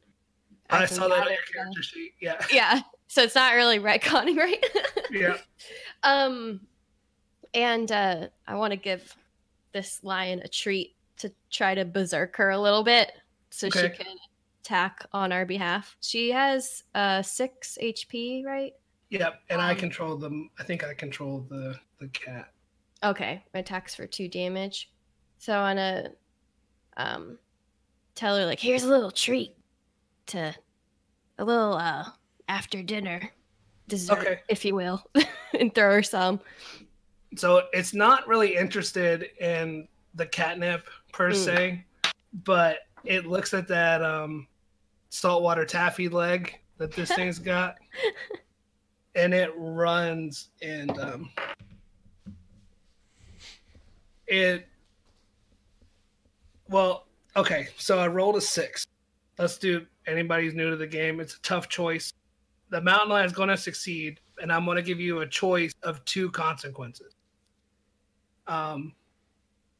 I, 0.69 0.87
can 0.87 0.89
saw 0.89 1.09
that 1.09 1.23
on 1.23 1.29
your 1.29 1.39
character 1.53 1.83
sheet. 1.83 2.13
Yeah. 2.21 2.41
Yeah. 2.53 2.81
So 3.09 3.23
it's 3.23 3.37
not 3.37 3.55
really 3.55 3.79
retconning, 3.79 4.37
right? 4.37 4.65
Yeah. 5.13 5.37
Um, 6.03 6.61
and 7.55 7.91
uh, 7.93 8.27
I 8.49 8.57
want 8.57 8.73
to 8.73 8.77
give 8.77 9.15
this 9.73 10.01
lion 10.03 10.41
a 10.45 10.49
treat 10.49 10.97
to 11.19 11.33
try 11.51 11.75
to 11.75 11.85
berserk 11.85 12.37
her 12.37 12.51
a 12.51 12.59
little 12.59 12.83
bit 12.83 13.13
so 13.51 13.71
she 13.71 13.89
can 13.89 14.17
attack 14.61 15.07
on 15.13 15.33
our 15.33 15.47
behalf. 15.47 15.97
She 16.01 16.33
has 16.33 16.83
uh 16.95 17.23
six 17.23 17.79
HP, 17.81 18.45
right? 18.45 18.73
Yep. 19.11 19.43
And 19.51 19.61
I 19.61 19.73
Um, 19.73 19.77
control 19.79 20.17
them. 20.17 20.51
I 20.59 20.65
think 20.65 20.85
I 20.85 20.95
control 20.95 21.41
the 21.49 21.79
the 21.99 22.09
cat. 22.09 22.53
Okay, 23.03 23.43
my 23.55 23.61
attacks 23.61 23.95
for 23.95 24.07
two 24.07 24.29
damage. 24.29 24.91
So 25.39 25.53
I 25.55 25.61
wanna 25.63 26.13
um 26.97 27.39
tell 28.15 28.37
her 28.37 28.47
like 28.47 28.61
here's 28.61 28.83
a 28.85 28.89
little 28.89 29.11
treat 29.11 29.55
to 30.27 30.55
a 31.39 31.45
little 31.45 31.75
uh 31.75 32.05
after 32.49 32.83
dinner 32.83 33.31
dessert, 33.89 34.19
Okay. 34.19 34.41
if 34.49 34.65
you 34.65 34.75
will, 34.75 35.05
and 35.59 35.75
throw 35.75 35.93
her 35.93 36.03
some. 36.03 36.41
So 37.37 37.63
it's 37.73 37.95
not 37.95 38.27
really 38.27 38.57
interested 38.57 39.31
in 39.41 39.87
the 40.15 40.27
catnip 40.27 40.89
per 41.13 41.31
Mm. 41.31 41.35
se, 41.45 41.85
but 42.45 42.79
it 43.05 43.27
looks 43.27 43.53
at 43.55 43.69
that 43.69 44.03
um, 44.03 44.49
saltwater 45.11 45.65
taffy 45.65 46.09
leg 46.09 46.59
that 46.79 46.93
this 46.93 47.11
thing's 47.15 47.39
got, 47.39 47.77
and 49.17 49.35
it 49.35 49.51
runs 49.57 50.51
and 50.63 50.97
um, 50.99 51.31
it. 54.29 54.69
Well, 56.69 57.07
okay, 57.37 57.69
so 57.77 57.99
I 57.99 58.07
rolled 58.07 58.37
a 58.37 58.41
six. 58.41 58.87
Let's 59.39 59.59
do 59.59 59.87
anybody's 60.07 60.55
new 60.55 60.71
to 60.71 60.77
the 60.77 60.87
game. 60.87 61.19
It's 61.21 61.35
a 61.35 61.41
tough 61.41 61.69
choice. 61.69 62.13
The 62.71 62.81
mountain 62.81 63.11
lion 63.11 63.27
is 63.27 63.33
going 63.33 63.49
to 63.49 63.57
succeed, 63.57 64.21
and 64.41 64.53
I'm 64.53 64.65
going 64.65 64.77
to 64.77 64.83
give 64.83 65.01
you 65.01 65.21
a 65.21 65.27
choice 65.27 65.73
of 65.83 66.05
two 66.05 66.31
consequences 66.31 67.17
um, 68.47 68.95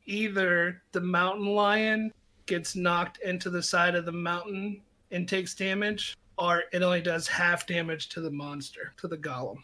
either 0.07 0.83
the 0.93 1.01
mountain 1.01 1.47
lion 1.47 2.13
gets 2.47 2.77
knocked 2.77 3.19
into 3.19 3.51
the 3.51 3.63
side 3.63 3.95
of 3.95 4.05
the 4.05 4.13
mountain 4.13 4.83
and 5.11 5.29
takes 5.29 5.55
damage, 5.55 6.17
or 6.39 6.65
it 6.73 6.83
only 6.83 7.01
does 7.01 7.27
half 7.29 7.67
damage 7.67 8.09
to 8.11 8.21
the 8.21 8.31
monster, 8.31 8.93
to 8.99 9.09
the 9.09 9.17
golem. 9.17 9.59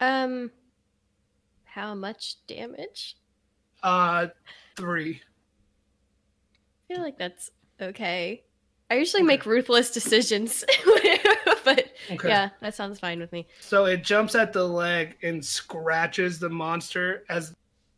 Um 0.00 0.50
how 1.64 1.94
much 1.94 2.36
damage? 2.46 3.16
Uh, 3.82 4.28
three. 4.78 5.20
I 6.88 6.94
feel 6.94 7.02
like 7.02 7.18
that's 7.18 7.50
okay. 7.80 8.44
I 8.90 8.94
usually 8.94 9.22
Okay. 9.22 9.26
make 9.26 9.44
ruthless 9.46 9.90
decisions, 9.90 10.64
but 11.64 11.92
Okay. 12.12 12.28
yeah, 12.28 12.48
that 12.62 12.74
sounds 12.74 12.98
fine 12.98 13.18
with 13.18 13.30
me. 13.32 13.46
So 13.60 13.84
it 13.84 14.04
jumps 14.04 14.34
at 14.34 14.54
the 14.54 14.66
leg 14.66 15.16
and 15.22 15.44
scratches 15.44 16.38
the 16.38 16.48
monster 16.48 17.24
as 17.28 17.52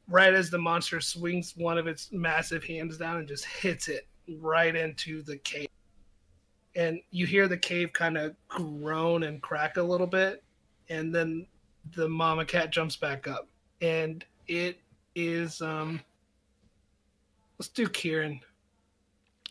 right 0.09 0.35
as 0.35 0.51
the 0.51 0.59
monster 0.59 1.01
swings 1.01 1.53
one 1.57 1.79
of 1.79 1.87
its 1.87 2.11
massive 2.11 2.65
hands 2.65 2.99
down 2.99 3.19
and 3.19 3.29
just 3.29 3.45
hits 3.45 3.87
it 3.89 4.08
right 4.41 4.75
into 4.75 5.23
the 5.23 5.37
cave. 5.39 5.69
And 6.77 7.01
you 7.11 7.27
hear 7.27 7.49
the 7.49 7.57
cave 7.57 7.93
kind 7.93 8.17
of 8.17 8.35
groan 8.49 9.25
and 9.25 9.43
crack 9.43 9.77
a 9.77 9.83
little 9.83 10.07
bit, 10.07 10.43
and 10.89 11.15
then 11.15 11.47
the 11.97 12.09
mama 12.09 12.45
cat 12.45 12.71
jumps 12.71 12.97
back 12.97 13.27
up. 13.27 13.49
And 13.81 14.25
it 14.47 14.79
is 15.15 15.61
um 15.61 16.01
let's 17.59 17.69
do 17.69 17.89
Kieran. 17.89 18.41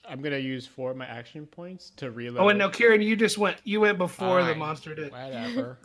I'm 0.07 0.21
gonna 0.21 0.37
use 0.37 0.65
four 0.65 0.91
of 0.91 0.97
my 0.97 1.05
action 1.05 1.45
points 1.45 1.91
to 1.97 2.11
reload. 2.11 2.43
Oh 2.43 2.49
and 2.49 2.59
no, 2.59 2.69
Kieran, 2.69 3.01
you 3.01 3.15
just 3.15 3.37
went 3.37 3.57
you 3.63 3.81
went 3.81 3.97
before 3.97 4.43
the 4.43 4.55
monster 4.55 4.95
did. 4.95 5.11
Whatever. 5.11 5.79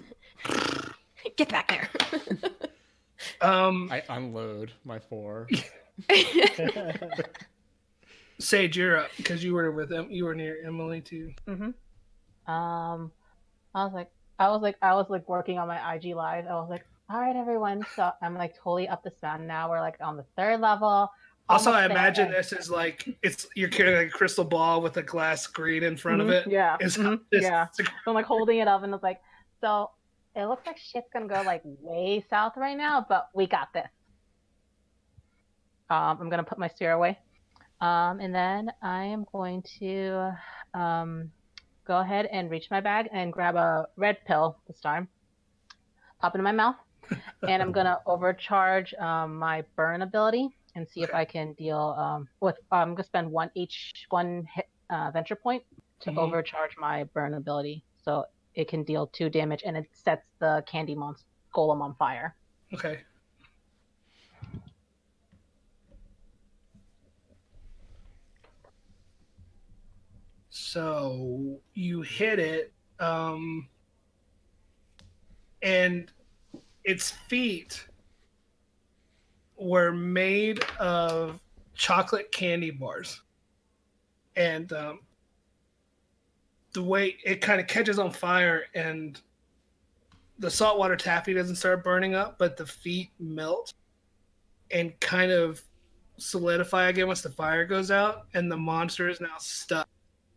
Get 1.37 1.49
back 1.49 1.69
there. 1.69 1.91
Um 3.41 3.89
I 3.91 4.03
unload 4.09 4.73
my 4.85 4.99
four. 4.99 5.49
Sage, 8.43 8.77
you're 8.77 8.99
up 8.99 9.11
because 9.17 9.43
you 9.43 9.55
were 9.55 9.71
with. 9.71 9.93
You 10.11 10.25
were 10.25 10.35
near 10.35 10.59
Emily 10.65 11.01
too. 11.01 11.33
Mm-hmm. 11.47 12.53
Um, 12.53 13.13
I 13.75 13.85
was 13.85 13.93
like, 13.95 14.11
I 14.39 14.49
was 14.51 14.63
like, 14.63 14.77
I 14.83 14.95
was 14.95 15.07
like 15.09 15.29
working 15.29 15.59
on 15.59 15.69
my 15.69 15.95
IG 15.95 16.15
live. 16.15 16.47
I 16.47 16.55
was 16.55 16.69
like, 16.69 16.85
all 17.09 17.21
right, 17.21 17.37
everyone. 17.37 17.85
So 17.97 18.11
I'm 18.21 18.35
like 18.37 18.55
totally 18.57 18.89
up 18.89 19.03
this 19.05 19.15
mountain 19.23 19.47
now. 19.47 19.71
We're 19.71 19.81
like 19.81 19.97
on 20.01 20.17
the 20.17 20.25
third 20.37 20.61
level. 20.61 21.11
Also, 21.49 21.71
I 21.71 21.83
almost 21.85 21.89
there. 21.89 21.99
imagine 21.99 22.31
this 22.31 22.53
is 22.53 22.71
like 22.71 23.09
it's 23.23 23.47
you're 23.55 23.69
carrying 23.69 23.97
like 23.97 24.07
a 24.09 24.11
crystal 24.11 24.45
ball 24.45 24.81
with 24.81 24.97
a 24.97 25.03
glass 25.03 25.43
screen 25.43 25.83
in 25.83 25.97
front 25.97 26.21
of 26.21 26.29
Mhm, 26.29 26.33
it. 26.33 26.47
Yeah. 26.51 26.77
Mhm, 26.81 27.21
this- 27.31 27.43
yeah. 27.43 27.67
So 27.73 27.85
I'm 28.07 28.15
like 28.15 28.27
holding 28.27 28.59
it 28.59 28.69
up 28.69 28.83
and 28.83 28.95
it's 28.95 29.03
like, 29.03 29.21
so 29.61 29.91
it 30.35 30.47
looks 30.47 30.67
like 30.67 30.79
shit's 30.79 31.09
gonna 31.13 31.27
go 31.27 31.43
like 31.43 31.63
way 31.65 32.25
south 32.31 32.57
right 32.57 32.77
now, 32.77 33.05
but 33.09 33.29
we 33.35 33.47
got 33.47 33.73
this. 33.75 33.89
Um, 35.91 36.19
I'm 36.21 36.29
gonna 36.31 36.45
put 36.45 36.59
my 36.59 36.69
spear 36.69 36.93
away. 36.93 37.19
Um, 37.83 38.21
and 38.21 38.33
then 38.33 38.71
I 38.81 39.05
am 39.07 39.25
going 39.33 39.63
to 39.81 40.31
um, 40.73 41.31
go 41.85 41.99
ahead 41.99 42.27
and 42.27 42.49
reach 42.49 42.69
my 42.71 42.81
bag 42.81 43.09
and 43.13 43.33
grab 43.33 43.57
a 43.57 43.87
red 43.97 44.19
pill 44.25 44.57
this 44.69 44.79
time. 44.81 45.09
Pop 46.21 46.35
it 46.35 46.39
in 46.39 46.45
my 46.45 46.53
mouth. 46.53 46.77
and 47.43 47.61
I'm 47.61 47.73
gonna 47.73 47.99
overcharge 48.07 48.95
um, 48.95 49.37
my 49.37 49.65
burn 49.77 50.03
ability 50.03 50.49
and 50.77 50.89
see 50.89 51.03
if 51.03 51.13
I 51.13 51.25
can 51.25 51.55
deal 51.55 51.97
um, 51.99 52.29
with. 52.41 52.55
I'm 52.71 52.95
gonna 52.95 53.03
spend 53.05 53.29
one 53.33 53.51
each 53.57 53.93
one 54.11 54.47
hit 54.55 54.67
uh, 54.89 55.11
venture 55.11 55.35
point 55.35 55.65
to 56.03 56.11
Mhm. 56.13 56.19
overcharge 56.19 56.77
my 56.79 57.05
burn 57.15 57.35
ability, 57.35 57.85
so 58.05 58.25
it 58.55 58.69
can 58.69 58.85
deal 58.85 59.09
two 59.09 59.29
damage 59.29 59.63
and 59.67 59.77
it 59.77 59.87
sets 59.93 60.23
the 60.39 60.63
candy 60.69 60.95
monster 60.95 61.27
golem 61.53 61.81
on 61.83 61.97
fire. 61.97 62.37
Okay. 62.73 63.01
So 70.73 71.61
you 71.75 72.01
hit 72.01 72.39
it, 72.39 72.73
um, 72.99 73.69
and 75.61 76.11
its 76.83 77.11
feet 77.11 77.87
were 79.59 79.93
made 79.93 80.65
of 80.81 81.39
chocolate 81.75 82.33
candy 82.33 82.71
bars, 82.71 83.21
and 84.35 84.73
um, 84.73 85.01
the 86.73 86.83
way 86.83 87.19
it 87.23 87.43
kind 87.43 87.61
of 87.61 87.67
catches 87.67 87.99
on 87.99 88.11
fire 88.11 88.65
and 88.75 89.21
the 90.39 90.51
saltwater 90.51 90.97
taffy 90.97 91.35
doesn't 91.35 91.57
start 91.57 91.85
burning 91.85 92.15
up, 92.15 92.39
but 92.39 92.57
the 92.57 92.65
feet 92.65 93.11
melt 93.21 93.75
and 94.71 94.99
kind 95.01 95.33
of 95.33 95.61
solidify 96.17 96.89
again 96.89 97.09
once 97.09 97.21
the 97.21 97.29
fire 97.29 97.67
goes 97.67 97.91
out, 97.91 98.23
and 98.33 98.51
the 98.51 98.57
monster 98.57 99.11
is 99.11 99.21
now 99.21 99.37
stuck 99.39 99.87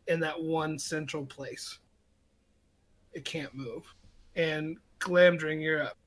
in 0.07 0.19
that 0.21 0.41
one 0.41 0.77
central 0.79 1.25
place. 1.25 1.79
It 3.13 3.25
can't 3.25 3.53
move. 3.55 3.83
And 4.35 4.77
Glamdring, 4.99 5.61
you're 5.61 5.83
up. 5.83 5.97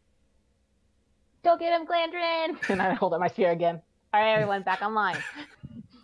Go 1.45 1.57
get 1.57 1.73
him, 1.79 1.87
Glamdring! 1.87 2.59
And 2.71 2.83
I 2.83 2.95
hold 2.95 3.15
up 3.15 3.21
my 3.21 3.29
spear 3.29 3.51
again. 3.53 3.81
All 4.13 4.21
right, 4.23 4.33
everyone, 4.33 4.63
back 4.63 4.83
online. 4.83 5.17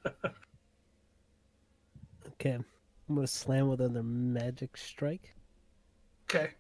Okay. 2.41 2.59
I'm 3.09 3.15
gonna 3.15 3.27
slam 3.27 3.69
with 3.69 3.81
another 3.81 4.03
magic 4.03 4.77
strike 4.77 5.35
Okay. 6.25 6.51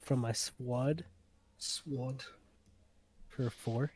from 0.00 0.18
my 0.18 0.32
sword 0.32 1.04
Sword. 1.56 2.24
for 3.28 3.48
four. 3.48 3.92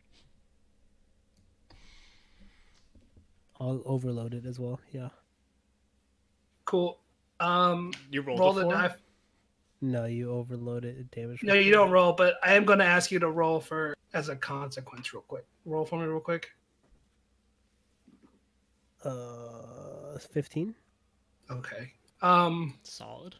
I'll 3.60 3.82
overload 3.84 4.32
it 4.32 4.46
as 4.46 4.58
well. 4.58 4.80
Yeah. 4.90 5.10
Cool. 6.72 6.98
Um, 7.38 7.92
You 8.10 8.22
rolled 8.22 8.40
roll 8.40 8.52
a 8.52 8.54
the 8.54 8.62
four? 8.62 8.72
die. 8.72 8.94
No, 9.82 10.06
you 10.06 10.30
overload 10.32 10.86
it. 10.86 11.10
Damage. 11.10 11.42
No, 11.42 11.52
you 11.52 11.70
don't 11.70 11.90
roll, 11.90 12.14
but 12.14 12.36
I 12.42 12.54
am 12.54 12.64
going 12.64 12.78
to 12.78 12.84
ask 12.86 13.10
you 13.10 13.18
to 13.18 13.28
roll 13.28 13.60
for 13.60 13.94
as 14.14 14.30
a 14.30 14.36
consequence, 14.36 15.12
real 15.12 15.20
quick. 15.28 15.44
Roll 15.66 15.84
for 15.84 15.98
me, 15.98 16.06
real 16.06 16.18
quick. 16.18 16.50
Uh, 19.04 20.18
fifteen. 20.32 20.74
Okay. 21.50 21.92
Um, 22.22 22.72
Solid. 22.84 23.34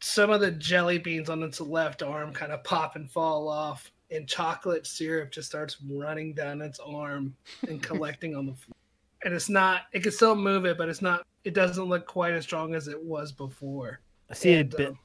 some 0.00 0.30
of 0.30 0.40
the 0.40 0.52
jelly 0.52 0.96
beans 0.96 1.28
on 1.28 1.42
its 1.42 1.60
left 1.60 2.02
arm 2.02 2.32
kind 2.32 2.50
of 2.52 2.64
pop 2.64 2.96
and 2.96 3.10
fall 3.10 3.46
off, 3.46 3.92
and 4.10 4.26
chocolate 4.26 4.86
syrup 4.86 5.30
just 5.32 5.48
starts 5.48 5.76
running 5.86 6.32
down 6.32 6.62
its 6.62 6.78
arm 6.80 7.36
and 7.68 7.82
collecting 7.88 8.34
on 8.34 8.46
the 8.46 8.54
floor. 8.54 8.74
And 9.22 9.34
it's 9.34 9.50
not. 9.50 9.82
It 9.92 10.02
can 10.02 10.12
still 10.12 10.34
move 10.34 10.64
it, 10.64 10.78
but 10.78 10.88
it's 10.88 11.02
not. 11.02 11.26
It 11.44 11.54
doesn't 11.54 11.84
look 11.84 12.06
quite 12.06 12.32
as 12.32 12.44
strong 12.44 12.74
as 12.74 12.88
it 12.88 13.00
was 13.02 13.32
before. 13.32 14.00
I 14.30 14.34
see 14.34 14.54
And, 14.54 14.72
a 14.72 14.76
bit. 14.76 14.88
um, 14.88 14.98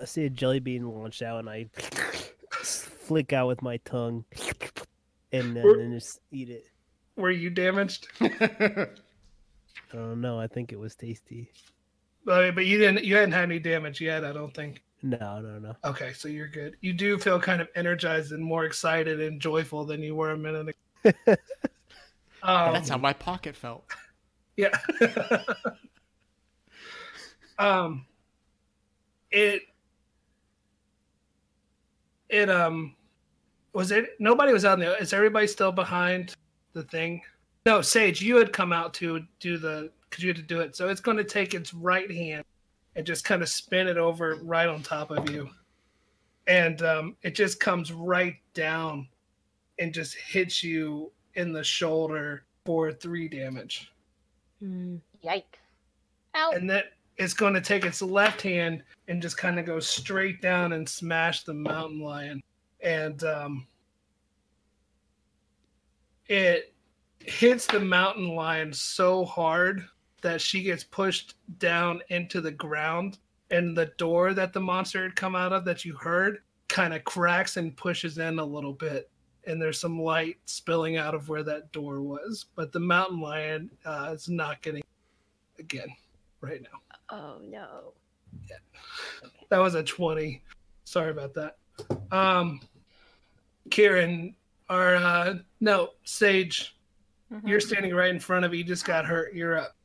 I 0.00 0.04
see 0.04 0.24
a 0.24 0.30
jelly 0.30 0.60
bean 0.60 0.88
launch 0.88 1.20
out, 1.22 1.40
and 1.40 1.50
I 1.50 1.66
flick 2.62 3.32
out 3.32 3.48
with 3.48 3.60
my 3.62 3.76
tongue, 3.78 4.24
and 5.32 5.56
then, 5.56 5.76
then 5.78 5.92
just 5.92 6.20
eat 6.30 6.48
it. 6.48 6.66
were 7.16 7.30
you 7.30 7.50
damaged? 7.50 8.08
I 8.20 8.86
don't 9.92 10.20
know. 10.20 10.38
I 10.38 10.46
think 10.46 10.72
it 10.72 10.78
was 10.78 10.94
tasty. 10.94 11.50
But 12.24 12.54
but 12.54 12.66
you 12.66 12.78
didn't. 12.78 13.04
You 13.04 13.16
hadn't 13.16 13.32
had 13.32 13.44
any 13.44 13.58
damage 13.58 14.00
yet. 14.00 14.24
I 14.24 14.32
don't 14.32 14.54
think. 14.54 14.82
No, 15.02 15.40
no, 15.40 15.58
no. 15.58 15.74
Okay, 15.84 16.12
so 16.12 16.28
you're 16.28 16.46
good. 16.48 16.76
You 16.82 16.92
do 16.92 17.18
feel 17.18 17.40
kind 17.40 17.60
of 17.62 17.68
energized 17.74 18.32
and 18.32 18.44
more 18.44 18.66
excited 18.66 19.20
and 19.20 19.40
joyful 19.40 19.84
than 19.86 20.02
you 20.02 20.14
were 20.14 20.30
a 20.32 20.36
minute 20.38 20.68
ago. 21.04 21.12
um, 22.42 22.72
That's 22.74 22.90
how 22.90 22.98
my 22.98 23.14
pocket 23.14 23.56
felt. 23.56 23.84
Yeah. 24.60 25.42
um, 27.58 28.06
it 29.30 29.62
it 32.28 32.48
um 32.50 32.94
was 33.72 33.90
it 33.90 34.10
nobody 34.18 34.52
was 34.52 34.64
out 34.64 34.78
there. 34.78 35.00
Is 35.00 35.12
everybody 35.12 35.46
still 35.46 35.72
behind 35.72 36.34
the 36.72 36.82
thing? 36.84 37.22
No, 37.66 37.82
Sage, 37.82 38.22
you 38.22 38.36
had 38.36 38.52
come 38.52 38.72
out 38.72 38.94
to 38.94 39.24
do 39.38 39.58
the 39.58 39.90
because 40.08 40.24
you 40.24 40.30
had 40.30 40.36
to 40.36 40.42
do 40.42 40.60
it. 40.60 40.74
So 40.76 40.88
it's 40.88 41.00
going 41.00 41.16
to 41.18 41.24
take 41.24 41.54
its 41.54 41.72
right 41.72 42.10
hand 42.10 42.44
and 42.96 43.06
just 43.06 43.24
kind 43.24 43.42
of 43.42 43.48
spin 43.48 43.86
it 43.86 43.96
over 43.96 44.36
right 44.42 44.68
on 44.68 44.82
top 44.82 45.10
of 45.10 45.30
you, 45.30 45.48
and 46.46 46.82
um, 46.82 47.16
it 47.22 47.34
just 47.34 47.60
comes 47.60 47.92
right 47.92 48.36
down 48.54 49.08
and 49.78 49.94
just 49.94 50.14
hits 50.14 50.62
you 50.62 51.12
in 51.34 51.52
the 51.52 51.64
shoulder 51.64 52.44
for 52.66 52.92
three 52.92 53.28
damage. 53.28 53.90
Yikes. 54.62 55.44
Ow. 56.34 56.52
And 56.52 56.68
then 56.68 56.82
it's 57.16 57.34
going 57.34 57.54
to 57.54 57.60
take 57.60 57.84
its 57.84 58.00
left 58.00 58.40
hand 58.42 58.82
and 59.08 59.20
just 59.20 59.36
kind 59.36 59.58
of 59.58 59.66
go 59.66 59.80
straight 59.80 60.40
down 60.40 60.72
and 60.72 60.88
smash 60.88 61.42
the 61.42 61.54
mountain 61.54 62.00
lion. 62.00 62.42
And 62.82 63.22
um, 63.24 63.66
it 66.28 66.72
hits 67.18 67.66
the 67.66 67.80
mountain 67.80 68.34
lion 68.34 68.72
so 68.72 69.24
hard 69.24 69.84
that 70.22 70.40
she 70.40 70.62
gets 70.62 70.84
pushed 70.84 71.34
down 71.58 72.00
into 72.08 72.40
the 72.40 72.52
ground. 72.52 73.18
And 73.50 73.76
the 73.76 73.92
door 73.98 74.32
that 74.32 74.52
the 74.52 74.60
monster 74.60 75.02
had 75.02 75.16
come 75.16 75.34
out 75.34 75.52
of 75.52 75.64
that 75.64 75.84
you 75.84 75.94
heard 75.96 76.38
kind 76.68 76.94
of 76.94 77.04
cracks 77.04 77.56
and 77.56 77.76
pushes 77.76 78.18
in 78.18 78.38
a 78.38 78.44
little 78.44 78.72
bit. 78.72 79.09
And 79.46 79.60
there's 79.60 79.78
some 79.80 80.00
light 80.00 80.36
spilling 80.44 80.96
out 80.96 81.14
of 81.14 81.28
where 81.28 81.42
that 81.44 81.72
door 81.72 82.02
was. 82.02 82.46
But 82.54 82.72
the 82.72 82.80
mountain 82.80 83.20
lion 83.20 83.70
uh, 83.84 84.10
is 84.14 84.28
not 84.28 84.60
getting 84.62 84.82
again 85.58 85.88
right 86.40 86.62
now. 86.62 86.78
Oh 87.10 87.38
no. 87.42 87.92
Yeah, 88.48 88.56
That 89.48 89.58
was 89.58 89.74
a 89.74 89.82
20. 89.82 90.42
Sorry 90.84 91.10
about 91.10 91.34
that. 91.34 91.56
Um 92.12 92.60
Kieran, 93.70 94.34
or 94.68 94.96
uh 94.96 95.34
no, 95.60 95.90
Sage, 96.04 96.76
Mhm. 97.32 97.46
you're 97.48 97.60
standing 97.60 97.94
right 97.94 98.10
in 98.10 98.18
front 98.20 98.44
of 98.44 98.52
you, 98.54 98.64
just 98.64 98.84
got 98.84 99.04
hurt. 99.06 99.34
You're 99.34 99.58
up. 99.58 99.76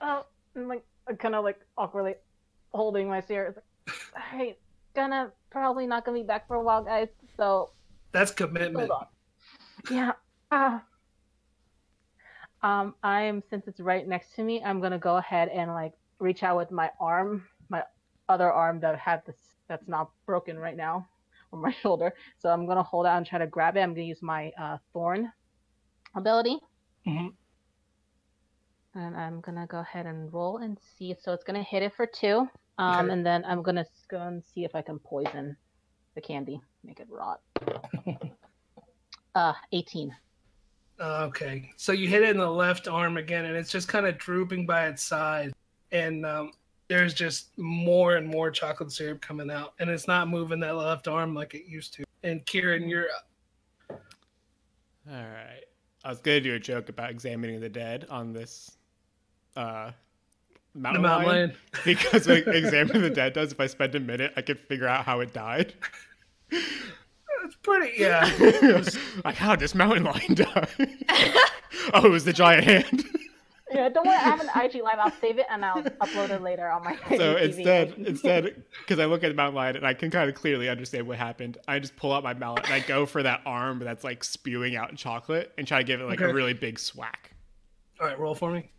Oh, 0.00 0.26
I'm 0.56 0.68
like 0.68 0.84
kind 1.18 1.34
of 1.34 1.44
like 1.44 1.60
awkwardly 1.76 2.14
holding 2.74 3.08
my 3.08 3.20
spear. 3.20 3.46
It's 3.46 3.56
like, 3.56 4.22
all 4.32 4.38
right, 4.38 4.58
gonna 4.94 5.32
probably 5.50 5.86
not 5.86 6.04
gonna 6.04 6.18
be 6.18 6.24
back 6.24 6.46
for 6.46 6.56
a 6.56 6.62
while, 6.62 6.82
guys. 6.82 7.08
So 7.36 7.70
That's 8.12 8.30
commitment. 8.30 8.90
Yeah. 9.90 10.12
Ah. 10.50 10.82
Um, 12.62 12.94
I'm 13.02 13.42
since 13.50 13.68
it's 13.68 13.80
right 13.80 14.06
next 14.06 14.34
to 14.34 14.42
me, 14.42 14.62
I'm 14.64 14.80
gonna 14.80 14.98
go 14.98 15.16
ahead 15.16 15.48
and 15.48 15.72
like 15.72 15.92
reach 16.18 16.42
out 16.42 16.56
with 16.56 16.70
my 16.70 16.90
arm, 17.00 17.44
my 17.68 17.84
other 18.28 18.50
arm 18.52 18.80
that 18.80 18.98
had 18.98 19.24
this 19.26 19.36
that's 19.68 19.86
not 19.86 20.10
broken 20.26 20.58
right 20.58 20.76
now 20.76 21.06
on 21.52 21.60
my 21.60 21.70
shoulder. 21.82 22.12
So 22.38 22.48
I'm 22.48 22.66
gonna 22.66 22.82
hold 22.82 23.06
out 23.06 23.16
and 23.18 23.26
try 23.26 23.38
to 23.38 23.46
grab 23.46 23.76
it. 23.76 23.80
I'm 23.80 23.94
gonna 23.94 24.02
use 24.06 24.22
my 24.22 24.50
uh, 24.60 24.78
thorn 24.92 25.30
ability. 26.16 26.58
Mhm. 27.06 27.32
And 28.94 29.16
I'm 29.16 29.40
gonna 29.40 29.66
go 29.68 29.78
ahead 29.78 30.06
and 30.06 30.32
roll 30.32 30.56
and 30.58 30.78
see. 30.96 31.14
So 31.20 31.32
it's 31.32 31.44
gonna 31.44 31.62
hit 31.62 31.82
it 31.82 31.92
for 31.94 32.06
two. 32.06 32.48
Um, 32.78 33.04
Okay. 33.04 33.12
and 33.12 33.26
then 33.26 33.44
I'm 33.44 33.62
gonna 33.62 33.84
go 34.08 34.20
and 34.20 34.42
see 34.44 34.64
if 34.64 34.74
I 34.74 34.82
can 34.82 34.98
poison 34.98 35.56
the 36.18 36.26
candy, 36.26 36.60
make 36.82 36.98
it 36.98 37.06
rot. 37.08 37.40
uh, 39.36 39.52
18. 39.70 40.14
Okay. 41.00 41.70
So 41.76 41.92
you 41.92 42.08
hit 42.08 42.22
it 42.22 42.30
in 42.30 42.38
the 42.38 42.50
left 42.50 42.88
arm 42.88 43.18
again, 43.18 43.44
and 43.44 43.56
it's 43.56 43.70
just 43.70 43.86
kind 43.86 44.04
of 44.04 44.18
drooping 44.18 44.66
by 44.66 44.88
its 44.88 45.00
side. 45.00 45.52
And 45.92 46.26
um, 46.26 46.50
there's 46.88 47.14
just 47.14 47.56
more 47.56 48.16
and 48.16 48.26
more 48.26 48.50
chocolate 48.50 48.90
syrup 48.90 49.20
coming 49.20 49.48
out, 49.48 49.74
and 49.78 49.88
it's 49.88 50.08
not 50.08 50.28
moving 50.28 50.58
that 50.60 50.74
left 50.74 51.06
arm 51.06 51.36
like 51.36 51.54
it 51.54 51.66
used 51.66 51.94
to. 51.94 52.04
And 52.24 52.44
Kieran, 52.46 52.88
you're 52.88 53.06
up. 53.10 54.00
All 55.08 55.14
right. 55.14 55.62
I 56.04 56.08
was 56.08 56.18
gonna 56.18 56.40
do 56.40 56.54
a 56.54 56.58
joke 56.58 56.88
about 56.88 57.10
examining 57.10 57.60
the 57.60 57.68
dead 57.68 58.06
on 58.10 58.32
this 58.32 58.72
uh 59.56 59.90
the 60.74 60.80
mountain, 60.80 61.02
mountain 61.02 61.28
lion, 61.28 61.48
lion. 61.48 61.56
because 61.84 62.28
like 62.28 62.46
examining 62.46 63.02
the 63.02 63.10
dead 63.10 63.32
does 63.32 63.52
if 63.52 63.60
I 63.60 63.66
spend 63.66 63.94
a 63.94 64.00
minute 64.00 64.32
I 64.36 64.42
could 64.42 64.58
figure 64.58 64.86
out 64.86 65.04
how 65.04 65.20
it 65.20 65.32
died. 65.32 65.74
It's 66.50 67.56
pretty, 67.62 67.98
yeah. 67.98 68.30
like 69.24 69.36
how 69.36 69.50
did 69.54 69.60
this 69.60 69.74
mountain 69.74 70.04
lion 70.04 70.34
die? 70.34 70.68
oh, 71.94 72.06
it 72.06 72.10
was 72.10 72.24
the 72.24 72.32
giant 72.32 72.64
hand. 72.64 73.04
Yeah, 73.70 73.90
don't 73.90 74.06
worry. 74.06 74.16
I 74.16 74.20
have 74.20 74.40
an 74.40 74.48
IG 74.48 74.82
live. 74.82 74.98
I'll 74.98 75.12
save 75.20 75.38
it 75.38 75.44
and 75.50 75.62
I'll 75.62 75.82
upload 75.82 76.30
it 76.30 76.40
later 76.40 76.70
on 76.70 76.84
my. 76.84 76.96
so 77.18 77.34
IGTV. 77.34 77.42
instead, 77.42 77.94
instead, 77.98 78.62
because 78.80 78.98
I 78.98 79.04
look 79.04 79.22
at 79.22 79.28
the 79.28 79.34
mountain 79.34 79.56
lion 79.56 79.76
and 79.76 79.86
I 79.86 79.92
can 79.92 80.10
kind 80.10 80.30
of 80.30 80.34
clearly 80.34 80.70
understand 80.70 81.06
what 81.06 81.18
happened, 81.18 81.58
I 81.68 81.78
just 81.78 81.94
pull 81.94 82.14
out 82.14 82.22
my 82.22 82.32
mallet 82.32 82.64
and 82.64 82.72
I 82.72 82.80
go 82.80 83.04
for 83.04 83.22
that 83.22 83.42
arm 83.44 83.80
that's 83.80 84.04
like 84.04 84.24
spewing 84.24 84.74
out 84.74 84.96
chocolate 84.96 85.52
and 85.58 85.66
try 85.66 85.80
to 85.80 85.84
give 85.84 86.00
it 86.00 86.04
like 86.04 86.22
a 86.22 86.32
really 86.32 86.54
big 86.54 86.78
swack. 86.78 87.32
All 88.00 88.06
right, 88.06 88.18
roll 88.18 88.34
for 88.34 88.50
me. 88.50 88.70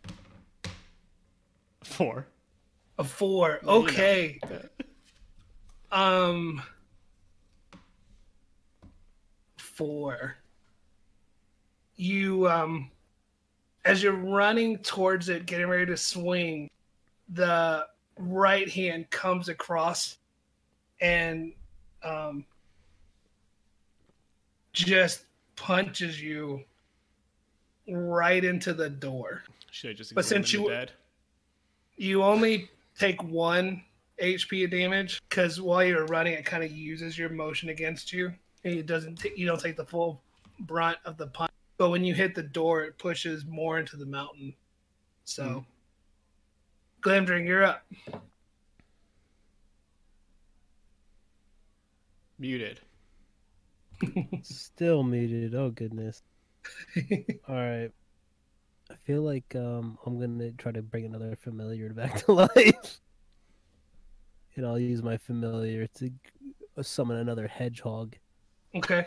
Four. 1.84 2.26
A 2.98 3.04
four. 3.04 3.60
Yeah. 3.62 3.70
Okay. 3.70 4.40
Um. 5.92 6.62
Four. 9.90 10.36
You 11.96 12.46
um, 12.50 12.90
as 13.86 14.02
you're 14.02 14.12
running 14.12 14.76
towards 14.76 15.30
it, 15.30 15.46
getting 15.46 15.68
ready 15.68 15.86
to 15.86 15.96
swing, 15.96 16.68
the 17.30 17.86
right 18.18 18.68
hand 18.68 19.08
comes 19.08 19.48
across, 19.48 20.18
and 21.00 21.54
um, 22.02 22.44
just 24.74 25.22
punches 25.56 26.20
you 26.20 26.62
right 27.88 28.44
into 28.44 28.74
the 28.74 28.90
door. 28.90 29.44
Should 29.70 29.92
have 29.92 29.96
just 29.96 30.14
But 30.14 30.26
since 30.26 30.52
you- 30.52 30.68
dead. 30.68 30.92
you 31.96 32.22
only 32.22 32.68
take 32.98 33.22
one 33.22 33.82
HP 34.20 34.64
of 34.64 34.72
damage 34.72 35.22
because 35.30 35.58
while 35.58 35.82
you're 35.82 36.04
running, 36.04 36.34
it 36.34 36.44
kind 36.44 36.62
of 36.62 36.70
uses 36.70 37.16
your 37.16 37.30
motion 37.30 37.70
against 37.70 38.12
you. 38.12 38.34
And 38.64 38.74
it 38.74 38.86
doesn't. 38.86 39.16
T- 39.16 39.32
you 39.36 39.46
don't 39.46 39.60
take 39.60 39.76
the 39.76 39.84
full 39.84 40.22
brunt 40.60 40.98
of 41.04 41.16
the 41.16 41.28
punch. 41.28 41.52
But 41.78 41.90
when 41.90 42.04
you 42.04 42.14
hit 42.14 42.34
the 42.34 42.42
door, 42.42 42.82
it 42.82 42.98
pushes 42.98 43.46
more 43.46 43.78
into 43.78 43.96
the 43.96 44.04
mountain. 44.04 44.54
So, 45.24 45.64
Glamdring, 47.02 47.46
you're 47.46 47.64
up. 47.64 47.86
Muted. 52.38 52.80
Still 54.42 55.02
muted. 55.02 55.54
Oh 55.54 55.70
goodness. 55.70 56.22
All 57.48 57.54
right. 57.54 57.90
I 58.90 58.94
feel 59.04 59.22
like 59.22 59.54
um 59.54 59.98
I'm 60.04 60.18
gonna 60.18 60.52
try 60.52 60.72
to 60.72 60.82
bring 60.82 61.04
another 61.06 61.36
familiar 61.36 61.90
back 61.94 62.24
to 62.24 62.32
life. 62.32 63.00
And 64.56 64.66
I'll 64.66 64.78
use 64.78 65.02
my 65.02 65.16
familiar 65.16 65.86
to 65.98 66.10
summon 66.82 67.18
another 67.18 67.46
hedgehog. 67.46 68.16
Okay. 68.74 69.06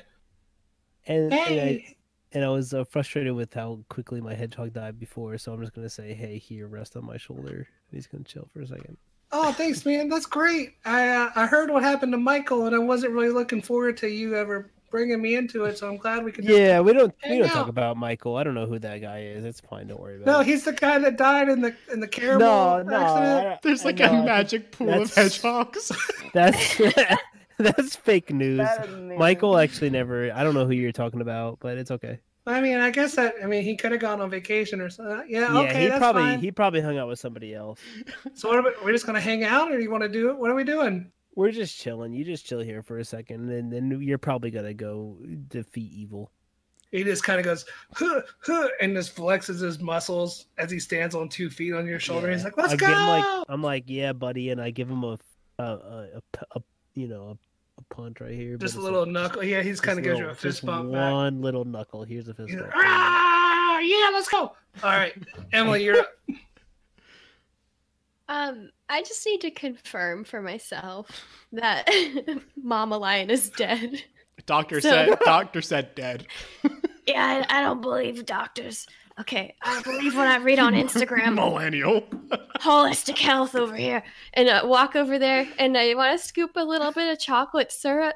And 1.07 1.25
and 1.25 1.33
I, 1.33 1.45
Hey. 1.45 1.97
and 2.31 2.43
I 2.45 2.49
was 2.49 2.73
uh, 2.73 2.83
frustrated 2.83 3.33
with 3.33 3.53
how 3.53 3.79
quickly 3.89 4.21
my 4.21 4.33
hedgehog 4.33 4.73
died 4.73 4.99
before, 4.99 5.37
so 5.37 5.53
I'm 5.53 5.61
just 5.61 5.73
gonna 5.73 5.89
say, 5.89 6.13
"Hey, 6.13 6.37
here, 6.37 6.67
rest 6.67 6.95
on 6.95 7.05
my 7.05 7.17
shoulder." 7.17 7.55
And 7.57 7.65
he's 7.91 8.07
gonna 8.07 8.23
chill 8.23 8.47
for 8.53 8.61
a 8.61 8.67
second. 8.67 8.97
Oh, 9.31 9.51
thanks, 9.51 9.85
man. 9.87 10.09
That's 10.09 10.25
great. 10.25 10.75
I 10.85 11.09
uh, 11.09 11.31
I 11.35 11.45
heard 11.45 11.69
what 11.71 11.83
happened 11.83 12.11
to 12.13 12.17
Michael, 12.17 12.65
and 12.67 12.75
I 12.75 12.79
wasn't 12.79 13.13
really 13.13 13.29
looking 13.29 13.61
forward 13.61 13.97
to 13.97 14.07
you 14.07 14.35
ever 14.35 14.71
bringing 14.91 15.19
me 15.21 15.33
into 15.35 15.65
it. 15.65 15.77
So 15.77 15.89
I'm 15.89 15.97
glad 15.97 16.23
we 16.23 16.31
could. 16.31 16.45
Yeah, 16.45 16.79
we 16.79 16.93
don't 16.93 17.13
we 17.27 17.39
don't 17.39 17.47
out. 17.49 17.53
talk 17.53 17.67
about 17.67 17.97
Michael. 17.97 18.37
I 18.37 18.43
don't 18.43 18.53
know 18.53 18.67
who 18.67 18.79
that 18.79 18.99
guy 19.01 19.23
is. 19.23 19.43
It's 19.43 19.59
fine. 19.59 19.87
Don't 19.87 19.99
worry 19.99 20.17
about 20.17 20.27
No, 20.27 20.39
it. 20.41 20.45
he's 20.47 20.63
the 20.63 20.73
guy 20.73 20.99
that 20.99 21.17
died 21.17 21.49
in 21.49 21.61
the 21.61 21.75
in 21.91 21.99
the 21.99 22.05
no, 22.05 22.07
caramel 22.07 22.83
no. 22.85 22.95
accident. 22.95 23.47
I- 23.47 23.59
There's 23.63 23.83
like 23.83 23.97
know, 23.97 24.05
I 24.05 24.07
a 24.07 24.11
think 24.11 24.25
magic 24.25 24.71
pool 24.71 25.01
of 25.01 25.13
hedgehogs. 25.13 25.91
That's 26.33 26.79
that's 27.59 27.95
fake 27.95 28.31
news. 28.31 28.57
That 28.57 28.87
is 28.87 28.93
amazing. 28.93 29.19
Michael 29.19 29.57
actually 29.57 29.89
never. 29.89 30.31
I 30.33 30.43
don't 30.43 30.53
know 30.53 30.65
who 30.65 30.73
you're 30.73 30.91
talking 30.91 31.21
about, 31.21 31.59
but 31.59 31.77
it's 31.77 31.91
okay. 31.91 32.19
I 32.45 32.59
mean, 32.59 32.77
I 32.77 32.89
guess 32.91 33.15
that. 33.15 33.35
I 33.41 33.45
mean, 33.45 33.63
he 33.63 33.75
could 33.75 33.91
have 33.91 34.01
gone 34.01 34.19
on 34.19 34.29
vacation 34.29 34.81
or 34.81 34.89
something. 34.89 35.15
Uh, 35.15 35.23
yeah. 35.27 35.53
Yeah, 35.53 35.59
okay. 35.59 35.83
he 35.83 35.87
that's 35.87 35.99
probably 35.99 36.21
fine. 36.23 36.39
he 36.39 36.51
probably 36.51 36.81
hung 36.81 36.97
out 36.97 37.07
with 37.07 37.19
somebody 37.19 37.53
else. 37.53 37.79
So 38.33 38.49
what 38.49 38.57
are 38.57 38.63
we, 38.63 38.71
we're 38.83 38.91
just 38.91 39.05
gonna 39.05 39.21
hang 39.21 39.43
out, 39.43 39.71
or 39.71 39.77
do 39.77 39.83
you 39.83 39.91
want 39.91 40.03
to 40.03 40.09
do 40.09 40.29
it? 40.29 40.37
What 40.37 40.49
are 40.49 40.55
we 40.55 40.63
doing? 40.63 41.11
We're 41.35 41.51
just 41.51 41.77
chilling. 41.79 42.13
You 42.13 42.23
just 42.23 42.45
chill 42.45 42.59
here 42.59 42.81
for 42.81 42.97
a 42.97 43.05
second, 43.05 43.49
and 43.49 43.71
then 43.71 44.01
you're 44.01 44.17
probably 44.17 44.51
gonna 44.51 44.73
go 44.73 45.17
defeat 45.47 45.91
evil. 45.91 46.31
He 46.91 47.03
just 47.03 47.23
kind 47.23 47.39
of 47.39 47.45
goes, 47.45 47.65
huh, 47.95 48.21
huh, 48.41 48.67
and 48.79 48.95
just 48.95 49.15
flexes 49.15 49.61
his 49.61 49.79
muscles 49.79 50.45
as 50.59 50.69
he 50.69 50.79
stands 50.79 51.15
on 51.15 51.27
two 51.27 51.49
feet 51.49 51.73
on 51.73 51.87
your 51.87 51.99
shoulder. 51.99 52.31
He's 52.31 52.43
like, 52.43 52.55
"Let's 52.55 52.73
I 52.73 52.75
go!" 52.75 52.87
Like, 52.87 53.45
I'm 53.49 53.63
like, 53.63 53.85
yeah, 53.87 54.13
buddy, 54.13 54.49
and 54.51 54.61
I 54.61 54.69
give 54.69 54.89
him 54.89 55.03
a 55.03 55.17
a 55.59 55.63
a, 55.63 56.07
a, 56.15 56.45
a 56.57 56.61
you 56.93 57.07
know 57.07 57.29
a, 57.29 57.81
a 57.81 57.95
punch 57.95 58.21
right 58.21 58.33
here. 58.33 58.57
just 58.57 58.75
a 58.75 58.77
it's 58.77 58.83
little 58.83 59.05
knuckle. 59.05 59.43
Yeah, 59.43 59.61
he's 59.61 59.81
kind 59.81 59.97
of 59.99 60.03
gives 60.03 60.19
you 60.19 60.27
a 60.27 60.35
fist 60.35 60.41
just 60.41 60.65
bump 60.65 60.91
back. 60.91 61.11
One 61.11 61.41
little 61.41 61.65
knuckle. 61.65 62.03
Here's 62.03 62.27
a 62.27 62.33
fist 62.33 62.49
bump. 62.55 62.61
like, 62.73 62.73
ah, 62.85 63.79
yeah, 63.79 64.09
let's 64.13 64.27
go. 64.29 64.39
All 64.83 64.89
right, 64.91 65.13
Emily, 65.53 65.83
you're 65.83 65.99
up. 65.99 66.09
Um, 68.29 68.69
I 68.89 69.01
just 69.03 69.25
need 69.25 69.41
to 69.41 69.51
confirm 69.51 70.23
for 70.23 70.41
myself 70.41 71.09
that 71.51 71.87
Mama 72.61 72.97
Lion 72.97 73.29
is 73.29 73.49
dead. 73.49 74.01
Doctor 74.45 74.81
So- 74.81 74.89
said. 74.89 75.19
Doctor 75.25 75.61
said 75.61 75.93
dead. 75.93 76.25
Yeah, 77.05 77.43
I, 77.49 77.59
I 77.59 77.61
don't 77.61 77.81
believe 77.81 78.25
doctors. 78.25 78.87
Okay, 79.19 79.55
I 79.61 79.81
believe 79.83 80.15
what 80.15 80.27
I 80.27 80.37
read 80.37 80.59
on 80.59 80.73
Instagram. 80.73 81.35
Millennial. 81.35 82.01
Holistic 82.59 83.17
health 83.19 83.55
over 83.55 83.75
here, 83.75 84.03
and 84.33 84.49
uh, 84.49 84.61
walk 84.65 84.95
over 84.95 85.19
there, 85.19 85.47
and 85.59 85.77
I 85.77 85.93
want 85.93 86.19
to 86.19 86.25
scoop 86.25 86.51
a 86.55 86.63
little 86.63 86.91
bit 86.91 87.11
of 87.11 87.19
chocolate 87.19 87.71
syrup 87.71 88.15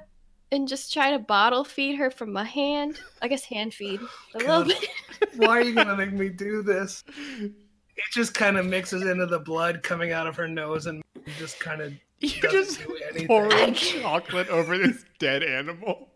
and 0.52 0.68
just 0.68 0.94
try 0.94 1.12
to 1.12 1.20
bottle 1.20 1.64
feed 1.64 1.96
her 1.98 2.10
from 2.10 2.32
my 2.32 2.44
hand. 2.44 3.00
I 3.22 3.28
guess 3.28 3.44
hand 3.44 3.74
feed 3.74 4.00
a 4.34 4.38
little 4.38 4.64
bit. 4.64 4.86
Why 5.36 5.58
are 5.58 5.62
you 5.62 5.76
gonna 5.76 5.96
make 5.96 6.14
me 6.14 6.30
do 6.30 6.64
this? 6.64 7.04
It 7.40 8.04
just 8.14 8.34
kind 8.34 8.58
of 8.58 8.66
mixes 8.66 9.04
into 9.04 9.26
the 9.26 9.40
blood 9.40 9.84
coming 9.84 10.12
out 10.12 10.28
of 10.28 10.36
her 10.36 10.48
nose 10.48 10.88
and 10.88 11.04
just 11.38 11.60
kind 11.60 11.82
of 11.82 11.94
You 12.20 12.30
just 12.52 12.80
do 13.16 13.28
pouring 13.28 13.74
chocolate 13.74 14.50
over 14.50 14.78
this 14.78 15.06
dead 15.20 15.44
animal. 15.44 16.10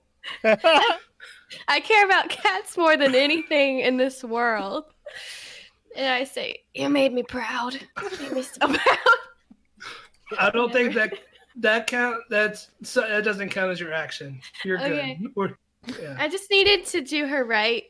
I 1.68 1.80
care 1.80 2.06
about 2.06 2.30
cats 2.30 2.78
more 2.78 2.96
than 2.98 3.14
anything 3.16 3.80
in 3.80 3.98
this 3.98 4.24
world. 4.24 4.86
And 5.96 6.08
I 6.08 6.24
say, 6.24 6.64
You 6.74 6.90
made 6.90 7.14
me 7.14 7.24
proud. 7.24 7.74
You 7.74 8.10
made 8.22 8.32
me 8.32 8.42
so 8.44 8.60
proud. 8.68 8.98
I 10.40 10.50
don't 10.50 10.72
think 10.72 10.94
that 10.96 11.14
that 11.58 11.88
count. 11.88 12.18
That's 12.30 12.70
so, 12.84 13.02
that 13.02 13.24
doesn't 13.24 13.50
count 13.50 13.72
as 13.72 13.80
your 13.80 13.94
action. 13.94 14.40
You're 14.64 14.80
Okay. 14.80 15.18
good. 15.22 15.32
We're, 15.36 15.50
yeah, 16.02 16.16
I 16.18 16.28
just 16.30 16.50
needed 16.50 16.86
to 16.88 17.02
do 17.02 17.28
her 17.28 17.44
right. 17.44 17.84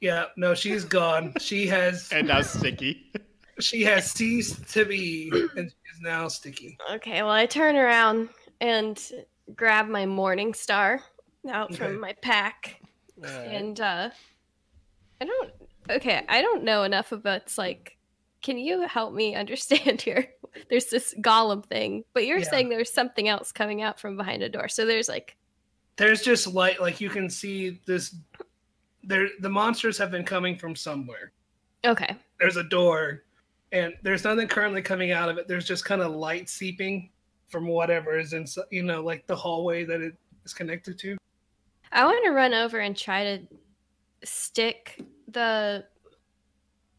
yeah. 0.00 0.24
No, 0.36 0.54
she's 0.54 0.84
gone. 0.84 1.34
She 1.38 1.66
has 1.68 2.08
And 2.12 2.26
now 2.28 2.40
sticky. 2.42 3.12
she 3.60 3.82
has 3.82 4.10
ceased 4.10 4.68
to 4.74 4.84
be, 4.84 5.30
and 5.56 5.70
she's 5.70 6.00
now 6.02 6.26
sticky. 6.28 6.76
Okay, 6.94 7.22
well, 7.22 7.30
I 7.30 7.46
turn 7.46 7.76
around 7.76 8.30
and 8.60 9.00
grab 9.54 9.86
my 9.88 10.06
Morning 10.06 10.52
Star 10.54 11.00
out 11.50 11.70
Okay. 11.70 11.76
from 11.76 12.00
my 12.00 12.12
pack. 12.22 12.80
Alright. 13.18 13.48
And 13.48 13.80
uh 13.80 14.10
I 15.20 15.24
don't 15.24 15.52
okay, 15.90 16.24
I 16.28 16.42
don't 16.42 16.64
know 16.64 16.82
enough 16.84 17.12
about 17.12 17.56
like 17.58 17.96
can 18.42 18.58
you 18.58 18.82
help 18.86 19.14
me 19.14 19.34
understand 19.42 20.02
here? 20.02 20.28
There's 20.68 20.86
this 20.86 21.14
golem 21.20 21.64
thing, 21.64 22.04
but 22.12 22.26
you're 22.26 22.38
Yeah. 22.38 22.48
saying 22.50 22.68
there's 22.68 22.92
something 22.92 23.28
else 23.28 23.52
coming 23.52 23.82
out 23.82 23.98
from 23.98 24.16
behind 24.16 24.42
a 24.42 24.48
door. 24.48 24.68
So 24.68 24.84
there's 24.86 25.08
like 25.08 25.36
There's 25.96 26.22
just 26.22 26.46
light. 26.46 26.80
Like 26.80 27.00
you 27.00 27.08
can 27.10 27.28
see 27.30 27.80
this. 27.86 28.14
There, 29.06 29.28
the 29.40 29.50
monsters 29.50 29.98
have 29.98 30.10
been 30.10 30.24
coming 30.24 30.56
from 30.56 30.74
somewhere. 30.74 31.32
okay. 31.84 32.16
There's 32.40 32.56
a 32.56 32.64
door, 32.64 33.22
and 33.70 33.94
there's 34.02 34.24
nothing 34.24 34.48
currently 34.48 34.80
coming 34.82 35.12
out 35.12 35.28
of 35.28 35.36
it. 35.38 35.46
There's 35.46 35.66
just 35.66 35.84
kind 35.84 36.00
of 36.02 36.10
light 36.12 36.48
seeping 36.48 37.10
from 37.48 37.66
whatever 37.66 38.18
is 38.18 38.32
in, 38.32 38.46
you 38.70 38.82
know, 38.82 39.02
like 39.02 39.26
the 39.26 39.36
hallway 39.36 39.84
that 39.84 40.00
it 40.00 40.14
is 40.44 40.52
connected 40.54 40.98
to. 41.00 41.16
I 41.94 42.04
want 42.04 42.24
to 42.24 42.32
run 42.32 42.52
over 42.52 42.80
and 42.80 42.96
try 42.96 43.24
to 43.24 43.38
stick 44.24 45.00
the 45.28 45.84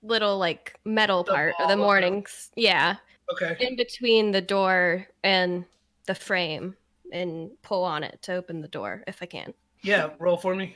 little 0.02 0.38
like 0.38 0.80
metal 0.86 1.24
The 1.24 1.34
part 1.34 1.56
of 1.60 1.68
the 1.68 1.76
mornings. 1.76 2.50
Yeah. 2.56 2.96
Okay. 3.32 3.58
in 3.60 3.76
between 3.76 4.32
the 4.32 4.42
door 4.42 5.08
and 5.24 5.66
the 6.06 6.16
frame 6.16 6.76
and 7.12 7.50
pull 7.62 7.84
on 7.84 8.04
it 8.04 8.20
to 8.22 8.36
open 8.36 8.62
the 8.62 8.68
door 8.68 9.04
if 9.08 9.22
I 9.22 9.26
can. 9.26 9.54
Yeah. 9.82 10.12
Roll 10.20 10.38
for 10.38 10.56
me. 10.56 10.76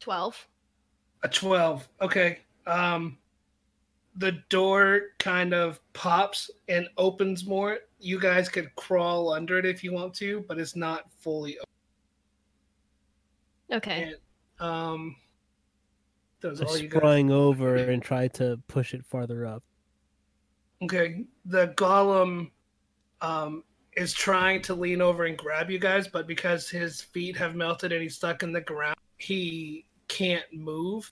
12. 0.00 0.46
A 1.22 1.28
12. 1.28 1.88
Okay. 2.02 2.40
Um 2.66 3.18
the 4.18 4.32
door 4.48 5.00
kind 5.18 5.52
of 5.52 5.78
pops 5.92 6.50
and 6.68 6.88
opens 6.96 7.44
more. 7.46 7.78
You 8.00 8.18
guys 8.18 8.48
could 8.48 8.74
crawl 8.74 9.30
under 9.32 9.58
it 9.58 9.66
if 9.66 9.84
you 9.84 9.92
want 9.92 10.14
to, 10.14 10.42
but 10.48 10.58
it's 10.58 10.74
not 10.74 11.04
fully 11.20 11.58
Okay. 13.72 14.14
open. 14.60 14.70
Um 14.70 15.16
those 16.40 16.60
I 16.60 16.64
all 16.66 16.78
you 16.78 16.88
guys. 16.88 17.30
over 17.30 17.76
and 17.76 18.02
tried 18.02 18.34
to 18.34 18.60
push 18.68 18.94
it 18.94 19.04
farther 19.06 19.46
up. 19.46 19.62
Okay. 20.82 21.24
The 21.46 21.68
golem 21.68 22.50
um 23.20 23.64
is 23.96 24.12
trying 24.12 24.60
to 24.62 24.74
lean 24.74 25.00
over 25.00 25.24
and 25.24 25.38
grab 25.38 25.70
you 25.70 25.78
guys, 25.78 26.06
but 26.06 26.26
because 26.26 26.68
his 26.68 27.00
feet 27.00 27.36
have 27.36 27.54
melted 27.54 27.92
and 27.92 28.02
he's 28.02 28.16
stuck 28.16 28.42
in 28.42 28.52
the 28.52 28.60
ground, 28.60 28.96
he 29.16 29.86
can't 30.08 30.44
move. 30.52 31.10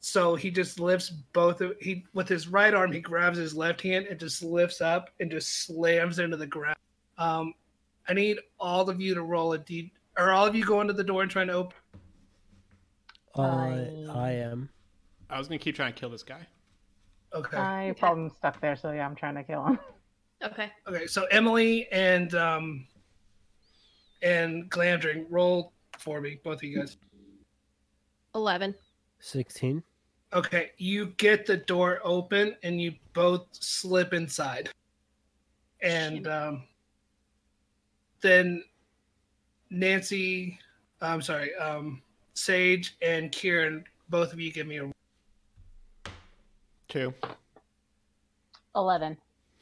So 0.00 0.36
he 0.36 0.50
just 0.50 0.78
lifts 0.78 1.08
both 1.32 1.60
of 1.62 1.72
he 1.80 2.04
with 2.14 2.28
his 2.28 2.46
right 2.46 2.72
arm 2.74 2.92
he 2.92 3.00
grabs 3.00 3.38
his 3.38 3.56
left 3.56 3.80
hand 3.80 4.06
and 4.06 4.20
just 4.20 4.42
lifts 4.42 4.80
up 4.80 5.10
and 5.18 5.30
just 5.30 5.64
slams 5.66 6.18
into 6.18 6.36
the 6.36 6.46
ground. 6.46 6.76
Um 7.18 7.54
I 8.08 8.12
need 8.12 8.38
all 8.60 8.88
of 8.88 9.00
you 9.00 9.14
to 9.14 9.22
roll 9.22 9.54
a 9.54 9.58
d 9.58 9.92
or 10.18 10.30
all 10.32 10.46
of 10.46 10.54
you 10.54 10.64
going 10.64 10.86
to 10.86 10.92
the 10.92 11.04
door 11.04 11.22
and 11.22 11.30
trying 11.30 11.48
to 11.48 11.52
open 11.54 11.76
Uh, 13.38 13.42
I- 13.42 14.06
I 14.08 14.30
am. 14.32 14.70
I 15.28 15.38
was 15.38 15.46
gonna 15.48 15.58
keep 15.58 15.76
trying 15.76 15.92
to 15.92 15.98
kill 16.00 16.08
this 16.08 16.22
guy. 16.22 16.46
Okay. 17.34 17.56
I 17.58 17.94
problem 17.98 18.30
stuck 18.30 18.60
there, 18.60 18.76
so 18.76 18.92
yeah, 18.92 19.04
I'm 19.04 19.14
trying 19.14 19.34
to 19.34 19.44
kill 19.44 19.64
him. 19.64 19.78
Okay. 20.42 20.70
Okay, 20.86 21.06
so 21.06 21.24
Emily 21.30 21.88
and 21.90 22.34
um 22.34 22.86
and 24.22 24.70
Glamdring, 24.70 25.24
roll 25.30 25.72
for 25.98 26.20
me, 26.20 26.38
both 26.44 26.58
of 26.58 26.64
you 26.64 26.78
guys. 26.80 26.98
11. 28.34 28.74
Sixteen. 29.18 29.82
Okay, 30.34 30.72
you 30.76 31.06
get 31.16 31.46
the 31.46 31.56
door 31.56 32.00
open 32.04 32.54
and 32.62 32.78
you 32.78 32.94
both 33.14 33.46
slip 33.52 34.12
inside. 34.12 34.68
And 35.80 36.26
um 36.26 36.64
then 38.20 38.62
Nancy, 39.70 40.58
I'm 41.00 41.22
sorry, 41.22 41.54
um 41.56 42.02
Sage 42.34 42.96
and 43.02 43.32
Kieran, 43.32 43.84
both 44.10 44.32
of 44.32 44.40
you 44.40 44.52
give 44.52 44.66
me 44.66 44.78
a 44.78 44.90
Two. 46.88 47.12
Eleven. 48.74 49.16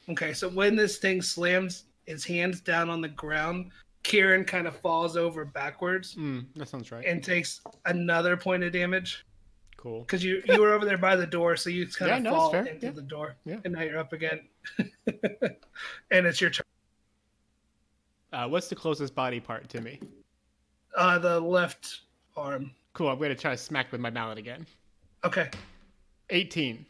Okay, 0.09 0.33
so 0.35 0.49
when 0.49 0.77
this 0.77 0.99
thing 0.99 1.23
slams 1.23 1.85
its 2.07 2.25
hands 2.25 2.61
down 2.61 2.91
on 2.91 3.01
the 3.01 3.09
ground, 3.09 3.71
Kieran 4.03 4.45
kind 4.45 4.67
of 4.67 4.77
falls 4.77 5.17
over 5.17 5.45
backwards 5.47 6.15
Mm, 6.17 6.47
that 6.57 6.69
sounds 6.69 6.93
right. 6.93 7.05
and 7.07 7.25
takes 7.25 7.61
another 7.87 8.37
point 8.37 8.63
of 8.65 8.73
damage 8.73 9.25
cool. 9.79 10.01
because 10.01 10.23
you 10.23 10.43
you 10.47 10.61
were 10.61 10.75
over 10.75 10.85
there 10.85 10.99
by 10.99 11.17
the 11.17 11.27
door, 11.27 11.57
so 11.57 11.71
you 11.71 11.87
kind 11.87 12.11
Yeah, 12.11 12.17
of 12.19 12.23
no, 12.25 12.31
it's 12.31 12.37
fall 12.39 12.51
fair. 12.51 12.67
into 12.67 12.87
Yeah. 12.87 12.93
the 12.93 13.03
door, 13.03 13.37
Yeah. 13.47 13.61
and 13.65 13.73
now 13.73 13.81
you're 13.83 13.99
up 13.99 14.13
again, 14.13 14.47
and 16.11 16.27
it's 16.27 16.41
your 16.41 16.51
turn. 16.51 16.64
Uh, 18.35 18.49
what's 18.49 18.67
the 18.69 18.75
closest 18.75 19.15
body 19.15 19.39
part 19.39 19.69
to 19.69 19.81
me? 19.81 20.01
Uh, 20.97 21.19
the 21.19 21.39
left 21.39 22.01
arm. 22.37 22.73
Cool. 22.93 23.09
I'm 23.09 23.19
gonna 23.19 23.35
try 23.35 23.53
to 23.53 23.57
smack 23.57 23.93
with 23.93 24.01
my 24.01 24.11
mallet 24.11 24.39
again. 24.39 24.67
Okay, 25.25 25.49
18. 26.31 26.85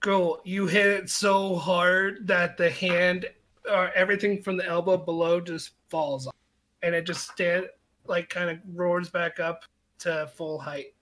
Cool. 0.00 0.40
You 0.44 0.66
hit 0.66 0.86
it 0.86 1.08
so 1.10 1.54
hard 1.54 2.26
that 2.26 2.56
the 2.56 2.68
hand, 2.68 3.26
or 3.70 3.90
everything 3.94 4.42
from 4.42 4.56
the 4.56 4.66
elbow 4.66 4.96
below, 4.96 5.40
just 5.40 5.70
falls 5.88 6.26
off, 6.26 6.34
and 6.82 6.94
it 6.94 7.06
just 7.06 7.30
stand 7.30 7.66
like 8.06 8.28
kind 8.28 8.50
of 8.50 8.58
roars 8.74 9.08
back 9.08 9.38
up 9.38 9.62
to 10.00 10.28
full 10.34 10.58
height. 10.58 10.94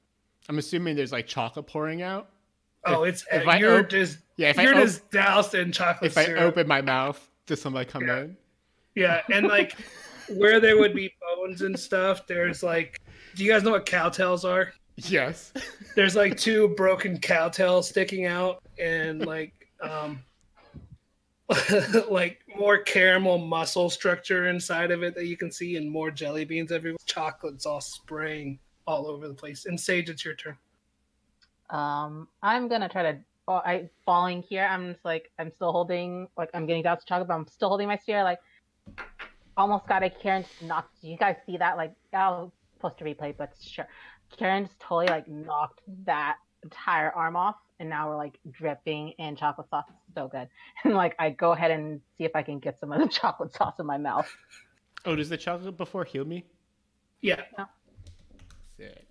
I'm 0.51 0.59
assuming 0.59 0.95
there's 0.97 1.13
like 1.13 1.27
chocolate 1.27 1.67
pouring 1.67 2.03
out. 2.03 2.29
Oh, 2.85 3.05
it's 3.05 3.25
if 3.33 3.49
I 3.49 3.57
you're 3.59 3.81
op- 3.81 3.89
just 3.89 4.19
Yeah, 4.37 4.51
if 4.51 4.59
I 4.59 4.63
you're 4.65 4.75
op- 4.75 4.83
just 4.83 5.11
doused 5.11 5.55
in 5.55 5.73
chocolate 5.73 6.11
if 6.13 6.19
I 6.19 6.35
open 6.35 6.67
my 6.69 6.83
mouth, 6.83 7.31
does 7.47 7.61
somebody 7.63 7.89
come 7.91 8.07
Yeah. 8.07 8.21
in? 8.21 8.37
Yeah, 8.95 9.23
and 9.33 9.47
like 9.47 9.77
where 10.29 10.61
there 10.61 10.79
would 10.79 10.95
be 10.95 11.13
bones 11.21 11.63
and 11.63 11.79
stuff, 11.79 12.27
there's 12.27 12.63
like, 12.63 13.01
do 13.35 13.45
you 13.45 13.51
guys 13.51 13.63
know 13.63 13.73
what 13.73 13.87
Cow 13.87 14.09
Tales 14.09 14.45
are? 14.45 14.73
Yes. 14.97 15.53
There's 15.97 16.17
like 16.17 16.37
two 16.37 16.69
broken 16.77 17.19
Cow 17.19 17.49
Tales 17.49 17.89
sticking 17.89 18.27
out, 18.27 18.63
and 18.79 19.25
like 19.25 19.69
um, 19.83 20.23
like 22.11 22.41
more 22.57 22.79
caramel 22.79 23.39
muscle 23.39 23.91
structure 23.91 24.49
inside 24.49 24.91
of 24.91 25.03
it 25.03 25.15
that 25.15 25.27
you 25.27 25.37
can 25.37 25.51
see, 25.51 25.77
and 25.77 25.91
more 25.91 26.11
jelly 26.11 26.45
beans 26.45 26.73
everywhere. 26.73 26.99
Chocolate's 27.07 27.67
all 27.67 27.81
spraying 27.81 28.59
all 28.87 29.07
over 29.07 29.29
the 29.29 29.35
place. 29.35 29.67
And 29.67 29.79
Sage, 29.79 30.11
it's 30.11 30.25
your 30.25 30.35
turn. 30.35 30.57
Um, 31.71 32.29
I'm 32.43 32.69
gonna 32.69 32.89
try 32.89 33.03
to. 33.13 33.19
Oh, 33.49 33.63
I 33.65 33.89
falling 34.05 34.43
here. 34.43 34.69
I'm 34.71 34.93
just 34.93 35.05
like 35.05 35.31
I'm 35.39 35.51
still 35.51 35.73
holding. 35.73 36.29
Like 36.37 36.51
I'm 36.55 36.67
getting 36.67 36.83
down 36.83 36.99
to 36.99 37.05
chocolate, 37.05 37.29
but 37.29 37.35
I'm 37.35 37.47
still 37.47 37.69
holding 37.69 37.89
my 37.89 37.97
spear. 37.97 38.23
Like 38.23 38.39
almost 39.61 39.87
got 39.87 40.03
a 40.03 40.11
Karen 40.11 40.43
just 40.43 40.63
knocked. 40.63 40.95
You 41.03 41.17
guys 41.17 41.37
see 41.47 41.57
that? 41.59 41.77
Like 41.77 41.93
I'll 42.13 42.53
post 42.81 43.01
a 43.01 43.05
replay, 43.05 43.37
but 43.37 43.53
sure. 43.61 43.87
Karen 44.37 44.67
just 44.67 44.81
totally 44.81 45.07
like 45.07 45.29
knocked 45.29 45.81
that 46.05 46.37
entire 46.63 47.11
arm 47.13 47.37
off, 47.37 47.57
and 47.79 47.89
now 47.89 48.09
we're 48.09 48.17
like 48.17 48.39
dripping 48.51 49.11
in 49.19 49.37
chocolate 49.37 49.69
sauce. 49.71 49.85
It's 49.89 50.15
so 50.15 50.29
good. 50.29 50.49
And 50.85 50.95
like 50.95 51.15
I 51.19 51.31
go 51.31 51.53
ahead 51.53 51.71
and 51.71 52.01
see 52.17 52.25
if 52.25 52.35
I 52.35 52.43
can 52.43 52.59
get 52.59 52.79
some 52.81 52.93
of 52.93 53.01
the 53.01 53.09
chocolate 53.21 53.55
sauce 53.55 53.79
in 53.79 53.87
my 53.87 53.99
mouth. 53.99 54.29
Oh, 55.05 55.15
does 55.15 55.29
the 55.29 55.37
chocolate 55.37 55.77
before 55.77 56.05
heal 56.05 56.25
me? 56.25 56.45
Yeah, 57.21 57.43
Sick. 58.79 59.07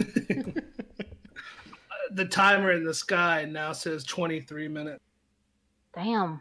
Uh, 1.90 2.14
the 2.14 2.24
timer 2.24 2.72
in 2.72 2.84
the 2.84 2.92
sky 2.92 3.46
now 3.48 3.72
says 3.72 4.04
23 4.04 4.68
minutes. 4.68 5.02
Damn. 5.94 6.40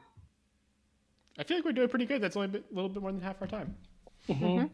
I 1.38 1.44
feel 1.44 1.58
like 1.58 1.66
we're 1.66 1.72
doing 1.74 1.90
pretty 1.90 2.06
good. 2.06 2.22
That's 2.22 2.36
only 2.36 2.60
a 2.60 2.64
little 2.74 2.90
bit 2.90 3.02
more 3.02 3.12
than 3.12 3.22
half 3.22 3.42
our 3.42 3.48
time. 3.48 3.76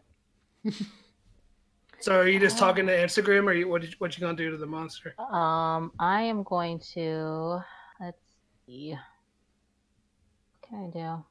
So 1.99 2.19
are 2.19 2.27
you 2.27 2.37
just 2.37 2.57
talking 2.57 2.85
to 2.87 2.91
Instagram, 2.97 3.45
or 3.45 3.53
you, 3.53 3.65
what? 3.69 3.81
Did, 3.81 3.93
what 3.99 4.17
you 4.17 4.21
gonna 4.21 4.35
do 4.35 4.51
to 4.51 4.57
the 4.57 4.65
monster? 4.65 5.15
Um, 5.17 5.93
I 5.99 6.23
am 6.23 6.43
going 6.43 6.79
to 6.95 7.63
let's 8.01 8.17
see. 8.65 8.93
What 10.59 10.69
can 10.69 10.83
I 10.83 10.89
do? 10.99 11.23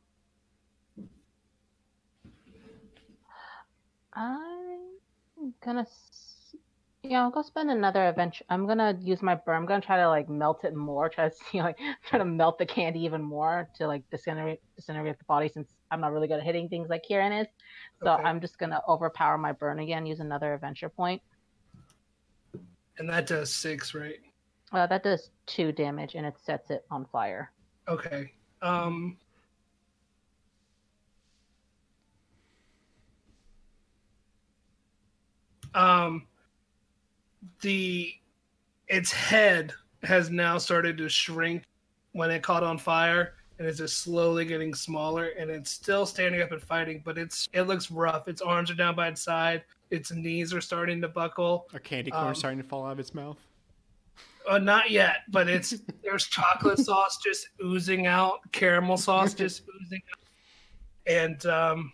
I'm 4.14 5.52
gonna, 5.62 5.80
s- 5.82 6.31
yeah, 7.05 7.23
I'll 7.23 7.31
go 7.31 7.43
spend 7.43 7.69
another 7.70 8.07
adventure. 8.07 8.45
I'm 8.49 8.66
gonna 8.66 8.97
use 9.01 9.23
my 9.23 9.35
burn. 9.35 9.57
I'm 9.57 9.66
gonna 9.66 9.81
try 9.81 9.97
to 9.97 10.09
like 10.09 10.29
melt 10.29 10.65
it 10.65 10.74
more. 10.74 11.09
Try 11.09 11.29
to 11.29 11.35
see 11.35 11.61
like 11.62 11.77
try 12.07 12.19
to 12.19 12.24
melt 12.24 12.59
the 12.59 12.66
candy 12.66 13.01
even 13.01 13.23
more 13.23 13.69
to 13.77 13.89
like 13.89 14.09
disintegrate 14.11 14.61
disintegrate 14.77 15.19
the 15.19 15.24
body 15.24 15.49
since 15.49 15.69
I'm 15.91 16.01
not 16.01 16.12
really 16.12 16.29
good 16.29 16.39
at 16.39 16.45
hitting 16.45 16.69
things 16.69 16.89
like 16.89 17.03
Kieran 17.03 17.33
is. 17.33 17.49
So 18.03 18.12
Okay. 18.12 18.23
I'm 18.23 18.41
just 18.41 18.57
gonna 18.59 18.81
overpower 18.89 19.37
my 19.37 19.51
burn 19.51 19.81
again. 19.81 20.07
Use 20.07 20.20
another 20.20 20.55
adventure 20.55 20.89
point. 20.89 21.20
And 22.99 23.09
that 23.09 23.27
does 23.27 23.53
six, 23.53 23.95
right? 23.95 24.20
Uh, 24.70 24.87
that 24.87 25.03
does 25.03 25.31
two 25.47 25.73
damage 25.73 26.15
and 26.15 26.24
it 26.24 26.35
sets 26.41 26.70
it 26.70 26.85
on 26.91 27.05
fire. 27.07 27.51
Okay. 27.89 28.33
Um. 28.62 29.16
Um. 35.74 36.27
The 37.60 38.12
its 38.89 39.12
head 39.12 39.73
has 40.02 40.31
now 40.31 40.59
started 40.59 40.98
to 40.98 41.09
shrink 41.09 41.64
when 42.12 42.31
it 42.31 42.43
caught 42.43 42.62
on 42.62 42.78
fire, 42.78 43.35
and 43.59 43.66
it's 43.66 43.78
just 43.78 43.98
slowly 43.98 44.44
getting 44.44 44.74
smaller. 44.74 45.28
And 45.39 45.51
it's 45.51 45.70
still 45.70 46.05
standing 46.06 46.43
up 46.43 46.52
and 46.52 46.62
fighting, 46.62 47.02
but 47.05 47.19
it's 47.19 47.48
it 47.52 47.62
looks 47.62 47.90
rough. 47.90 48.28
Its 48.28 48.43
arms 48.43 48.70
are 48.70 48.74
down 48.74 48.94
by 48.94 49.09
its 49.09 49.23
side. 49.23 49.64
Its 49.90 50.10
knees 50.12 50.55
are 50.55 50.60
starting 50.60 51.01
to 51.02 51.09
buckle. 51.09 51.69
Our 51.73 51.78
candy 51.78 52.10
corn 52.10 52.28
Um, 52.28 52.35
starting 52.35 52.59
to 52.59 52.64
fall 52.64 52.86
out 52.86 52.93
of 52.93 53.01
its 53.01 53.14
mouth. 53.14 53.39
Uh, 54.48 54.59
not 54.59 54.90
yet, 54.90 55.19
but 55.28 55.48
it's 55.48 55.74
there's 56.02 56.27
chocolate 56.27 56.78
sauce 56.78 57.19
just 57.23 57.48
oozing 57.64 58.06
out, 58.06 58.40
caramel 58.52 58.97
sauce 58.97 59.35
just 59.35 59.62
oozing 59.82 60.02
out, 60.12 60.19
and 61.06 61.47
um, 61.47 61.93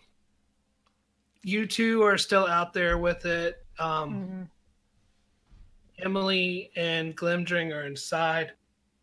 you 1.43 1.65
two 1.65 2.01
are 2.03 2.17
still 2.17 2.47
out 2.47 2.73
there 2.73 2.97
with 2.97 3.25
it. 3.25 3.63
Um, 3.77 4.49
Emily 6.03 6.71
and 6.75 7.15
Glamdring 7.15 7.73
are 7.73 7.85
inside. 7.85 8.53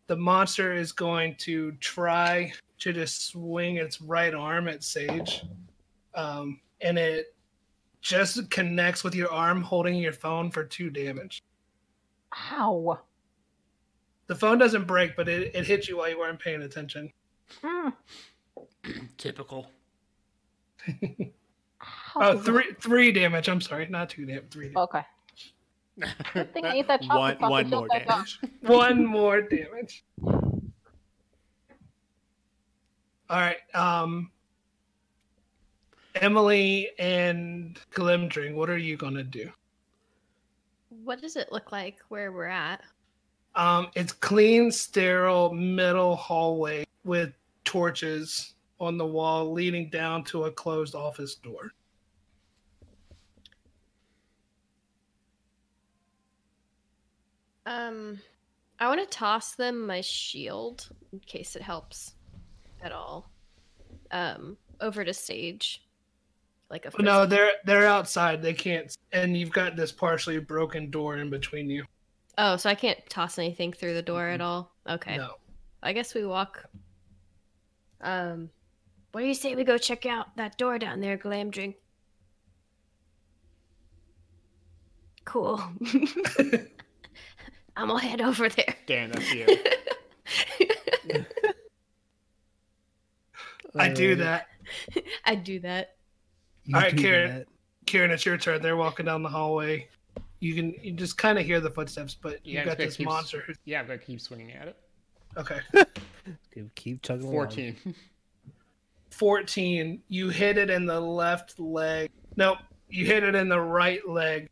The 0.07 0.15
monster 0.15 0.73
is 0.73 0.91
going 0.91 1.35
to 1.39 1.73
try 1.73 2.53
to 2.79 2.93
just 2.93 3.27
swing 3.27 3.77
its 3.77 4.01
right 4.01 4.33
arm 4.33 4.67
at 4.67 4.83
Sage, 4.83 5.43
um, 6.15 6.59
and 6.81 6.97
it 6.97 7.35
just 8.01 8.49
connects 8.49 9.03
with 9.03 9.15
your 9.15 9.31
arm 9.31 9.61
holding 9.61 9.95
your 9.95 10.13
phone 10.13 10.49
for 10.49 10.63
two 10.63 10.89
damage. 10.89 11.43
Ow. 12.51 12.99
The 14.27 14.35
phone 14.35 14.57
doesn't 14.57 14.85
break, 14.87 15.15
but 15.15 15.27
it, 15.27 15.55
it 15.55 15.65
hit 15.65 15.87
you 15.87 15.97
while 15.97 16.09
you 16.09 16.19
weren't 16.19 16.39
paying 16.39 16.61
attention. 16.61 17.11
Mm. 17.63 17.93
Typical. 19.17 19.67
Ow. 20.89 21.27
Oh, 22.15 22.37
three 22.39 22.73
three 22.79 23.11
damage. 23.11 23.47
I'm 23.49 23.61
sorry, 23.61 23.87
not 23.87 24.09
two 24.09 24.25
damage. 24.25 24.45
Three. 24.51 24.69
Damage. 24.69 24.77
Okay. 24.77 25.05
Good 26.33 26.53
thing 26.53 26.65
I 26.65 26.75
ate 26.75 26.87
that 26.87 27.01
chocolate 27.01 27.39
one 27.41 27.51
one 27.51 27.69
more 27.69 27.81
build 27.81 27.89
back 27.89 28.07
damage. 28.07 28.39
One 28.61 29.05
more 29.05 29.41
damage. 29.41 30.03
All 33.29 33.41
right. 33.41 33.57
Um, 33.73 34.31
Emily 36.15 36.89
and 36.99 37.79
Glamdring, 37.93 38.55
what 38.55 38.69
are 38.69 38.77
you 38.77 38.97
gonna 38.97 39.23
do? 39.23 39.51
What 41.03 41.21
does 41.21 41.35
it 41.35 41.51
look 41.51 41.71
like 41.71 41.97
where 42.09 42.31
we're 42.31 42.45
at? 42.45 42.81
Um, 43.55 43.87
it's 43.95 44.13
clean, 44.13 44.71
sterile, 44.71 45.53
middle 45.53 46.15
hallway 46.15 46.85
with 47.03 47.33
torches 47.63 48.53
on 48.79 48.97
the 48.97 49.05
wall 49.05 49.51
leading 49.51 49.89
down 49.89 50.23
to 50.25 50.45
a 50.45 50.51
closed 50.51 50.95
office 50.95 51.35
door. 51.35 51.71
Um, 57.67 58.19
I 58.79 58.87
want 58.87 59.01
to 59.01 59.17
toss 59.17 59.55
them 59.55 59.85
my 59.85 59.99
shield 59.99 60.87
in 61.11 61.19
case 61.19 61.55
it 61.55 61.61
helps 61.61 62.13
at 62.81 62.93
all. 62.93 63.29
Um, 64.09 64.55
over 64.79 65.03
to 65.03 65.13
stage, 65.13 65.83
like 66.69 66.85
a. 66.85 67.01
No, 67.01 67.25
they're 67.25 67.51
they're 67.65 67.85
outside. 67.85 68.41
They 68.41 68.53
can't, 68.53 68.95
and 69.11 69.35
you've 69.35 69.51
got 69.51 69.75
this 69.75 69.91
partially 69.91 70.39
broken 70.39 70.89
door 70.89 71.17
in 71.17 71.29
between 71.29 71.69
you. 71.69 71.83
Oh, 72.37 72.55
so 72.55 72.69
I 72.69 72.75
can't 72.75 72.99
toss 73.09 73.37
anything 73.37 73.73
through 73.73 73.95
the 73.95 74.01
door 74.01 74.27
at 74.27 74.39
all. 74.39 74.71
Okay, 74.87 75.17
No. 75.17 75.31
I 75.83 75.91
guess 75.91 76.13
we 76.13 76.25
walk. 76.25 76.63
Um, 77.99 78.49
what 79.11 79.21
do 79.21 79.27
you 79.27 79.33
say 79.33 79.55
we 79.55 79.65
go 79.65 79.77
check 79.77 80.05
out 80.05 80.37
that 80.37 80.57
door 80.57 80.79
down 80.79 81.01
there, 81.01 81.17
Glamdring? 81.17 81.73
Cool. 85.25 85.61
I'm 87.77 87.87
gonna 87.87 87.99
head 88.01 88.19
over 88.21 88.49
there. 88.49 88.75
Damn, 88.87 89.11
that's 89.11 89.31
you. 89.33 89.45
I 93.75 93.89
do 93.89 94.15
that. 94.15 94.47
I 95.25 95.35
do 95.35 95.59
that. 95.59 95.95
you 96.65 96.75
All 96.75 96.81
right, 96.81 96.95
do 96.95 97.01
Karen. 97.01 97.35
that. 97.39 97.47
Kieran, 97.85 98.11
it's 98.11 98.25
your 98.25 98.37
turn. 98.37 98.61
They're 98.61 98.75
walking 98.75 99.05
down 99.05 99.23
the 99.23 99.29
hallway. 99.29 99.87
You 100.39 100.55
can 100.55 100.73
you 100.81 100.91
just 100.93 101.17
kind 101.17 101.37
of 101.39 101.45
hear 101.45 101.59
the 101.59 101.69
footsteps, 101.69 102.15
but 102.15 102.45
you 102.45 102.55
Yeah, 102.55 102.65
got 102.65 102.77
this 102.77 102.97
keep- 102.97 103.05
monster. 103.07 103.43
Who's, 103.45 103.57
yeah, 103.65 103.79
I'm 103.79 103.87
gonna 103.87 103.99
keep 103.99 104.19
swinging 104.19 104.51
at 104.53 104.67
it. 104.69 104.77
okay. 105.37 105.59
Keep- 106.53 106.75
Keep 106.75 107.01
chugging 107.03 107.23
along. 107.27 107.35
14. 107.47 107.77
14. 109.11 110.01
You 110.09 110.29
hit 110.29 110.57
it 110.57 110.69
in 110.69 110.85
the 110.85 110.99
left 110.99 111.57
leg. 111.59 112.09
Nope, 112.35 112.57
you 112.89 113.05
hit 113.05 113.23
it 113.23 113.35
in 113.35 113.47
the 113.47 113.59
right 113.61 114.05
leg, 114.07 114.49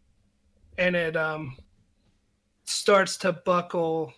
and 0.77 0.95
it 0.95 1.17
um 1.17 1.57
starts 2.65 3.17
to 3.17 3.31
buckle 3.33 4.13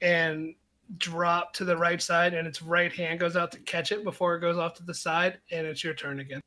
and 0.00 0.54
drop 0.98 1.52
to 1.54 1.64
the 1.64 1.76
right 1.76 2.02
side, 2.02 2.34
and 2.34 2.46
its 2.46 2.62
right 2.62 2.92
hand 2.92 3.20
goes 3.20 3.36
out 3.36 3.52
to 3.52 3.58
catch 3.60 3.92
it 3.92 4.04
before 4.04 4.34
it 4.36 4.40
goes 4.40 4.58
off 4.58 4.74
to 4.74 4.82
the 4.82 4.94
side, 4.94 5.38
and 5.50 5.66
it's 5.66 5.82
your 5.82 5.94
turn 5.94 6.20
again. 6.20 6.40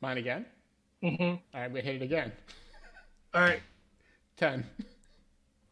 Mine 0.00 0.18
again. 0.18 0.46
Mm-hmm. 1.02 1.22
All 1.22 1.40
right, 1.54 1.70
we 1.72 1.80
hit 1.80 1.96
it 1.96 2.02
again. 2.02 2.32
All 3.32 3.42
right, 3.42 3.60
Ten. 4.36 4.64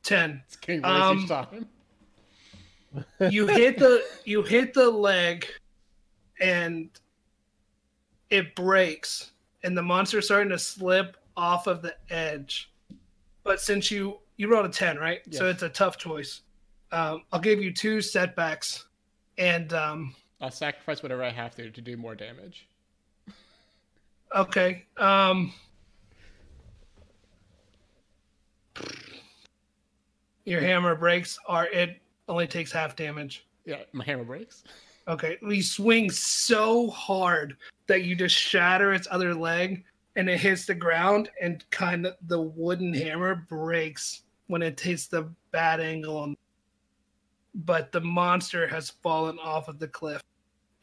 10. 0.03 0.43
It's 0.47 0.59
worse 0.67 0.85
Um, 0.85 1.27
time. 1.27 1.67
you 3.31 3.47
hit 3.47 3.79
the 3.79 4.03
you 4.25 4.43
hit 4.43 4.73
the 4.73 4.89
leg 4.89 5.47
and 6.41 6.89
it 8.31 8.55
breaks 8.55 9.33
and 9.63 9.77
the 9.77 9.83
monster's 9.83 10.27
starting 10.27 10.49
to 10.49 10.59
slip 10.59 11.17
off 11.37 11.67
of 11.67 11.83
the 11.83 11.95
edge 12.09 12.73
but 13.45 13.61
since 13.61 13.91
you 13.91 14.19
you 14.39 14.49
rolled 14.49 14.65
a 14.65 14.71
10 14.71 14.97
right? 14.97 15.21
So 15.31 15.47
it's 15.47 15.63
a 15.63 15.69
tough 15.69 15.99
choice. 15.99 16.41
Um, 16.91 17.23
i'll 17.33 17.41
give 17.41 17.61
you 17.63 17.71
two 17.71 18.01
setbacks 18.01 18.87
and 19.37 19.75
um, 19.75 20.15
I'll 20.41 20.51
sacrifice 20.51 21.03
whatever 21.03 21.23
I 21.23 21.31
have 21.31 21.55
to 21.57 21.71
to 21.71 21.81
do 21.83 21.99
more 21.99 22.15
damage. 22.15 22.67
okay 24.35 24.87
um, 24.97 25.53
your 30.49 30.61
hammer 30.63 30.95
breaks 30.95 31.39
or 31.47 31.67
it 31.67 32.01
only 32.29 32.47
takes 32.47 32.73
half 32.73 32.97
damage. 32.97 33.47
Yeah, 33.65 33.83
my 33.93 34.05
hammer 34.05 34.25
breaks. 34.25 34.65
Okay, 35.07 35.39
we 35.43 35.63
swing 35.63 36.11
so 36.11 36.89
hard 36.91 37.57
that 37.87 38.05
you 38.05 38.15
just 38.15 38.35
shatter 38.35 38.93
its 38.93 39.09
other 39.11 39.35
leg 39.35 39.85
and 40.17 40.29
it 40.29 40.39
hits 40.39 40.67
the 40.67 40.75
ground 40.75 41.31
and 41.41 41.65
kind 41.71 42.07
of 42.07 42.17
the 42.27 42.41
wooden 42.41 42.93
hammer 42.93 43.35
breaks 43.49 44.23
when 44.49 44.63
it 44.63 44.79
hits 44.81 45.07
the 45.07 45.31
bad 45.53 45.81
angle 45.81 46.17
on 46.17 46.37
but 47.55 47.91
the 47.93 48.01
monster 48.01 48.67
has 48.69 48.91
fallen 48.91 49.39
off 49.39 49.69
of 49.69 49.79
the 49.79 49.89
cliff 49.89 50.23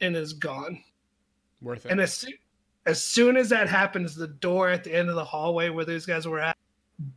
and 0.00 0.16
is 0.16 0.32
gone. 0.32 0.82
Worth 1.62 1.86
it. 1.86 1.92
And 1.92 2.00
as, 2.00 2.12
soo- 2.12 2.32
as 2.84 3.02
soon 3.02 3.36
as 3.36 3.48
that 3.48 3.68
happens, 3.68 4.14
the 4.14 4.26
door 4.26 4.68
at 4.68 4.84
the 4.84 4.94
end 4.94 5.08
of 5.08 5.14
the 5.14 5.24
hallway 5.24 5.70
where 5.70 5.84
those 5.84 6.04
guys 6.04 6.26
were 6.26 6.40
at 6.40 6.56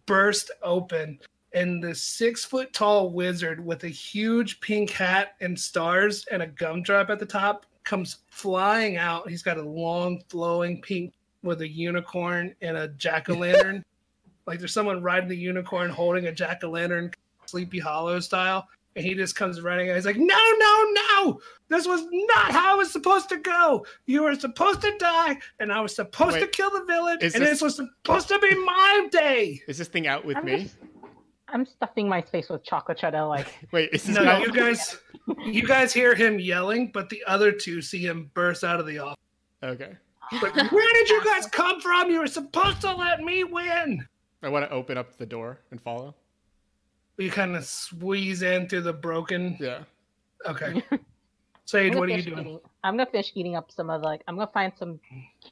burst 0.05 0.51
open, 0.61 1.19
and 1.53 1.83
the 1.83 1.95
six 1.95 2.45
foot 2.45 2.73
tall 2.73 3.11
wizard 3.11 3.63
with 3.63 3.83
a 3.83 3.89
huge 3.89 4.59
pink 4.61 4.89
hat 4.91 5.35
and 5.41 5.59
stars 5.59 6.25
and 6.31 6.41
a 6.41 6.47
gumdrop 6.47 7.09
at 7.09 7.19
the 7.19 7.25
top 7.25 7.65
comes 7.83 8.17
flying 8.29 8.97
out. 8.97 9.29
He's 9.29 9.41
got 9.41 9.57
a 9.57 9.63
long, 9.63 10.21
flowing 10.29 10.81
pink 10.81 11.13
with 11.41 11.61
a 11.61 11.67
unicorn 11.67 12.53
and 12.61 12.77
a 12.77 12.89
jack 12.89 13.29
o' 13.29 13.33
lantern. 13.33 13.83
Like 14.49 14.59
there's 14.59 14.73
someone 14.73 15.01
riding 15.01 15.29
the 15.29 15.37
unicorn 15.37 15.89
holding 15.89 16.25
a 16.27 16.31
jack 16.31 16.63
o' 16.63 16.69
lantern, 16.69 17.11
Sleepy 17.45 17.79
Hollow 17.79 18.19
style. 18.19 18.67
And 18.95 19.05
he 19.05 19.13
just 19.13 19.35
comes 19.35 19.61
running 19.61 19.89
out. 19.89 19.95
He's 19.95 20.05
like, 20.05 20.17
No, 20.17 20.25
no, 20.57 20.85
no! 20.91 21.39
This 21.69 21.87
was 21.87 22.01
not 22.11 22.51
how 22.51 22.73
it 22.73 22.77
was 22.79 22.91
supposed 22.91 23.29
to 23.29 23.37
go. 23.37 23.85
You 24.07 24.23
were 24.23 24.33
supposed 24.35 24.81
to 24.81 24.91
die, 24.97 25.37
and 25.59 25.71
I 25.71 25.79
was 25.79 25.95
supposed 25.95 26.39
to 26.39 26.47
kill 26.47 26.71
the 26.71 26.83
village, 26.85 27.19
is 27.21 27.35
and 27.35 27.43
this- 27.43 27.51
this 27.51 27.61
was 27.61 27.75
supposed 27.75 28.27
to 28.29 28.39
be 28.39 28.53
my 28.65 29.07
day. 29.11 29.61
Is 29.67 29.77
this 29.77 29.87
thing 29.87 30.07
out 30.07 30.25
with 30.25 30.37
I'm 30.37 30.45
me? 30.45 30.63
just, 30.63 30.75
I'm 31.47 31.65
stuffing 31.67 32.09
my 32.09 32.21
face 32.21 32.49
with 32.49 32.63
chocolate 32.63 32.97
try 32.97 33.11
to 33.11 33.25
like. 33.27 33.47
Wait, 33.71 33.91
is 33.93 34.03
this 34.03 34.15
No, 34.17 34.23
out? 34.25 34.41
you 34.41 34.51
guys, 34.51 34.97
you 35.45 35.61
guys 35.65 35.93
hear 35.93 36.15
him 36.15 36.39
yelling, 36.39 36.89
but 36.91 37.09
the 37.09 37.23
other 37.27 37.51
two 37.51 37.83
see 37.83 37.99
him 38.05 38.31
burst 38.33 38.63
out 38.63 38.79
of 38.79 38.87
the 38.87 38.97
office. 38.99 39.17
Okay. 39.63 39.93
Like, 40.41 40.71
where 40.71 40.93
did 40.93 41.09
you 41.09 41.23
guys 41.23 41.45
come 41.47 41.79
from? 41.79 42.09
You 42.11 42.19
were 42.19 42.27
supposed 42.27 42.81
to 42.81 42.93
let 42.95 43.21
me 43.21 43.43
win. 43.43 44.05
I 44.41 44.49
want 44.49 44.65
to 44.65 44.71
open 44.71 44.97
up 44.97 45.17
the 45.17 45.25
door 45.25 45.59
and 45.71 45.81
follow. 45.81 46.15
You 47.17 47.29
kind 47.29 47.55
of 47.55 47.65
squeeze 47.65 48.41
in 48.41 48.67
through 48.69 48.81
the 48.81 48.93
broken. 48.93 49.57
Yeah. 49.59 49.83
Okay. 50.45 50.81
Sage, 51.65 51.91
I'm 51.91 51.99
what 51.99 52.09
are 52.09 52.13
you 52.17 52.23
doing? 52.23 52.39
Eating, 52.39 52.59
I'm 52.83 52.97
gonna 52.97 53.09
finish 53.11 53.31
eating 53.35 53.55
up 53.55 53.71
some 53.71 53.89
of 53.91 54.01
the, 54.01 54.07
like. 54.07 54.23
I'm 54.27 54.35
gonna 54.35 54.49
find 54.51 54.71
some 54.75 54.99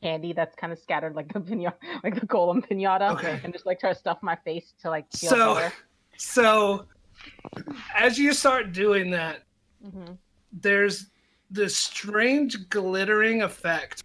candy 0.02 0.34
that's 0.34 0.56
kind 0.56 0.74
of 0.74 0.80
scattered, 0.80 1.14
like 1.16 1.32
the 1.32 1.40
pinata, 1.40 1.74
like 2.04 2.16
the 2.20 2.26
golem 2.26 2.66
pinata, 2.68 3.12
Okay. 3.12 3.40
and 3.44 3.54
just 3.54 3.66
like 3.68 3.80
try 3.80 3.92
to 3.94 4.00
stuff 4.00 4.18
my 4.24 4.36
face 4.38 4.74
to 4.82 4.90
like 4.90 5.06
feel 5.12 5.30
So, 5.30 5.56
better. 5.56 5.74
so 6.18 6.86
as 7.94 8.18
you 8.18 8.34
start 8.34 8.72
doing 8.72 9.10
that, 9.12 9.44
hmm 9.84 10.14
there's 10.62 11.08
this 11.52 11.78
strange 11.78 12.70
glittering 12.70 13.42
effect 13.42 14.02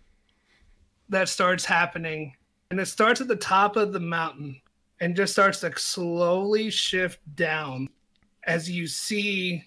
that 1.09 1.29
starts 1.29 1.65
happening 1.65 2.35
and 2.73 2.81
it 2.81 2.87
starts 2.87 3.21
at 3.21 3.29
the 3.29 3.37
top 3.37 3.77
of 3.77 3.93
the 3.93 4.01
mountain 4.01 4.61
and 5.03 5.17
just 5.17 5.33
starts 5.33 5.59
to 5.59 5.73
slowly 5.77 6.71
shift 6.71 7.19
down 7.35 7.89
as 8.45 8.71
you 8.71 8.87
see 8.87 9.65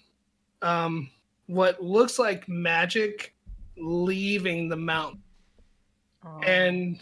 um, 0.62 1.10
what 1.46 1.82
looks 1.82 2.18
like 2.18 2.48
magic 2.48 3.34
leaving 3.76 4.70
the 4.70 4.76
mountain. 4.76 5.22
Oh. 6.24 6.40
and 6.40 6.98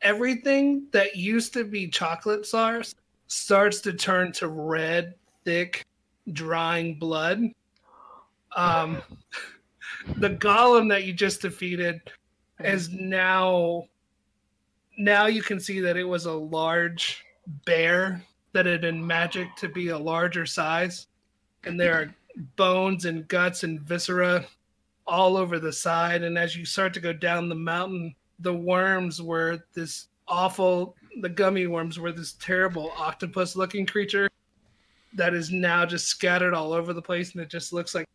everything 0.00 0.86
that 0.90 1.14
used 1.14 1.52
to 1.52 1.64
be 1.64 1.86
chocolate 1.86 2.46
sauce 2.46 2.94
starts 3.28 3.80
to 3.82 3.92
turn 3.92 4.32
to 4.32 4.48
red 4.48 5.14
thick 5.44 5.84
drying 6.32 6.98
blood. 6.98 7.42
Um 8.56 9.02
the 10.16 10.30
golem 10.30 10.88
that 10.88 11.04
you 11.04 11.12
just 11.12 11.42
defeated 11.42 12.00
is 12.64 12.88
now 12.90 13.84
now 14.98 15.26
you 15.26 15.42
can 15.42 15.60
see 15.60 15.78
that 15.80 15.96
it 15.96 16.04
was 16.04 16.24
a 16.24 16.32
large 16.32 17.25
bear 17.64 18.22
that 18.52 18.66
had 18.66 18.80
been 18.80 19.06
magic 19.06 19.54
to 19.56 19.68
be 19.68 19.88
a 19.88 19.98
larger 19.98 20.46
size. 20.46 21.06
And 21.64 21.78
there 21.78 21.94
are 21.94 22.14
bones 22.56 23.04
and 23.04 23.26
guts 23.28 23.64
and 23.64 23.80
viscera 23.80 24.46
all 25.06 25.36
over 25.36 25.58
the 25.58 25.72
side. 25.72 26.22
And 26.22 26.38
as 26.38 26.56
you 26.56 26.64
start 26.64 26.94
to 26.94 27.00
go 27.00 27.12
down 27.12 27.48
the 27.48 27.54
mountain 27.54 28.14
the 28.40 28.52
worms 28.52 29.22
were 29.22 29.62
this 29.74 30.08
awful 30.28 30.94
the 31.22 31.28
gummy 31.28 31.66
worms 31.66 31.98
were 31.98 32.12
this 32.12 32.34
terrible 32.34 32.92
octopus 32.96 33.56
looking 33.56 33.86
creature 33.86 34.28
that 35.14 35.32
is 35.32 35.50
now 35.50 35.86
just 35.86 36.08
scattered 36.08 36.52
all 36.52 36.74
over 36.74 36.92
the 36.92 37.00
place. 37.00 37.32
And 37.32 37.40
it 37.40 37.48
just 37.48 37.72
looks 37.72 37.94
like 37.94 38.06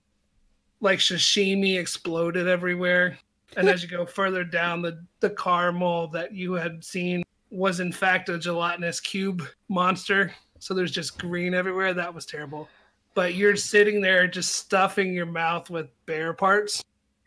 like 0.81 0.99
sashimi 0.99 1.79
exploded 1.79 2.47
everywhere. 2.47 3.17
And 3.57 3.67
as 3.67 3.81
you 3.81 3.89
go 3.89 4.05
further 4.05 4.43
down 4.43 4.81
the 4.81 5.03
the 5.19 5.31
caramel 5.31 6.07
that 6.09 6.33
you 6.33 6.53
had 6.53 6.83
seen 6.83 7.23
was 7.51 7.79
in 7.79 7.91
fact 7.91 8.29
a 8.29 8.37
gelatinous 8.39 8.99
cube 8.99 9.43
monster 9.69 10.33
so 10.59 10.73
there's 10.73 10.91
just 10.91 11.19
green 11.19 11.53
everywhere 11.53 11.93
that 11.93 12.13
was 12.13 12.25
terrible 12.25 12.67
but 13.13 13.35
you're 13.35 13.55
sitting 13.57 13.99
there 14.01 14.25
just 14.27 14.53
stuffing 14.55 15.13
your 15.13 15.25
mouth 15.25 15.69
with 15.69 15.87
bear 16.05 16.33
parts 16.33 16.81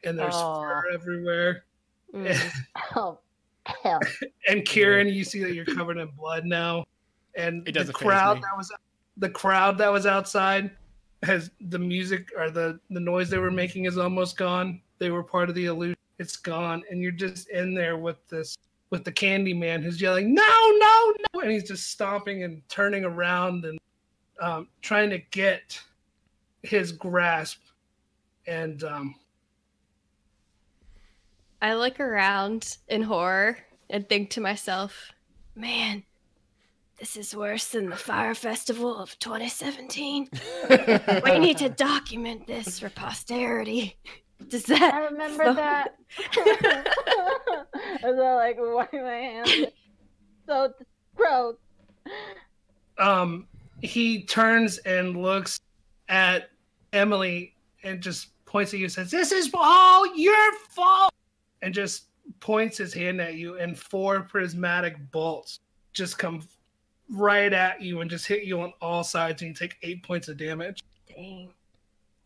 and 0.04 0.18
there's 0.18 0.34
Oh. 0.36 0.60
fur 0.62 0.84
everywhere 0.92 1.64
Mm. 2.14 2.38
Oh, 2.96 3.18
hell. 3.82 3.98
and 4.48 4.64
Kieran, 4.64 5.08
you 5.08 5.24
see 5.24 5.42
that 5.42 5.52
you're 5.52 5.64
covered 5.64 5.98
in 5.98 6.06
blood 6.16 6.44
now, 6.44 6.84
and 7.34 7.66
It 7.66 7.74
the 7.86 7.92
crowd 7.92 8.36
that 8.40 8.56
was 8.56 8.72
the 9.16 9.28
crowd 9.30 9.76
that 9.78 9.90
was 9.90 10.06
outside 10.06 10.70
has 11.24 11.50
the 11.60 11.78
music 11.78 12.28
or 12.36 12.50
the 12.50 12.78
the 12.90 13.00
noise 13.00 13.28
they 13.30 13.38
were 13.38 13.50
making 13.50 13.86
is 13.86 13.98
almost 13.98 14.36
gone. 14.36 14.80
They 14.98 15.10
were 15.10 15.24
part 15.24 15.48
of 15.48 15.56
the 15.56 15.64
illusion. 15.64 15.96
It's 16.20 16.36
gone, 16.36 16.84
and 16.88 17.02
you're 17.02 17.10
just 17.10 17.48
in 17.48 17.74
there 17.74 17.96
with 17.96 18.24
this 18.28 18.56
with 18.94 19.02
the 19.02 19.10
candy 19.10 19.52
man 19.52 19.82
who's 19.82 20.00
yelling 20.00 20.32
no 20.32 20.72
no 20.78 21.14
no 21.32 21.40
and 21.40 21.50
he's 21.50 21.64
just 21.64 21.90
stomping 21.90 22.44
and 22.44 22.62
turning 22.68 23.04
around 23.04 23.64
and 23.64 23.76
um, 24.40 24.68
trying 24.82 25.10
to 25.10 25.18
get 25.32 25.82
his 26.62 26.92
grasp 26.92 27.58
and 28.46 28.84
um, 28.84 29.16
I 31.60 31.74
look 31.74 31.98
around 31.98 32.76
in 32.86 33.02
horror 33.02 33.58
and 33.90 34.08
think 34.08 34.30
to 34.30 34.40
myself, 34.40 35.10
man, 35.56 36.04
this 37.00 37.16
is 37.16 37.34
worse 37.34 37.68
than 37.68 37.88
the 37.88 37.96
Fyre 37.96 38.34
Festival 38.34 38.96
of 38.96 39.18
2017. 39.18 40.28
we 41.24 41.38
need 41.40 41.58
to 41.58 41.68
document 41.68 42.46
this 42.46 42.78
for 42.78 42.90
posterity. 42.90 43.96
Does 44.48 44.64
that? 44.64 44.94
I 44.94 45.04
remember 45.06 45.44
So- 45.44 45.54
that. 45.54 45.94
As 48.02 48.04
I 48.18 48.34
like 48.34 48.56
why 48.58 48.88
my 48.92 49.00
hands. 49.14 49.50
So 50.46 50.72
gross. 51.16 51.56
um 52.98 53.46
he 53.80 54.24
turns 54.24 54.78
and 54.78 55.20
looks 55.20 55.60
at 56.08 56.50
Emily 56.92 57.54
and 57.82 58.00
just 58.00 58.28
points 58.46 58.72
at 58.72 58.78
you 58.80 58.84
and 58.86 58.92
says, 58.92 59.10
This 59.10 59.32
is 59.32 59.50
all 59.54 60.14
your 60.16 60.52
fault 60.70 61.12
and 61.62 61.74
just 61.74 62.06
points 62.40 62.78
his 62.78 62.94
hand 62.94 63.20
at 63.20 63.34
you 63.34 63.58
and 63.58 63.78
four 63.78 64.22
prismatic 64.22 64.96
bolts 65.10 65.60
just 65.92 66.18
come 66.18 66.40
right 67.10 67.52
at 67.52 67.82
you 67.82 68.00
and 68.00 68.10
just 68.10 68.26
hit 68.26 68.44
you 68.44 68.60
on 68.60 68.72
all 68.80 69.04
sides 69.04 69.42
and 69.42 69.50
you 69.50 69.54
take 69.54 69.76
eight 69.82 70.02
points 70.02 70.28
of 70.28 70.36
damage. 70.36 70.80
Dang. 71.08 71.52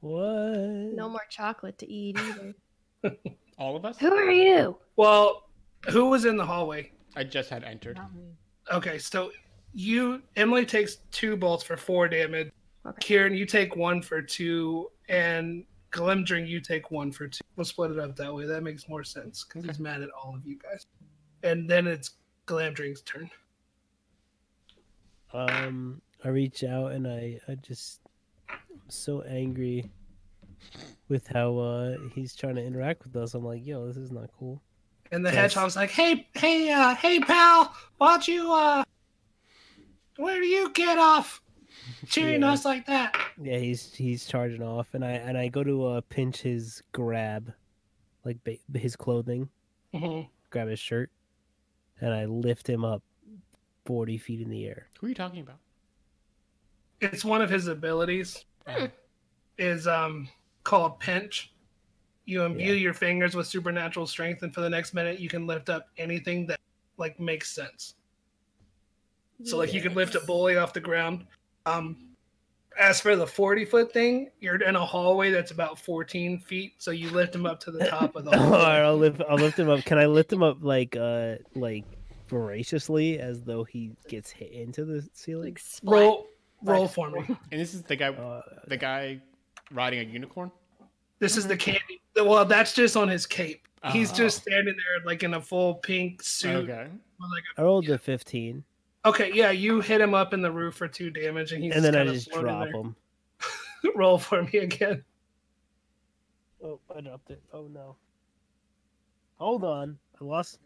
What? 0.00 0.94
No 0.94 1.08
more 1.08 1.24
chocolate 1.28 1.78
to 1.78 1.90
eat 1.90 2.18
either. 2.18 2.54
All 3.58 3.76
of 3.76 3.84
us? 3.84 3.98
Who 3.98 4.12
are 4.12 4.30
you? 4.30 4.76
Well, 4.96 5.48
who 5.90 6.06
was 6.06 6.24
in 6.24 6.36
the 6.36 6.46
hallway? 6.46 6.92
I 7.16 7.24
just 7.24 7.50
had 7.50 7.64
entered. 7.64 7.98
Okay, 8.72 8.98
so 8.98 9.32
you 9.74 10.22
Emily 10.36 10.64
takes 10.64 10.96
two 11.10 11.36
bolts 11.36 11.64
for 11.64 11.76
four 11.76 12.08
damage. 12.08 12.50
Okay. 12.86 12.96
Kieran, 13.00 13.34
you 13.34 13.44
take 13.44 13.74
one 13.76 14.00
for 14.00 14.22
two, 14.22 14.90
and 15.08 15.64
Glamdring, 15.90 16.46
you 16.46 16.60
take 16.60 16.90
one 16.90 17.10
for 17.10 17.26
two. 17.28 17.40
We'll 17.56 17.64
split 17.64 17.90
it 17.90 17.98
up 17.98 18.14
that 18.16 18.32
way. 18.32 18.46
That 18.46 18.62
makes 18.62 18.88
more 18.88 19.04
sense 19.04 19.44
because 19.44 19.64
he's 19.64 19.78
mad 19.78 20.02
at 20.02 20.10
all 20.10 20.34
of 20.34 20.46
you 20.46 20.58
guys. 20.58 20.86
And 21.42 21.68
then 21.68 21.86
it's 21.86 22.12
Glamdring's 22.46 23.02
turn. 23.02 23.30
Um, 25.32 26.00
I 26.24 26.28
reach 26.28 26.64
out 26.64 26.92
and 26.92 27.06
I, 27.06 27.38
I 27.48 27.54
just 27.56 28.00
I'm 28.50 28.58
so 28.88 29.22
angry 29.22 29.90
with 31.08 31.26
how 31.28 31.56
uh 31.58 31.96
he's 32.14 32.34
trying 32.34 32.56
to 32.56 32.64
interact 32.64 33.04
with 33.04 33.16
us. 33.16 33.34
I'm 33.34 33.44
like, 33.44 33.64
yo, 33.64 33.86
this 33.86 33.96
is 33.96 34.10
not 34.12 34.30
cool. 34.38 34.62
And 35.10 35.24
the 35.24 35.30
Yes. 35.30 35.54
hedgehog's 35.54 35.76
like, 35.76 35.90
"Hey, 35.90 36.28
hey, 36.34 36.70
uh, 36.70 36.94
hey, 36.94 37.18
pal, 37.20 37.74
why 37.96 38.10
don't 38.10 38.28
you, 38.28 38.52
uh, 38.52 38.84
where 40.16 40.38
do 40.40 40.46
you 40.46 40.70
get 40.72 40.98
off 40.98 41.40
cheering 42.06 42.42
Yeah. 42.42 42.52
us 42.52 42.64
like 42.66 42.84
that?" 42.86 43.16
Yeah, 43.40 43.56
he's 43.58 43.94
he's 43.94 44.26
charging 44.26 44.62
off, 44.62 44.92
and 44.94 45.04
I 45.04 45.12
and 45.12 45.38
I 45.38 45.48
go 45.48 45.64
to 45.64 45.86
uh 45.86 46.00
pinch 46.10 46.42
his 46.42 46.82
grab, 46.92 47.52
like 48.24 48.36
ba- 48.44 48.78
his 48.78 48.96
clothing, 48.96 49.48
grab 50.50 50.68
his 50.68 50.78
shirt, 50.80 51.10
and 52.00 52.12
I 52.12 52.26
lift 52.26 52.68
him 52.68 52.84
up 52.84 53.02
forty 53.86 54.18
feet 54.18 54.40
in 54.42 54.50
the 54.50 54.66
air. 54.66 54.88
Who 55.00 55.06
are 55.06 55.08
you 55.08 55.14
talking 55.14 55.40
about? 55.40 55.60
It's 57.00 57.24
one 57.24 57.42
of 57.42 57.50
his 57.50 57.68
abilities. 57.68 58.44
Hmm. 58.66 58.86
Is 59.58 59.86
um 59.86 60.28
called 60.64 61.00
pinch. 61.00 61.52
You 62.26 62.42
imbue 62.44 62.66
Yeah. 62.66 62.72
your 62.74 62.94
fingers 62.94 63.34
with 63.34 63.46
supernatural 63.46 64.06
strength, 64.06 64.42
and 64.42 64.54
for 64.54 64.60
the 64.60 64.68
next 64.70 64.92
minute, 64.94 65.18
you 65.18 65.28
can 65.28 65.46
lift 65.46 65.68
up 65.70 65.88
anything 65.96 66.46
that 66.46 66.60
like 66.98 67.18
makes 67.18 67.50
sense. 67.50 67.94
So 69.44 69.56
like 69.56 69.72
you 69.72 69.80
could 69.80 69.94
lift 69.96 70.14
a 70.14 70.20
bully 70.20 70.56
off 70.56 70.72
the 70.72 70.80
ground. 70.80 71.26
Um, 71.64 72.08
as 72.78 73.00
for 73.00 73.16
the 73.16 73.26
forty 73.26 73.64
foot 73.64 73.92
thing, 73.92 74.30
you're 74.40 74.56
in 74.62 74.76
a 74.76 74.84
hallway 74.84 75.30
that's 75.30 75.50
about 75.52 75.78
fourteen 75.78 76.38
feet, 76.38 76.74
so 76.78 76.90
you 76.90 77.08
lift 77.10 77.34
him 77.34 77.46
up 77.46 77.58
to 77.60 77.70
the 77.70 77.86
top 77.86 78.14
of 78.14 78.24
the 78.24 78.30
All 78.36 78.38
hallway. 78.38 78.58
right, 78.58 78.80
I'll 78.82 78.96
lift 78.96 79.22
I'll 79.28 79.36
lift 79.38 79.58
him 79.58 79.70
up. 79.70 79.84
Can 79.84 79.98
I 79.98 80.06
lift 80.06 80.32
him 80.32 80.42
up 80.42 80.58
like 80.60 80.94
uh 80.96 81.36
like 81.54 81.84
voraciously 82.28 83.18
as 83.18 83.42
though 83.42 83.64
he 83.64 83.92
gets 84.08 84.30
hit 84.30 84.52
into 84.52 84.84
the 84.84 85.08
ceiling? 85.14 85.46
Like 85.46 85.58
splat. 85.58 86.18
Roll 86.62 86.78
roll 86.80 86.88
for 86.88 87.10
me. 87.10 87.24
And 87.50 87.60
this 87.60 87.74
is 87.74 87.82
the 87.82 87.96
guy, 87.96 88.08
Uh, 88.08 88.42
the 88.66 88.76
guy 88.76 89.20
riding 89.70 90.00
a 90.00 90.02
unicorn. 90.02 90.50
This 91.18 91.36
is 91.36 91.46
the 91.46 91.56
candy. 91.56 92.00
Well, 92.16 92.44
that's 92.44 92.72
just 92.74 92.96
on 92.96 93.08
his 93.08 93.26
cape. 93.26 93.66
He's 93.92 94.10
Oh. 94.12 94.16
just 94.16 94.42
standing 94.42 94.74
there 94.74 95.04
like 95.06 95.22
in 95.22 95.34
a 95.34 95.40
full 95.40 95.74
pink 95.76 96.22
suit. 96.22 96.68
Okay. 96.68 96.88
with, 96.90 97.30
Like 97.30 97.42
I 97.56 97.62
rolled 97.62 97.88
a 97.90 97.98
fifteen, 97.98 98.64
okay, 99.04 99.30
yeah, 99.32 99.50
you 99.50 99.80
hit 99.80 100.00
him 100.00 100.14
up 100.14 100.32
in 100.34 100.42
the 100.42 100.50
roof 100.50 100.74
for 100.74 100.88
two 100.88 101.10
damage, 101.10 101.52
and 101.52 101.62
he's 101.62 101.74
and 101.74 101.84
then 101.84 101.94
I 101.94 101.98
kinda 101.98 102.12
just 102.14 102.30
floating 102.30 102.46
drop 102.50 102.68
him. 102.68 102.96
roll 103.94 104.18
for 104.18 104.42
me 104.42 104.58
again. 104.58 105.04
Oh, 106.62 106.80
I 106.94 107.00
dropped 107.00 107.30
it. 107.30 107.40
Oh 107.52 107.68
no. 107.68 107.94
Hold 109.36 109.62
on, 109.64 109.96
I 110.20 110.24
lost 110.24 110.58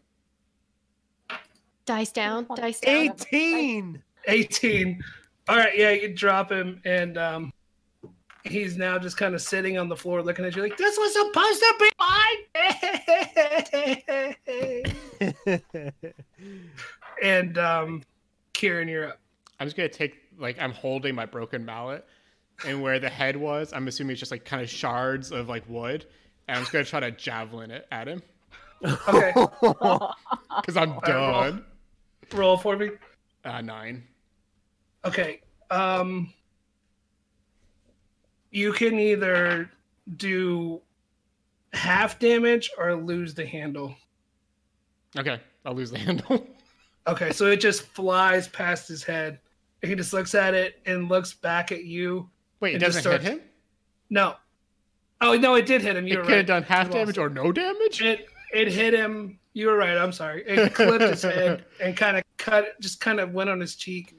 Dice 1.85 2.11
down. 2.11 2.47
Dice 2.55 2.79
down. 2.79 2.93
eighteen. 2.95 4.03
18. 4.27 5.03
All 5.49 5.57
right, 5.57 5.77
yeah, 5.77 5.91
you 5.91 6.13
drop 6.13 6.49
him, 6.51 6.81
and 6.85 7.17
um, 7.17 7.51
he's 8.43 8.77
now 8.77 8.97
just 8.97 9.17
kind 9.17 9.35
of 9.35 9.41
sitting 9.41 9.77
on 9.77 9.89
the 9.89 9.95
floor 9.95 10.21
looking 10.21 10.45
at 10.45 10.55
you 10.55 10.61
like, 10.61 10.77
this 10.77 10.97
was 10.97 11.13
supposed 11.13 11.59
to 11.59 11.75
be 11.79 11.89
mine. 15.19 15.63
and 17.23 17.57
um, 17.57 18.03
Kieran, 18.53 18.87
you're 18.87 19.09
up. 19.09 19.19
I'm 19.59 19.67
just 19.67 19.75
gonna 19.77 19.89
take 19.89 20.15
like 20.37 20.57
I'm 20.59 20.71
holding 20.71 21.13
my 21.15 21.25
broken 21.25 21.65
mallet, 21.65 22.05
and 22.65 22.81
where 22.81 22.99
the 22.99 23.09
head 23.09 23.35
was, 23.35 23.73
I'm 23.73 23.87
assuming 23.87 24.11
it's 24.11 24.19
just 24.19 24.31
like 24.31 24.45
kind 24.45 24.61
of 24.61 24.69
shards 24.69 25.31
of 25.31 25.49
like 25.49 25.63
wood, 25.67 26.05
and 26.47 26.57
I'm 26.57 26.63
just 26.63 26.71
gonna 26.71 26.85
try 26.85 26.99
to 27.01 27.11
javelin 27.11 27.71
it 27.71 27.85
at 27.91 28.07
him 28.07 28.21
Okay, 28.85 29.33
because 29.61 30.75
I'm 30.77 30.91
roll. 30.91 31.01
done. 31.01 31.65
roll 32.33 32.57
for 32.57 32.75
me. 32.77 32.89
Uh, 33.45 33.61
nine. 33.61 34.03
Okay. 35.05 35.41
Um 35.69 36.33
you 38.51 38.71
can 38.71 38.99
either 38.99 39.69
do 40.17 40.81
half 41.73 42.19
damage 42.19 42.69
or 42.77 42.95
lose 42.95 43.33
the 43.33 43.45
handle. 43.45 43.95
Okay, 45.17 45.39
I'll 45.65 45.73
lose 45.73 45.91
the 45.91 45.97
handle. 45.99 46.47
Okay, 47.07 47.31
so 47.31 47.47
it 47.47 47.59
just 47.59 47.83
flies 47.83 48.47
past 48.47 48.87
his 48.87 49.03
head. 49.03 49.39
He 49.81 49.95
just 49.95 50.13
looks 50.13 50.33
at 50.33 50.53
it 50.53 50.79
and 50.85 51.09
looks 51.09 51.33
back 51.33 51.71
at 51.71 51.83
you. 51.83 52.29
Wait, 52.61 52.75
it 52.75 52.79
doesn't 52.79 53.03
hit 53.03 53.21
him. 53.21 53.41
No. 54.09 54.35
Oh 55.19 55.35
no, 55.35 55.55
it 55.55 55.65
did 55.65 55.81
hit 55.81 55.97
him. 55.97 56.07
You 56.07 56.17
could 56.17 56.25
have 56.25 56.37
right. 56.37 56.45
done 56.45 56.63
half 56.63 56.89
damage 56.89 57.17
or 57.17 57.29
no 57.29 57.51
damage. 57.51 58.01
It 58.01 58.27
it 58.53 58.69
hit 58.69 58.93
him. 58.93 59.39
You 59.53 59.67
were 59.67 59.77
right. 59.77 59.97
I'm 59.97 60.11
sorry. 60.11 60.43
It 60.47 60.73
clipped 60.73 61.01
his 61.03 61.21
head 61.23 61.65
and 61.81 61.97
kind 61.97 62.17
of 62.17 62.23
cut. 62.37 62.79
Just 62.79 63.01
kind 63.01 63.19
of 63.19 63.33
went 63.33 63.49
on 63.49 63.59
his 63.59 63.75
cheek, 63.75 64.15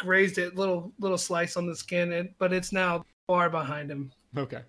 grazed 0.00 0.38
it. 0.38 0.56
Little 0.56 0.92
little 0.98 1.18
slice 1.18 1.56
on 1.56 1.66
the 1.66 1.76
skin. 1.76 2.12
And, 2.12 2.30
but 2.38 2.52
it's 2.52 2.72
now 2.72 3.04
far 3.26 3.48
behind 3.48 3.90
him. 3.90 4.10
Okay. 4.36 4.62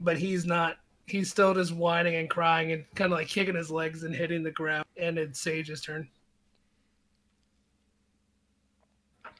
but 0.00 0.16
he's 0.18 0.44
not 0.46 0.76
he's 1.06 1.30
still 1.30 1.52
just 1.54 1.72
whining 1.72 2.14
and 2.16 2.30
crying 2.30 2.72
and 2.72 2.84
kind 2.94 3.12
of 3.12 3.18
like 3.18 3.28
kicking 3.28 3.54
his 3.54 3.70
legs 3.70 4.04
and 4.04 4.14
hitting 4.14 4.42
the 4.42 4.50
ground 4.50 4.84
and 4.96 5.18
it's 5.18 5.38
sage's 5.40 5.80
turn 5.82 6.08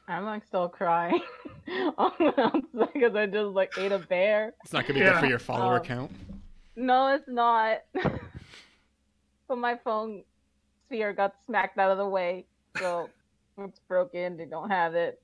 I'm 0.07 0.25
like 0.25 0.45
still 0.45 0.67
crying 0.69 1.21
because 1.65 3.15
I 3.15 3.25
just 3.31 3.55
like 3.55 3.71
ate 3.77 3.91
a 3.93 3.99
bear. 3.99 4.53
It's 4.63 4.73
not 4.73 4.85
gonna 4.85 4.99
be 4.99 5.05
good 5.05 5.17
for 5.17 5.25
your 5.27 5.39
follower 5.39 5.77
Um, 5.77 5.83
count. 5.83 6.11
No, 6.75 7.07
it's 7.15 7.27
not. 7.27 7.83
but 9.47 9.57
my 9.57 9.77
phone 9.83 10.23
sphere 10.87 11.13
got 11.13 11.35
smacked 11.45 11.77
out 11.77 11.89
of 11.91 11.97
the 11.97 12.07
way, 12.07 12.45
so 12.77 13.09
it's 13.57 13.79
broken. 13.87 14.37
They 14.37 14.45
don't 14.45 14.69
have 14.69 14.95
it. 14.95 15.15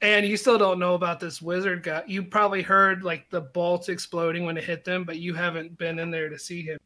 and 0.00 0.26
you 0.26 0.36
still 0.36 0.58
don't 0.58 0.78
know 0.78 0.94
about 0.94 1.20
this 1.20 1.40
wizard 1.40 1.82
guy 1.82 2.02
you 2.06 2.22
probably 2.22 2.62
heard 2.62 3.02
like 3.02 3.28
the 3.30 3.40
bolts 3.40 3.88
exploding 3.88 4.44
when 4.44 4.56
it 4.56 4.64
hit 4.64 4.84
them 4.84 5.04
but 5.04 5.18
you 5.18 5.34
haven't 5.34 5.76
been 5.78 5.98
in 5.98 6.10
there 6.10 6.28
to 6.28 6.38
see 6.38 6.62
him 6.62 6.78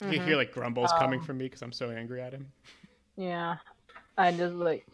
You 0.00 0.18
Mhm. 0.18 0.24
hear 0.26 0.36
like 0.36 0.52
grumbles 0.52 0.92
coming 0.92 1.20
Um, 1.20 1.26
from 1.26 1.38
me 1.38 1.46
because 1.46 1.62
I'm 1.62 1.72
so 1.72 1.90
angry 1.90 2.20
at 2.22 2.32
him. 2.32 2.52
Yeah, 3.16 3.56
I 4.16 4.32
just 4.32 4.54
like 4.54 4.86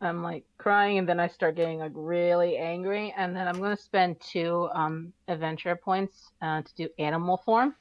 I'm 0.00 0.22
like 0.22 0.44
crying, 0.58 0.98
and 0.98 1.08
then 1.08 1.20
I 1.20 1.28
start 1.28 1.56
getting 1.56 1.78
like 1.78 1.92
really 1.94 2.56
angry, 2.56 3.14
and 3.16 3.36
then 3.36 3.46
I'm 3.48 3.60
gonna 3.60 3.76
spend 3.76 4.20
two 4.20 4.68
um 4.74 5.12
adventure 5.28 5.76
points 5.76 6.32
uh, 6.42 6.62
to 6.62 6.74
do 6.76 6.88
animal 6.98 7.36
form, 7.44 7.76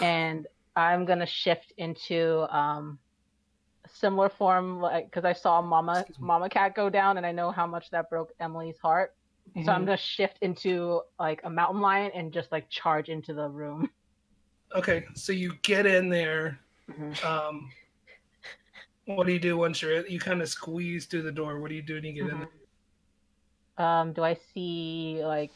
and 0.00 0.46
I'm 0.76 1.04
gonna 1.04 1.26
shift 1.26 1.72
into 1.76 2.46
um 2.56 2.98
a 2.98 3.01
similar 4.02 4.28
form 4.28 4.80
like 4.80 5.06
because 5.06 5.24
I 5.24 5.32
saw 5.32 5.62
Mama 5.62 6.04
Mama 6.18 6.50
Cat 6.50 6.74
go 6.74 6.90
down, 6.90 7.16
and 7.16 7.24
I 7.24 7.32
know 7.32 7.50
how 7.50 7.66
much 7.66 7.88
that 7.90 8.10
broke 8.10 8.32
Emily's 8.40 8.78
heart. 8.78 9.14
So 9.64 9.72
I'm 9.72 9.84
gonna 9.84 9.96
shift 9.96 10.38
into 10.42 11.00
like 11.18 11.40
a 11.44 11.50
mountain 11.50 11.80
lion 11.80 12.10
and 12.14 12.32
just 12.32 12.52
like 12.52 12.68
charge 12.68 13.08
into 13.08 13.32
the 13.32 13.48
room. 13.48 13.88
okay 14.74 15.04
so 15.14 15.32
you 15.32 15.52
get 15.62 15.84
in 15.84 16.08
there 16.08 16.58
Mhm. 16.90 17.22
um 17.24 17.70
what 19.04 19.26
do 19.26 19.32
you 19.34 19.38
do 19.38 19.54
once 19.58 19.82
you're 19.82 19.96
in 19.98 20.04
you 20.08 20.18
kind 20.18 20.40
of 20.40 20.48
squeeze 20.48 21.04
through 21.04 21.20
the 21.20 21.30
door 21.32 21.60
what 21.60 21.68
do 21.68 21.74
you 21.74 21.82
do 21.82 21.94
when 21.96 22.04
you 22.04 22.12
get 22.14 22.30
in 22.30 22.36
Mhm. 22.38 22.48
there 23.76 23.86
Um, 23.86 24.12
do 24.14 24.22
I 24.24 24.34
see 24.54 25.20
like 25.24 25.52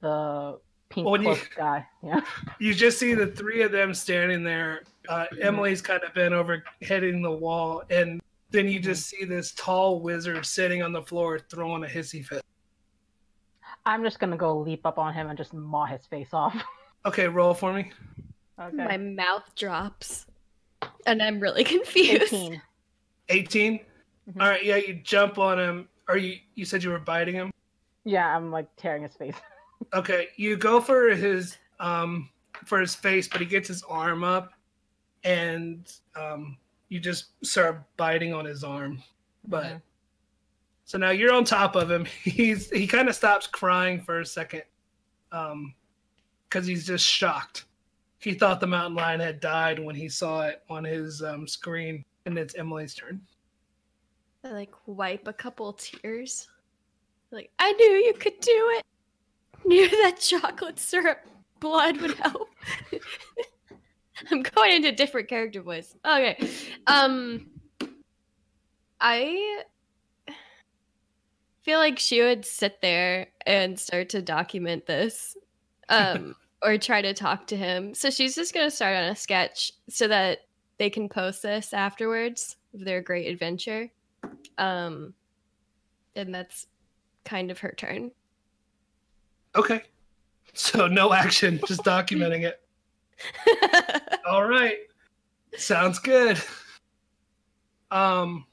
the 0.00 0.58
pink 0.88 1.06
Well, 1.06 1.22
you- 1.22 1.36
guy? 1.54 1.86
Yeah. 2.02 2.20
you 2.58 2.72
just 2.74 2.98
see 2.98 3.12
the 3.14 3.26
three 3.26 3.60
of 3.62 3.72
them 3.72 3.92
standing 3.92 4.42
there. 4.44 4.82
Uh, 5.08 5.26
Emily's 5.40 5.80
kind 5.82 6.02
of 6.02 6.12
been 6.14 6.32
over 6.32 6.62
hitting 6.80 7.22
the 7.22 7.30
wall, 7.30 7.82
and 7.90 8.20
then 8.50 8.68
you 8.68 8.78
just 8.80 9.06
see 9.08 9.24
this 9.24 9.52
tall 9.52 10.00
wizard 10.00 10.44
sitting 10.46 10.82
on 10.82 10.92
the 10.92 11.02
floor 11.02 11.38
throwing 11.38 11.84
a 11.84 11.86
hissy 11.86 12.24
fit. 12.24 12.42
I'm 13.84 14.02
just 14.02 14.18
gonna 14.18 14.36
go 14.36 14.58
leap 14.58 14.84
up 14.84 14.98
on 14.98 15.14
him 15.14 15.28
and 15.28 15.38
just 15.38 15.52
maw 15.54 15.86
his 15.86 16.04
face 16.06 16.30
off. 16.32 16.54
Okay, 17.04 17.28
roll 17.28 17.54
for 17.54 17.72
me. 17.72 17.92
Okay. 18.60 18.74
My 18.76 18.96
mouth 18.96 19.44
drops, 19.54 20.26
and 21.06 21.22
I'm 21.22 21.38
really 21.38 21.62
confused. 21.76 22.32
18. 22.32 22.60
18. 23.28 23.72
Mhm. 24.28 24.42
All 24.42 24.48
right, 24.48 24.64
yeah, 24.64 24.74
you 24.74 24.94
jump 25.04 25.38
on 25.38 25.56
him. 25.56 25.88
Or 26.08 26.16
you, 26.16 26.38
you 26.56 26.64
said 26.64 26.82
you 26.82 26.90
were 26.90 26.98
biting 26.98 27.36
him? 27.36 27.52
Yeah, 28.04 28.36
I'm 28.36 28.50
like 28.50 28.66
tearing 28.76 29.04
his 29.04 29.14
face. 29.14 29.36
Okay, 29.94 30.28
you 30.36 30.56
go 30.56 30.80
for 30.80 31.10
his 31.10 31.58
um 31.78 32.28
for 32.64 32.80
his 32.80 32.94
face, 32.96 33.28
but 33.28 33.40
he 33.40 33.46
gets 33.46 33.68
his 33.68 33.84
arm 33.84 34.24
up, 34.24 34.52
and 35.26 35.92
um 36.14 36.56
you 36.88 37.00
just 37.00 37.26
start 37.44 37.82
biting 37.96 38.32
on 38.32 38.44
his 38.44 38.62
arm. 38.64 39.02
But 39.48 39.64
Mhm. 39.66 39.82
so 40.84 40.98
now 40.98 41.10
you're 41.10 41.32
on 41.34 41.44
top 41.44 41.74
of 41.76 41.90
him. 41.90 42.04
He's 42.22 42.70
he 42.70 42.86
kind 42.86 43.08
of 43.08 43.14
stops 43.16 43.46
crying 43.48 44.00
for 44.00 44.20
a 44.20 44.26
second, 44.26 44.62
um, 45.32 45.74
because 46.48 46.66
he's 46.66 46.86
just 46.86 47.04
shocked. 47.04 47.64
he 48.18 48.34
thought 48.34 48.60
the 48.60 48.66
mountain 48.66 48.94
lion 48.96 49.20
had 49.20 49.40
died 49.40 49.78
when 49.78 49.94
he 49.94 50.08
saw 50.08 50.42
it 50.42 50.62
on 50.70 50.82
his 50.84 51.22
um, 51.22 51.46
screen, 51.46 52.04
and 52.24 52.38
it's 52.38 52.54
Emily's 52.56 52.94
turn. 52.94 53.20
I 54.44 54.50
like 54.50 54.72
wipe 54.86 55.26
a 55.28 55.32
couple 55.32 55.72
tears. 55.74 56.48
Like 57.32 57.50
I 57.58 57.72
knew 57.72 57.92
you 58.06 58.14
could 58.14 58.38
do 58.40 58.70
it. 58.78 58.84
Knew 59.64 59.88
that 59.88 60.18
chocolate 60.20 60.78
syrup 60.78 61.18
blood 61.58 62.00
would 62.00 62.14
help. 62.14 62.48
I'm 64.30 64.42
going 64.42 64.72
into 64.72 64.92
different 64.92 65.28
character 65.28 65.62
voice. 65.62 65.94
Okay. 66.04 66.48
Um 66.86 67.46
I 69.00 69.62
feel 71.62 71.78
like 71.78 71.98
she 71.98 72.22
would 72.22 72.44
sit 72.44 72.80
there 72.80 73.28
and 73.44 73.78
start 73.78 74.10
to 74.10 74.22
document 74.22 74.86
this. 74.86 75.36
Um 75.88 76.34
or 76.62 76.78
try 76.78 77.02
to 77.02 77.12
talk 77.12 77.46
to 77.48 77.56
him. 77.56 77.94
So 77.94 78.08
she's 78.08 78.34
just 78.34 78.54
going 78.54 78.66
to 78.66 78.74
start 78.74 78.96
on 78.96 79.04
a 79.04 79.14
sketch 79.14 79.72
so 79.90 80.08
that 80.08 80.38
they 80.78 80.88
can 80.88 81.08
post 81.08 81.42
this 81.42 81.74
afterwards 81.74 82.56
of 82.74 82.84
their 82.84 83.02
great 83.02 83.26
adventure. 83.26 83.90
Um 84.58 85.14
and 86.14 86.34
that's 86.34 86.66
kind 87.24 87.50
of 87.50 87.58
her 87.58 87.74
turn. 87.76 88.10
Okay. 89.54 89.82
So 90.54 90.86
no 90.86 91.12
action, 91.12 91.60
just 91.66 91.82
documenting 91.82 92.42
it. 92.42 92.65
All 94.26 94.46
right. 94.46 94.78
Sounds 95.56 95.98
good. 95.98 96.40
Um 97.90 98.46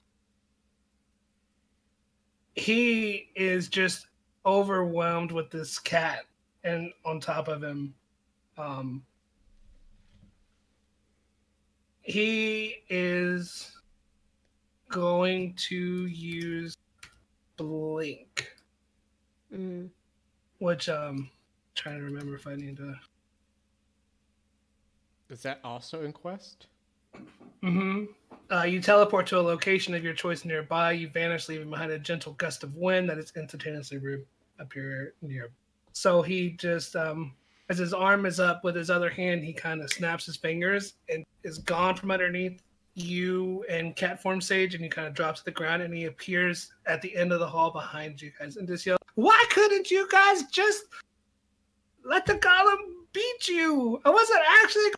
he 2.56 3.30
is 3.36 3.68
just 3.68 4.08
overwhelmed 4.46 5.32
with 5.32 5.50
this 5.50 5.80
cat 5.80 6.20
and 6.64 6.92
on 7.06 7.20
top 7.20 7.48
of 7.48 7.64
him 7.64 7.94
um 8.58 9.04
he 12.02 12.76
is 12.90 13.72
going 14.90 15.54
to 15.56 16.06
use 16.08 16.78
blink 17.58 18.50
Mm. 19.54 19.90
which 20.58 20.90
um 20.90 21.30
trying 21.76 22.00
to 22.00 22.04
remember 22.06 22.34
if 22.36 22.48
i 22.48 22.56
need 22.56 22.78
to 22.78 22.96
Is 25.34 25.42
that 25.42 25.60
also 25.64 26.04
in 26.04 26.14
Quest? 26.14 26.68
Mm-hmm. 27.64 28.04
Uh, 28.52 28.64
you 28.64 28.80
teleport 28.80 29.26
to 29.28 29.40
a 29.40 29.42
location 29.42 29.96
of 29.96 30.04
your 30.04 30.14
choice 30.14 30.46
nearby. 30.46 30.92
You 30.92 31.10
vanish, 31.10 31.50
leaving 31.50 31.72
behind 31.72 31.92
a 31.92 31.98
gentle 31.98 32.34
gust 32.34 32.64
of 32.64 32.76
wind 32.76 33.10
that 33.10 33.18
is 33.18 33.34
instantaneously 33.36 33.98
re- 33.98 34.24
appear 34.60 35.16
near. 35.24 35.50
So 35.92 36.22
he 36.22 36.52
just, 36.52 36.96
um, 36.96 37.34
as 37.70 37.80
his 37.80 37.96
arm 37.96 38.28
is 38.28 38.40
up 38.40 38.64
with 38.64 38.76
his 38.76 38.92
other 38.92 39.10
hand, 39.10 39.44
he 39.44 39.54
kind 39.54 39.82
of 39.82 39.92
snaps 39.92 40.28
his 40.28 40.38
fingers 40.38 40.94
and 41.10 41.26
is 41.44 41.58
gone 41.58 41.96
from 41.96 42.12
underneath 42.12 42.62
you 42.94 43.66
and 43.68 43.96
cat 43.96 44.22
form 44.22 44.40
sage, 44.40 44.76
and 44.76 44.84
he 44.84 44.90
kind 44.90 45.08
of 45.08 45.16
drops 45.16 45.40
to 45.40 45.46
the 45.46 45.52
ground, 45.52 45.82
and 45.82 45.96
he 45.96 46.06
appears 46.06 46.72
at 46.86 47.02
the 47.02 47.16
end 47.16 47.34
of 47.34 47.40
the 47.40 47.48
hall 47.48 47.72
behind 47.72 48.22
you 48.22 48.32
guys, 48.38 48.58
and 48.58 48.68
just 48.68 48.86
yells, 48.86 49.00
"Why 49.16 49.44
couldn't 49.50 49.90
you 49.90 50.08
guys 50.12 50.44
just 50.52 50.84
let 52.04 52.28
the 52.28 52.36
golem 52.36 52.78
beat 53.14 53.48
you? 53.48 54.00
I 54.06 54.12
wasn't 54.12 54.42
actually 54.48 54.92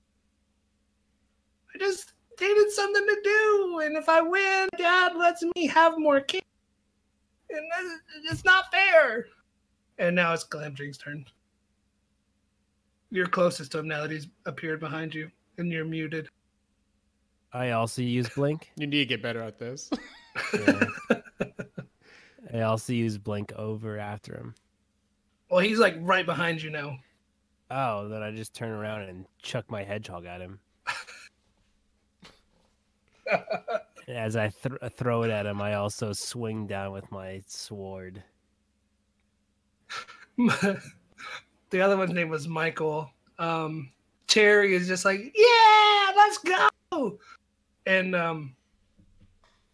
I 1.76 1.78
just 1.78 2.14
needed 2.40 2.72
something 2.72 3.06
to 3.06 3.20
do, 3.24 3.80
and 3.84 3.98
if 3.98 4.08
I 4.08 4.22
win, 4.22 4.70
Dad 4.78 5.16
lets 5.16 5.44
me 5.56 5.68
have 5.68 5.98
more 5.98 6.22
kids, 6.22 6.46
and 7.50 7.66
it's 8.24 8.46
not 8.46 8.72
fair. 8.72 9.26
And 9.98 10.16
now 10.16 10.34
it's 10.34 10.46
Glamdring's 10.46 10.98
turn. 10.98 11.26
You're 13.12 13.28
closest 13.28 13.74
to 13.74 13.80
him 13.80 13.88
now 13.88 14.02
that 14.02 14.12
he's 14.12 14.28
appeared 14.46 14.80
behind 14.80 15.14
you, 15.14 15.30
and 15.58 15.72
you're 15.72 15.86
muted. 15.86 16.30
I 17.52 17.72
also 17.72 18.02
use 18.02 18.30
blink. 18.30 18.72
You 18.78 18.88
need 18.88 19.00
to 19.00 19.06
get 19.06 19.22
better 19.22 19.42
at 19.42 19.58
this. 19.58 19.90
Yeah. 20.54 20.86
I 22.54 22.62
also 22.62 22.94
use 22.94 23.18
blink 23.18 23.52
over 23.54 23.98
after 23.98 24.36
him. 24.36 24.56
Well, 25.50 25.60
he's 25.60 25.80
like 25.80 25.96
right 26.00 26.26
behind 26.26 26.62
you 26.62 26.70
now. 26.70 26.98
Oh, 27.70 28.08
then 28.08 28.22
I 28.22 28.32
just 28.32 28.54
turn 28.54 28.70
around 28.70 29.04
and 29.04 29.26
chuck 29.42 29.70
my 29.70 29.84
hedgehog 29.84 30.26
at 30.26 30.42
him. 30.42 30.60
As 34.08 34.36
I 34.36 34.50
th- 34.50 34.92
throw 34.96 35.24
it 35.24 35.32
at 35.32 35.46
him, 35.46 35.62
I 35.62 35.76
also 35.76 36.14
swing 36.14 36.68
down 36.68 36.92
with 36.92 37.12
my 37.12 37.42
sword. 37.48 38.22
the 40.38 41.82
other 41.82 41.98
one's 41.98 42.14
name 42.14 42.30
was 42.30 42.48
Michael. 42.48 43.10
Um, 43.40 43.92
Cherry 44.28 44.76
is 44.76 44.88
just 44.88 45.06
like, 45.06 45.36
yeah, 45.36 46.12
let's 46.16 46.38
go. 46.92 47.18
And 47.86 48.16
um, 48.16 48.56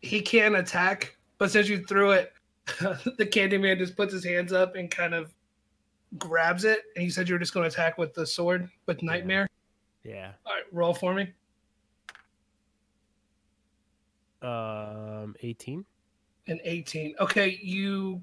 he 0.02 0.22
can't 0.22 0.56
attack, 0.56 1.18
but 1.38 1.52
since 1.52 1.68
you 1.68 1.86
threw 1.86 2.12
it, 2.12 2.34
the 2.66 3.26
Candyman 3.26 3.78
just 3.78 3.98
puts 3.98 4.14
his 4.14 4.24
hands 4.24 4.54
up 4.54 4.76
and 4.76 4.90
kind 4.90 5.14
of 5.14 5.34
grabs 6.18 6.64
it. 6.64 6.80
And 6.96 7.04
you 7.04 7.12
said 7.12 7.28
you 7.28 7.36
were 7.36 7.40
just 7.40 7.54
going 7.54 7.70
to 7.70 7.74
attack 7.74 7.98
with 7.98 8.14
the 8.14 8.26
sword 8.26 8.70
with 8.86 9.02
Nightmare. 9.04 9.48
Yeah. 10.04 10.32
All 10.46 10.54
right, 10.54 10.64
roll 10.72 10.94
for 10.94 11.14
me. 11.14 11.32
Um, 14.42 15.36
18. 15.42 15.86
An 16.48 16.60
18. 16.64 17.16
Okay, 17.20 17.60
you 17.62 18.22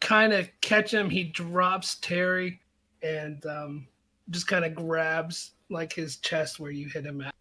kind 0.00 0.32
of 0.32 0.48
catch 0.60 0.92
him. 0.92 1.10
He 1.10 1.24
drops 1.24 1.96
Terry 1.96 2.60
and 3.02 3.44
um, 3.46 3.86
just 4.30 4.46
kind 4.48 4.64
of 4.64 4.74
grabs 4.74 5.52
like 5.68 5.92
his 5.92 6.16
chest 6.16 6.58
where 6.58 6.70
you 6.70 6.88
hit 6.88 7.04
him 7.04 7.20
at. 7.20 7.34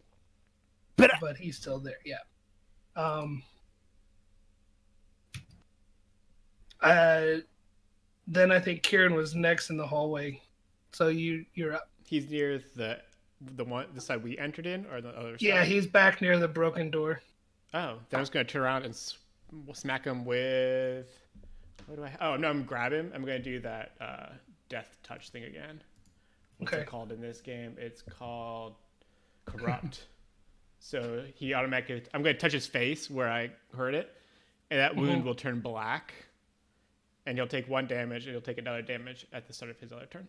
But- 0.97 1.11
but 1.21 1.37
he's 1.37 1.57
still 1.57 1.79
there. 1.79 1.99
Yeah. 2.05 2.17
Um. 2.95 3.43
Uh, 6.81 7.37
then 8.27 8.51
I 8.51 8.59
think 8.59 8.83
Kieran 8.83 9.13
was 9.15 9.33
next 9.35 9.69
in 9.69 9.77
the 9.77 9.85
hallway, 9.87 10.41
so 10.91 11.07
you 11.07 11.45
you're 11.53 11.73
up. 11.73 11.89
He's 12.05 12.29
near 12.29 12.61
the 12.75 12.99
the 13.55 13.63
one 13.63 13.87
the 13.93 14.01
side 14.01 14.23
we 14.23 14.37
entered 14.37 14.65
in, 14.67 14.85
or 14.87 15.01
the 15.01 15.09
other 15.09 15.31
side. 15.37 15.41
Yeah, 15.41 15.63
he's 15.63 15.87
back 15.87 16.21
near 16.21 16.37
the 16.37 16.47
broken 16.47 16.89
door. 16.91 17.21
Oh, 17.75 17.97
then 18.09 18.19
I'm 18.19 18.21
just 18.21 18.31
gonna 18.31 18.45
turn 18.45 18.61
around 18.61 18.85
and 18.85 18.95
smack 19.75 20.05
him 20.05 20.23
with. 20.25 21.07
What 21.87 21.97
do 21.97 22.03
I? 22.05 22.15
Oh 22.21 22.35
no, 22.37 22.49
I'm 22.49 22.63
grab 22.63 22.93
him. 22.93 23.11
I'm 23.13 23.21
gonna 23.21 23.37
do 23.37 23.59
that 23.59 23.91
uh, 23.99 24.27
death 24.69 24.97
touch 25.03 25.29
thing 25.29 25.43
again. 25.43 25.81
What's 26.57 26.73
Okay. 26.73 26.81
it 26.83 26.87
called 26.87 27.11
in 27.11 27.19
this 27.21 27.41
game? 27.41 27.75
It's 27.77 28.01
called 28.01 28.75
corrupt. 29.45 30.05
so 30.79 31.25
he 31.35 31.53
automatically. 31.53 32.01
I'm 32.13 32.23
gonna 32.23 32.33
touch 32.37 32.53
his 32.53 32.65
face 32.65 33.09
where 33.11 33.29
I 33.29 33.51
hurt 33.75 33.93
it, 33.93 34.09
and 34.71 34.79
that 34.79 34.95
wound 34.95 35.21
Mhm. 35.23 35.25
will 35.25 35.35
turn 35.35 35.59
black. 35.59 36.13
And 37.27 37.37
he'll 37.37 37.47
take 37.47 37.67
one 37.67 37.87
damage, 37.87 38.25
and 38.25 38.33
he'll 38.33 38.41
take 38.41 38.59
another 38.59 38.83
damage 38.83 39.25
at 39.33 39.47
the 39.47 39.53
start 39.53 39.71
of 39.71 39.79
his 39.79 39.91
other 39.91 40.05
turn. 40.05 40.27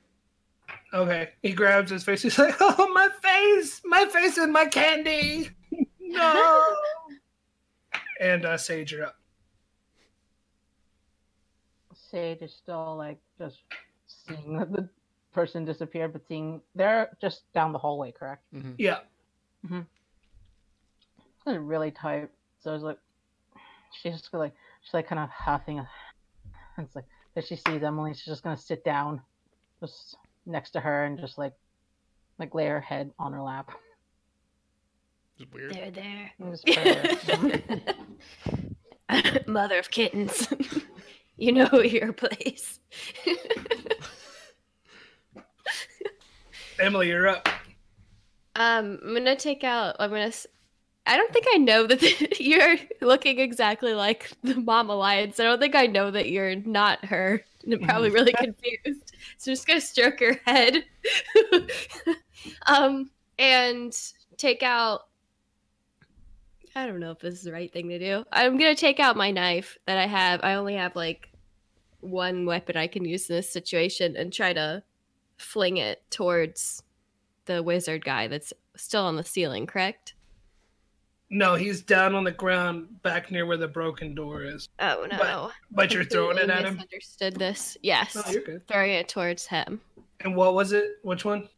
Okay. 0.94 1.28
He 1.42 1.52
grabs 1.52 1.90
his 1.90 2.02
face. 2.04 2.22
He's 2.22 2.38
like, 2.38 2.56
"Oh, 2.60 2.88
my 2.92 3.08
face! 3.22 3.82
My 3.84 4.06
face 4.06 4.36
and 4.38 4.52
my 4.52 4.66
candy! 4.66 5.50
No!" 6.08 6.76
And 8.20 8.44
uh, 8.44 8.56
Sage, 8.56 8.92
you're 8.92 9.04
up. 9.04 9.16
Sage 12.10 12.42
is 12.42 12.52
still 12.52 12.96
like 12.96 13.18
just 13.38 13.58
seeing 14.06 14.58
the 14.72 14.88
person 15.32 15.64
disappear, 15.64 16.08
but 16.08 16.26
seeing 16.28 16.60
they're 16.74 17.10
just 17.20 17.50
down 17.52 17.72
the 17.72 17.78
hallway, 17.78 18.12
correct? 18.12 18.42
Mm-hmm. 18.54 18.72
Yeah. 18.78 18.98
It's 21.46 21.58
really 21.58 21.90
tight. 21.90 22.28
So 22.60 22.74
it's 22.74 22.84
like 22.84 22.98
she's 23.92 24.12
just 24.12 24.32
like 24.32 24.54
she's 24.82 24.94
like 24.94 25.06
kind 25.08 25.20
of 25.20 25.28
huffing. 25.30 25.84
It's 26.78 26.94
like 26.94 27.06
as 27.36 27.46
she 27.46 27.56
sees 27.56 27.82
Emily, 27.82 28.14
she's 28.14 28.24
just 28.24 28.42
gonna 28.42 28.56
sit 28.56 28.84
down, 28.84 29.20
just 29.80 30.16
next 30.46 30.70
to 30.72 30.80
her, 30.80 31.04
and 31.04 31.18
just 31.18 31.38
like 31.38 31.52
like 32.38 32.54
lay 32.54 32.66
her 32.66 32.80
head 32.80 33.10
on 33.18 33.32
her 33.32 33.42
lap. 33.42 33.70
It's 35.38 35.52
weird. 35.52 35.74
There, 35.74 35.90
there. 35.90 36.32
And 36.38 36.52
just 36.52 36.66
put 36.66 36.76
her- 39.08 39.42
Mother 39.46 39.78
of 39.78 39.90
kittens. 39.90 40.48
you 41.36 41.52
know 41.52 41.68
your 41.80 42.12
place. 42.12 42.80
Emily, 46.78 47.08
you're 47.08 47.28
up. 47.28 47.48
Um, 48.54 48.98
I'm 49.02 49.14
gonna 49.14 49.36
take 49.36 49.64
out. 49.64 49.96
I'm 49.98 50.10
gonna. 50.10 50.32
I 51.06 51.16
don't 51.16 51.32
think 51.32 51.46
I 51.54 51.58
know 51.58 51.86
that 51.86 52.40
you're 52.40 52.76
looking 53.00 53.38
exactly 53.38 53.94
like 53.94 54.30
the 54.42 54.56
mom 54.56 54.90
alliance. 54.90 55.38
I 55.38 55.44
don't 55.44 55.60
think 55.60 55.74
I 55.74 55.86
know 55.86 56.10
that 56.10 56.30
you're 56.30 56.56
not 56.56 57.04
her. 57.04 57.44
I'm 57.70 57.80
probably 57.80 58.10
really 58.10 58.32
confused. 58.32 59.14
So 59.38 59.50
I'm 59.50 59.54
just 59.54 59.66
gonna 59.66 59.80
stroke 59.80 60.20
her 60.20 60.40
head, 60.46 60.84
um, 62.66 63.10
and 63.38 63.96
take 64.36 64.62
out. 64.62 65.02
I 66.76 66.86
don't 66.86 67.00
know 67.00 67.10
if 67.10 67.20
this 67.20 67.34
is 67.34 67.42
the 67.42 67.52
right 67.52 67.72
thing 67.72 67.88
to 67.88 67.98
do. 67.98 68.24
I'm 68.30 68.58
gonna 68.58 68.74
take 68.74 69.00
out 69.00 69.16
my 69.16 69.30
knife 69.30 69.78
that 69.86 69.96
I 69.96 70.06
have. 70.06 70.40
I 70.44 70.54
only 70.54 70.74
have 70.74 70.94
like 70.94 71.30
one 72.00 72.44
weapon 72.44 72.76
I 72.76 72.86
can 72.86 73.04
use 73.06 73.30
in 73.30 73.36
this 73.36 73.50
situation, 73.50 74.14
and 74.14 74.30
try 74.32 74.52
to 74.52 74.82
fling 75.38 75.78
it 75.78 76.02
towards 76.10 76.82
the 77.46 77.62
wizard 77.62 78.04
guy 78.04 78.28
that's 78.28 78.52
still 78.76 79.04
on 79.04 79.16
the 79.16 79.24
ceiling, 79.24 79.66
correct? 79.66 80.12
No, 81.30 81.54
he's 81.54 81.80
down 81.82 82.14
on 82.14 82.24
the 82.24 82.30
ground 82.30 83.02
back 83.02 83.30
near 83.30 83.46
where 83.46 83.56
the 83.56 83.66
broken 83.68 84.14
door 84.14 84.42
is. 84.44 84.68
Oh 84.78 85.06
no. 85.10 85.16
But- 85.18 85.52
But 85.70 85.92
you're 85.94 86.04
throwing 86.04 86.36
it 86.38 86.50
at 86.50 86.64
him. 86.66 86.78
Understood 86.78 87.36
this. 87.36 87.76
Yes. 87.82 88.14
No, 88.14 88.22
you're 88.30 88.42
good. 88.42 88.68
Throwing 88.68 88.92
it 88.92 89.08
towards 89.08 89.46
him. 89.46 89.80
And 90.20 90.36
what 90.36 90.54
was 90.54 90.72
it? 90.72 90.98
Which 91.02 91.24
one? 91.24 91.48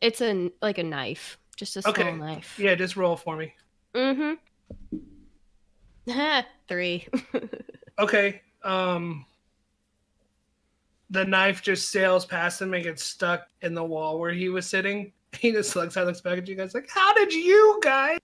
It's 0.00 0.20
a 0.20 0.50
like 0.62 0.78
a 0.78 0.84
knife, 0.84 1.36
just 1.56 1.76
a 1.76 1.82
small 1.82 1.92
Okay. 1.92 2.12
knife. 2.14 2.56
Yeah, 2.60 2.76
just 2.76 2.96
roll 2.96 3.16
for 3.16 3.36
me. 3.36 3.54
Mm-hmm. 3.94 4.34
Three. 6.68 7.06
Okay. 8.00 8.42
Um 8.62 9.26
the 11.10 11.24
knife 11.24 11.62
just 11.62 11.90
sails 11.90 12.24
past 12.24 12.62
him 12.62 12.72
and 12.72 12.84
gets 12.84 13.02
stuck 13.02 13.48
in 13.62 13.74
the 13.74 13.82
wall 13.82 14.20
where 14.20 14.30
he 14.30 14.48
was 14.48 14.66
sitting. 14.66 15.12
He 15.38 15.50
just 15.52 15.74
looks 15.76 15.96
out, 15.96 16.06
looks 16.06 16.20
back 16.20 16.38
at 16.38 16.48
you 16.48 16.54
guys 16.54 16.74
like, 16.74 16.88
How 16.88 17.12
did 17.12 17.32
you 17.32 17.80
guys 17.82 18.18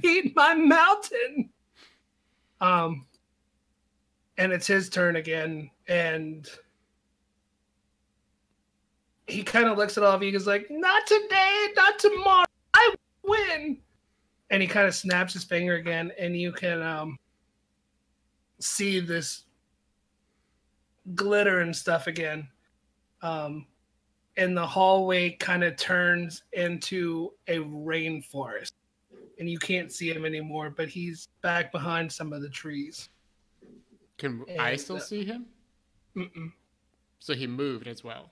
beat 0.00 0.36
my 0.36 0.54
mountain? 0.54 1.50
Um 2.60 3.06
and 4.38 4.52
it's 4.52 4.66
his 4.66 4.88
turn 4.88 5.16
again, 5.16 5.70
and 5.88 6.48
he 9.26 9.42
kind 9.42 9.68
of 9.68 9.78
looks 9.78 9.96
at 9.96 10.04
all 10.04 10.12
of 10.14 10.22
you. 10.22 10.30
He's 10.30 10.46
like, 10.46 10.66
"Not 10.70 11.06
today, 11.06 11.68
not 11.74 11.98
tomorrow. 11.98 12.44
I 12.74 12.94
win." 13.22 13.78
And 14.50 14.62
he 14.62 14.68
kind 14.68 14.86
of 14.86 14.94
snaps 14.94 15.32
his 15.32 15.44
finger 15.44 15.74
again, 15.74 16.12
and 16.18 16.36
you 16.36 16.52
can 16.52 16.80
um, 16.80 17.18
see 18.60 19.00
this 19.00 19.44
glitter 21.14 21.60
and 21.60 21.74
stuff 21.74 22.06
again. 22.06 22.48
Um, 23.22 23.66
and 24.36 24.56
the 24.56 24.66
hallway 24.66 25.30
kind 25.30 25.64
of 25.64 25.76
turns 25.76 26.44
into 26.52 27.32
a 27.48 27.58
rainforest, 27.58 28.72
and 29.38 29.50
you 29.50 29.58
can't 29.58 29.90
see 29.90 30.10
him 30.10 30.24
anymore. 30.24 30.70
But 30.70 30.88
he's 30.88 31.28
back 31.42 31.72
behind 31.72 32.12
some 32.12 32.32
of 32.32 32.42
the 32.42 32.48
trees. 32.48 33.08
Can 34.18 34.44
I 34.58 34.76
still 34.76 34.96
uh, 34.96 35.00
see 35.00 35.24
him? 35.24 35.46
Mm-mm. 36.16 36.52
So 37.18 37.34
he 37.34 37.46
moved 37.46 37.86
as 37.86 38.04
well. 38.04 38.30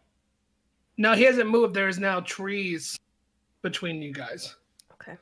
No, 0.97 1.15
he 1.15 1.25
hasn't 1.25 1.51
moved. 1.51 1.75
There 1.75 1.89
is 1.89 1.99
now 1.99 2.21
trees 2.21 2.99
between 3.63 4.01
you 4.01 4.13
guys. 4.13 4.57
okay. 4.93 5.17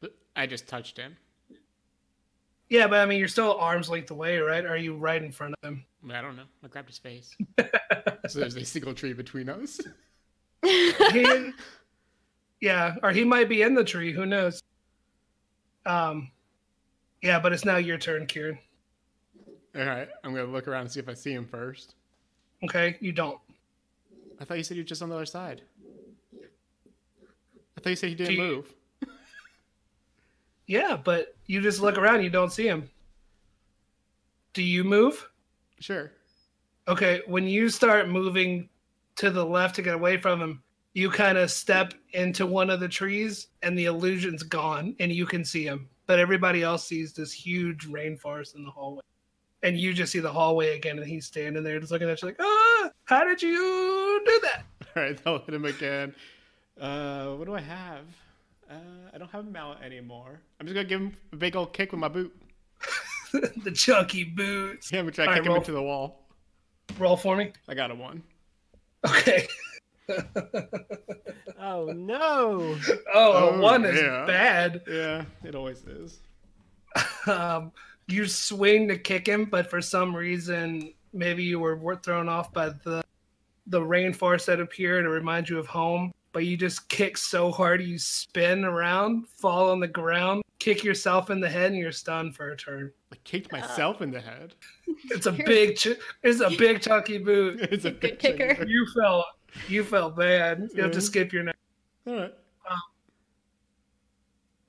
But 0.00 0.14
I 0.36 0.46
just 0.46 0.66
touched 0.66 0.96
him. 0.98 1.16
Yeah, 2.68 2.86
but 2.88 3.00
I 3.00 3.06
mean, 3.06 3.18
you're 3.18 3.28
still 3.28 3.56
arm's 3.58 3.88
length 3.88 4.10
away, 4.10 4.38
right? 4.38 4.64
Or 4.64 4.70
are 4.70 4.76
you 4.76 4.96
right 4.96 5.22
in 5.22 5.30
front 5.30 5.54
of 5.62 5.68
him? 5.68 5.84
I 6.10 6.20
don't 6.20 6.36
know. 6.36 6.44
I 6.62 6.68
grabbed 6.68 6.88
his 6.88 6.98
face. 6.98 7.36
so 8.28 8.40
there's 8.40 8.56
a 8.56 8.64
single 8.64 8.94
tree 8.94 9.12
between 9.12 9.48
us. 9.48 9.80
He- 10.62 11.52
yeah, 12.60 12.94
or 13.02 13.10
he 13.12 13.24
might 13.24 13.48
be 13.50 13.60
in 13.62 13.74
the 13.74 13.84
tree. 13.84 14.12
Who 14.12 14.24
knows? 14.24 14.62
Um, 15.84 16.30
yeah, 17.22 17.38
but 17.38 17.52
it's 17.52 17.64
now 17.66 17.76
your 17.76 17.98
turn, 17.98 18.26
Kieran. 18.26 18.58
All 19.76 19.84
right, 19.84 20.08
I'm 20.22 20.34
gonna 20.34 20.46
look 20.50 20.66
around 20.66 20.82
and 20.82 20.90
see 20.90 21.00
if 21.00 21.08
I 21.08 21.14
see 21.14 21.32
him 21.32 21.46
first. 21.46 21.94
Okay, 22.62 22.96
you 23.00 23.12
don't. 23.12 23.38
I 24.40 24.44
thought 24.44 24.56
you 24.56 24.64
said 24.64 24.76
you 24.78 24.82
were 24.82 24.86
just 24.88 25.02
on 25.02 25.10
the 25.10 25.14
other 25.16 25.26
side. 25.26 25.60
I 27.76 27.80
thought 27.80 27.90
you 27.90 27.96
said 27.96 28.08
he 28.08 28.14
didn't 28.14 28.34
you- 28.34 28.38
move. 28.40 28.74
Yeah, 30.66 30.96
but 31.02 31.34
you 31.46 31.60
just 31.60 31.80
look 31.80 31.98
around, 31.98 32.22
you 32.22 32.30
don't 32.30 32.52
see 32.52 32.66
him. 32.66 32.88
Do 34.52 34.62
you 34.62 34.84
move? 34.84 35.28
Sure. 35.80 36.12
Okay, 36.88 37.22
when 37.26 37.46
you 37.46 37.68
start 37.68 38.08
moving 38.08 38.68
to 39.16 39.30
the 39.30 39.44
left 39.44 39.74
to 39.76 39.82
get 39.82 39.94
away 39.94 40.16
from 40.16 40.40
him, 40.40 40.62
you 40.94 41.10
kind 41.10 41.36
of 41.36 41.50
step 41.50 41.92
into 42.12 42.46
one 42.46 42.70
of 42.70 42.80
the 42.80 42.88
trees 42.88 43.48
and 43.62 43.76
the 43.76 43.86
illusion's 43.86 44.42
gone 44.42 44.94
and 45.00 45.12
you 45.12 45.26
can 45.26 45.44
see 45.44 45.64
him. 45.64 45.88
But 46.06 46.20
everybody 46.20 46.62
else 46.62 46.86
sees 46.86 47.12
this 47.12 47.32
huge 47.32 47.88
rainforest 47.88 48.54
in 48.54 48.64
the 48.64 48.70
hallway. 48.70 49.02
And 49.62 49.78
you 49.78 49.92
just 49.92 50.12
see 50.12 50.20
the 50.20 50.32
hallway 50.32 50.76
again 50.76 50.98
and 50.98 51.06
he's 51.06 51.26
standing 51.26 51.64
there 51.64 51.80
just 51.80 51.90
looking 51.90 52.08
at 52.08 52.20
you 52.22 52.28
like, 52.28 52.40
ah, 52.40 52.90
how 53.04 53.24
did 53.24 53.42
you 53.42 54.22
do 54.24 54.40
that? 54.42 54.64
All 54.96 55.02
right, 55.02 55.20
I'll 55.26 55.38
hit 55.38 55.54
him 55.54 55.64
again. 55.64 56.14
Uh, 56.78 57.32
what 57.34 57.46
do 57.46 57.54
I 57.54 57.60
have? 57.60 58.04
Uh, 58.70 58.74
I 59.12 59.18
don't 59.18 59.30
have 59.30 59.46
a 59.46 59.50
mallet 59.50 59.78
anymore. 59.82 60.40
I'm 60.60 60.66
just 60.66 60.74
gonna 60.74 60.88
give 60.88 61.00
him 61.00 61.12
a 61.32 61.36
big 61.36 61.56
old 61.56 61.72
kick 61.72 61.92
with 61.92 62.00
my 62.00 62.08
boot. 62.08 62.34
the 63.32 63.70
chunky 63.72 64.24
boots. 64.24 64.90
Yeah, 64.92 65.02
which 65.02 65.18
I'm 65.18 65.26
gonna 65.26 65.26
try 65.26 65.26
to 65.26 65.30
All 65.30 65.32
right, 65.32 65.36
kick 65.38 65.46
him 65.46 65.52
roll. 65.52 65.60
into 65.60 65.72
the 65.72 65.82
wall. 65.82 66.20
Roll 66.98 67.16
for 67.16 67.36
me. 67.36 67.52
I 67.68 67.74
got 67.74 67.90
a 67.90 67.94
one. 67.94 68.22
Okay. 69.06 69.46
Oh 71.58 71.86
no! 71.86 72.76
oh, 72.84 72.96
Oh, 73.14 73.48
a 73.54 73.60
one 73.60 73.86
is 73.86 73.98
bad. 74.26 74.82
Yeah, 74.86 75.24
it 75.42 75.54
always 75.54 75.82
is. 75.84 76.18
um, 77.26 77.72
you 78.06 78.26
swing 78.26 78.86
to 78.88 78.98
kick 78.98 79.26
him, 79.26 79.46
but 79.46 79.70
for 79.70 79.80
some 79.80 80.14
reason, 80.14 80.92
maybe 81.14 81.42
you 81.42 81.58
were 81.58 81.76
were 81.76 81.96
thrown 81.96 82.28
off 82.28 82.52
by 82.52 82.68
the 82.68 83.02
the 83.68 83.80
rainforest 83.80 84.44
that 84.44 84.60
appeared. 84.60 85.06
It 85.06 85.08
reminds 85.08 85.48
you 85.48 85.58
of 85.58 85.66
home, 85.66 86.12
but 86.34 86.44
you 86.44 86.56
just 86.56 86.88
kick 86.88 87.16
so 87.16 87.50
hard 87.50 87.80
you 87.80 87.96
spin 87.96 88.64
around, 88.64 89.26
fall 89.28 89.70
on 89.70 89.80
the 89.80 89.88
ground, 89.88 90.42
kick 90.58 90.82
yourself 90.82 91.30
in 91.30 91.40
the 91.40 91.48
head, 91.48 91.70
and 91.70 91.80
you're 91.80 91.92
stunned 91.92 92.34
for 92.34 92.50
a 92.50 92.56
turn. 92.56 92.92
I 93.12 93.16
kicked 93.24 93.54
uh. 93.54 93.58
myself 93.58 94.02
in 94.02 94.10
the 94.10 94.20
head. 94.20 94.54
It's 95.10 95.26
a 95.26 95.32
big, 95.32 95.76
ch- 95.76 95.96
it's 96.22 96.40
a 96.40 96.50
big 96.58 96.82
chunky 96.82 97.18
boot. 97.18 97.60
It's 97.72 97.84
a 97.84 97.92
Good 97.92 98.00
big 98.00 98.18
kicker. 98.18 98.54
thing. 98.56 98.68
You 98.68 98.86
felt, 99.00 99.26
you 99.68 99.84
felt 99.84 100.16
bad. 100.16 100.68
You 100.74 100.82
have 100.82 100.92
to 100.92 101.00
skip 101.00 101.32
your 101.32 101.44
next. 101.44 101.58
All 102.06 102.14
right. 102.14 102.34
Um, 102.70 102.78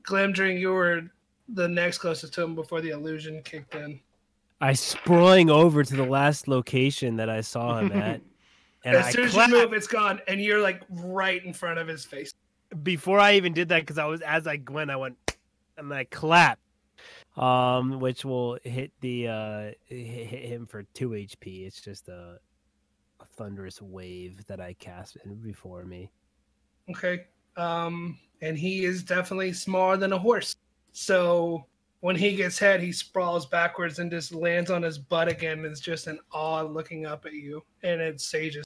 Glamdring, 0.07 0.59
you 0.59 0.71
were 0.71 1.01
the 1.49 1.67
next 1.67 1.97
closest 1.97 2.33
to 2.35 2.43
him 2.43 2.53
before 2.53 2.79
the 2.79 2.91
illusion 2.91 3.41
kicked 3.43 3.73
in. 3.73 3.99
I 4.61 4.73
sprang 4.73 5.49
over 5.49 5.83
to 5.83 5.95
the 5.95 6.05
last 6.05 6.47
location 6.47 7.17
that 7.17 7.29
I 7.29 7.41
saw 7.41 7.79
him 7.79 7.91
at, 7.91 8.21
and 8.85 8.95
as 8.95 9.07
I 9.07 9.11
soon 9.11 9.25
as 9.25 9.31
clapped 9.31 9.51
you 9.51 9.61
move, 9.61 9.73
it's 9.73 9.87
gone, 9.87 10.21
and 10.27 10.39
you're 10.39 10.61
like 10.61 10.81
right 10.89 11.43
in 11.43 11.53
front 11.53 11.79
of 11.79 11.87
his 11.87 12.05
face. 12.05 12.33
before 12.83 13.19
I 13.19 13.33
even 13.33 13.53
did 13.53 13.69
that 13.69 13.81
because 13.81 13.97
I 13.97 14.05
was 14.05 14.21
as 14.21 14.47
I 14.47 14.61
went, 14.69 14.91
I 14.91 14.95
went 14.95 15.17
and 15.77 15.93
I 15.93 16.05
clapped, 16.05 16.61
um, 17.35 17.99
which 17.99 18.23
will 18.23 18.57
hit 18.63 18.91
the 19.01 19.27
uh 19.27 19.71
hit, 19.85 20.45
him 20.45 20.67
for 20.67 20.83
two 20.93 21.09
HP. 21.09 21.65
It's 21.65 21.81
just 21.81 22.07
a, 22.09 22.37
a 23.19 23.25
thunderous 23.35 23.81
wave 23.81 24.45
that 24.45 24.61
I 24.61 24.73
cast 24.73 25.17
before 25.41 25.83
me. 25.83 26.11
Okay. 26.89 27.25
Um, 27.57 28.17
and 28.41 28.57
he 28.57 28.85
is 28.85 29.03
definitely 29.03 29.53
smaller 29.53 29.97
than 29.97 30.13
a 30.13 30.19
horse. 30.19 30.55
So 30.91 31.65
when 32.01 32.15
he 32.15 32.35
gets 32.35 32.59
hit, 32.59 32.81
he 32.81 32.91
sprawls 32.91 33.47
backwards 33.47 33.97
and 33.99 34.11
just 34.11 34.33
lands 34.33 34.69
on 34.69 34.83
his 34.83 34.99
butt 34.99 35.27
again. 35.27 35.65
It's 35.65 35.79
just 35.79 36.07
in 36.07 36.19
awe 36.31 36.61
looking 36.61 37.05
up 37.05 37.25
at 37.25 37.33
you. 37.33 37.63
And 37.81 37.99
it's 37.99 38.25
Sage's. 38.25 38.63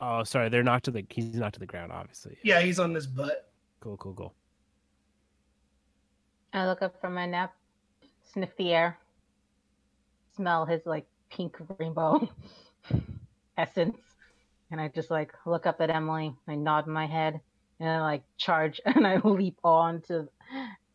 Oh, 0.00 0.24
sorry, 0.24 0.48
they're 0.48 0.62
knocked 0.62 0.86
to 0.86 0.90
the. 0.90 1.06
He's 1.08 1.34
knocked 1.34 1.54
to 1.54 1.60
the 1.60 1.66
ground, 1.66 1.92
obviously. 1.92 2.36
Yeah, 2.42 2.60
he's 2.60 2.78
on 2.78 2.94
his 2.94 3.06
butt. 3.06 3.50
Cool, 3.80 3.96
cool, 3.96 4.14
cool. 4.14 4.34
I 6.52 6.66
look 6.66 6.82
up 6.82 7.00
from 7.00 7.14
my 7.14 7.26
nap, 7.26 7.54
sniff 8.32 8.50
the 8.56 8.72
air, 8.72 8.98
smell 10.34 10.66
his 10.66 10.84
like 10.86 11.06
pink 11.30 11.56
rainbow 11.78 12.28
essence, 13.56 13.96
and 14.70 14.80
I 14.80 14.88
just 14.88 15.10
like 15.10 15.32
look 15.46 15.66
up 15.66 15.80
at 15.80 15.90
Emily. 15.90 16.34
I 16.46 16.56
nod 16.56 16.86
my 16.86 17.06
head, 17.06 17.40
and 17.80 17.88
I 17.88 18.00
like 18.00 18.22
charge, 18.36 18.80
and 18.86 19.06
I 19.06 19.16
leap 19.18 19.58
onto 19.64 20.28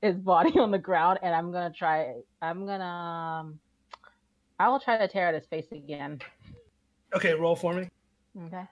his 0.01 0.15
body 0.17 0.57
on 0.59 0.71
the 0.71 0.79
ground, 0.79 1.19
and 1.23 1.33
I'm 1.33 1.51
gonna 1.51 1.73
try. 1.73 2.13
I'm 2.41 2.67
gonna. 2.67 2.83
Um, 2.83 3.59
I 4.59 4.69
will 4.69 4.79
try 4.79 4.99
to 4.99 5.07
tear 5.07 5.27
at 5.27 5.33
his 5.33 5.47
face 5.47 5.71
again. 5.71 6.19
Okay, 7.15 7.33
roll 7.33 7.55
for 7.55 7.73
me. 7.73 7.89
Okay. 8.45 8.63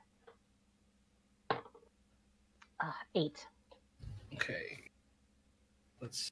Uh, 2.82 2.92
eight. 3.16 3.46
Okay. 4.36 4.80
Let's. 6.02 6.32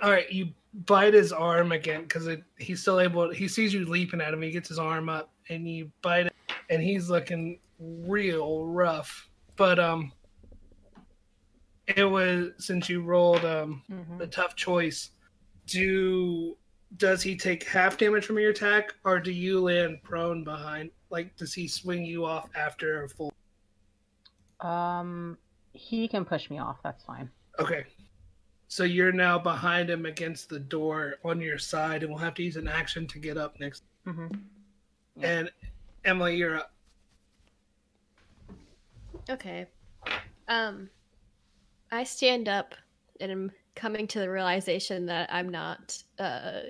All 0.00 0.10
right, 0.10 0.30
you 0.30 0.50
bite 0.86 1.14
his 1.14 1.32
arm 1.32 1.72
again 1.72 2.02
because 2.02 2.28
he's 2.58 2.80
still 2.80 3.00
able. 3.00 3.30
He 3.32 3.48
sees 3.48 3.74
you 3.74 3.84
leaping 3.84 4.20
at 4.20 4.32
him. 4.32 4.42
He 4.42 4.50
gets 4.50 4.68
his 4.68 4.78
arm 4.78 5.08
up, 5.08 5.32
and 5.48 5.68
you 5.68 5.90
bite 6.02 6.26
it, 6.26 6.34
and 6.70 6.80
he's 6.82 7.10
looking 7.10 7.58
real 7.80 8.64
rough. 8.66 9.28
But 9.56 9.78
um, 9.80 10.12
it 11.88 12.04
was 12.04 12.50
since 12.58 12.88
you 12.88 13.02
rolled 13.02 13.44
um 13.44 13.82
Mhm. 13.90 14.18
the 14.18 14.26
tough 14.26 14.54
choice. 14.54 15.10
Do 15.66 16.56
does 16.96 17.22
he 17.22 17.36
take 17.36 17.64
half 17.64 17.98
damage 17.98 18.24
from 18.24 18.38
your 18.38 18.50
attack, 18.50 18.94
or 19.04 19.20
do 19.20 19.30
you 19.30 19.60
land 19.60 20.02
prone 20.02 20.42
behind? 20.42 20.90
Like, 21.10 21.36
does 21.36 21.52
he 21.54 21.68
swing 21.68 22.04
you 22.04 22.24
off 22.24 22.48
after 22.54 23.04
a 23.04 23.08
full? 23.08 23.32
Um, 24.60 25.38
he 25.72 26.08
can 26.08 26.24
push 26.24 26.50
me 26.50 26.58
off. 26.58 26.78
That's 26.82 27.04
fine. 27.04 27.30
Okay. 27.58 27.84
So 28.68 28.84
you're 28.84 29.12
now 29.12 29.38
behind 29.38 29.88
him 29.88 30.04
against 30.06 30.48
the 30.48 30.58
door 30.58 31.16
on 31.24 31.40
your 31.40 31.58
side, 31.58 32.02
and 32.02 32.12
we'll 32.12 32.22
have 32.22 32.34
to 32.34 32.42
use 32.42 32.56
an 32.56 32.68
action 32.68 33.06
to 33.08 33.18
get 33.18 33.36
up 33.36 33.58
next. 33.60 33.84
Mhm. 34.06 34.40
And 35.20 35.50
Emily, 36.04 36.36
you're 36.36 36.56
up. 36.56 36.72
Okay. 39.30 39.66
Um, 40.48 40.88
I 41.90 42.04
stand 42.04 42.48
up 42.48 42.74
and 43.20 43.32
I'm 43.32 43.52
coming 43.78 44.08
to 44.08 44.18
the 44.18 44.28
realization 44.28 45.06
that 45.06 45.32
I'm 45.32 45.48
not 45.48 45.96
uh 46.18 46.60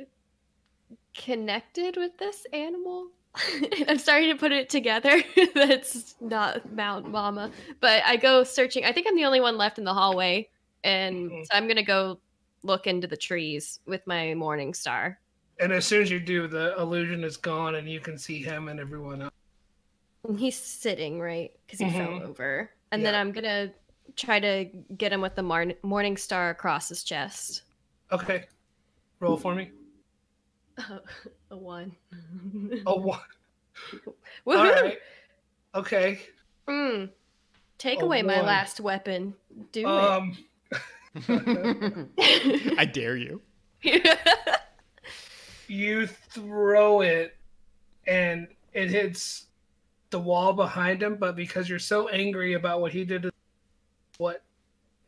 connected 1.17 1.97
with 1.97 2.17
this 2.19 2.47
animal. 2.53 3.09
I'm 3.89 3.99
starting 3.99 4.31
to 4.31 4.37
put 4.39 4.53
it 4.53 4.69
together. 4.69 5.23
That's 5.55 6.15
not 6.21 6.73
Mount 6.73 7.11
Mama, 7.11 7.51
but 7.81 8.03
I 8.05 8.17
go 8.17 8.45
searching. 8.45 8.85
I 8.85 8.93
think 8.93 9.07
I'm 9.09 9.17
the 9.17 9.25
only 9.25 9.41
one 9.41 9.57
left 9.57 9.79
in 9.79 9.85
the 9.85 9.95
hallway, 9.95 10.49
and 10.85 11.31
Mhm. 11.31 11.45
so 11.45 11.49
I'm 11.53 11.67
gonna 11.67 11.83
go 11.83 12.21
look 12.63 12.87
into 12.87 13.07
the 13.07 13.17
trees 13.17 13.81
with 13.87 14.07
my 14.07 14.35
morning 14.35 14.75
star. 14.75 15.19
And 15.61 15.73
as 15.73 15.87
soon 15.87 16.03
as 16.03 16.11
you 16.11 16.21
do, 16.21 16.47
the 16.47 16.77
illusion 16.79 17.25
is 17.25 17.37
gone, 17.37 17.75
and 17.77 17.89
you 17.89 18.01
can 18.01 18.19
see 18.19 18.43
him 18.43 18.69
and 18.69 18.79
everyone 18.81 19.23
else. 19.23 19.33
And 20.25 20.39
he's 20.39 20.57
sitting 20.59 21.21
right 21.21 21.51
because 21.67 21.81
he 21.81 21.91
fell 21.91 22.13
Mhm. 22.13 22.29
over, 22.29 22.71
and 22.93 23.05
then 23.05 23.15
I'm 23.15 23.33
gonna 23.33 23.73
try 24.17 24.41
to 24.41 24.65
get 24.97 25.13
him 25.13 25.21
with 25.21 25.35
the 25.35 25.43
mar- 25.43 25.73
morning 25.83 26.17
star 26.17 26.51
across 26.51 26.89
his 26.89 27.03
chest. 27.05 27.63
Okay, 28.13 28.45
roll 29.21 29.37
for 29.37 29.55
me. 29.55 29.71
a 31.51 31.57
one. 31.57 31.93
a 32.87 32.97
one. 32.99 33.19
All 34.47 34.55
right. 34.65 34.99
Okay. 35.75 36.21
Mm. 36.67 37.11
Take 37.79 38.01
A 38.01 38.05
away 38.05 38.23
my 38.23 38.41
last 38.41 38.81
weapon. 38.81 39.35
Do 39.73 39.87
Um, 39.87 40.37
it. 41.15 42.75
I 42.79 42.85
dare 42.85 43.17
you. 43.17 43.41
you 45.69 46.07
throw 46.07 47.03
it, 47.03 47.37
and 48.07 48.49
it 48.73 48.91
hits 48.91 49.47
the 50.11 50.19
wall 50.19 50.53
behind 50.53 51.03
him. 51.03 51.17
But 51.17 51.37
because 51.37 51.69
you're 51.69 51.79
so 51.79 52.09
angry 52.09 52.55
about 52.55 52.81
what 52.81 52.93
he 52.93 53.05
did, 53.05 53.23
to 53.23 53.31
what, 54.19 54.43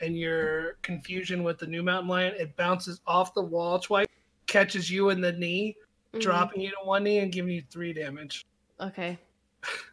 and 0.01 0.17
your 0.17 0.75
confusion 0.83 1.43
with 1.43 1.59
the 1.59 1.67
new 1.67 1.83
mountain 1.83 2.09
lion, 2.09 2.33
it 2.39 2.57
bounces 2.57 3.01
off 3.09 3.35
the 3.35 3.43
wall 3.43 3.79
twice, 3.79 4.07
catches 4.47 4.89
you 4.89 5.11
in 5.11 5.21
the 5.21 5.33
knee, 5.33 5.77
Mhm. 6.15 6.21
dropping 6.21 6.61
you 6.61 6.71
to 6.71 6.77
one 6.85 7.03
knee 7.05 7.19
and 7.19 7.33
giving 7.33 7.51
you 7.53 7.63
three 7.71 7.93
damage. 7.93 8.47
Okay. 8.81 9.19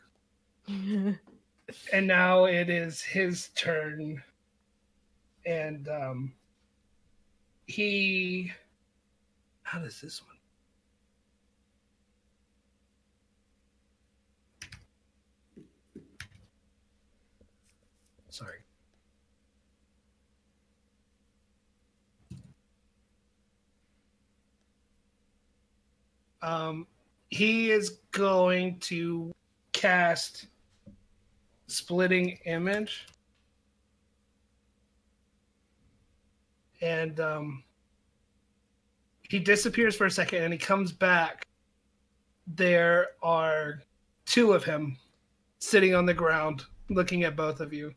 And 1.92 2.08
now 2.08 2.46
it 2.46 2.70
is 2.70 3.02
his 3.02 3.50
turn. 3.50 4.24
And 5.46 5.90
um 5.90 6.34
he 7.66 8.54
how 9.64 9.80
does 9.80 10.00
this 10.00 10.22
one? 10.26 10.38
Sorry. 18.30 18.60
Um 26.42 26.88
he 27.30 27.72
is 27.72 28.00
going 28.12 28.80
to 28.80 29.34
cast 29.74 30.48
splitting 31.68 32.40
image. 32.46 33.06
And 36.82 37.20
um, 37.20 37.64
he 39.30 39.40
disappears 39.40 39.96
for 39.96 40.06
a 40.06 40.12
second 40.12 40.44
and 40.44 40.54
he 40.54 40.60
comes 40.60 40.92
back. 40.92 41.46
There 42.48 43.10
are 43.22 43.84
two 44.26 44.54
of 44.54 44.64
him 44.64 44.98
sitting 45.60 45.94
on 45.96 46.06
the 46.06 46.14
ground 46.14 46.66
looking 46.90 47.24
at 47.24 47.36
both 47.36 47.60
of 47.60 47.74
you. 47.74 47.94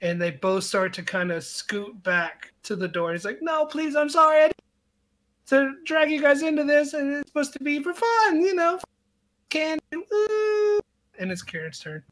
And 0.00 0.20
they 0.20 0.30
both 0.30 0.64
start 0.64 0.92
to 0.94 1.02
kind 1.02 1.30
of 1.30 1.44
scoot 1.44 2.02
back 2.02 2.52
to 2.62 2.76
the 2.76 2.88
door. 2.88 3.12
He's 3.12 3.24
like 3.24 3.38
no 3.40 3.66
please 3.66 3.96
i'm 3.96 4.08
sorry 4.08 4.50
to 5.46 5.74
drag 5.84 6.10
you 6.10 6.20
guys 6.20 6.42
into 6.42 6.64
this 6.64 6.92
and 6.94 7.14
it's 7.14 7.28
supposed 7.28 7.52
to 7.52 7.62
be 7.62 7.82
for 7.82 7.94
fun 7.94 8.40
you 8.40 8.54
know 8.54 8.78
can 9.48 9.78
and 11.18 11.32
it's 11.32 11.42
karen's 11.42 11.78
turn 11.78 12.02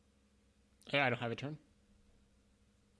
Yeah, 0.93 1.07
I 1.07 1.11
don't 1.11 1.19
have 1.19 1.33
a 1.33 1.37
turn. 1.37 1.57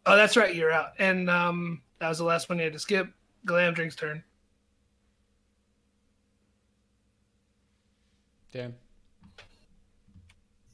Oh, 0.07 0.17
that's 0.17 0.37
right. 0.37 0.55
You're 0.55 0.71
out. 0.73 0.93
And 0.99 1.31
um, 1.31 1.81
that 1.99 2.09
was 2.09 2.19
the 2.19 2.25
last 2.25 2.49
one 2.49 2.59
you 2.59 2.65
had 2.65 2.73
to 2.75 2.79
skip. 2.79 3.09
Glamdring's 3.47 3.97
turn. 3.97 4.23
Damn. 8.53 8.75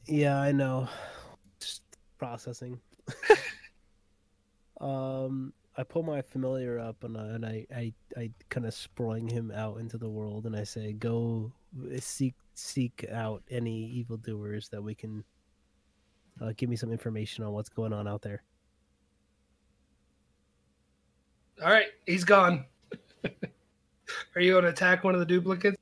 Yeah, 0.06 0.40
I 0.40 0.52
know. 0.52 0.88
Just 1.60 1.82
processing. 2.18 2.80
um, 4.80 5.52
I 5.76 5.82
pull 5.82 6.02
my 6.02 6.20
familiar 6.20 6.78
up 6.78 7.04
and 7.04 7.16
I, 7.16 7.24
and 7.26 7.46
I, 7.46 7.66
I, 7.74 7.92
I 8.16 8.30
kind 8.48 8.66
of 8.66 8.74
spring 8.74 9.28
him 9.28 9.50
out 9.54 9.78
into 9.78 9.98
the 9.98 10.08
world 10.08 10.46
and 10.46 10.56
I 10.56 10.64
say, 10.64 10.92
"Go 10.92 11.52
seek 11.98 12.34
seek 12.54 13.06
out 13.10 13.42
any 13.50 13.86
evildoers 13.86 14.68
that 14.70 14.82
we 14.82 14.94
can. 14.94 15.24
Uh, 16.40 16.52
give 16.56 16.68
me 16.68 16.76
some 16.76 16.90
information 16.90 17.44
on 17.44 17.52
what's 17.52 17.68
going 17.68 17.92
on 17.92 18.08
out 18.08 18.22
there." 18.22 18.42
All 21.62 21.70
right, 21.70 21.88
he's 22.06 22.24
gone. 22.24 22.64
Are 24.34 24.40
you 24.40 24.52
going 24.52 24.64
to 24.64 24.70
attack 24.70 25.04
one 25.04 25.14
of 25.14 25.20
the 25.20 25.26
duplicates? 25.26 25.76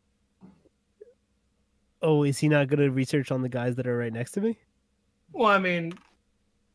Oh, 2.03 2.25
is 2.25 2.39
he 2.39 2.49
not 2.49 2.69
going 2.69 2.81
to 2.81 2.91
research 2.91 3.31
on 3.31 3.43
the 3.43 3.49
guys 3.49 3.77
that 3.77 3.87
are 3.87 3.97
right 3.97 4.13
next 4.13 4.33
to 4.33 4.41
me? 4.41 4.59
Well, 5.33 5.49
I 5.49 5.59
mean, 5.59 5.93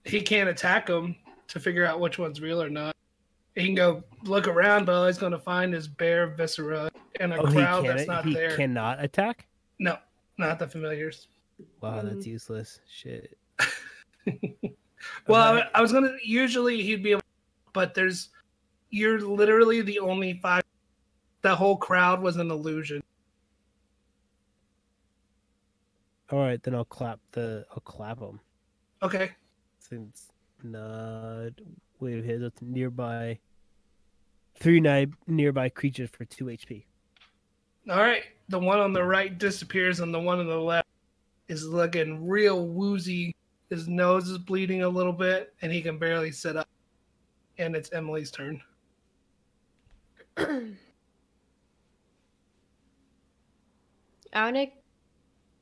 he 0.03 0.21
can't 0.21 0.49
attack 0.49 0.87
them 0.87 1.15
to 1.49 1.59
figure 1.59 1.85
out 1.85 1.99
which 1.99 2.17
one's 2.17 2.41
real 2.41 2.61
or 2.61 2.69
not. 2.69 2.92
He 3.55 3.65
can 3.65 3.75
go 3.75 4.03
look 4.23 4.47
around, 4.47 4.85
but 4.85 4.95
all 4.95 5.05
he's 5.05 5.17
going 5.17 5.31
to 5.31 5.39
find 5.39 5.73
is 5.75 5.87
bare 5.87 6.27
viscera 6.27 6.89
and 7.19 7.33
a 7.33 7.37
oh, 7.37 7.43
crowd 7.45 7.83
can't. 7.83 7.97
that's 7.97 8.07
not 8.07 8.25
he 8.25 8.33
there. 8.33 8.55
cannot 8.55 9.03
attack. 9.03 9.47
No, 9.79 9.97
not 10.37 10.57
the 10.59 10.67
familiars. 10.67 11.27
Wow, 11.81 12.01
that's 12.01 12.25
Mm. 12.25 12.31
useless. 12.31 12.79
Shit. 12.89 13.37
Well, 15.27 15.57
Okay. 15.57 15.67
I, 15.75 15.79
I 15.79 15.81
was 15.81 15.91
gonna. 15.91 16.15
Usually 16.23 16.81
he'd 16.81 17.03
be 17.03 17.11
able, 17.11 17.21
but 17.73 17.93
there's. 17.93 18.29
You're 18.89 19.19
literally 19.19 19.81
the 19.81 19.99
only 19.99 20.39
five. 20.41 20.63
The 21.41 21.53
whole 21.53 21.75
crowd 21.75 22.21
was 22.21 22.37
an 22.37 22.49
illusion. 22.49 23.03
All 26.31 26.39
right, 26.39 26.61
then 26.63 26.73
I'll 26.73 26.85
clap 26.85 27.19
the. 27.33 27.65
I'll 27.71 27.81
clap 27.81 28.19
him. 28.19 28.39
Okay. 29.01 29.31
Since 29.79 30.29
not 30.63 31.51
wave 31.99 32.23
his 32.23 32.41
with 32.41 32.61
nearby. 32.61 33.39
Three 34.55 34.79
ni- 34.79 35.07
nearby 35.27 35.69
creatures 35.69 36.09
for 36.11 36.25
two 36.25 36.45
HP. 36.45 36.85
All 37.89 37.97
right. 37.97 38.23
The 38.49 38.59
one 38.59 38.79
on 38.79 38.93
the 38.93 39.03
right 39.03 39.37
disappears, 39.37 39.99
and 39.99 40.13
the 40.13 40.19
one 40.19 40.39
on 40.39 40.47
the 40.47 40.57
left 40.57 40.87
is 41.47 41.67
looking 41.67 42.27
real 42.27 42.67
woozy. 42.67 43.35
His 43.69 43.87
nose 43.87 44.29
is 44.29 44.37
bleeding 44.37 44.83
a 44.83 44.89
little 44.89 45.13
bit, 45.13 45.53
and 45.61 45.71
he 45.71 45.81
can 45.81 45.97
barely 45.97 46.31
sit 46.31 46.55
up. 46.55 46.67
And 47.57 47.75
it's 47.75 47.91
Emily's 47.91 48.31
turn. 48.31 48.61
I 50.37 50.75
wanna. 54.33 54.67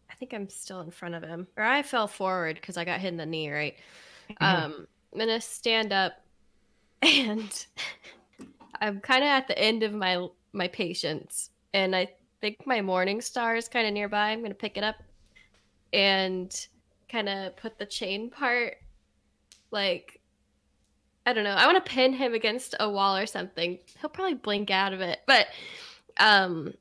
I 0.10 0.14
think 0.16 0.34
I'm 0.34 0.50
still 0.50 0.82
in 0.82 0.92
front 0.92 1.16
of 1.16 1.24
him, 1.24 1.48
or 1.58 1.64
I 1.64 1.82
fell 1.84 2.08
forward 2.08 2.56
because 2.56 2.78
I 2.78 2.86
got 2.86 3.00
hit 3.00 3.10
in 3.10 3.18
the 3.18 3.26
knee. 3.26 3.50
Right. 3.50 3.76
Um, 4.40 4.88
I'm 5.14 5.20
gonna 5.20 5.42
stand 5.42 5.92
up, 5.92 6.14
and 7.02 7.66
I'm 8.80 9.00
kind 9.00 9.24
of 9.24 9.28
at 9.28 9.48
the 9.48 9.58
end 9.58 9.84
of 9.84 9.94
my 9.94 10.28
my 10.54 10.68
patience, 10.68 11.50
and 11.74 11.96
I 11.96 12.10
think 12.42 12.66
my 12.66 12.82
morning 12.82 13.22
star 13.22 13.56
is 13.56 13.68
kind 13.68 13.88
of 13.88 13.94
nearby. 13.94 14.30
I'm 14.30 14.42
gonna 14.42 14.54
pick 14.54 14.78
it 14.78 14.84
up, 14.84 14.96
and 15.94 16.54
kind 17.10 17.30
of 17.30 17.56
put 17.58 17.78
the 17.78 17.86
chain 17.86 18.30
part, 18.30 18.78
like. 19.72 20.18
I 21.24 21.34
don't 21.34 21.44
know. 21.44 21.52
I 21.52 21.68
want 21.68 21.86
to 21.86 21.88
pin 21.88 22.14
him 22.14 22.34
against 22.34 22.74
a 22.80 22.90
wall 22.90 23.16
or 23.16 23.28
something. 23.28 23.78
He'll 24.00 24.10
probably 24.10 24.34
blink 24.34 24.72
out 24.72 24.92
of 24.92 25.02
it, 25.02 25.20
but 25.28 25.46
um, 26.20 26.74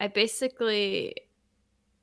I 0.00 0.08
basically 0.08 1.14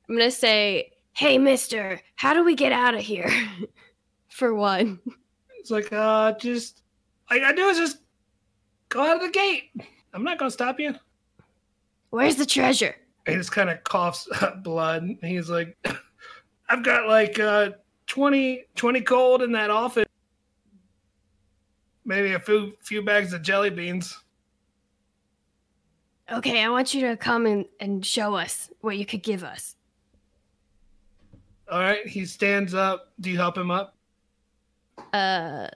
I'm 0.08 0.16
gonna 0.16 0.30
say, 0.30 0.92
"Hey, 1.12 1.38
Mister, 1.38 2.00
how 2.16 2.34
do 2.34 2.44
we 2.44 2.54
get 2.54 2.72
out 2.72 2.94
of 2.94 3.00
here?" 3.00 3.30
For 4.32 4.54
one. 4.54 4.98
It's 5.58 5.70
like, 5.70 5.92
uh, 5.92 6.32
just 6.32 6.82
all 7.30 7.36
you 7.36 7.42
gotta 7.42 7.56
do 7.56 7.68
is 7.68 7.76
just 7.76 7.98
go 8.88 9.02
out 9.02 9.16
of 9.16 9.22
the 9.22 9.30
gate. 9.30 9.70
I'm 10.14 10.24
not 10.24 10.38
gonna 10.38 10.50
stop 10.50 10.80
you. 10.80 10.94
Where's 12.10 12.36
the 12.36 12.46
treasure? 12.46 12.96
he 13.26 13.34
just 13.34 13.52
kind 13.52 13.70
of 13.70 13.84
coughs 13.84 14.26
up 14.40 14.62
blood. 14.64 15.02
And 15.02 15.18
he's 15.22 15.50
like, 15.50 15.76
I've 16.68 16.82
got 16.82 17.06
like 17.08 17.38
uh, 17.38 17.70
20, 18.06 18.64
20 18.74 19.00
cold 19.02 19.42
in 19.42 19.52
that 19.52 19.70
office. 19.70 20.06
Maybe 22.04 22.32
a 22.32 22.40
few 22.40 22.72
few 22.80 23.02
bags 23.02 23.32
of 23.32 23.42
jelly 23.42 23.70
beans. 23.70 24.18
Okay, 26.32 26.64
I 26.64 26.70
want 26.70 26.94
you 26.94 27.02
to 27.08 27.16
come 27.16 27.46
and, 27.46 27.66
and 27.78 28.04
show 28.04 28.34
us 28.34 28.70
what 28.80 28.96
you 28.96 29.04
could 29.04 29.22
give 29.22 29.44
us. 29.44 29.76
All 31.70 31.78
right, 31.78 32.06
he 32.06 32.24
stands 32.24 32.74
up. 32.74 33.12
Do 33.20 33.30
you 33.30 33.36
help 33.36 33.56
him 33.56 33.70
up? 33.70 33.96
Uh, 35.12 35.68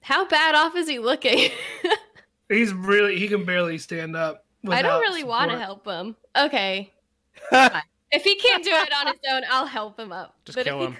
how 0.00 0.26
bad 0.28 0.54
off 0.54 0.76
is 0.76 0.88
he 0.88 0.98
looking? 0.98 1.50
He's 2.48 2.72
really 2.72 3.18
he 3.18 3.28
can 3.28 3.44
barely 3.44 3.78
stand 3.78 4.16
up. 4.16 4.44
I 4.68 4.80
don't 4.82 5.00
really 5.00 5.24
want 5.24 5.50
to 5.50 5.58
help 5.58 5.86
him. 5.86 6.16
Okay, 6.36 6.92
if 7.52 8.24
he 8.24 8.36
can't 8.36 8.64
do 8.64 8.70
it 8.72 8.92
on 8.92 9.06
his 9.08 9.20
own, 9.30 9.42
I'll 9.50 9.66
help 9.66 9.98
him 9.98 10.12
up. 10.12 10.34
Just 10.44 10.56
but 10.56 10.64
kill 10.64 10.82
if 10.82 10.88
him. 10.88 10.92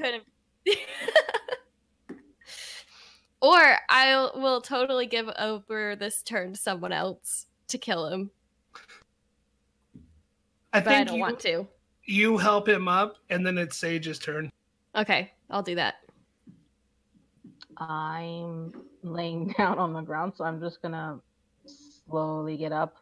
he 0.65 0.77
couldn't, 0.77 0.79
or 3.41 3.79
I 3.89 4.31
will 4.35 4.61
totally 4.61 5.07
give 5.07 5.29
over 5.39 5.97
this 5.97 6.23
turn 6.23 6.53
to 6.53 6.59
someone 6.61 6.93
else 6.93 7.47
to 7.69 7.79
kill 7.79 8.09
him. 8.09 8.31
I 10.73 10.81
But 10.81 10.89
I 10.89 11.05
don't 11.05 11.17
you, 11.17 11.21
want 11.21 11.41
to. 11.41 11.67
you 12.05 12.37
help 12.37 12.69
him 12.69 12.89
up, 12.89 13.17
and 13.31 13.47
then 13.47 13.57
it's 13.59 13.77
Sage's 13.77 14.19
turn. 14.19 14.51
Okay, 14.95 15.33
I'll 15.51 15.63
do 15.63 15.75
that. 15.77 15.95
I'm 17.79 18.73
laying 19.03 19.49
down 19.59 19.79
on 19.79 19.93
the 19.93 20.03
ground, 20.03 20.33
so 20.37 20.45
I'm 20.45 20.61
just 20.61 20.83
gonna 20.83 21.21
slowly 22.09 22.57
get 22.57 22.73
up. 22.73 22.97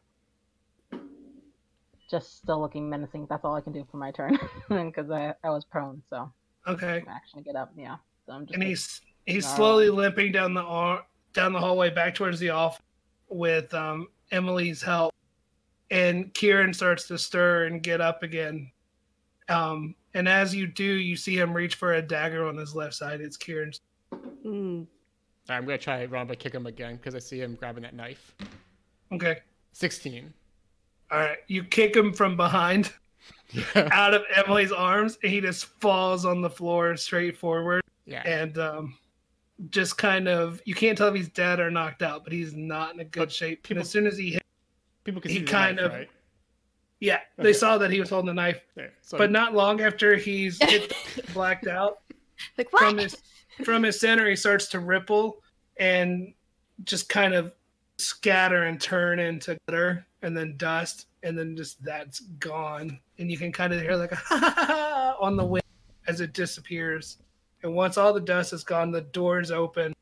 Just 2.09 2.39
still 2.39 2.61
looking 2.61 2.89
menacing. 2.89 3.27
That's 3.29 3.45
all 3.45 3.55
I 3.55 3.61
can 3.61 3.73
do 3.73 3.87
for 3.91 3.97
my 3.97 4.13
turn 4.13 4.39
because 4.69 5.11
I, 5.11 5.35
I 5.43 5.51
was 5.51 5.65
prone, 5.65 6.03
so 6.09 6.31
Okay, 6.67 7.05
actually 7.09 7.43
get 7.43 7.57
up. 7.57 7.73
Yeah, 7.77 7.97
so 8.27 8.33
I'm 8.33 8.47
just. 8.47 8.55
and 8.55 8.63
he's 8.63 9.01
he's 9.25 9.47
slowly 9.47 9.89
limping 9.89 10.33
down 10.33 10.55
the 10.55 11.01
down 11.33 11.53
the 11.53 11.61
hallway 11.61 11.91
back 11.91 12.15
towards 12.15 12.39
the 12.41 12.51
office 12.51 12.83
with 13.29 13.73
um, 13.75 14.09
Emily's 14.31 14.83
help, 14.83 15.15
and 15.91 16.33
Kieran 16.35 16.73
starts 16.75 17.07
to 17.09 17.19
stir 17.19 17.67
and 17.67 17.83
get 17.83 18.01
up 18.01 18.23
again. 18.23 18.71
Um, 19.49 19.95
and 20.15 20.29
as 20.29 20.55
you 20.55 20.67
do, 20.67 20.85
you 20.85 21.17
see 21.17 21.39
him 21.39 21.55
reach 21.55 21.77
for 21.77 21.95
a 21.95 22.03
dagger 22.03 22.47
on 22.47 22.57
his 22.57 22.75
left 22.75 22.95
side. 22.95 23.21
It's 23.21 23.37
Kieran's. 23.37 23.81
Hmm. 24.47 24.83
I'm 25.49 25.65
gonna 25.65 25.79
try 25.79 26.01
to 26.05 26.07
run, 26.09 26.29
kick 26.37 26.55
him 26.55 26.67
again 26.67 26.97
because 26.97 27.15
I 27.15 27.19
see 27.19 27.41
him 27.41 27.55
grabbing 27.57 27.83
that 27.83 27.95
knife. 27.95 28.35
Okay. 29.13 29.39
16. 29.73 30.33
All 31.11 31.19
right. 31.19 31.39
You 31.49 31.65
kick 31.65 31.95
him 31.97 32.13
from 32.13 32.37
behind 32.37 32.93
Yeah. 33.53 33.89
out 33.93 34.15
of 34.15 34.23
Emily's 34.35 34.71
arms, 34.73 35.19
and 35.23 35.33
he 35.33 35.41
just 35.41 35.65
falls 35.67 36.25
on 36.25 36.41
the 36.43 36.51
floor 36.51 36.97
straight 36.97 37.37
forward. 37.37 37.83
yeah. 38.05 38.23
And 38.25 38.57
um, 38.59 38.97
just 39.71 39.99
kind 39.99 40.29
of, 40.29 40.61
you 40.65 40.75
can't 40.75 40.97
tell 40.99 41.09
if 41.09 41.15
he's 41.15 41.29
dead 41.29 41.59
or 41.61 41.71
knocked 41.71 42.03
out, 42.03 42.23
but 42.25 42.33
he's 42.33 42.55
not 42.55 42.95
in 42.95 43.01
a 43.01 43.05
good 43.05 43.21
But 43.21 43.33
shape. 43.33 43.63
people- 43.65 43.79
and 43.79 43.85
as 43.85 43.91
soon 43.91 44.07
as 44.07 44.17
he 44.19 44.33
hit, 44.35 44.43
People 45.05 45.21
can 45.21 45.31
he 45.31 45.39
see 45.39 45.45
the 45.45 45.51
kind 45.51 45.77
knife, 45.77 45.87
of- 45.87 45.93
right? 45.93 46.11
yeah, 47.01 47.21
they 47.37 47.51
Okay. 47.51 47.53
saw 47.53 47.79
that 47.79 47.91
he 47.93 47.99
was 48.01 48.11
holding 48.11 48.27
the 48.27 48.35
knife. 48.35 48.61
There. 48.75 48.93
So 49.03 49.17
But 49.19 49.31
not 49.33 49.55
long 49.55 49.81
after 49.81 50.15
he's 50.17 50.59
blacked 51.35 51.67
out, 51.69 52.01
Like 52.59 52.69
from 52.71 52.95
what? 52.97 53.03
his 53.05 53.17
from 53.65 53.83
his 53.83 53.99
center, 54.01 54.29
he 54.29 54.37
starts 54.37 54.69
to 54.69 54.79
ripple 54.81 55.43
and 55.79 56.33
just 56.85 57.09
kind 57.09 57.35
of 57.35 57.53
scatter 57.99 58.65
and 58.65 58.81
turn 58.81 59.19
into 59.19 59.57
glitter 59.67 60.07
and 60.23 60.37
then 60.37 60.57
dust, 60.57 61.07
and 61.23 61.39
then 61.39 61.57
just 61.57 61.83
that's 61.85 62.21
gone. 62.21 62.99
And 63.19 63.31
you 63.31 63.39
can 63.39 63.53
kind 63.53 63.73
of 63.73 63.81
hear 63.81 63.95
like 63.97 64.13
a 64.13 64.17
ha 64.17 64.39
ha 64.39 64.65
ha 64.67 65.17
on 65.21 65.37
the 65.37 65.45
wind 65.45 65.63
as 66.07 66.21
it 66.21 66.33
disappears. 66.33 67.19
And 67.63 67.75
once 67.75 67.97
all 67.97 68.13
the 68.13 68.21
dust 68.21 68.53
is 68.53 68.65
gone, 68.65 68.91
the 68.91 69.01
doors 69.03 69.51
open, 69.51 69.95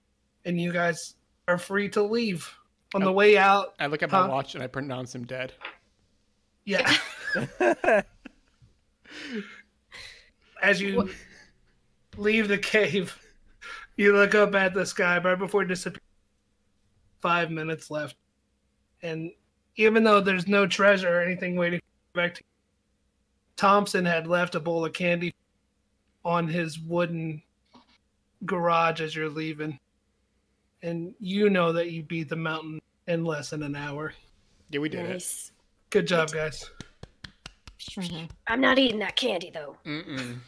and 0.44 0.60
you 0.60 0.72
guys 0.72 1.14
are 1.48 1.58
free 1.58 1.88
to 1.90 2.02
leave. 2.02 2.52
On 2.94 3.02
the 3.02 3.12
way 3.12 3.36
out, 3.36 3.74
I 3.80 3.86
look 3.86 4.02
at 4.02 4.10
Huh? 4.10 4.22
my 4.26 4.28
watch 4.34 4.54
and 4.54 4.62
I 4.62 4.66
pronounce 4.66 5.14
him 5.14 5.24
dead. 5.24 5.52
yeah, 6.64 6.96
as 10.62 10.80
you 10.80 11.10
leave 12.16 12.48
the 12.48 12.58
cave, 12.58 13.18
you 13.96 14.12
look 14.12 14.34
up 14.34 14.54
at 14.54 14.74
the 14.74 14.84
sky 14.86 15.18
right 15.18 15.38
before 15.38 15.62
it 15.62 15.68
disappears. 15.68 16.00
Five 17.20 17.50
minutes 17.50 17.90
left. 17.90 18.16
And 19.02 19.30
even 19.76 20.04
though 20.04 20.20
there's 20.20 20.46
no 20.46 20.66
treasure 20.66 21.08
or 21.18 21.22
anything 21.22 21.56
waiting 21.56 21.80
back 22.14 22.34
to 22.36 22.42
Thompson 23.56 24.04
had 24.04 24.26
left 24.26 24.54
a 24.54 24.60
bowl 24.60 24.84
of 24.84 24.92
candy 24.92 25.32
on 26.24 26.48
his 26.48 26.78
wooden 26.78 27.42
garage 28.44 29.00
as 29.00 29.14
you're 29.14 29.28
leaving. 29.28 29.78
And 30.82 31.14
you 31.18 31.48
know 31.50 31.72
that 31.72 31.90
you 31.92 32.02
beat 32.02 32.28
the 32.28 32.36
mountain 32.36 32.80
in 33.06 33.24
less 33.24 33.50
than 33.50 33.62
an 33.62 33.74
hour. 33.76 34.12
Yeah, 34.70 34.80
we 34.80 34.88
did 34.88 35.06
it. 35.06 35.12
Nice. 35.12 35.52
Good 35.90 36.06
job, 36.06 36.30
guys. 36.30 36.70
Mhm. 37.80 38.28
I'm 38.46 38.60
not 38.60 38.78
eating 38.78 38.98
that 39.00 39.14
candy 39.16 39.50
though. 39.52 39.76
Mm-mm. 39.84 40.38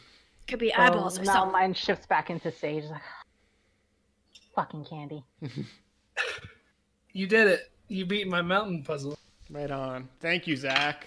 Could 0.47 0.59
be 0.59 0.69
So 0.71 0.81
eyeballs 0.81 1.19
or 1.19 1.23
now 1.23 1.33
something. 1.33 1.51
mine 1.53 1.73
shifts 1.73 2.05
back 2.07 2.29
into 2.29 2.51
Sage. 2.51 2.85
Like, 4.57 4.65
fucking 4.71 4.85
candy. 4.85 5.23
You 7.13 7.27
did 7.27 7.47
it. 7.47 7.71
You 7.87 8.05
beat 8.05 8.27
my 8.27 8.41
mountain 8.41 8.83
puzzle. 8.83 9.17
Right 9.49 9.69
on. 9.71 10.09
Thank 10.19 10.47
you, 10.47 10.55
Zach. 10.55 11.05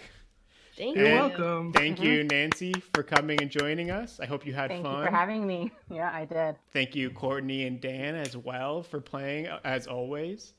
Thank 0.76 0.96
You're 0.96 1.10
welcome. 1.14 1.72
Thank 1.72 2.00
you, 2.00 2.24
Nancy, 2.24 2.72
for 2.94 3.02
coming 3.02 3.40
and 3.42 3.50
joining 3.50 3.90
us. 3.90 4.18
I 4.20 4.26
hope 4.26 4.46
you 4.46 4.54
had 4.54 4.70
Thank 4.70 4.84
fun. 4.84 5.00
you 5.00 5.04
for 5.04 5.10
having 5.10 5.46
me. 5.46 5.72
Yeah, 5.90 6.10
I 6.14 6.24
did. 6.24 6.56
Thank 6.72 6.94
you, 6.94 7.10
Courtney 7.10 7.66
and 7.66 7.80
Dan, 7.80 8.14
as 8.14 8.36
well, 8.36 8.82
for 8.82 9.00
playing 9.00 9.48
uh, 9.48 9.58
as 9.64 9.86
always. 9.86 10.52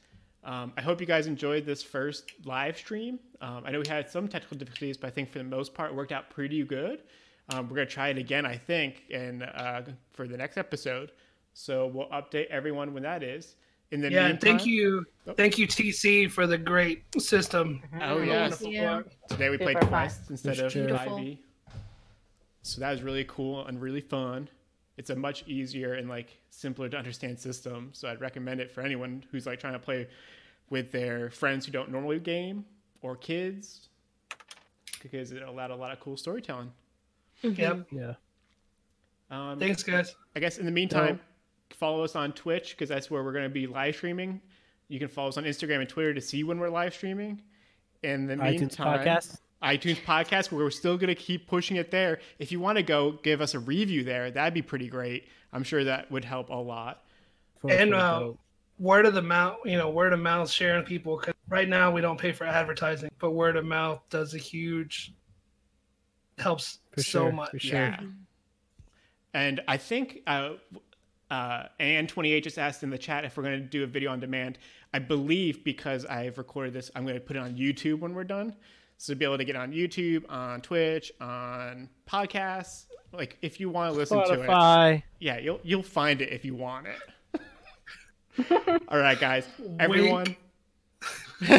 Um, 0.44 0.74
I 0.78 0.82
hope 0.82 1.00
you 1.00 1.08
guys 1.08 1.28
enjoyed 1.28 1.66
this 1.66 1.82
first 1.82 2.32
live 2.46 2.78
stream. 2.78 3.20
Um, 3.40 3.64
I 3.66 3.72
know 3.72 3.80
we 3.80 3.88
had 3.88 4.10
some 4.10 4.28
technical 4.28 4.58
difficulties, 4.58 4.98
but 4.98 5.08
I 5.08 5.12
think 5.12 5.30
for 5.30 5.38
the 5.38 5.44
most 5.46 5.74
part, 5.74 5.92
it 5.92 5.96
worked 5.96 6.12
out 6.12 6.30
pretty 6.30 6.62
good. 6.64 7.04
Um, 7.50 7.68
we're 7.70 7.78
gonna 7.78 7.86
try 7.88 8.10
it 8.10 8.18
again, 8.18 8.46
I 8.46 8.58
think, 8.58 9.04
and 9.12 9.44
uh, 9.44 9.82
for 10.14 10.28
the 10.28 10.38
next 10.38 10.58
episode. 10.58 11.12
So 11.54 11.88
we'll 11.88 12.08
update 12.10 12.48
everyone 12.48 12.94
when 12.94 13.04
that 13.04 13.24
is. 13.24 13.56
In 13.92 14.00
the 14.00 14.10
Yeah, 14.10 14.28
meantime, 14.30 14.40
thank 14.40 14.66
you. 14.66 15.06
Thank 15.36 15.58
you, 15.58 15.68
TC, 15.68 16.32
for 16.32 16.48
the 16.48 16.58
great 16.58 17.04
system. 17.22 17.84
Oh 18.02 18.22
yes, 18.22 18.62
Yeah. 18.62 19.02
Today 19.28 19.50
we 19.50 19.58
played 19.58 19.76
Super 19.76 19.80
fun. 19.82 19.90
Quest 19.90 20.30
instead 20.30 20.58
For 20.58 20.66
of 20.68 20.72
sure. 20.72 20.86
Beautiful. 20.86 21.18
5e. 21.20 21.38
So 22.64 22.80
that 22.80 22.92
was 22.92 23.02
really 23.02 23.26
cool 23.26 23.66
and 23.66 23.82
really 23.82 24.00
fun. 24.02 24.48
It's 24.98 25.10
a 25.10 25.16
much 25.16 25.46
easier 25.48 25.96
and 25.96 26.08
like 26.08 26.38
simpler 26.52 26.88
to 26.88 26.98
understand 26.98 27.38
system. 27.40 27.90
So 27.92 28.08
I'd 28.08 28.22
recommend 28.22 28.62
it 28.62 28.72
for 28.72 28.82
anyone 28.82 29.24
who's 29.32 29.46
like 29.46 29.60
trying 29.60 29.74
to 29.74 29.80
play 29.80 30.08
with 30.70 30.92
their 30.92 31.30
friends 31.32 31.66
who 31.66 31.72
don't 31.74 31.92
normally 31.92 32.20
game 32.20 32.64
or 33.02 33.16
kids 33.18 33.90
because 35.02 35.32
it 35.34 35.42
allowed 35.42 35.72
a 35.72 35.76
lot 35.76 35.92
of 35.92 36.00
cool 36.00 36.16
storytelling. 36.16 36.72
Yep. 37.42 37.88
Yeah. 37.92 38.14
Um, 39.32 39.60
Thanks, 39.60 39.82
guys. 39.84 40.16
I 40.36 40.40
guess 40.40 40.60
in 40.60 40.66
the 40.66 40.72
meantime, 40.72 41.20
follow 41.74 42.04
us 42.04 42.16
on 42.16 42.32
Twitch 42.34 42.72
because 42.72 42.90
that's 42.90 43.10
where 43.12 43.24
we're 43.24 43.32
going 43.34 43.44
to 43.46 43.50
be 43.50 43.68
live 43.68 43.96
streaming. 43.96 44.42
You 44.88 45.00
can 45.00 45.08
follow 45.08 45.30
us 45.30 45.38
on 45.38 45.44
Instagram 45.46 45.80
and 45.80 45.90
Twitter 45.90 46.14
to 46.14 46.22
see 46.22 46.44
when 46.44 46.60
we're 46.60 46.70
live 46.70 46.94
streaming. 46.94 47.42
In 48.04 48.26
the 48.28 48.36
iTunes 48.36 48.60
meantime, 48.60 49.00
podcast. 49.06 49.40
iTunes 49.64 50.02
podcast. 50.04 50.52
We're 50.52 50.72
still 50.72 50.98
going 50.98 51.10
to 51.10 51.16
keep 51.16 51.48
pushing 51.48 51.78
it 51.78 51.92
there. 51.92 52.20
If 52.40 52.52
you 52.52 52.60
want 52.60 52.78
to 52.78 52.84
go 52.84 53.12
give 53.24 53.42
us 53.42 53.54
a 53.54 53.60
review 53.60 54.04
there, 54.04 54.32
that'd 54.32 54.54
be 54.56 54.62
pretty 54.64 54.88
great. 54.88 55.28
I'm 55.54 55.64
sure 55.64 55.84
that 55.84 56.12
would 56.12 56.26
help 56.26 56.50
a 56.50 56.56
lot. 56.56 57.04
For- 57.60 57.72
And 57.72 57.92
for 57.92 57.96
uh, 57.96 58.30
word 58.80 59.06
of 59.06 59.14
the 59.14 59.22
mouth, 59.22 59.58
you 59.66 59.78
know, 59.78 59.90
word 59.92 60.14
of 60.14 60.20
mouth 60.20 60.50
sharing 60.50 60.84
people. 60.84 61.18
Cause 61.18 61.36
right 61.48 61.70
now 61.70 61.92
we 61.92 62.02
don't 62.02 62.20
pay 62.20 62.32
for 62.32 62.46
advertising, 62.46 63.12
but 63.20 63.32
word 63.32 63.56
of 63.56 63.64
mouth 63.66 64.02
does 64.10 64.34
a 64.34 64.40
huge 64.40 65.14
helps 66.40 66.80
For 66.92 67.04
so 67.04 67.26
sure, 67.26 67.32
much. 67.32 67.52
for 67.52 67.60
sure. 67.60 67.78
Yeah. 67.80 68.00
And 69.34 69.62
I 69.68 69.78
think 69.78 70.22
uh, 70.28 70.54
uh, 71.32 71.64
Ann28 71.80 72.44
just 72.44 72.60
asked 72.60 72.84
in 72.84 72.90
the 72.90 72.98
chat 72.98 73.24
if 73.24 73.38
we're 73.38 73.44
going 73.44 73.62
to 73.62 73.66
do 73.66 73.84
a 73.84 73.88
video 73.88 74.12
on 74.12 74.20
demand. 74.20 74.58
I 74.94 75.00
believe 75.00 75.64
because 75.64 76.06
I've 76.06 76.38
recorded 76.38 76.74
this, 76.74 76.92
I'm 76.94 77.04
going 77.04 77.16
to 77.16 77.22
put 77.22 77.38
it 77.38 77.40
on 77.40 77.56
YouTube 77.56 78.00
when 78.00 78.14
we're 78.14 78.26
done. 78.26 78.54
So 78.98 79.14
to 79.14 79.18
be 79.18 79.24
able 79.26 79.38
to 79.38 79.46
get 79.46 79.56
on 79.56 79.72
YouTube, 79.72 80.26
on 80.30 80.62
Twitch, 80.62 81.12
on 81.22 81.90
podcasts. 82.08 82.86
Like 83.14 83.38
if 83.42 83.60
you 83.60 83.70
want 83.70 83.94
to 83.94 83.98
listen 83.98 84.18
to 84.18 84.34
it, 84.34 84.40
Spotify. 84.42 85.04
yeah, 85.20 85.40
you'll 85.40 85.60
you'll 85.64 85.84
find 85.84 86.22
it 86.22 86.32
if 86.32 86.46
you 86.46 86.54
want 86.54 86.88
it. 86.88 88.84
All 88.88 89.00
right, 89.00 89.20
guys. 89.20 89.48
Everyone, 89.80 90.36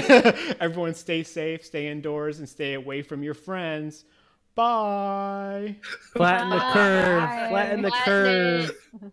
everyone, 0.61 0.95
stay 0.95 1.23
safe, 1.23 1.65
stay 1.65 1.89
indoors, 1.89 2.39
and 2.39 2.49
stay 2.49 2.75
away 2.75 3.03
from 3.03 3.23
your 3.23 3.35
friends. 3.35 4.05
Bye. 4.55 5.77
Flatten 6.13 6.51
the 6.51 6.59
curve. 6.73 7.23
Flatten 7.51 7.83
the 7.83 7.91
Flatten 7.91 8.05
curve. 8.05 8.71
it. 9.03 9.13